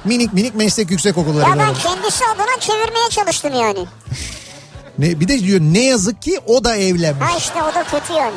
Minik 0.05 0.33
minik 0.33 0.55
meslek 0.55 0.91
yüksek 0.91 1.17
okulları 1.17 1.49
Ya 1.49 1.55
ben 1.59 1.73
kendisi 1.73 2.25
adına 2.25 2.59
çevirmeye 2.59 3.09
çalıştım 3.09 3.53
yani. 3.53 3.85
Ne, 4.97 5.19
bir 5.19 5.27
de 5.27 5.39
diyor 5.39 5.59
ne 5.59 5.85
yazık 5.85 6.21
ki 6.21 6.39
o 6.47 6.63
da 6.63 6.75
evlenmiş. 6.75 7.27
Ha 7.27 7.37
işte 7.37 7.63
o 7.63 7.75
da 7.75 7.83
kötü 7.83 8.13
yani. 8.13 8.35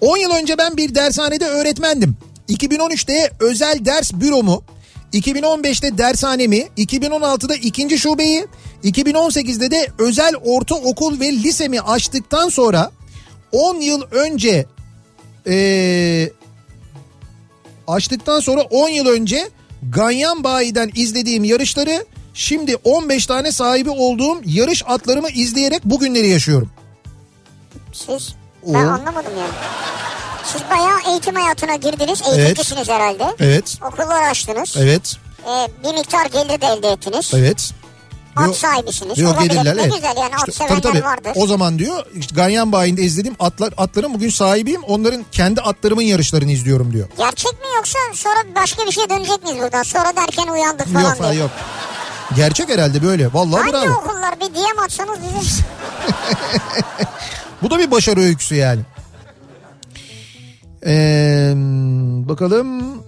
10 0.00 0.16
yıl 0.16 0.30
önce 0.30 0.58
ben 0.58 0.76
bir 0.76 0.94
dershanede 0.94 1.46
öğretmendim. 1.46 2.16
2013'te 2.48 3.30
özel 3.40 3.84
ders 3.84 4.12
büromu, 4.12 4.64
2015'te 5.12 5.98
dershanemi, 5.98 6.68
2016'da 6.78 7.54
ikinci 7.54 7.98
şubeyi, 7.98 8.46
2018'de 8.84 9.70
de 9.70 9.86
özel 9.98 10.34
ortaokul 10.44 11.20
ve 11.20 11.32
lisemi 11.32 11.80
açtıktan 11.80 12.48
sonra 12.48 12.90
10 13.52 13.80
yıl 13.80 14.02
önce 14.10 14.66
eee 15.46 16.32
açtıktan 17.86 18.40
sonra 18.40 18.60
10 18.60 18.88
yıl 18.88 19.06
önce 19.06 19.48
Ganyan 19.90 20.44
Bayi'den 20.44 20.90
izlediğim 20.94 21.44
yarışları 21.44 22.04
şimdi 22.38 22.76
15 22.76 23.26
tane 23.26 23.52
sahibi 23.52 23.90
olduğum 23.90 24.40
yarış 24.44 24.82
atlarımı 24.86 25.28
izleyerek 25.30 25.84
bugünleri 25.84 26.28
yaşıyorum. 26.28 26.70
Siz 27.92 28.34
ben 28.66 28.74
anlamadım 28.74 29.32
yani. 29.38 29.50
Siz 30.44 30.62
bayağı 30.70 30.98
eğitim 31.10 31.34
hayatına 31.34 31.76
girdiniz. 31.76 32.22
Eğitimcisiniz 32.28 32.88
herhalde. 32.88 33.24
Evet. 33.40 33.78
Okullar 33.92 34.30
açtınız. 34.30 34.74
Evet. 34.78 35.16
Ee, 35.46 35.68
bir 35.84 35.94
miktar 35.94 36.26
gelir 36.26 36.60
de 36.60 36.66
elde 36.66 36.88
ettiniz. 36.88 37.32
Evet. 37.34 37.70
At 38.36 38.56
sahibisiniz. 38.56 39.18
Yok 39.18 39.40
gelirler 39.42 39.76
Ne 39.76 39.82
evet. 39.82 39.94
güzel 39.94 40.16
yani 40.16 40.34
at 40.34 40.48
İşte, 40.48 40.52
sevenler 40.52 40.82
tabii, 40.82 40.92
tabii. 40.92 41.04
vardır. 41.04 41.32
O 41.34 41.46
zaman 41.46 41.78
diyor 41.78 42.06
işte 42.14 42.34
Ganyan 42.34 42.72
Bayi'nde 42.72 43.02
izlediğim 43.02 43.36
atlar, 43.40 43.74
atların 43.76 44.14
bugün 44.14 44.30
sahibiyim. 44.30 44.82
Onların 44.82 45.24
kendi 45.32 45.60
atlarımın 45.60 46.02
yarışlarını 46.02 46.50
izliyorum 46.52 46.92
diyor. 46.92 47.08
Gerçek 47.18 47.52
mi 47.52 47.66
yoksa 47.76 47.98
sonra 48.14 48.38
başka 48.56 48.86
bir 48.86 48.92
şeye 48.92 49.10
dönecek 49.10 49.42
miyiz 49.42 49.62
buradan? 49.62 49.82
Sonra 49.82 50.16
derken 50.16 50.48
uyandık 50.48 50.92
falan 50.92 51.14
yok 51.14 51.22
diye. 51.22 51.34
yok. 51.34 51.50
Gerçek 52.36 52.68
herhalde 52.68 53.02
böyle. 53.02 53.32
Vallahi 53.32 53.60
Hangi 53.60 53.72
bravo. 53.72 53.92
okullar 53.92 54.40
bir 54.40 54.54
DM 54.54 54.78
atsanız 54.84 55.18
bize. 55.22 55.62
Bu 57.62 57.70
da 57.70 57.78
bir 57.78 57.90
başarı 57.90 58.20
öyküsü 58.20 58.54
yani. 58.54 58.80
Ee, 60.86 61.52
bakalım. 62.28 62.98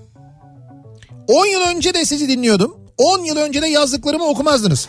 10 1.28 1.46
yıl 1.46 1.60
önce 1.60 1.94
de 1.94 2.04
sizi 2.04 2.28
dinliyordum. 2.28 2.76
10 2.98 3.24
yıl 3.24 3.36
önce 3.36 3.62
de 3.62 3.66
yazdıklarımı 3.68 4.24
okumazdınız. 4.24 4.88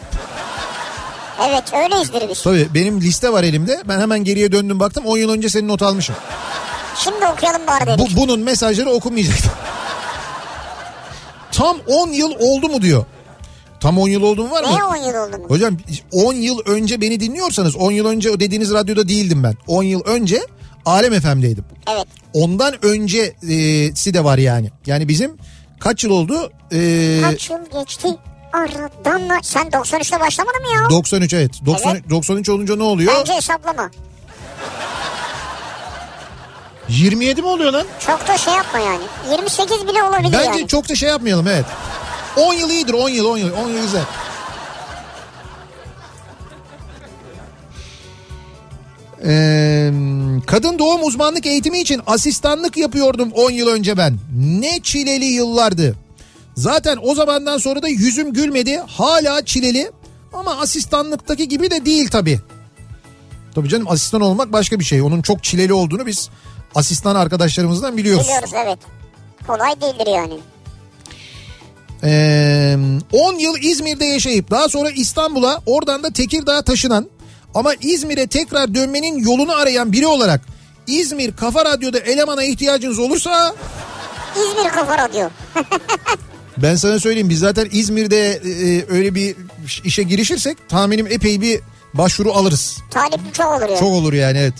evet 1.50 1.74
öyleyizdir 1.74 2.30
biz. 2.30 2.44
Tabii 2.44 2.68
benim 2.74 3.02
liste 3.02 3.32
var 3.34 3.44
elimde. 3.44 3.82
Ben 3.88 4.00
hemen 4.00 4.24
geriye 4.24 4.52
döndüm 4.52 4.80
baktım. 4.80 5.06
10 5.06 5.18
yıl 5.18 5.30
önce 5.30 5.50
senin 5.50 5.68
not 5.68 5.82
almışım. 5.82 6.16
Şimdi 6.96 7.26
okuyalım 7.26 7.68
bari 7.68 7.86
dedik. 7.88 8.16
Bu, 8.18 8.22
bunun 8.22 8.40
mesajları 8.40 8.90
okunmayacaktı. 8.90 9.50
Tam 11.52 11.78
10 11.88 12.10
yıl 12.10 12.32
oldu 12.40 12.70
mu 12.70 12.82
diyor. 12.82 13.06
Tam 13.82 13.98
10 13.98 14.08
yıl 14.08 14.22
oldu 14.24 14.44
mu 14.44 14.52
var 14.52 14.64
mı? 14.64 14.70
Neye 14.70 14.84
10 14.84 14.96
yıl 14.96 15.16
oldu 15.16 15.38
mu? 15.38 15.46
Hocam 15.48 15.78
10 16.12 16.34
yıl 16.34 16.60
önce 16.66 17.02
beni 17.02 17.20
dinliyorsanız 17.20 17.76
10 17.76 17.92
yıl 17.92 18.06
önce 18.06 18.32
o 18.32 18.40
dediğiniz 18.40 18.74
radyoda 18.74 19.08
değildim 19.08 19.44
ben. 19.44 19.54
10 19.68 19.84
yıl 19.84 20.02
önce 20.06 20.40
Alem 20.86 21.20
FM'deydim. 21.22 21.66
Evet. 21.94 22.06
Ondan 22.34 22.86
öncesi 22.86 24.14
de 24.14 24.24
var 24.24 24.38
yani. 24.38 24.72
Yani 24.86 25.08
bizim 25.08 25.38
kaç 25.80 26.04
yıl 26.04 26.12
oldu? 26.12 26.52
Ee, 26.74 27.20
Kaç 27.22 27.50
yıl 27.50 27.58
geçti 27.80 28.08
aradan 28.54 29.30
da- 29.30 29.40
Sen 29.44 29.68
93'te 29.72 30.20
başlamadın 30.20 30.62
mı 30.62 30.68
ya? 30.84 30.90
93 30.90 31.34
evet. 31.34 31.52
90, 31.66 31.92
Evet. 31.96 32.10
93 32.10 32.50
olunca 32.50 32.76
ne 32.76 32.84
oluyor? 32.84 33.14
Bence 33.20 33.34
hesaplama. 33.34 33.92
27 36.90 37.42
mi 37.42 37.48
oluyor 37.48 37.72
lan? 37.74 37.86
Çok 38.08 38.28
da 38.28 38.38
şey 38.38 38.54
yapma 38.54 38.80
yani. 38.80 39.04
28 39.32 39.88
bile 39.88 40.04
olabilir 40.04 40.34
Bence 40.34 40.60
yani. 40.60 40.68
çok 40.68 40.90
da 40.90 40.96
şey 40.96 41.10
yapmayalım 41.10 41.48
evet. 41.48 41.66
10 42.38 42.54
yıl 42.54 42.70
iyidir 42.70 42.94
10 42.94 43.10
yıl 43.10 43.26
10 43.26 43.38
yıl 43.38 43.54
10 43.54 43.70
yıl 43.70 43.82
güzel. 43.82 44.04
Ee, 49.26 49.92
kadın 50.48 50.80
doğum 50.80 51.04
uzmanlık 51.04 51.46
eğitimi 51.46 51.80
için 51.80 52.02
asistanlık 52.08 52.78
yapıyordum 52.78 53.32
10 53.32 53.52
yıl 53.52 53.68
önce 53.68 53.98
ben. 53.98 54.18
Ne 54.36 54.80
çileli 54.84 55.26
yıllardı. 55.26 55.96
Zaten 56.56 56.98
o 57.04 57.16
zamandan 57.16 57.58
sonra 57.58 57.82
da 57.82 57.88
yüzüm 57.88 58.34
gülmedi. 58.34 58.78
Hala 58.88 59.46
çileli 59.46 59.92
ama 60.34 60.60
asistanlıktaki 60.60 61.48
gibi 61.48 61.72
de 61.72 61.86
değil 61.86 62.10
tabii. 62.10 62.40
Tabii 63.56 63.70
canım 63.70 63.88
asistan 63.90 64.22
olmak 64.22 64.54
başka 64.54 64.80
bir 64.80 64.84
şey. 64.84 65.02
Onun 65.02 65.22
çok 65.22 65.44
çileli 65.44 65.74
olduğunu 65.74 66.06
biz 66.06 66.30
asistan 66.76 67.16
arkadaşlarımızdan 67.16 67.98
biliyoruz. 67.98 68.24
Biliyoruz 68.24 68.52
evet. 68.66 68.80
Kolay 69.48 69.82
değildir 69.82 70.08
yani. 70.14 70.34
Ee, 72.04 72.78
10 73.12 73.34
yıl 73.34 73.56
İzmir'de 73.62 74.06
yaşayıp 74.06 74.52
daha 74.52 74.70
sonra 74.70 74.90
İstanbul'a 74.90 75.62
oradan 75.66 76.04
da 76.04 76.14
Tekirdağ'a 76.14 76.62
taşınan 76.62 77.10
ama 77.54 77.74
İzmir'e 77.82 78.28
tekrar 78.28 78.76
dönmenin 78.76 79.18
yolunu 79.18 79.52
arayan 79.56 79.92
biri 79.92 80.08
olarak 80.08 80.42
İzmir 80.88 81.36
Kafa 81.36 81.66
Radyo'da 81.66 82.00
elemana 82.00 82.44
ihtiyacınız 82.44 83.00
olursa 83.00 83.56
İzmir 84.36 84.70
Kafa 84.70 84.98
Radyo. 84.98 85.30
ben 86.58 86.76
sana 86.76 87.00
söyleyeyim 87.00 87.30
biz 87.30 87.40
zaten 87.40 87.68
İzmir'de 87.72 88.32
e, 88.32 88.86
öyle 88.90 89.16
bir 89.16 89.36
işe 89.84 90.04
girişirsek 90.04 90.70
tahminim 90.70 91.08
epey 91.08 91.42
bir 91.42 91.60
başvuru 91.94 92.34
alırız. 92.34 92.78
Talipli 92.92 93.34
çok 93.34 93.54
olur 93.54 93.70
ya. 93.70 93.78
Çok 93.78 93.90
olur 93.90 94.14
yani 94.14 94.38
evet. 94.38 94.54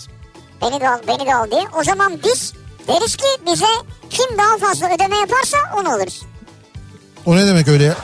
Beni 0.62 0.80
de 0.80 0.88
al 0.88 0.98
beni 1.08 1.26
de 1.26 1.34
al 1.34 1.50
diye. 1.50 1.62
O 1.80 1.84
zaman 1.84 2.18
biz 2.24 2.52
deriz 2.88 3.16
ki 3.16 3.26
bize 3.46 3.66
kim 4.10 4.38
daha 4.38 4.58
fazla 4.58 4.94
ödeme 4.94 5.16
yaparsa 5.16 5.58
onu 5.80 5.92
alırız. 5.92 6.22
O 7.26 7.36
ne 7.36 7.46
demek 7.46 7.68
öyle 7.68 7.84
ya? 7.84 7.96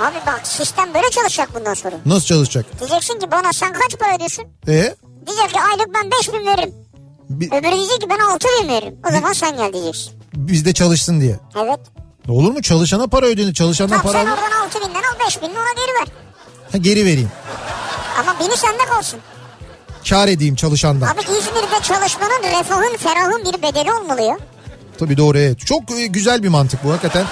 Abi 0.00 0.16
bak 0.26 0.40
sistem 0.46 0.94
böyle 0.94 1.10
çalışacak 1.10 1.48
bundan 1.54 1.74
sonra. 1.74 1.94
Nasıl 2.06 2.26
çalışacak? 2.26 2.66
Diyeceksin 2.80 3.18
ki 3.18 3.30
bana 3.30 3.52
sen 3.52 3.72
kaç 3.72 3.98
para 3.98 4.14
ödüyorsun? 4.16 4.44
E 4.68 4.94
Diyecek 5.26 5.50
ki 5.54 5.60
aylık 5.60 5.94
ben 5.94 6.10
5 6.10 6.32
bin 6.32 6.46
veririm. 6.46 6.74
bi- 7.30 7.46
Öbürü 7.46 7.72
diyecek 7.72 8.00
ki 8.00 8.06
ben 8.10 8.18
6 8.18 8.48
bin 8.62 8.68
veririm. 8.68 8.94
O 9.08 9.12
zaman 9.12 9.32
sen 9.32 9.56
gel 9.56 9.72
diyeceksin. 9.72 10.12
bizde 10.34 10.74
çalışsın 10.74 11.20
diye. 11.20 11.38
Evet. 11.62 11.80
Olur 12.28 12.52
mu? 12.52 12.62
Çalışana 12.62 13.06
para 13.06 13.26
ödenir. 13.26 13.54
Çalışandan 13.54 13.96
Tamam 14.02 14.12
para 14.12 14.24
sen 14.24 14.30
oradan 14.30 14.64
6 14.66 14.80
binden 14.80 15.02
al 15.02 15.26
5 15.26 15.42
binini 15.42 15.58
ona 15.58 15.72
geri 15.76 15.94
ver. 16.00 16.06
Ha, 16.72 16.78
geri 16.78 17.04
vereyim. 17.04 17.30
Ama 18.20 18.40
bini 18.40 18.56
sende 18.56 18.84
kalsın. 18.84 19.20
Kar 20.10 20.28
edeyim 20.28 20.54
çalışandan. 20.56 21.06
Abi 21.06 21.20
İzmir'de 21.20 21.82
çalışmanın 21.82 22.42
refahın 22.58 22.96
ferahın 22.96 23.44
bir 23.44 23.62
bedeli 23.62 23.92
olmalı 23.92 24.22
ya. 24.22 24.38
Tabii 24.98 25.16
doğru 25.16 25.38
evet. 25.38 25.58
Çok 25.66 25.90
e, 25.90 26.06
güzel 26.06 26.42
bir 26.42 26.48
mantık 26.48 26.84
bu 26.84 26.90
hakikaten. 26.90 27.26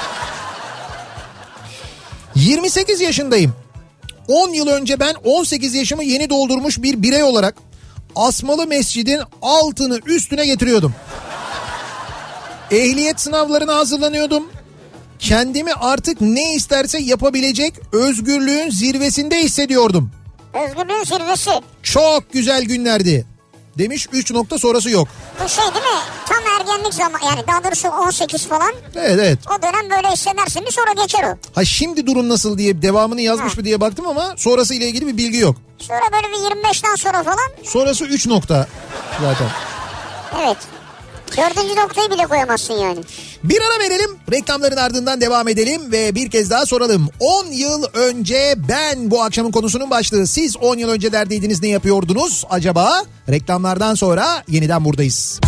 28 2.35 3.01
yaşındayım. 3.01 3.53
10 4.29 4.49
yıl 4.49 4.69
önce 4.69 5.01
ben 5.01 5.15
18 5.25 5.75
yaşımı 5.75 6.05
yeni 6.05 6.31
doldurmuş 6.31 6.83
bir 6.83 7.03
birey 7.03 7.23
olarak 7.23 7.55
Asmalı 8.17 8.67
Mescid'in 8.67 9.21
altını 9.43 10.01
üstüne 10.07 10.47
getiriyordum. 10.47 10.95
Ehliyet 12.71 13.21
sınavlarına 13.21 13.77
hazırlanıyordum. 13.77 14.51
Kendimi 15.19 15.73
artık 15.73 16.21
ne 16.21 16.55
isterse 16.55 16.99
yapabilecek 16.99 17.75
özgürlüğün 17.93 18.71
zirvesinde 18.71 19.43
hissediyordum. 19.43 20.11
Özgürlüğün 20.55 21.05
zirvesi. 21.05 21.51
Çok 21.83 22.33
güzel 22.33 22.65
günlerdi. 22.65 23.27
Demiş 23.79 24.09
3 24.13 24.31
nokta 24.31 24.59
sonrası 24.59 24.91
yok. 24.91 25.09
Bu 25.45 25.49
şey 25.49 25.65
değil 25.65 25.85
mi? 25.85 26.01
Tam 26.27 26.39
ergenlik 26.61 26.95
zamanı 26.95 27.25
yani 27.25 27.47
daha 27.49 27.65
doğrusu 27.65 27.89
18 27.89 28.47
falan. 28.47 28.73
Evet 28.95 29.11
evet. 29.21 29.39
O 29.59 29.63
dönem 29.63 29.91
böyle 29.91 30.09
hissedersin 30.09 30.67
bir 30.67 30.73
sonra 30.73 30.93
geçer 31.03 31.23
o. 31.25 31.37
Ha 31.55 31.65
şimdi 31.65 32.07
durum 32.07 32.29
nasıl 32.29 32.59
diye 32.59 32.83
devamını 32.83 33.21
yazmış 33.21 33.53
Ha. 33.53 33.57
mı 33.57 33.65
diye 33.65 33.81
baktım 33.81 34.07
ama 34.07 34.35
sonrası 34.37 34.75
ile 34.75 34.87
ilgili 34.89 35.07
bir 35.07 35.17
bilgi 35.17 35.39
yok. 35.39 35.57
Sonra 35.79 36.01
böyle 36.13 36.29
bir 36.29 36.39
25'ten 36.63 36.95
sonra 36.95 37.23
falan 37.23 37.51
Sonrası 37.65 38.05
3 38.05 38.27
nokta 38.27 38.67
zaten. 39.21 39.49
evet. 40.45 40.57
Dördüncü 41.37 41.77
noktayı 41.77 42.11
bile 42.11 42.27
koyamazsın 42.27 42.75
yani. 42.75 43.01
Bir 43.45 43.61
ara 43.61 43.85
verelim 43.85 44.11
reklamların 44.33 44.77
ardından 44.77 45.21
devam 45.21 45.49
edelim 45.49 45.93
ve 45.93 46.15
bir 46.15 46.31
kez 46.31 46.51
daha 46.51 46.67
soralım. 46.67 47.09
10 47.21 47.47
yıl 47.47 47.85
önce 47.95 48.55
ben 48.69 49.11
bu 49.11 49.23
akşamın 49.23 49.51
konusunun 49.51 49.91
başlığı 49.91 50.27
siz 50.27 50.57
10 50.57 50.79
yıl 50.79 50.89
önce 50.89 51.13
neredeydiniz 51.13 51.63
ne 51.63 51.69
yapıyordunuz 51.69 52.45
acaba? 52.51 53.03
Reklamlardan 53.29 53.95
sonra 53.95 54.45
yeniden 54.49 54.85
buradayız. 54.85 55.41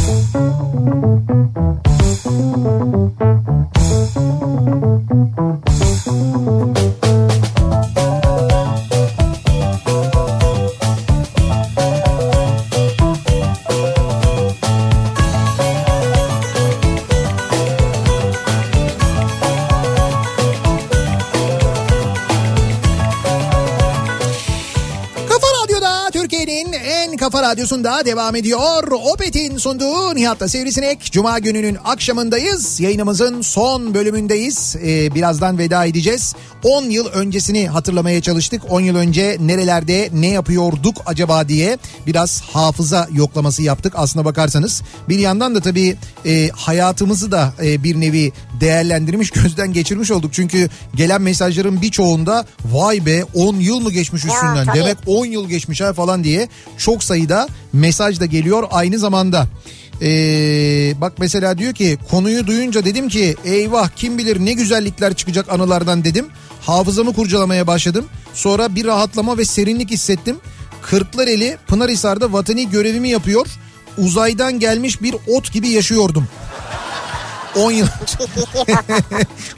Kafa 6.47 6.76
radyosunda 27.47 28.05
devam 28.05 28.37
ediyor. 28.37 28.93
Opet'in 29.13 29.57
sunduğu 29.59 30.15
Nihat'la 30.15 30.49
Sivrisinek. 30.49 31.13
Cuma 31.13 31.39
gününün 31.39 31.79
akşamındayız. 31.85 32.81
Yayınımızın 32.81 33.43
son 33.43 33.95
bölümündeyiz. 33.95 34.77
Ee, 34.77 35.15
birazdan 35.15 35.59
veda 35.59 35.85
edeceğiz. 35.85 36.35
10 36.63 36.85
yıl 36.85 37.07
öncesini 37.07 37.69
hatırlamaya 37.69 38.21
çalıştık. 38.21 38.63
10 38.71 38.81
yıl 38.81 38.97
önce 38.97 39.37
nerelerde 39.41 40.11
ne 40.13 40.27
yapıyorduk 40.27 40.97
acaba 41.07 41.49
diye 41.49 41.79
biraz 42.07 42.43
hafıza 42.43 43.09
yoklaması 43.13 43.63
yaptık 43.63 43.93
aslına 43.97 44.25
bakarsanız. 44.25 44.83
Bir 45.09 45.19
yandan 45.19 45.55
da 45.55 45.61
tabii 45.61 45.97
e, 46.27 46.49
hayatımızı 46.49 47.33
da 47.33 47.53
e, 47.65 47.85
bir 47.85 48.01
nevi 48.01 48.33
değerlendirmiş 48.61 49.31
gözden 49.43 49.73
geçirmiş 49.73 50.11
olduk. 50.11 50.33
Çünkü 50.33 50.69
gelen 50.95 51.23
mesajların 51.23 51.83
birçoğunda 51.83 52.47
vay 52.73 53.07
be 53.07 53.25
10 53.35 53.57
yıl 53.57 53.81
mı 53.81 53.93
geçmiş 53.93 54.25
üstünden 54.25 54.67
tabii. 54.67 54.79
demek 54.79 54.97
10 55.07 55.27
yıl 55.27 55.49
geçmiş 55.49 55.81
ha 55.81 55.93
falan 55.93 56.25
diye 56.25 56.49
çok 56.79 57.05
sayıda 57.05 57.36
mesaj 57.73 58.21
da 58.21 58.27
geliyor 58.27 58.65
aynı 58.71 58.99
zamanda. 58.99 59.47
Ee, 60.03 60.95
bak 61.01 61.13
mesela 61.19 61.59
diyor 61.59 61.75
ki 61.75 61.99
konuyu 62.11 62.47
duyunca 62.47 62.85
dedim 62.85 63.09
ki 63.09 63.37
eyvah 63.45 63.89
kim 63.97 64.19
bilir 64.19 64.45
ne 64.45 64.53
güzellikler 64.53 65.15
çıkacak 65.15 65.53
anılardan 65.53 66.05
dedim. 66.05 66.27
Hafızamı 66.61 67.13
kurcalamaya 67.13 67.67
başladım. 67.67 68.05
Sonra 68.35 68.75
bir 68.75 68.85
rahatlama 68.85 69.39
ve 69.39 69.45
serinlik 69.45 69.91
hissettim. 69.91 70.37
Kırklareli 70.83 71.57
Pınarhisar'da 71.67 72.33
vatani 72.33 72.71
görevimi 72.71 73.09
yapıyor. 73.09 73.47
Uzaydan 73.99 74.59
gelmiş 74.59 75.03
bir 75.03 75.15
ot 75.29 75.53
gibi 75.53 75.69
yaşıyordum. 75.69 76.29
10 77.57 77.71
yıl 77.71 77.87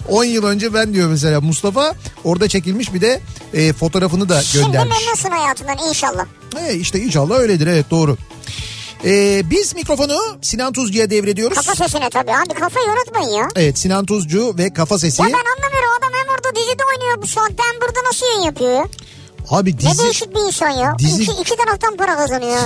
10 0.08 0.24
yıl 0.24 0.44
önce 0.44 0.74
ben 0.74 0.94
diyor 0.94 1.08
mesela 1.08 1.40
Mustafa 1.40 1.94
orada 2.24 2.48
çekilmiş 2.48 2.94
bir 2.94 3.00
de 3.00 3.20
e, 3.54 3.72
fotoğrafını 3.72 4.28
da 4.28 4.42
Şimdi 4.42 4.64
göndermiş. 4.66 4.96
memnunsun 5.00 5.30
hayatından 5.30 5.78
inşallah. 5.88 6.24
E, 6.68 6.74
işte 6.74 7.00
inşallah 7.00 7.38
öyledir 7.38 7.66
evet 7.66 7.90
doğru. 7.90 8.16
E, 9.04 9.42
biz 9.50 9.74
mikrofonu 9.74 10.18
Sinan 10.42 10.72
Tuzcu'ya 10.72 11.10
devrediyoruz. 11.10 11.56
Kafa 11.56 11.74
sesine 11.74 12.10
tabii 12.10 12.30
abi 12.32 12.54
kafayı 12.60 12.86
unutmayın 12.86 13.28
ya. 13.38 13.48
Evet 13.56 13.78
Sinan 13.78 14.06
Tuzcu 14.06 14.54
ve 14.58 14.72
Kafa 14.72 14.98
Sesi. 14.98 15.22
Ya 15.22 15.28
ben 15.28 15.32
anlamıyorum 15.34 15.90
adam 15.98 16.10
hem 16.12 16.34
orada 16.34 16.56
dizide 16.60 16.82
oynuyor 16.96 17.22
bu 17.22 17.26
saatte 17.26 17.62
hem 17.72 17.80
burada 17.80 18.08
nasıl 18.08 18.26
yayın 18.26 18.42
yapıyor 18.42 18.72
ya? 18.72 18.84
Abi 19.50 19.72
Ne 19.74 19.78
dizi 19.78 20.02
değişik 20.04 20.34
bir 20.34 20.40
insan 20.40 20.70
ya. 20.70 20.94
dizi- 20.98 21.22
İki, 21.22 21.32
iki 21.42 21.56
taraftan 21.56 21.96
para 21.96 22.16
kazanıyor. 22.16 22.58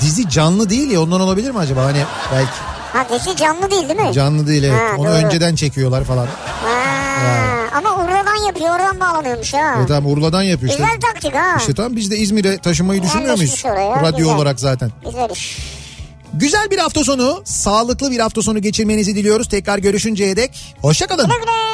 dizi 0.00 0.28
canlı 0.30 0.70
değil 0.70 0.90
ya 0.90 1.02
ondan 1.02 1.20
olabilir 1.20 1.50
mi 1.50 1.58
acaba? 1.58 1.84
Hani 1.84 2.04
belki 2.32 2.50
Ha 2.98 3.06
dizi 3.08 3.36
canlı 3.36 3.70
değil 3.70 3.88
değil 3.88 4.00
mi? 4.00 4.12
canlı 4.12 4.46
değil 4.46 4.62
evet. 4.64 4.80
Ha, 4.80 4.96
Onu 4.98 5.08
doğru. 5.08 5.14
önceden 5.14 5.54
çekiyorlar 5.54 6.04
falan. 6.04 6.26
Ha, 6.26 6.30
ama 7.74 7.94
oradan 8.04 8.46
yapıyor 8.46 8.74
oradan 8.74 9.00
bağlanıyormuş 9.00 9.54
ha. 9.54 9.74
Evet 9.78 9.88
tamam 9.88 10.12
Urla'dan 10.12 10.42
yapıyor 10.42 10.72
işte. 10.72 10.84
Güzel 10.84 11.00
taktik 11.00 11.34
ha. 11.34 11.56
İşte 11.58 11.74
tamam 11.74 11.96
biz 11.96 12.10
de 12.10 12.16
İzmir'e 12.16 12.58
taşımayı 12.58 13.02
düşünmüyor 13.02 13.36
muyuz? 13.36 13.62
Oraya, 13.64 14.02
Radyo 14.02 14.18
güzel. 14.18 14.34
olarak 14.36 14.60
zaten. 14.60 14.90
Güzel 15.04 15.30
iş. 15.30 15.58
Güzel 16.34 16.70
bir 16.70 16.78
hafta 16.78 17.04
sonu, 17.04 17.42
sağlıklı 17.44 18.10
bir 18.10 18.18
hafta 18.18 18.42
sonu 18.42 18.58
geçirmenizi 18.62 19.14
diliyoruz. 19.16 19.48
Tekrar 19.48 19.78
görüşünceye 19.78 20.36
dek 20.36 20.74
hoşçakalın. 20.82 21.26
Güle 21.26 21.38
güle. 21.38 21.67